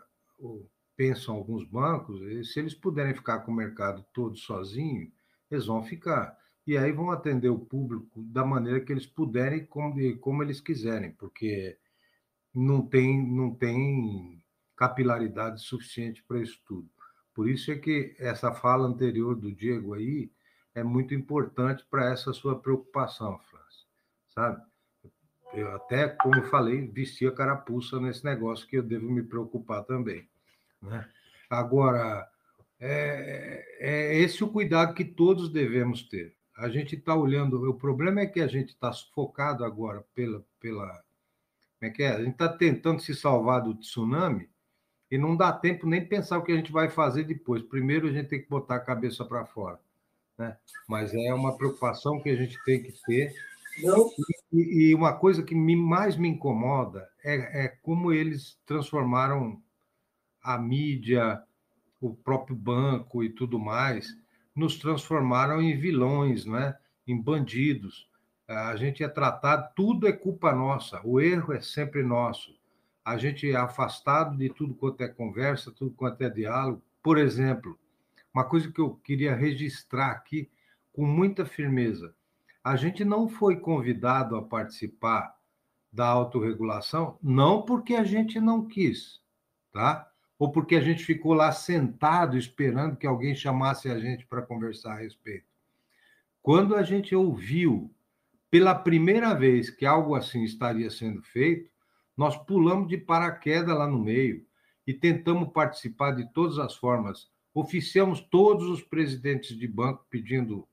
pensam 0.95 1.35
alguns 1.35 1.64
bancos, 1.64 2.19
se 2.52 2.60
eles 2.60 2.76
puderem 2.76 3.15
ficar 3.15 3.39
com 3.39 3.52
o 3.52 3.56
mercado 3.56 4.06
todo 4.14 4.38
sozinho, 4.38 5.11
eles 5.49 5.65
vão 5.65 5.84
ficar. 5.84 6.38
e 6.65 6.77
aí 6.77 6.91
vão 6.91 7.10
atender 7.10 7.49
o 7.49 7.57
público 7.60 8.22
da 8.22 8.45
maneira 8.45 8.80
que 8.80 8.91
eles 8.91 9.07
puderem, 9.07 9.65
como, 9.65 9.95
como 10.19 10.43
eles 10.43 10.61
quiserem, 10.61 11.11
porque 11.11 11.76
não 12.53 12.85
tem, 12.85 13.26
não 13.26 13.53
tem 13.53 14.43
capilaridade 14.76 15.61
suficiente 15.61 16.23
para 16.23 16.39
isso 16.39 16.61
tudo. 16.65 16.89
Por 17.33 17.49
isso 17.49 17.71
é 17.71 17.77
que 17.77 18.15
essa 18.19 18.53
fala 18.53 18.87
anterior 18.87 19.35
do 19.35 19.51
Diego 19.51 19.93
aí 19.93 20.31
é 20.75 20.83
muito 20.83 21.13
importante 21.13 21.85
para 21.89 22.11
essa 22.11 22.33
sua 22.33 22.59
preocupação, 22.59 23.39
França, 23.39 23.85
sabe? 24.29 24.61
Eu 25.53 25.73
até, 25.75 26.07
como 26.07 26.35
eu 26.35 26.43
falei, 26.43 26.87
vesti 26.87 27.27
a 27.27 27.31
carapuça 27.31 27.99
nesse 27.99 28.23
negócio 28.23 28.67
que 28.67 28.77
eu 28.77 28.83
devo 28.83 29.11
me 29.11 29.21
preocupar 29.21 29.83
também. 29.83 30.27
Né? 30.81 31.07
Agora, 31.49 32.27
é, 32.79 33.65
é 33.79 34.17
esse 34.17 34.43
o 34.43 34.49
cuidado 34.49 34.93
que 34.93 35.03
todos 35.03 35.49
devemos 35.49 36.03
ter. 36.03 36.35
A 36.57 36.69
gente 36.69 36.95
está 36.95 37.15
olhando, 37.15 37.69
o 37.69 37.73
problema 37.73 38.21
é 38.21 38.25
que 38.25 38.39
a 38.39 38.47
gente 38.47 38.69
está 38.69 38.93
sufocado 38.93 39.65
agora 39.65 40.05
pela, 40.13 40.45
pela. 40.59 40.87
Como 41.79 41.89
é 41.89 41.89
que 41.89 42.03
é? 42.03 42.09
A 42.09 42.19
gente 42.19 42.33
está 42.33 42.47
tentando 42.47 43.01
se 43.01 43.13
salvar 43.13 43.61
do 43.61 43.75
tsunami 43.75 44.49
e 45.11 45.17
não 45.17 45.35
dá 45.35 45.51
tempo 45.51 45.85
nem 45.85 46.05
pensar 46.05 46.38
o 46.38 46.43
que 46.43 46.53
a 46.53 46.55
gente 46.55 46.71
vai 46.71 46.89
fazer 46.89 47.25
depois. 47.25 47.61
Primeiro 47.61 48.07
a 48.07 48.11
gente 48.11 48.29
tem 48.29 48.41
que 48.41 48.49
botar 48.49 48.77
a 48.77 48.79
cabeça 48.79 49.25
para 49.25 49.45
fora. 49.45 49.77
Né? 50.38 50.55
Mas 50.88 51.13
é 51.13 51.33
uma 51.33 51.57
preocupação 51.57 52.21
que 52.21 52.29
a 52.29 52.35
gente 52.35 52.57
tem 52.63 52.81
que 52.81 52.93
ter 53.05 53.33
e, 54.51 54.89
e, 54.89 54.95
uma 54.95 55.13
coisa 55.13 55.43
que 55.43 55.53
me, 55.53 55.75
mais 55.75 56.15
me 56.15 56.29
incomoda 56.29 57.09
é, 57.23 57.65
é, 57.65 57.67
como 57.67 58.11
eles 58.11 58.57
transformaram 58.65 59.61
a 60.41 60.57
mídia, 60.57 61.43
o 61.99 62.13
próprio 62.13 62.55
banco 62.55 63.23
e 63.23 63.29
tudo 63.29 63.59
mais, 63.59 64.17
nos 64.55 64.77
transformaram 64.77 65.61
em 65.61 65.77
vilões, 65.77 66.45
não 66.45 66.57
é? 66.57 66.77
em 67.07 67.19
bandidos. 67.19 68.09
A 68.47 68.75
gente 68.75 69.03
é 69.03 69.07
tratado, 69.07 69.71
tudo 69.75 70.07
é 70.07 70.11
culpa 70.11 70.53
nossa, 70.53 70.99
o 71.05 71.19
erro 71.19 71.53
é 71.53 71.61
sempre 71.61 72.03
nosso. 72.03 72.53
A 73.11 73.17
gente 73.17 73.49
é 73.49 73.55
afastado 73.55 74.38
de 74.38 74.49
tudo 74.49 74.73
quanto 74.73 75.01
é 75.01 75.07
conversa, 75.07 75.71
tudo 75.71 75.91
quanto 75.91 76.21
é 76.21 76.29
diálogo. 76.29 76.81
Por 77.03 77.17
exemplo, 77.17 77.77
uma 78.33 78.43
coisa 78.43 78.71
que 78.71 78.79
eu 78.79 78.95
queria 79.03 79.35
registrar 79.35 80.11
aqui 80.11 80.49
com 80.93 81.05
muita 81.05 81.45
firmeza 81.45 82.13
a 82.63 82.75
gente 82.75 83.03
não 83.03 83.27
foi 83.27 83.59
convidado 83.59 84.35
a 84.35 84.41
participar 84.41 85.35
da 85.91 86.07
autorregulação, 86.07 87.17
não 87.21 87.63
porque 87.63 87.95
a 87.95 88.03
gente 88.03 88.39
não 88.39 88.65
quis, 88.65 89.19
tá? 89.71 90.07
Ou 90.38 90.51
porque 90.51 90.75
a 90.75 90.81
gente 90.81 91.03
ficou 91.03 91.33
lá 91.33 91.51
sentado 91.51 92.38
esperando 92.38 92.95
que 92.95 93.05
alguém 93.05 93.35
chamasse 93.35 93.89
a 93.89 93.99
gente 93.99 94.25
para 94.25 94.41
conversar 94.41 94.93
a 94.93 94.99
respeito. 94.99 95.45
Quando 96.41 96.75
a 96.75 96.83
gente 96.83 97.15
ouviu 97.15 97.93
pela 98.49 98.73
primeira 98.73 99.33
vez 99.33 99.69
que 99.69 99.85
algo 99.85 100.15
assim 100.15 100.43
estaria 100.43 100.89
sendo 100.89 101.21
feito, 101.21 101.69
nós 102.15 102.35
pulamos 102.35 102.88
de 102.88 102.97
paraquedas 102.97 103.77
lá 103.77 103.88
no 103.88 103.99
meio 103.99 104.45
e 104.85 104.93
tentamos 104.93 105.49
participar 105.49 106.11
de 106.11 106.31
todas 106.33 106.59
as 106.59 106.75
formas. 106.75 107.29
Oficiamos 107.53 108.21
todos 108.21 108.67
os 108.67 108.81
presidentes 108.81 109.57
de 109.57 109.67
banco 109.67 110.05
pedindo 110.09 110.67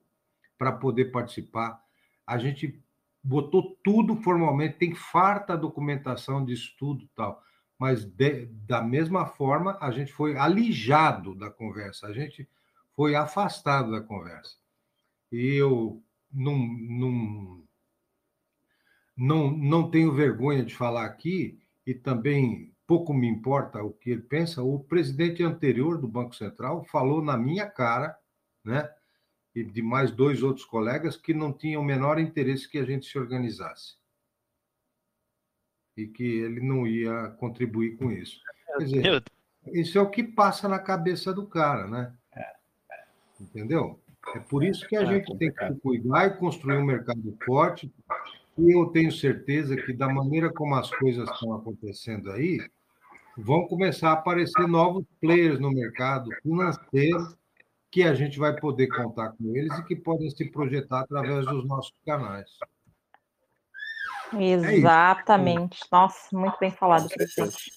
para 0.56 0.72
poder 0.72 1.06
participar. 1.06 1.80
A 2.26 2.38
gente 2.38 2.82
botou 3.22 3.78
tudo 3.82 4.16
formalmente, 4.16 4.78
tem 4.78 4.94
farta 4.94 5.56
documentação 5.56 6.44
de 6.44 6.52
estudo 6.52 7.04
e 7.04 7.08
tal, 7.14 7.42
mas 7.78 8.04
de, 8.04 8.46
da 8.46 8.82
mesma 8.82 9.26
forma 9.26 9.76
a 9.80 9.90
gente 9.90 10.12
foi 10.12 10.36
alijado 10.36 11.34
da 11.34 11.50
conversa, 11.50 12.06
a 12.06 12.12
gente 12.12 12.48
foi 12.94 13.14
afastado 13.14 13.92
da 13.92 14.00
conversa. 14.00 14.56
E 15.30 15.54
eu 15.54 16.02
não, 16.32 16.58
não, 16.58 17.62
não, 19.18 19.50
não 19.50 19.90
tenho 19.90 20.14
vergonha 20.14 20.64
de 20.64 20.74
falar 20.74 21.04
aqui, 21.04 21.58
e 21.86 21.92
também 21.92 22.72
pouco 22.86 23.12
me 23.12 23.26
importa 23.28 23.82
o 23.82 23.92
que 23.92 24.10
ele 24.10 24.22
pensa, 24.22 24.62
o 24.62 24.78
presidente 24.78 25.42
anterior 25.42 25.98
do 25.98 26.08
Banco 26.08 26.34
Central 26.34 26.84
falou 26.84 27.22
na 27.22 27.36
minha 27.36 27.66
cara, 27.66 28.16
né? 28.64 28.88
e 29.54 29.64
de 29.64 29.82
mais 29.82 30.10
dois 30.10 30.42
outros 30.42 30.64
colegas 30.64 31.16
que 31.16 31.34
não 31.34 31.52
tinham 31.52 31.82
o 31.82 31.84
menor 31.84 32.18
interesse 32.18 32.68
que 32.68 32.78
a 32.78 32.84
gente 32.84 33.06
se 33.06 33.18
organizasse. 33.18 33.96
E 35.96 36.06
que 36.06 36.22
ele 36.22 36.60
não 36.60 36.86
ia 36.86 37.30
contribuir 37.40 37.96
com 37.96 38.12
isso. 38.12 38.40
Quer 38.66 38.84
dizer, 38.84 39.24
isso 39.72 39.98
é 39.98 40.00
o 40.00 40.10
que 40.10 40.22
passa 40.22 40.68
na 40.68 40.78
cabeça 40.78 41.32
do 41.32 41.46
cara, 41.46 41.88
né? 41.88 42.14
Entendeu? 43.40 44.00
É 44.34 44.38
por 44.38 44.62
isso 44.62 44.86
que 44.86 44.96
a 44.96 45.02
é 45.02 45.06
gente 45.06 45.36
tem 45.38 45.52
que 45.52 45.74
cuidar 45.80 46.26
e 46.26 46.36
construir 46.36 46.76
um 46.76 46.84
mercado 46.84 47.36
forte. 47.44 47.92
E 48.58 48.72
eu 48.72 48.86
tenho 48.86 49.12
certeza 49.12 49.76
que, 49.76 49.92
da 49.92 50.08
maneira 50.08 50.52
como 50.52 50.74
as 50.74 50.90
coisas 50.90 51.30
estão 51.30 51.54
acontecendo 51.54 52.32
aí, 52.32 52.58
vão 53.36 53.68
começar 53.68 54.10
a 54.10 54.14
aparecer 54.14 54.66
novos 54.66 55.04
players 55.20 55.60
no 55.60 55.70
mercado 55.70 56.28
financeiro 56.42 57.38
que 57.90 58.02
a 58.02 58.12
gente 58.14 58.38
vai 58.38 58.54
poder 58.58 58.88
contar 58.88 59.30
com 59.30 59.56
eles 59.56 59.72
e 59.78 59.84
que 59.84 59.96
podem 59.96 60.28
se 60.30 60.50
projetar 60.50 61.00
através 61.00 61.46
dos 61.46 61.66
nossos 61.66 61.94
canais. 62.04 62.50
É 64.34 64.74
Exatamente. 64.74 65.80
É 65.84 65.86
Nossa, 65.90 66.36
muito 66.36 66.56
bem 66.60 66.70
falado, 66.70 67.08
presidente. 67.08 67.70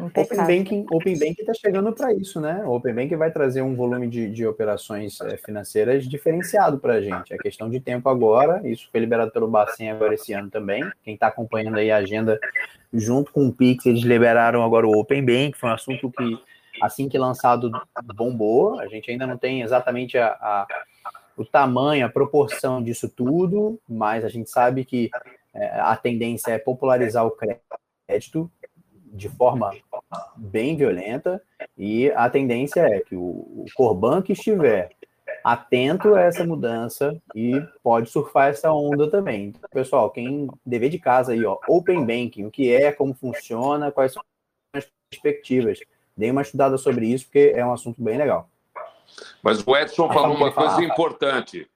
Open 0.00 0.38
Banking 0.46 0.86
Open 0.92 1.18
Banking 1.18 1.40
está 1.40 1.52
chegando 1.54 1.92
para 1.92 2.12
isso, 2.12 2.40
né? 2.40 2.62
O 2.64 2.76
Open 2.76 2.94
Banking 2.94 3.16
vai 3.16 3.32
trazer 3.32 3.62
um 3.62 3.74
volume 3.74 4.06
de, 4.06 4.30
de 4.30 4.46
operações 4.46 5.20
é, 5.20 5.36
financeiras 5.36 6.06
diferenciado 6.08 6.78
para 6.78 6.94
a 6.94 7.00
gente. 7.00 7.34
É 7.34 7.36
questão 7.36 7.68
de 7.68 7.80
tempo 7.80 8.08
agora. 8.08 8.60
Isso 8.68 8.88
foi 8.92 9.00
liberado 9.00 9.32
pelo 9.32 9.48
Bacen 9.48 9.90
agora 9.90 10.14
esse 10.14 10.32
ano 10.32 10.50
também. 10.50 10.88
Quem 11.02 11.14
está 11.14 11.26
acompanhando 11.26 11.78
aí 11.78 11.90
a 11.90 11.96
agenda 11.96 12.38
junto 12.92 13.32
com 13.32 13.48
o 13.48 13.52
Pix, 13.52 13.86
eles 13.86 14.02
liberaram 14.02 14.62
agora 14.62 14.86
o 14.86 14.96
Open 14.96 15.24
Bank. 15.24 15.58
Foi 15.58 15.68
um 15.68 15.74
assunto 15.74 16.10
que 16.12 16.38
assim 16.80 17.08
que 17.08 17.18
lançado, 17.18 17.70
bombou. 18.14 18.78
A 18.78 18.86
gente 18.86 19.10
ainda 19.10 19.26
não 19.26 19.36
tem 19.36 19.62
exatamente 19.62 20.16
a, 20.16 20.28
a, 20.28 20.66
o 21.36 21.44
tamanho, 21.44 22.06
a 22.06 22.08
proporção 22.08 22.80
disso 22.80 23.08
tudo, 23.08 23.80
mas 23.88 24.24
a 24.24 24.28
gente 24.28 24.48
sabe 24.48 24.84
que 24.84 25.10
é, 25.52 25.80
a 25.80 25.96
tendência 25.96 26.52
é 26.52 26.58
popularizar 26.58 27.26
o 27.26 27.32
crédito 27.32 28.48
de 29.12 29.28
forma 29.28 29.70
bem 30.36 30.76
violenta 30.76 31.42
e 31.76 32.10
a 32.12 32.28
tendência 32.28 32.80
é 32.80 33.00
que 33.00 33.14
o, 33.14 33.20
o 33.20 33.66
Corban 33.74 34.22
que 34.22 34.32
estiver 34.32 34.90
atento 35.44 36.14
a 36.14 36.22
essa 36.22 36.44
mudança 36.44 37.20
e 37.34 37.52
pode 37.82 38.10
surfar 38.10 38.48
essa 38.48 38.72
onda 38.72 39.10
também. 39.10 39.46
Então, 39.46 39.68
pessoal, 39.70 40.10
quem 40.10 40.48
dever 40.64 40.90
de 40.90 40.98
casa 40.98 41.32
aí, 41.32 41.44
ó, 41.44 41.58
Open 41.68 42.04
Banking, 42.04 42.44
o 42.44 42.50
que 42.50 42.72
é, 42.72 42.92
como 42.92 43.14
funciona, 43.14 43.90
quais 43.90 44.12
são 44.12 44.22
as 44.74 44.86
perspectivas. 45.10 45.80
Dei 46.16 46.30
uma 46.30 46.42
estudada 46.42 46.76
sobre 46.76 47.06
isso, 47.06 47.26
porque 47.26 47.52
é 47.54 47.64
um 47.64 47.72
assunto 47.72 48.02
bem 48.02 48.18
legal. 48.18 48.48
Mas 49.42 49.64
o 49.66 49.76
Edson 49.76 50.08
falou 50.12 50.36
uma 50.36 50.52
coisa 50.52 50.82
importante. 50.82 51.68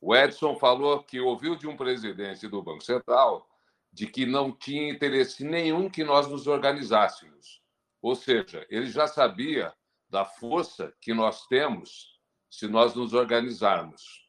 O 0.00 0.14
Edson 0.14 0.56
falou 0.56 1.02
que 1.02 1.20
ouviu 1.20 1.56
de 1.56 1.66
um 1.66 1.76
presidente 1.76 2.46
do 2.46 2.62
Banco 2.62 2.82
Central 2.82 3.46
de 3.94 4.08
que 4.08 4.26
não 4.26 4.50
tinha 4.50 4.90
interesse 4.90 5.44
nenhum 5.44 5.88
que 5.88 6.02
nós 6.02 6.28
nos 6.28 6.48
organizássemos. 6.48 7.62
Ou 8.02 8.16
seja, 8.16 8.66
ele 8.68 8.86
já 8.86 9.06
sabia 9.06 9.72
da 10.10 10.24
força 10.24 10.92
que 11.00 11.14
nós 11.14 11.46
temos 11.46 12.18
se 12.50 12.66
nós 12.66 12.94
nos 12.94 13.14
organizarmos. 13.14 14.28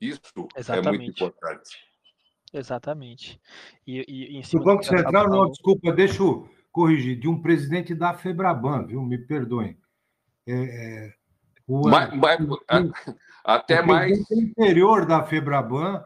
Isso 0.00 0.48
Exatamente. 0.56 0.88
é 0.88 0.98
muito 0.98 1.10
importante. 1.10 1.76
Exatamente. 2.52 3.40
E, 3.86 4.04
e, 4.08 4.40
e 4.40 4.56
o 4.56 4.62
Banco 4.62 4.84
Central, 4.84 5.28
não, 5.28 5.50
desculpa, 5.50 5.92
deixa 5.92 6.22
eu 6.22 6.48
corrigir, 6.70 7.18
de 7.18 7.28
um 7.28 7.40
presidente 7.42 7.94
da 7.94 8.14
FEBRABAN, 8.14 8.86
viu? 8.86 9.02
Me 9.02 9.18
perdoem. 9.18 9.76
É, 10.46 10.52
é, 10.52 11.14
o, 11.66 11.88
mas, 11.88 12.14
mas, 12.14 12.40
o, 12.40 12.58
até 13.44 13.80
o 13.80 13.86
mais. 13.86 14.18
O 14.30 14.40
anterior 14.40 15.04
da 15.04 15.24
FEBRABAN, 15.24 16.04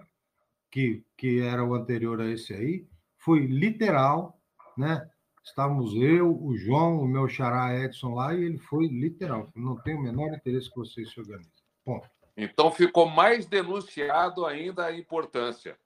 que, 0.76 1.02
que 1.16 1.40
era 1.40 1.64
o 1.64 1.74
anterior 1.74 2.20
a 2.20 2.26
esse 2.26 2.52
aí, 2.52 2.86
foi 3.16 3.46
literal, 3.46 4.38
né? 4.76 5.08
Estávamos 5.42 5.94
eu, 5.94 6.30
o 6.30 6.54
João, 6.54 7.00
o 7.00 7.08
meu 7.08 7.26
xará 7.26 7.74
Edson 7.82 8.12
lá, 8.12 8.34
e 8.34 8.44
ele 8.44 8.58
foi 8.58 8.86
literal. 8.86 9.50
Não 9.54 9.76
tem 9.76 9.94
o 9.94 10.02
menor 10.02 10.34
interesse 10.34 10.68
que 10.68 10.76
vocês 10.76 11.10
se 11.10 11.18
organizem. 11.18 11.50
Ponto. 11.82 12.06
Então 12.36 12.70
ficou 12.70 13.08
mais 13.08 13.46
denunciado 13.46 14.44
ainda 14.44 14.84
a 14.84 14.94
importância. 14.94 15.78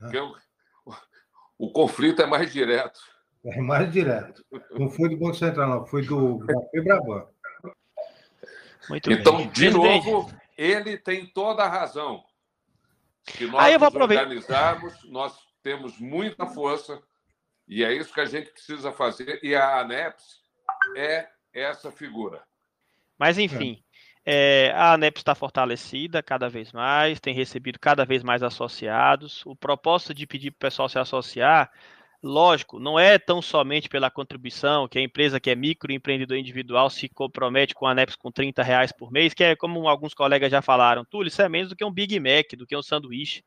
Ah. 0.00 0.10
Eu, 0.10 0.34
o 1.58 1.70
conflito 1.70 2.22
é 2.22 2.26
mais 2.26 2.50
direto. 2.50 3.00
É 3.44 3.60
mais 3.60 3.92
direto. 3.92 4.42
Não 4.70 4.88
foi 4.88 5.10
do 5.10 5.18
Banco 5.18 5.34
Central, 5.34 5.68
não, 5.68 5.86
foi 5.86 6.06
do 6.06 6.38
Febraban. 6.70 7.28
Muito 8.88 9.12
então, 9.12 9.36
bem. 9.36 9.50
de 9.50 9.68
novo, 9.68 10.32
ele 10.56 10.96
tem 10.96 11.26
toda 11.26 11.64
a 11.64 11.68
razão. 11.68 12.24
Se 13.26 13.46
nós 13.46 13.62
Aí 13.62 13.72
eu 13.74 13.78
vou 13.78 13.90
nos 13.90 14.00
organizarmos, 14.00 14.94
nós 15.04 15.34
temos 15.62 15.98
muita 15.98 16.46
força 16.46 17.00
e 17.66 17.82
é 17.82 17.92
isso 17.92 18.12
que 18.12 18.20
a 18.20 18.26
gente 18.26 18.50
precisa 18.50 18.92
fazer. 18.92 19.40
E 19.42 19.54
a 19.54 19.80
ANEPS 19.80 20.42
é 20.96 21.28
essa 21.52 21.90
figura. 21.90 22.42
Mas, 23.18 23.38
enfim, 23.38 23.82
É, 24.26 24.72
a 24.74 24.94
ANEP 24.94 25.18
está 25.18 25.34
fortalecida 25.34 26.22
cada 26.22 26.48
vez 26.48 26.72
mais, 26.72 27.20
tem 27.20 27.34
recebido 27.34 27.78
cada 27.78 28.06
vez 28.06 28.22
mais 28.22 28.42
associados. 28.42 29.44
O 29.44 29.54
propósito 29.54 30.14
de 30.14 30.26
pedir 30.26 30.50
para 30.50 30.56
o 30.56 30.70
pessoal 30.70 30.88
se 30.88 30.98
associar, 30.98 31.70
lógico, 32.24 32.80
não 32.80 32.98
é 32.98 33.18
tão 33.18 33.42
somente 33.42 33.86
pela 33.86 34.10
contribuição, 34.10 34.88
que 34.88 34.98
a 34.98 35.02
empresa 35.02 35.38
que 35.38 35.50
é 35.50 35.54
microempreendedor 35.54 36.38
individual 36.38 36.88
se 36.88 37.06
compromete 37.06 37.74
com 37.74 37.86
a 37.86 37.90
ANEPS 37.90 38.16
com 38.16 38.32
30 38.32 38.62
reais 38.62 38.90
por 38.90 39.12
mês, 39.12 39.34
que 39.34 39.44
é 39.44 39.54
como 39.54 39.86
alguns 39.86 40.14
colegas 40.14 40.50
já 40.50 40.62
falaram, 40.62 41.04
Túlio, 41.04 41.28
isso 41.28 41.42
é 41.42 41.48
menos 41.50 41.68
do 41.68 41.76
que 41.76 41.84
um 41.84 41.92
Big 41.92 42.18
Mac, 42.18 42.46
do 42.56 42.66
que 42.66 42.74
um 42.74 42.82
sanduíche. 42.82 43.44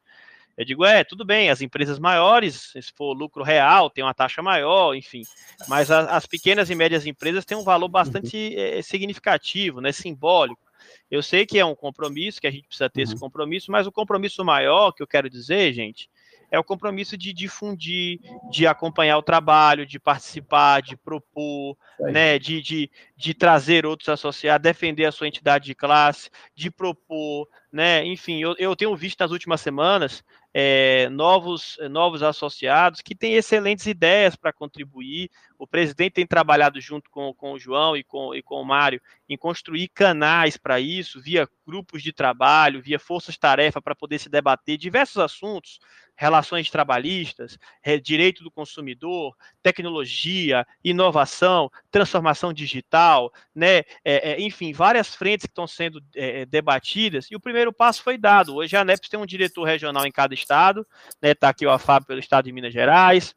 Eu 0.55 0.63
digo, 0.63 0.85
é, 0.85 1.03
tudo 1.03 1.25
bem, 1.25 1.49
as 1.49 1.61
empresas 1.61 1.97
maiores, 1.97 2.71
se 2.71 2.93
for 2.95 3.13
lucro 3.13 3.43
real, 3.43 3.89
tem 3.89 4.03
uma 4.03 4.13
taxa 4.13 4.43
maior, 4.43 4.95
enfim, 4.95 5.23
mas 5.67 5.89
a, 5.89 6.15
as 6.15 6.27
pequenas 6.27 6.69
e 6.69 6.75
médias 6.75 7.07
empresas 7.07 7.45
têm 7.45 7.57
um 7.57 7.63
valor 7.63 7.87
bastante 7.87 8.55
é, 8.55 8.81
significativo, 8.83 9.81
né, 9.81 9.91
simbólico. 9.91 10.61
Eu 11.09 11.23
sei 11.23 11.45
que 11.45 11.57
é 11.57 11.65
um 11.65 11.75
compromisso, 11.75 12.39
que 12.39 12.47
a 12.47 12.51
gente 12.51 12.67
precisa 12.67 12.89
ter 12.89 13.01
uhum. 13.01 13.03
esse 13.05 13.19
compromisso, 13.19 13.71
mas 13.71 13.87
o 13.87 13.91
compromisso 13.91 14.45
maior 14.45 14.91
que 14.91 15.01
eu 15.01 15.07
quero 15.07 15.29
dizer, 15.29 15.73
gente, 15.73 16.09
é 16.49 16.57
o 16.57 16.63
compromisso 16.63 17.17
de 17.17 17.33
difundir, 17.33 18.19
de 18.49 18.65
acompanhar 18.65 19.17
o 19.17 19.23
trabalho, 19.23 19.85
de 19.85 19.99
participar, 19.99 20.81
de 20.81 20.95
propor, 20.95 21.77
né, 21.99 22.39
de, 22.39 22.61
de, 22.61 22.91
de 23.15 23.33
trazer 23.33 23.85
outros 23.85 24.09
associados, 24.09 24.63
defender 24.63 25.05
a 25.05 25.11
sua 25.11 25.27
entidade 25.27 25.65
de 25.65 25.75
classe, 25.75 26.29
de 26.55 26.71
propor, 26.71 27.47
né, 27.71 28.05
enfim, 28.05 28.41
eu, 28.41 28.55
eu 28.57 28.75
tenho 28.75 28.95
visto 28.95 29.19
nas 29.19 29.31
últimas 29.31 29.61
semanas 29.61 30.23
é, 30.59 31.07
novos, 31.09 31.77
novos 31.91 32.23
associados 32.23 33.01
que 33.01 33.13
têm 33.13 33.35
excelentes 33.35 33.85
ideias 33.85 34.35
para 34.35 34.51
contribuir. 34.51 35.29
O 35.59 35.67
presidente 35.67 36.13
tem 36.13 36.25
trabalhado 36.25 36.81
junto 36.81 37.11
com, 37.11 37.31
com 37.33 37.53
o 37.53 37.59
João 37.59 37.95
e 37.95 38.03
com, 38.03 38.33
e 38.33 38.41
com 38.41 38.55
o 38.55 38.65
Mário 38.65 38.99
em 39.29 39.37
construir 39.37 39.87
canais 39.89 40.57
para 40.57 40.79
isso, 40.79 41.21
via 41.21 41.47
grupos 41.65 42.01
de 42.01 42.11
trabalho, 42.11 42.81
via 42.81 42.97
forças-tarefa 42.97 43.79
para 43.79 43.93
poder 43.93 44.17
se 44.17 44.29
debater 44.29 44.77
diversos 44.77 45.17
assuntos, 45.17 45.79
relações 46.17 46.69
trabalhistas, 46.69 47.57
direito 48.03 48.43
do 48.43 48.51
consumidor, 48.51 49.35
tecnologia, 49.61 50.65
inovação, 50.83 51.69
transformação 51.91 52.51
digital, 52.51 53.31
né? 53.55 53.77
É, 54.03 54.31
é, 54.31 54.41
enfim, 54.41 54.73
várias 54.73 55.13
frentes 55.13 55.45
que 55.45 55.51
estão 55.51 55.67
sendo 55.67 56.01
é, 56.15 56.45
debatidas, 56.45 57.27
e 57.29 57.35
o 57.35 57.39
primeiro 57.39 57.71
passo 57.71 58.01
foi 58.01 58.17
dado. 58.17 58.55
Hoje 58.55 58.75
a 58.75 58.81
ANEPS 58.81 59.07
tem 59.07 59.19
um 59.19 59.25
diretor 59.25 59.63
regional 59.63 60.05
em 60.05 60.11
cada 60.11 60.33
estado, 60.33 60.85
né? 61.21 61.31
Está 61.31 61.49
aqui 61.49 61.65
o 61.65 61.71
AFAB 61.71 62.05
pelo 62.05 62.19
estado 62.19 62.45
de 62.45 62.51
Minas 62.51 62.73
Gerais, 62.73 63.35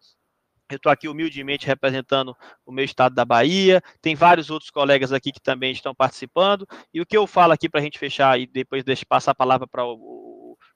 eu 0.70 0.76
estou 0.76 0.92
aqui 0.92 1.08
humildemente 1.08 1.66
representando 1.66 2.36
o 2.64 2.72
meu 2.72 2.84
estado 2.84 3.14
da 3.14 3.24
Bahia. 3.24 3.82
Tem 4.00 4.14
vários 4.14 4.50
outros 4.50 4.70
colegas 4.70 5.12
aqui 5.12 5.32
que 5.32 5.40
também 5.40 5.72
estão 5.72 5.94
participando. 5.94 6.66
E 6.94 7.00
o 7.00 7.06
que 7.06 7.16
eu 7.16 7.26
falo 7.26 7.52
aqui 7.52 7.68
para 7.68 7.80
a 7.80 7.82
gente 7.82 7.98
fechar 7.98 8.38
e 8.38 8.46
depois 8.46 8.84
deixar 8.84 9.04
passar 9.06 9.32
a 9.32 9.34
palavra 9.34 9.66
para 9.66 9.84
o, 9.84 9.94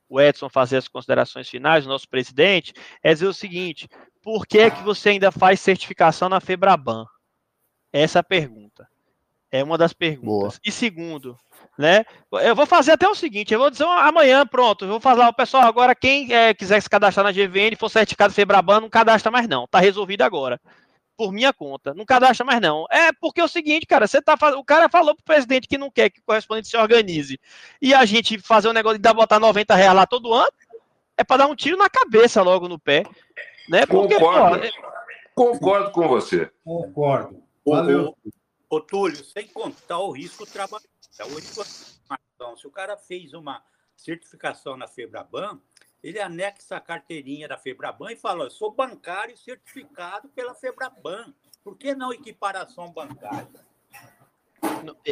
o, 0.09 0.21
Edson 0.21 0.49
fazer 0.49 0.79
as 0.79 0.89
considerações 0.89 1.49
finais, 1.49 1.85
o 1.85 1.89
nosso 1.89 2.09
presidente, 2.09 2.73
é 3.03 3.13
dizer 3.13 3.27
o 3.27 3.35
seguinte: 3.35 3.89
por 4.23 4.47
que, 4.47 4.59
é 4.59 4.71
que 4.71 4.83
você 4.83 5.11
ainda 5.11 5.31
faz 5.31 5.61
certificação 5.61 6.29
na 6.29 6.41
Febraban? 6.41 7.05
Essa 7.93 8.19
é 8.19 8.21
a 8.21 8.25
pergunta. 8.25 8.89
É 9.51 9.63
uma 9.63 9.79
das 9.79 9.93
perguntas. 9.93 10.27
Boa. 10.27 10.53
E 10.65 10.73
segundo, 10.73 11.37
né? 11.79 12.05
Eu 12.33 12.57
vou 12.57 12.67
fazer 12.67 12.93
até 12.93 13.09
o 13.09 13.15
seguinte, 13.15 13.55
eu 13.55 13.61
vou 13.61 13.71
dizer 13.71 13.85
amanhã, 13.85 14.45
pronto, 14.47 14.85
eu 14.85 14.89
vou 14.89 15.01
falar, 15.01 15.29
o 15.29 15.35
pessoal 15.35 15.63
agora, 15.63 15.95
quem 15.95 16.33
é, 16.33 16.53
quiser 16.53 16.81
se 16.81 16.91
cadastrar 16.91 17.25
na 17.25 17.33
GVN, 17.33 17.77
for 17.79 17.89
certificado 17.89 18.35
Febraban, 18.35 18.81
não 18.81 18.91
cadastra 18.91 19.31
mais 19.31 19.47
não, 19.47 19.67
tá 19.69 19.79
resolvido 19.79 20.23
agora. 20.23 20.61
Por 21.17 21.33
minha 21.33 21.53
conta, 21.53 21.95
não 21.95 22.05
cadastra 22.05 22.45
mais 22.45 22.61
não. 22.61 22.87
É 22.91 23.13
porque 23.13 23.41
é 23.41 23.45
o 23.45 23.49
seguinte, 23.49 23.87
cara, 23.87 24.07
você 24.07 24.21
tá 24.21 24.37
o 24.57 24.65
cara 24.65 24.89
falou 24.89 25.15
pro 25.15 25.25
presidente 25.25 25.69
que 25.69 25.79
não 25.79 25.91
quer 25.91 26.11
que 26.11 26.21
o 26.21 26.25
correspondente 26.25 26.69
se 26.69 26.77
organize. 26.77 27.39
E 27.81 27.95
a 27.95 28.05
gente 28.05 28.39
fazer 28.39 28.69
um 28.69 28.73
negócio 28.73 28.99
de 28.99 29.03
dar 29.03 29.15
botar 29.15 29.39
90 29.39 29.75
reais 29.75 29.95
lá 29.95 30.07
todo 30.07 30.35
ano, 30.35 30.51
é 31.17 31.23
para 31.23 31.39
dar 31.39 31.47
um 31.47 31.55
tiro 31.55 31.77
na 31.77 31.89
cabeça 31.89 32.43
logo 32.43 32.69
no 32.69 32.79
pé, 32.79 33.05
né? 33.69 33.87
Porque, 33.87 34.17
concordo, 34.17 34.59
pô, 34.59 34.65
é... 34.65 34.71
concordo 35.35 35.93
com 35.93 36.09
você. 36.09 36.51
Concordo. 36.65 37.43
Valeu. 37.65 38.17
Ô, 38.69 38.81
Túlio, 38.81 39.25
sem 39.25 39.47
contar 39.47 40.01
o 40.01 40.11
risco 40.11 40.45
trabalhista. 40.45 40.91
Hoje, 41.27 41.47
se 41.47 42.67
o 42.67 42.71
cara 42.71 42.97
fez 42.97 43.33
uma 43.33 43.63
certificação 43.97 44.77
na 44.77 44.89
Febraban, 44.89 45.61
ele 46.05 46.21
anexa 46.21 46.77
a 46.77 46.81
carteirinha 46.81 47.49
da 47.49 47.57
Febraban 47.57 48.13
e 48.13 48.17
fala: 48.17 48.51
sou 48.51 48.71
bancário 48.71 49.35
certificado 49.39 50.29
pela 50.29 50.55
Febraban. 50.55 51.33
Por 51.65 51.79
que 51.79 51.95
não 51.95 52.13
equiparação 52.13 52.93
bancária? 52.93 53.49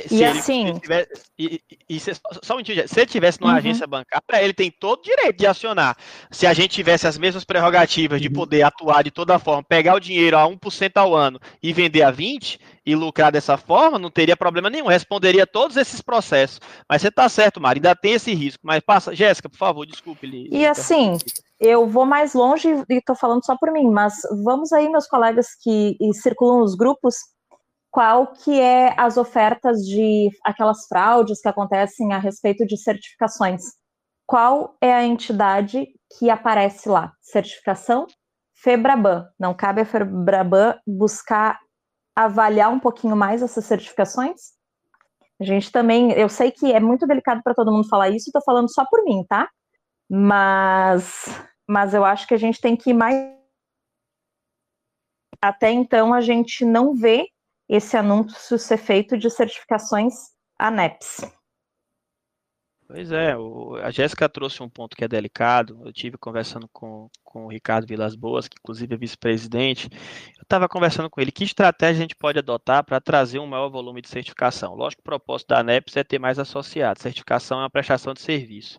Se 0.07 0.15
e 0.15 0.25
ele, 0.25 0.39
assim. 0.39 0.79
Tivesse, 0.79 1.09
e, 1.39 1.61
e, 1.89 2.01
se, 2.01 2.13
só 2.43 2.55
um 2.55 2.57
minutinho, 2.57 2.89
se 2.89 3.01
ele 3.01 3.07
tivesse 3.07 3.41
numa 3.41 3.53
uhum. 3.53 3.59
agência 3.59 3.87
bancária, 3.87 4.43
ele 4.43 4.53
tem 4.53 4.71
todo 4.71 5.01
o 5.01 5.03
direito 5.03 5.39
de 5.39 5.47
acionar. 5.47 5.97
Se 6.31 6.47
a 6.47 6.53
gente 6.53 6.71
tivesse 6.71 7.07
as 7.07 7.19
mesmas 7.19 7.45
prerrogativas 7.45 8.21
de 8.21 8.29
uhum. 8.29 8.35
poder 8.35 8.63
atuar 8.63 9.03
de 9.03 9.11
toda 9.11 9.39
forma, 9.39 9.63
pegar 9.63 9.95
o 9.95 10.01
dinheiro 10.01 10.37
a 10.37 10.49
1% 10.49 10.93
ao 10.97 11.15
ano 11.15 11.41
e 11.63 11.73
vender 11.73 12.03
a 12.03 12.13
20% 12.13 12.59
e 12.85 12.97
lucrar 12.97 13.31
dessa 13.31 13.57
forma, 13.57 13.99
não 13.99 14.11
teria 14.11 14.37
problema 14.37 14.69
nenhum. 14.69 14.87
Responderia 14.87 15.47
todos 15.47 15.77
esses 15.77 16.01
processos. 16.01 16.61
Mas 16.89 17.01
você 17.01 17.09
está 17.09 17.29
certo, 17.29 17.61
Mari, 17.61 17.79
ainda 17.79 17.95
tem 17.95 18.15
esse 18.15 18.35
risco. 18.35 18.61
Mas 18.65 18.81
passa, 18.81 19.15
Jéssica, 19.15 19.49
por 19.49 19.57
favor, 19.57 19.87
desculpe. 19.87 20.49
E 20.51 20.67
assim, 20.67 21.17
eu 21.61 21.87
vou 21.87 22.05
mais 22.05 22.35
longe 22.35 22.69
e 22.69 22.95
estou 22.95 23.15
falando 23.15 23.45
só 23.45 23.57
por 23.57 23.73
mim, 23.73 23.89
mas 23.89 24.15
vamos 24.45 24.73
aí, 24.73 24.89
meus 24.89 25.07
colegas 25.07 25.49
que 25.63 25.97
circulam 26.13 26.61
os 26.63 26.75
grupos, 26.75 27.15
qual 27.93 28.29
que 28.29 28.59
é 28.59 28.95
as 28.99 29.19
ofertas 29.19 29.85
de 29.85 30.31
aquelas 30.43 30.87
fraudes 30.87 31.43
que 31.43 31.49
acontecem 31.49 32.15
a 32.15 32.19
respeito 32.19 32.65
de 32.65 32.79
certificações. 32.79 33.63
Qual 34.27 34.75
é 34.81 34.95
a 34.95 35.05
entidade 35.05 35.87
que 36.19 36.31
aparece 36.31 36.89
lá? 36.89 37.13
Certificação 37.21 38.07
Febraban. 38.55 39.29
Não 39.39 39.53
cabe 39.53 39.83
a 39.83 39.85
Febraban 39.85 40.75
buscar 40.87 41.61
avaliar 42.17 42.71
um 42.71 42.81
pouquinho 42.81 43.15
mais 43.15 43.43
essas 43.43 43.67
certificações? 43.67 44.41
A 45.39 45.45
gente 45.45 45.71
também, 45.71 46.13
eu 46.13 46.31
sei 46.31 46.51
que 46.51 46.73
é 46.73 46.81
muito 46.81 47.07
delicado 47.07 47.43
para 47.43 47.55
todo 47.55 47.71
mundo 47.71 47.89
falar 47.89 48.09
isso, 48.09 48.29
estou 48.29 48.43
falando 48.43 48.73
só 48.73 48.87
por 48.91 49.05
mim, 49.05 49.23
tá? 49.29 49.51
Mas, 50.09 51.27
mas 51.69 51.93
eu 51.93 52.07
acho 52.07 52.27
que 52.27 52.35
a 52.35 52.39
gente 52.39 52.59
tem 52.59 52.75
que 52.75 52.91
ir 52.91 52.95
mais. 52.95 53.17
Até 55.43 55.71
então, 55.71 56.15
a 56.15 56.23
gente 56.23 56.65
não 56.65 56.95
vê 56.95 57.27
esse 57.69 57.97
anúncio 57.97 58.59
ser 58.59 58.79
feito 58.79 59.17
de 59.17 59.31
certificações 59.31 60.15
ANEPS. 60.59 61.23
Pois 62.87 63.11
é, 63.11 63.35
o, 63.35 63.77
a 63.77 63.91
Jéssica 63.91 64.29
trouxe 64.29 64.63
um 64.63 64.69
ponto 64.69 64.95
que 64.95 65.03
é 65.03 65.09
delicado. 65.09 65.81
Eu 65.83 65.93
tive 65.95 66.19
conversando 66.19 66.69
com, 66.71 67.09
com 67.25 67.47
o 67.47 67.51
Ricardo 67.51 67.87
Vilas 67.87 68.15
Boas, 68.15 68.47
que 68.47 68.57
inclusive 68.61 68.95
é 68.95 68.99
vice-presidente. 68.99 69.89
Eu 70.37 70.43
estava 70.43 70.69
conversando 70.69 71.09
com 71.09 71.19
ele 71.19 71.33
que 71.33 71.43
estratégia 71.43 72.01
a 72.01 72.03
gente 72.03 72.15
pode 72.15 72.39
adotar 72.39 72.85
para 72.85 73.01
trazer 73.01 73.39
um 73.39 73.47
maior 73.47 73.71
volume 73.71 74.03
de 74.03 74.11
certificação. 74.11 74.75
Lógico 74.75 75.01
que 75.01 75.09
o 75.09 75.11
propósito 75.11 75.49
da 75.49 75.61
ANEPS 75.61 75.97
é 75.97 76.05
ter 76.05 76.19
mais 76.19 76.39
associados. 76.39 77.03
Certificação 77.03 77.61
é 77.61 77.63
uma 77.63 77.71
prestação 77.71 78.13
de 78.13 78.21
serviço. 78.21 78.79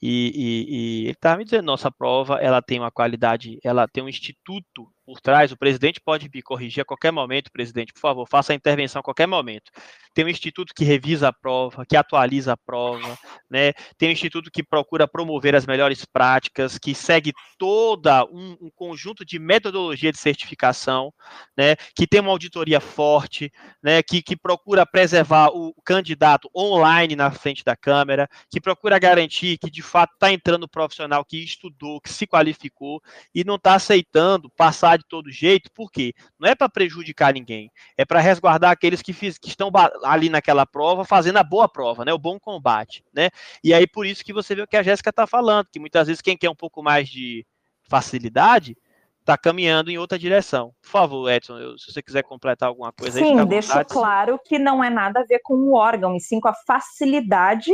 E, 0.00 0.32
e, 0.34 0.64
e 0.70 1.02
ele 1.02 1.10
estava 1.10 1.36
me 1.36 1.44
dizendo, 1.44 1.66
nossa 1.66 1.90
prova, 1.90 2.36
ela 2.40 2.62
tem 2.62 2.80
uma 2.80 2.90
qualidade, 2.90 3.58
ela 3.62 3.86
tem 3.86 4.02
um 4.02 4.08
instituto 4.08 4.90
por 5.04 5.20
trás, 5.20 5.50
o 5.50 5.56
presidente 5.56 6.00
pode 6.00 6.30
me 6.32 6.42
corrigir 6.42 6.82
a 6.82 6.84
qualquer 6.84 7.10
momento, 7.10 7.50
presidente, 7.50 7.92
por 7.92 8.00
favor, 8.00 8.26
faça 8.28 8.52
a 8.52 8.56
intervenção 8.56 9.00
a 9.00 9.02
qualquer 9.02 9.26
momento. 9.26 9.70
Tem 10.14 10.24
um 10.24 10.28
instituto 10.28 10.74
que 10.74 10.84
revisa 10.84 11.28
a 11.28 11.32
prova, 11.32 11.84
que 11.86 11.96
atualiza 11.96 12.52
a 12.52 12.56
prova, 12.56 13.18
né? 13.50 13.72
Tem 13.96 14.10
um 14.10 14.12
instituto 14.12 14.50
que 14.50 14.62
procura 14.62 15.08
promover 15.08 15.56
as 15.56 15.66
melhores 15.66 16.04
práticas, 16.04 16.78
que 16.78 16.94
segue 16.94 17.32
toda 17.58 18.24
um, 18.26 18.56
um 18.60 18.70
conjunto 18.74 19.24
de 19.24 19.38
metodologia 19.38 20.12
de 20.12 20.18
certificação, 20.18 21.12
né? 21.56 21.76
Que 21.96 22.06
tem 22.06 22.20
uma 22.20 22.30
auditoria 22.30 22.80
forte, 22.80 23.50
né? 23.82 24.02
Que, 24.02 24.22
que 24.22 24.36
procura 24.36 24.86
preservar 24.86 25.48
o 25.48 25.74
candidato 25.84 26.48
online 26.54 27.16
na 27.16 27.30
frente 27.30 27.64
da 27.64 27.74
câmera, 27.74 28.28
que 28.50 28.60
procura 28.60 28.98
garantir 28.98 29.58
que 29.58 29.70
de 29.70 29.82
fato 29.82 30.12
está 30.12 30.30
entrando 30.30 30.64
o 30.64 30.68
profissional 30.68 31.24
que 31.24 31.42
estudou, 31.42 32.00
que 32.00 32.12
se 32.12 32.26
qualificou 32.26 33.00
e 33.34 33.44
não 33.44 33.56
está 33.56 33.74
aceitando 33.74 34.50
passar 34.50 34.91
de 34.96 35.04
todo 35.06 35.30
jeito, 35.30 35.70
por 35.72 35.90
quê? 35.90 36.12
Não 36.38 36.48
é 36.48 36.54
para 36.54 36.68
prejudicar 36.68 37.34
ninguém, 37.34 37.70
é 37.96 38.04
para 38.04 38.20
resguardar 38.20 38.70
aqueles 38.70 39.02
que, 39.02 39.12
fiz, 39.12 39.38
que 39.38 39.48
estão 39.48 39.70
ali 40.04 40.28
naquela 40.28 40.66
prova 40.66 41.04
fazendo 41.04 41.38
a 41.38 41.44
boa 41.44 41.68
prova, 41.68 42.04
né? 42.04 42.12
O 42.12 42.18
bom 42.18 42.38
combate, 42.38 43.04
né? 43.12 43.30
E 43.62 43.72
aí 43.72 43.86
por 43.86 44.06
isso 44.06 44.24
que 44.24 44.32
você 44.32 44.54
vê 44.54 44.62
o 44.62 44.66
que 44.66 44.76
a 44.76 44.82
Jéssica 44.82 45.10
está 45.10 45.26
falando, 45.26 45.68
que 45.70 45.80
muitas 45.80 46.06
vezes 46.06 46.22
quem 46.22 46.36
quer 46.36 46.50
um 46.50 46.54
pouco 46.54 46.82
mais 46.82 47.08
de 47.08 47.46
facilidade 47.82 48.76
está 49.20 49.38
caminhando 49.38 49.90
em 49.90 49.98
outra 49.98 50.18
direção. 50.18 50.74
Por 50.82 50.90
favor, 50.90 51.30
Edson, 51.30 51.58
eu, 51.58 51.78
se 51.78 51.92
você 51.92 52.02
quiser 52.02 52.22
completar 52.22 52.68
alguma 52.68 52.92
coisa 52.92 53.18
sim, 53.18 53.32
aí. 53.32 53.38
Sim, 53.38 53.46
deixo 53.46 53.84
claro 53.86 54.38
que 54.44 54.58
não 54.58 54.82
é 54.82 54.90
nada 54.90 55.20
a 55.20 55.24
ver 55.24 55.40
com 55.42 55.54
o 55.54 55.74
órgão, 55.74 56.16
e 56.16 56.20
sim 56.20 56.40
com 56.40 56.48
a 56.48 56.54
facilidade 56.66 57.72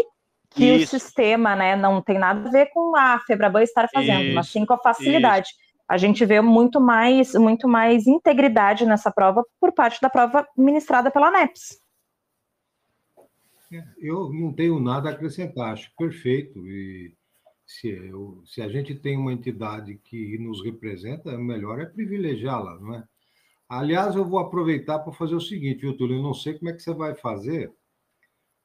que 0.51 0.65
Isso. 0.65 0.97
o 0.97 1.01
sistema, 1.01 1.55
né, 1.55 1.77
não 1.77 2.01
tem 2.01 2.19
nada 2.19 2.49
a 2.49 2.51
ver 2.51 2.67
com 2.67 2.97
a 2.97 3.19
Febraban 3.21 3.63
estar 3.63 3.89
fazendo, 3.93 4.25
Isso. 4.25 4.35
mas 4.35 4.49
sim 4.49 4.65
com 4.65 4.75
a 4.75 4.79
facilidade. 4.79 5.49
Isso 5.49 5.68
a 5.89 5.97
gente 5.97 6.25
vê 6.27 6.41
muito 6.41 6.81
mais, 6.81 7.35
muito 7.35 7.67
mais 7.67 8.07
integridade 8.07 8.85
nessa 8.85 9.11
prova 9.11 9.43
por 9.59 9.73
parte 9.73 10.01
da 10.01 10.11
prova 10.11 10.47
ministrada 10.57 11.11
pela 11.11 11.31
NEPS. 11.31 11.81
É, 13.73 13.85
eu 13.99 14.31
não 14.33 14.53
tenho 14.53 14.79
nada 14.79 15.09
a 15.09 15.13
acrescentar, 15.13 15.73
acho 15.73 15.91
perfeito. 15.97 16.67
E 16.67 17.15
se, 17.67 17.89
eu, 17.89 18.43
se 18.45 18.61
a 18.61 18.69
gente 18.69 18.95
tem 18.95 19.17
uma 19.17 19.33
entidade 19.33 19.97
que 20.05 20.39
nos 20.39 20.63
representa, 20.63 21.37
melhor 21.39 21.81
é 21.81 21.87
privilegiá-la, 21.87 22.79
não 22.79 22.95
é? 22.95 23.05
Aliás, 23.69 24.17
eu 24.17 24.25
vou 24.25 24.39
aproveitar 24.39 24.99
para 24.99 25.13
fazer 25.13 25.35
o 25.35 25.41
seguinte, 25.41 25.81
viu, 25.81 25.97
Túlio? 25.97 26.17
Eu 26.17 26.23
não 26.23 26.33
sei 26.33 26.55
como 26.55 26.71
é 26.71 26.73
que 26.73 26.83
você 26.83 26.95
vai 26.95 27.15
fazer, 27.15 27.71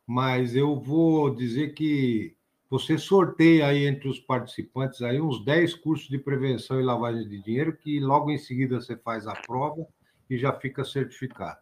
mas 0.08 0.56
eu 0.56 0.80
vou 0.80 1.34
dizer 1.34 1.74
que 1.74 2.38
você 2.74 2.98
sorteia 2.98 3.68
aí 3.68 3.86
entre 3.86 4.08
os 4.08 4.20
participantes 4.20 5.04
aí 5.04 5.22
uns 5.22 5.46
10 5.46 5.76
cursos 5.76 6.10
de 6.10 6.18
prevenção 6.18 6.82
e 6.82 6.84
lavagem 6.84 7.30
de 7.30 7.40
dinheiro, 7.40 7.78
que 7.78 8.00
logo 8.00 8.32
em 8.32 8.38
seguida 8.40 8.82
você 8.82 8.98
faz 8.98 9.28
a 9.28 9.34
prova 9.34 9.86
e 10.28 10.40
já 10.40 10.52
fica 10.52 10.84
certificado. 10.84 11.60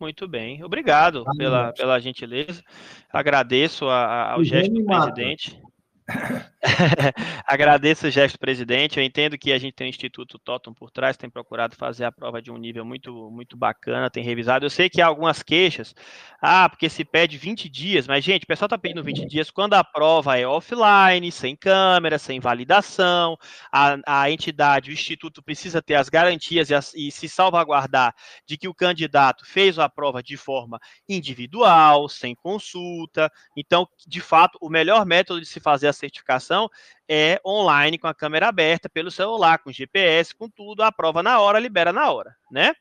Muito 0.00 0.26
bem, 0.26 0.64
obrigado 0.64 1.24
pela, 1.38 1.72
pela 1.72 2.00
gentileza. 2.00 2.64
Agradeço 3.12 3.84
a, 3.84 4.06
a, 4.06 4.32
ao 4.32 4.42
gesto 4.42 4.74
do 4.74 4.84
presidente. 4.84 5.62
Agradeço 7.46 8.06
o 8.06 8.10
gesto, 8.10 8.38
presidente. 8.38 8.98
Eu 8.98 9.04
entendo 9.04 9.38
que 9.38 9.52
a 9.52 9.58
gente 9.58 9.74
tem 9.74 9.86
o 9.86 9.90
Instituto 9.90 10.38
Totem 10.38 10.72
por 10.72 10.90
trás, 10.90 11.16
tem 11.16 11.30
procurado 11.30 11.76
fazer 11.76 12.04
a 12.04 12.12
prova 12.12 12.42
de 12.42 12.50
um 12.50 12.56
nível 12.56 12.84
muito, 12.84 13.30
muito 13.30 13.56
bacana, 13.56 14.10
tem 14.10 14.22
revisado. 14.22 14.64
Eu 14.64 14.70
sei 14.70 14.88
que 14.88 15.00
há 15.00 15.06
algumas 15.06 15.42
queixas. 15.42 15.94
Ah, 16.40 16.68
porque 16.68 16.88
se 16.88 17.04
pede 17.04 17.38
20 17.38 17.68
dias, 17.68 18.06
mas, 18.06 18.24
gente, 18.24 18.44
o 18.44 18.46
pessoal 18.46 18.66
está 18.66 18.78
pedindo 18.78 19.02
20 19.02 19.26
dias 19.26 19.50
quando 19.50 19.74
a 19.74 19.84
prova 19.84 20.38
é 20.38 20.46
offline, 20.46 21.30
sem 21.30 21.56
câmera, 21.56 22.18
sem 22.18 22.40
validação. 22.40 23.36
A, 23.72 23.96
a 24.06 24.30
entidade, 24.30 24.90
o 24.90 24.92
Instituto, 24.92 25.42
precisa 25.42 25.80
ter 25.80 25.94
as 25.94 26.08
garantias 26.08 26.70
e, 26.70 26.74
as, 26.74 26.94
e 26.94 27.10
se 27.10 27.28
salvaguardar 27.28 28.14
de 28.46 28.56
que 28.56 28.68
o 28.68 28.74
candidato 28.74 29.44
fez 29.46 29.78
a 29.78 29.88
prova 29.88 30.22
de 30.22 30.36
forma 30.36 30.80
individual, 31.08 32.08
sem 32.08 32.34
consulta. 32.34 33.30
Então, 33.56 33.88
de 34.06 34.20
fato, 34.20 34.58
o 34.60 34.68
melhor 34.68 35.06
método 35.06 35.40
de 35.40 35.46
se 35.46 35.60
fazer 35.60 35.88
a 35.88 35.92
certificação 35.92 36.55
é 37.08 37.40
online 37.44 37.98
com 37.98 38.06
a 38.06 38.14
câmera 38.14 38.48
aberta 38.48 38.88
pelo 38.88 39.10
celular, 39.10 39.58
com 39.58 39.72
GPS, 39.72 40.34
com 40.34 40.48
tudo, 40.48 40.82
a 40.82 40.90
prova 40.90 41.22
na 41.22 41.38
hora, 41.38 41.58
libera 41.58 41.92
na 41.92 42.10
hora, 42.10 42.34
né? 42.50 42.72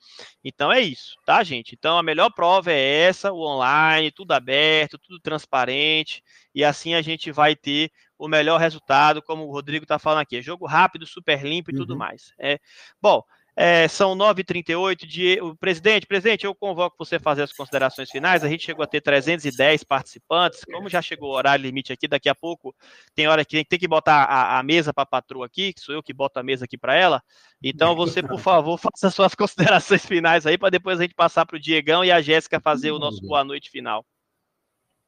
Então 0.44 0.72
é 0.72 0.82
isso, 0.82 1.16
tá, 1.26 1.44
gente? 1.44 1.76
Então 1.76 1.98
a 1.98 2.04
melhor 2.04 2.30
prova 2.32 2.72
é 2.72 3.08
essa, 3.08 3.32
o 3.32 3.42
online, 3.42 4.12
tudo 4.12 4.32
aberto, 4.32 4.98
tudo 4.98 5.20
transparente, 5.20 6.24
e 6.54 6.64
assim 6.64 6.96
a 6.96 7.02
gente 7.02 7.32
vai 7.32 7.56
ter 7.56 7.92
o 8.18 8.28
melhor 8.28 8.60
resultado, 8.60 9.22
como 9.22 9.46
o 9.46 9.52
Rodrigo 9.52 9.84
está 9.84 10.00
falando 10.00 10.22
aqui, 10.22 10.38
é 10.38 10.42
jogo 10.42 10.66
rápido, 10.66 11.06
super 11.06 11.44
limpo 11.44 11.72
e 11.72 11.74
uhum. 11.74 11.80
tudo 11.80 11.98
mais. 11.98 12.34
É, 12.40 12.60
bom, 13.02 13.22
é, 13.56 13.88
são 13.88 14.16
9h38. 14.16 15.06
De, 15.06 15.40
o 15.42 15.56
presidente, 15.56 16.06
presidente, 16.06 16.46
eu 16.46 16.54
convoco 16.54 16.98
você 17.00 17.18
fazer 17.18 17.44
as 17.44 17.54
considerações 17.54 18.10
finais. 18.10 18.44
A 18.44 18.50
gente 18.50 18.66
chegou 18.66 18.84
a 18.84 18.88
ter 18.88 19.02
310 19.02 19.84
participantes. 19.84 20.64
Como 20.66 20.90
já 20.90 21.02
chegou 21.02 21.30
o 21.30 21.36
horário 21.36 21.64
limite 21.64 21.94
aqui, 21.94 22.08
daqui 22.08 22.28
a 22.28 22.36
pouco 22.36 22.76
tem 23.14 23.28
hora 23.28 23.46
que 23.46 23.64
tem 23.64 23.80
que 23.80 23.88
botar 23.88 24.24
a, 24.24 24.60
a 24.60 24.64
mesa 24.64 24.94
para 24.94 25.04
a 25.04 25.08
patroa 25.08 25.46
aqui, 25.46 25.74
que 25.74 25.82
sou 25.82 25.96
eu 25.96 26.04
que 26.04 26.14
boto 26.14 26.40
a 26.40 26.44
mesa 26.44 26.66
aqui 26.66 26.78
para 26.78 26.96
ela. 26.96 27.24
Então, 27.64 27.96
você, 27.96 28.22
por 28.22 28.40
favor, 28.40 28.78
faça 28.80 29.10
suas 29.10 29.34
considerações 29.34 30.06
finais 30.06 30.46
aí, 30.46 30.58
para 30.58 30.70
depois 30.70 31.00
a 31.00 31.04
gente 31.04 31.16
passar 31.16 31.46
para 31.46 31.56
o 31.56 31.60
Diegão 31.60 32.04
e 32.04 32.12
a 32.12 32.22
Jéssica 32.22 32.60
fazer 32.60 32.92
o 32.92 33.00
nosso 33.00 33.22
boa 33.22 33.44
noite 33.44 33.70
final. 33.70 34.06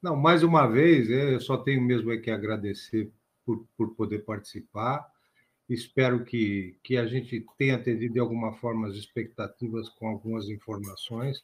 Não, 0.02 0.16
mais 0.16 0.44
uma 0.44 0.68
vez, 0.68 1.10
é, 1.10 1.34
eu 1.34 1.42
só 1.42 1.58
tenho 1.58 1.82
mesmo 1.82 2.18
que 2.22 2.32
agradecer 2.32 3.12
por, 3.46 3.68
por 3.76 3.96
poder 3.96 4.20
participar. 4.20 5.06
Espero 5.70 6.24
que, 6.24 6.78
que 6.82 6.96
a 6.96 7.06
gente 7.06 7.46
tenha 7.58 7.76
atendido 7.76 8.14
de 8.14 8.20
alguma 8.20 8.54
forma 8.54 8.88
as 8.88 8.96
expectativas 8.96 9.90
com 9.90 10.08
algumas 10.08 10.48
informações. 10.48 11.44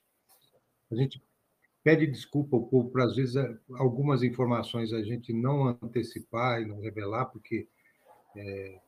A 0.90 0.95
gente 0.95 1.22
pede 1.84 2.08
desculpa 2.08 2.56
ao 2.56 2.64
povo 2.64 2.90
por, 2.90 3.02
às 3.02 3.18
vezes, 3.18 3.36
algumas 3.74 4.24
informações 4.24 4.94
a 4.94 5.04
gente 5.04 5.34
não 5.34 5.68
antecipar 5.68 6.62
e 6.62 6.66
não 6.66 6.80
revelar, 6.80 7.26
porque 7.26 7.68
é, 8.38 8.80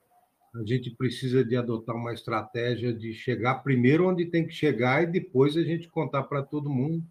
a 0.55 0.63
gente 0.63 0.89
precisa 0.91 1.43
de 1.43 1.57
adotar 1.57 1.97
uma 1.97 2.13
estratégia 2.13 2.93
de 2.93 3.13
chegar 3.13 3.55
primeiro 3.55 4.07
onde 4.07 4.25
tem 4.27 4.47
que 4.47 4.53
chegar 4.53 5.03
e 5.03 5.07
depois 5.07 5.57
a 5.57 5.63
gente 5.63 5.89
contar 5.89 6.23
para 6.23 6.43
todo 6.43 6.69
mundo, 6.69 7.05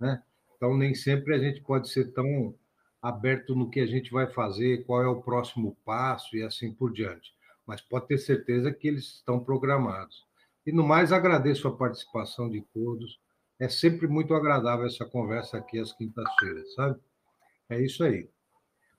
né? 0.00 0.22
Então, 0.56 0.74
nem 0.74 0.94
sempre 0.94 1.34
a 1.34 1.38
gente 1.38 1.60
pode 1.60 1.90
ser 1.90 2.12
tão 2.12 2.54
aberto 3.02 3.54
no 3.54 3.68
que 3.68 3.78
a 3.78 3.86
gente 3.86 4.10
vai 4.10 4.26
fazer, 4.26 4.84
qual 4.86 5.02
é 5.02 5.06
o 5.06 5.20
próximo 5.20 5.76
passo 5.84 6.34
e 6.34 6.42
assim 6.42 6.72
por 6.72 6.90
diante 6.92 7.37
mas 7.68 7.82
pode 7.82 8.06
ter 8.06 8.16
certeza 8.16 8.72
que 8.72 8.88
eles 8.88 9.04
estão 9.16 9.38
programados. 9.38 10.26
E 10.66 10.72
no 10.72 10.82
mais, 10.82 11.12
agradeço 11.12 11.68
a 11.68 11.76
participação 11.76 12.48
de 12.48 12.62
todos. 12.72 13.20
É 13.60 13.68
sempre 13.68 14.08
muito 14.08 14.34
agradável 14.34 14.86
essa 14.86 15.04
conversa 15.04 15.58
aqui 15.58 15.78
às 15.78 15.92
quintas-feiras, 15.92 16.72
sabe? 16.72 16.98
É 17.68 17.78
isso 17.78 18.02
aí. 18.02 18.26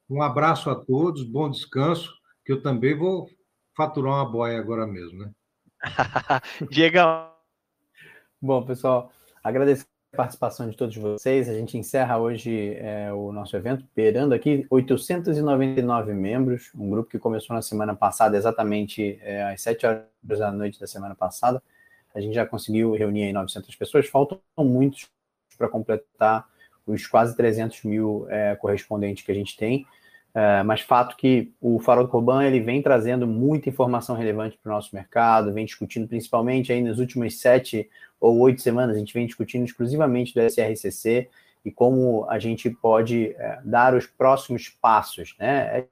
Um 0.07 0.21
abraço 0.21 0.69
a 0.69 0.75
todos, 0.75 1.23
bom 1.23 1.49
descanso, 1.49 2.13
que 2.45 2.51
eu 2.51 2.61
também 2.61 2.95
vou 2.95 3.27
faturar 3.75 4.13
uma 4.13 4.31
boia 4.31 4.59
agora 4.59 4.85
mesmo, 4.85 5.17
né? 5.17 5.31
Diego. 6.69 6.99
Bom, 8.39 8.63
pessoal, 8.63 9.11
agradecer 9.43 9.87
participação 10.15 10.69
de 10.69 10.75
todos 10.75 10.95
vocês. 10.95 11.47
A 11.47 11.53
gente 11.53 11.77
encerra 11.77 12.17
hoje 12.17 12.75
é, 12.75 13.11
o 13.13 13.31
nosso 13.31 13.55
evento, 13.55 13.85
beirando 13.95 14.33
aqui 14.33 14.65
899 14.69 16.13
membros, 16.13 16.71
um 16.75 16.89
grupo 16.89 17.09
que 17.09 17.19
começou 17.19 17.55
na 17.55 17.61
semana 17.61 17.95
passada, 17.95 18.35
exatamente 18.35 19.19
é, 19.21 19.43
às 19.43 19.61
7 19.61 19.85
horas 19.85 20.05
da 20.39 20.51
noite 20.51 20.79
da 20.79 20.87
semana 20.87 21.15
passada. 21.15 21.61
A 22.13 22.19
gente 22.19 22.33
já 22.33 22.45
conseguiu 22.45 22.93
reunir 22.93 23.23
aí 23.23 23.33
900 23.33 23.75
pessoas, 23.75 24.07
faltam 24.07 24.39
muitos 24.57 25.07
para 25.57 25.69
completar 25.69 26.47
os 26.87 27.05
quase 27.05 27.35
300 27.35 27.83
mil 27.83 28.25
é, 28.29 28.55
correspondentes 28.55 29.23
que 29.23 29.31
a 29.31 29.35
gente 29.35 29.55
tem. 29.55 29.85
É, 30.33 30.61
mas 30.63 30.81
fato 30.81 31.17
que 31.17 31.51
o 31.59 31.79
Farol 31.79 32.05
do 32.05 32.09
Corban 32.09 32.43
ele 32.43 32.59
vem 32.59 32.81
trazendo 32.81 33.25
muita 33.25 33.69
informação 33.69 34.15
relevante 34.15 34.57
para 34.61 34.71
o 34.71 34.75
nosso 34.75 34.93
mercado, 34.95 35.51
vem 35.51 35.65
discutindo 35.65 36.07
principalmente 36.07 36.71
aí 36.71 36.81
nas 36.81 36.99
últimas 36.99 37.39
sete 37.39 37.89
ou 38.19 38.37
oito 38.39 38.61
semanas, 38.61 38.95
a 38.95 38.99
gente 38.99 39.13
vem 39.13 39.25
discutindo 39.25 39.65
exclusivamente 39.65 40.33
do 40.33 40.41
SRCC 40.41 41.29
e 41.65 41.71
como 41.71 42.25
a 42.29 42.37
gente 42.37 42.69
pode 42.69 43.35
é, 43.37 43.59
dar 43.63 43.95
os 43.95 44.05
próximos 44.05 44.69
passos. 44.69 45.35
Né? 45.39 45.87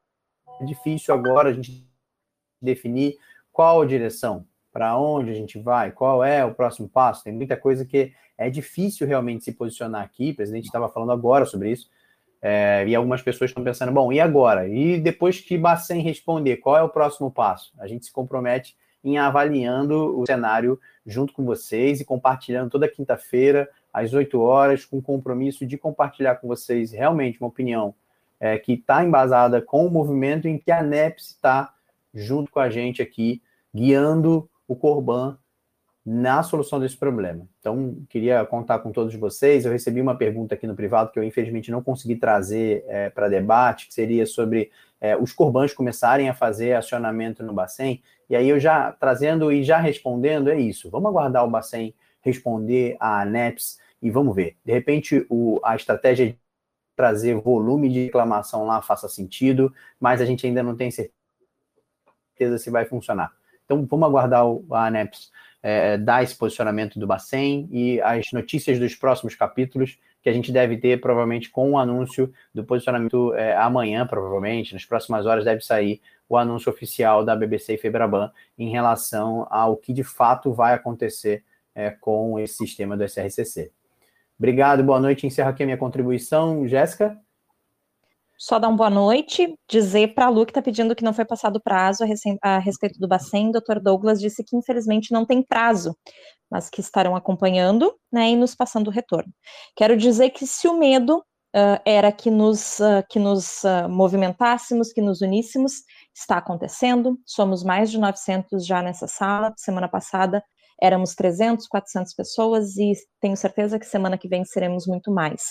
É 0.61 0.65
difícil 0.65 1.13
agora 1.13 1.49
a 1.49 1.53
gente 1.53 1.85
definir 2.61 3.17
qual 3.51 3.81
a 3.81 3.85
direção, 3.85 4.45
para 4.71 4.97
onde 4.97 5.31
a 5.31 5.33
gente 5.33 5.57
vai, 5.57 5.91
qual 5.91 6.23
é 6.23 6.45
o 6.45 6.53
próximo 6.53 6.87
passo. 6.87 7.23
Tem 7.23 7.33
muita 7.33 7.57
coisa 7.57 7.83
que 7.85 8.13
é 8.37 8.49
difícil 8.49 9.07
realmente 9.07 9.43
se 9.43 9.51
posicionar 9.51 10.03
aqui. 10.03 10.29
O 10.29 10.35
presidente 10.35 10.65
estava 10.65 10.89
falando 10.89 11.11
agora 11.11 11.45
sobre 11.45 11.71
isso. 11.71 11.89
É, 12.41 12.85
e 12.87 12.95
algumas 12.95 13.21
pessoas 13.21 13.49
estão 13.49 13.63
pensando, 13.63 13.91
bom, 13.91 14.11
e 14.11 14.19
agora? 14.19 14.67
E 14.67 14.99
depois 14.99 15.39
que 15.39 15.57
Bacen 15.57 16.01
responder, 16.01 16.57
qual 16.57 16.77
é 16.77 16.83
o 16.83 16.89
próximo 16.89 17.31
passo? 17.31 17.73
A 17.79 17.87
gente 17.87 18.05
se 18.05 18.11
compromete 18.11 18.75
em 19.03 19.17
avaliando 19.17 20.19
o 20.19 20.25
cenário 20.25 20.79
junto 21.05 21.33
com 21.33 21.45
vocês 21.45 21.99
e 22.01 22.05
compartilhando 22.05 22.69
toda 22.69 22.87
quinta-feira, 22.87 23.69
às 23.93 24.13
8 24.13 24.39
horas, 24.39 24.85
com 24.85 25.01
compromisso 25.01 25.65
de 25.65 25.77
compartilhar 25.77 26.35
com 26.35 26.47
vocês 26.47 26.91
realmente 26.91 27.39
uma 27.39 27.47
opinião 27.47 27.95
é, 28.39 28.57
que 28.57 28.73
está 28.73 29.03
embasada 29.03 29.61
com 29.61 29.85
o 29.85 29.91
movimento 29.91 30.47
em 30.47 30.57
que 30.57 30.71
a 30.71 30.83
NEPS 30.83 31.31
está 31.31 31.73
junto 32.13 32.51
com 32.51 32.59
a 32.59 32.69
gente 32.69 33.01
aqui, 33.01 33.41
guiando 33.73 34.49
o 34.67 34.75
Corban 34.75 35.37
na 36.09 36.41
solução 36.41 36.79
desse 36.79 36.95
problema. 36.95 37.45
Então, 37.59 37.97
queria 38.07 38.45
contar 38.45 38.79
com 38.79 38.93
todos 38.93 39.13
vocês. 39.15 39.65
Eu 39.65 39.73
recebi 39.73 39.99
uma 39.99 40.15
pergunta 40.15 40.55
aqui 40.55 40.65
no 40.65 40.73
privado 40.73 41.11
que 41.11 41.19
eu, 41.19 41.23
infelizmente, 41.23 41.69
não 41.69 41.83
consegui 41.83 42.15
trazer 42.15 42.85
é, 42.87 43.09
para 43.09 43.27
debate, 43.27 43.87
que 43.87 43.93
seria 43.93 44.25
sobre 44.25 44.71
é, 45.01 45.17
os 45.17 45.33
corbãs 45.33 45.73
começarem 45.73 46.29
a 46.29 46.33
fazer 46.33 46.71
acionamento 46.71 47.43
no 47.43 47.51
Bacen. 47.51 48.01
E 48.29 48.37
aí, 48.37 48.47
eu 48.47 48.57
já 48.57 48.93
trazendo 48.93 49.51
e 49.51 49.65
já 49.65 49.79
respondendo, 49.79 50.49
é 50.49 50.57
isso. 50.57 50.89
Vamos 50.89 51.09
aguardar 51.09 51.43
o 51.43 51.49
Bacen 51.49 51.93
responder 52.21 52.95
a 53.01 53.23
ANEPS 53.23 53.77
e 54.01 54.09
vamos 54.09 54.33
ver. 54.33 54.55
De 54.63 54.71
repente, 54.71 55.25
o, 55.29 55.59
a 55.61 55.75
estratégia 55.75 56.27
de 56.27 56.39
trazer 56.95 57.35
volume 57.35 57.89
de 57.89 58.05
reclamação 58.05 58.65
lá 58.65 58.81
faça 58.81 59.09
sentido, 59.09 59.73
mas 59.99 60.21
a 60.21 60.25
gente 60.25 60.47
ainda 60.47 60.63
não 60.63 60.73
tem 60.73 60.89
certeza 60.89 61.11
se 62.57 62.69
vai 62.69 62.85
funcionar. 62.85 63.33
Então, 63.65 63.85
vamos 63.85 64.07
aguardar 64.07 64.47
o, 64.47 64.65
a 64.71 64.87
ANEPS 64.87 65.35
é, 65.69 65.97
dar 65.97 66.23
esse 66.23 66.33
posicionamento 66.33 66.97
do 66.97 67.05
Bacen 67.05 67.67
e 67.69 67.99
as 67.99 68.31
notícias 68.31 68.79
dos 68.79 68.95
próximos 68.95 69.35
capítulos 69.35 69.99
que 70.23 70.29
a 70.29 70.31
gente 70.31 70.49
deve 70.49 70.77
ter 70.77 71.01
provavelmente 71.01 71.49
com 71.49 71.71
o 71.71 71.77
anúncio 71.77 72.31
do 72.55 72.63
posicionamento 72.63 73.33
é, 73.33 73.53
amanhã, 73.57 74.07
provavelmente, 74.07 74.73
nas 74.73 74.85
próximas 74.85 75.25
horas 75.25 75.43
deve 75.43 75.59
sair 75.59 75.99
o 76.29 76.37
anúncio 76.37 76.71
oficial 76.71 77.25
da 77.25 77.35
BBC 77.35 77.73
e 77.73 77.77
Febraban 77.77 78.31
em 78.57 78.69
relação 78.69 79.45
ao 79.49 79.75
que 79.75 79.91
de 79.91 80.05
fato 80.05 80.53
vai 80.53 80.73
acontecer 80.73 81.43
é, 81.75 81.89
com 81.89 82.39
esse 82.39 82.53
sistema 82.53 82.95
do 82.95 83.03
SRCC. 83.03 83.69
Obrigado, 84.39 84.81
boa 84.85 85.01
noite. 85.01 85.27
Encerro 85.27 85.49
aqui 85.49 85.63
a 85.63 85.65
minha 85.65 85.77
contribuição. 85.77 86.65
Jéssica? 86.65 87.19
Só 88.37 88.59
dar 88.59 88.67
uma 88.67 88.77
boa 88.77 88.89
noite, 88.89 89.55
dizer 89.69 90.13
para 90.13 90.27
a 90.27 90.29
Lu 90.29 90.45
que 90.45 90.51
está 90.51 90.61
pedindo 90.61 90.95
que 90.95 91.03
não 91.03 91.13
foi 91.13 91.25
passado 91.25 91.59
prazo 91.61 92.03
a, 92.43 92.57
respeito 92.59 92.99
do 92.99 93.07
Bacen, 93.07 93.49
o 93.49 93.51
Dr. 93.51 93.79
Douglas 93.81 94.19
disse 94.19 94.43
que 94.43 94.55
infelizmente 94.55 95.11
não 95.11 95.25
tem 95.25 95.41
prazo 95.41 95.95
mas 96.49 96.69
que 96.69 96.81
estarão 96.81 97.15
acompanhando 97.15 97.93
né, 98.11 98.29
e 98.29 98.35
nos 98.35 98.55
passando 98.55 98.87
o 98.87 98.91
retorno. 98.91 99.31
Quero 99.75 99.97
dizer 99.97 100.29
que 100.31 100.47
se 100.47 100.67
o 100.67 100.77
medo 100.77 101.17
uh, 101.17 101.81
era 101.85 102.11
que 102.11 102.31
nos, 102.31 102.79
uh, 102.79 103.03
que 103.09 103.19
nos 103.19 103.63
uh, 103.63 103.89
movimentássemos, 103.89 104.91
que 104.91 105.01
nos 105.01 105.21
uníssemos, 105.21 105.83
está 106.15 106.37
acontecendo, 106.37 107.19
somos 107.25 107.63
mais 107.63 107.91
de 107.91 107.99
900 107.99 108.65
já 108.65 108.81
nessa 108.81 109.07
sala, 109.07 109.53
semana 109.57 109.87
passada 109.87 110.43
éramos 110.81 111.15
300, 111.15 111.67
400 111.67 112.13
pessoas 112.13 112.77
e 112.77 112.93
tenho 113.19 113.35
certeza 113.35 113.79
que 113.79 113.85
semana 113.85 114.17
que 114.17 114.27
vem 114.27 114.45
seremos 114.45 114.85
muito 114.85 115.11
mais. 115.11 115.43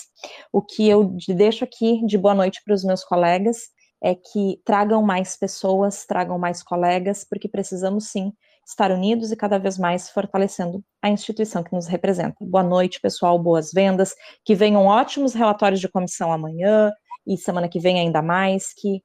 O 0.51 0.61
que 0.61 0.87
eu 0.87 1.15
deixo 1.29 1.63
aqui 1.63 2.05
de 2.05 2.17
boa 2.17 2.33
noite 2.33 2.61
para 2.63 2.73
os 2.73 2.83
meus 2.83 3.03
colegas 3.03 3.57
é 4.01 4.15
que 4.15 4.61
tragam 4.63 5.01
mais 5.01 5.37
pessoas, 5.37 6.05
tragam 6.05 6.37
mais 6.37 6.61
colegas, 6.63 7.25
porque 7.27 7.47
precisamos 7.47 8.09
sim 8.09 8.31
estar 8.65 8.91
unidos 8.91 9.31
e 9.31 9.35
cada 9.35 9.57
vez 9.57 9.77
mais 9.77 10.09
fortalecendo 10.09 10.83
a 11.01 11.09
instituição 11.09 11.63
que 11.63 11.73
nos 11.73 11.87
representa. 11.87 12.35
Boa 12.41 12.63
noite, 12.63 12.99
pessoal, 12.99 13.39
boas 13.39 13.71
vendas, 13.73 14.13
que 14.45 14.53
venham 14.53 14.85
ótimos 14.85 15.33
relatórios 15.33 15.79
de 15.79 15.87
comissão 15.87 16.31
amanhã 16.31 16.91
e 17.25 17.37
semana 17.37 17.67
que 17.69 17.79
vem 17.79 17.99
ainda 17.99 18.21
mais, 18.21 18.73
que, 18.73 19.01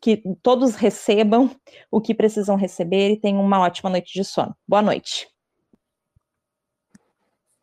que 0.00 0.22
todos 0.42 0.74
recebam 0.74 1.50
o 1.90 2.00
que 2.00 2.14
precisam 2.14 2.56
receber 2.56 3.10
e 3.10 3.20
tenham 3.20 3.40
uma 3.40 3.60
ótima 3.60 3.90
noite 3.90 4.12
de 4.12 4.24
sono. 4.24 4.54
Boa 4.66 4.82
noite. 4.82 5.28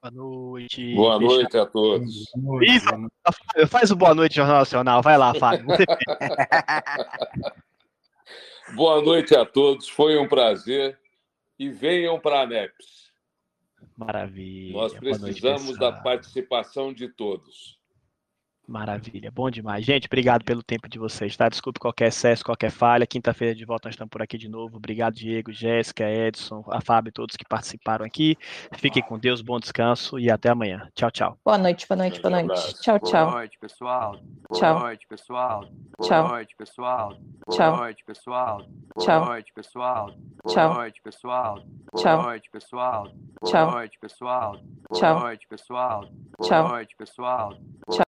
Boa 0.01 0.11
noite. 0.11 0.95
Boa 0.95 1.19
noite 1.19 1.57
a 1.57 1.65
todos. 1.65 2.31
Isso, 2.61 2.87
faz 3.67 3.89
o 3.89 3.95
boa 3.95 4.13
noite, 4.13 4.35
Jornal 4.35 4.59
Nacional. 4.59 5.01
Vai 5.01 5.17
lá, 5.17 5.33
Fábio. 5.33 5.65
boa 8.75 9.01
noite 9.01 9.35
a 9.35 9.43
todos. 9.43 9.89
Foi 9.89 10.17
um 10.17 10.27
prazer 10.27 10.99
e 11.57 11.69
venham 11.69 12.19
para 12.19 12.41
a 12.41 12.43
ANEPS. 12.43 13.11
Maravilha. 13.97 14.73
Nós 14.73 14.93
precisamos 14.93 15.65
noite, 15.65 15.79
da 15.79 15.91
participação 15.91 16.93
de 16.93 17.09
todos. 17.09 17.76
Maravilha, 18.67 19.31
bom 19.31 19.49
demais. 19.49 19.85
Gente, 19.85 20.07
obrigado 20.07 20.43
pelo 20.43 20.61
tempo 20.61 20.89
de 20.89 20.99
vocês, 20.99 21.37
tá? 21.37 21.47
Desculpe 21.47 21.79
qualquer 21.79 22.09
excesso, 22.09 22.43
qualquer 22.43 22.69
falha. 22.69 23.07
Quinta-feira 23.07 23.55
de 23.55 23.63
volta 23.63 23.87
nós 23.87 23.93
estamos 23.93 24.09
por 24.09 24.21
aqui 24.21 24.37
de 24.37 24.49
novo. 24.49 24.75
Obrigado, 24.75 25.13
Diego, 25.13 25.53
Jéssica, 25.53 26.03
Edson, 26.03 26.65
a 26.67 26.81
Fábio, 26.81 27.13
todos 27.13 27.37
que 27.37 27.45
participaram 27.47 28.05
aqui. 28.05 28.37
Fiquem 28.77 29.01
com 29.01 29.17
Deus, 29.17 29.41
bom 29.41 29.57
descanso 29.57 30.19
e 30.19 30.29
até 30.29 30.49
amanhã. 30.49 30.89
Tchau, 30.93 31.09
tchau. 31.09 31.37
Boa 31.45 31.57
noite, 31.57 31.87
boa 31.87 31.97
noite, 31.97 32.21
boa 32.21 32.41
noite. 32.41 32.81
Tchau, 32.81 32.99
tchau. 32.99 33.25
Boa 33.27 33.39
noite, 33.39 33.57
pessoal. 33.57 34.19
Tchau. 34.53 34.73
Boa 34.73 34.87
noite, 34.87 35.07
pessoal. 35.07 35.69
Tchau. 36.01 36.23
Boa 36.23 36.35
noite, 36.35 36.55
pessoal. 36.57 37.17
Tchau. 37.49 37.71
Boa 37.71 37.77
noite, 37.85 38.03
pessoal. 38.05 38.61
Tchau. 38.99 39.19
Boa 39.19 39.29
noite, 39.31 39.51
pessoal. 39.53 40.11
Tchau. 40.45 40.67
Boa 40.67 40.77
noite, 40.83 41.01
pessoal. 41.03 41.63
Tchau. 41.95 42.17
Boa 42.17 42.27
noite, 42.27 42.49
pessoal. 42.51 43.07
Tchau. 43.45 43.65
Boa 43.65 43.79
noite, 43.79 43.97
pessoal. 44.01 44.59
Tchau. 44.93 45.15
Boa 45.15 45.29
noite, 45.29 45.47
pessoal. 45.47 46.09
Tchau. 46.43 46.63
Boa 46.63 46.77
noite, 46.77 46.95
pessoal. 46.97 47.53
Tchau. 47.89 48.05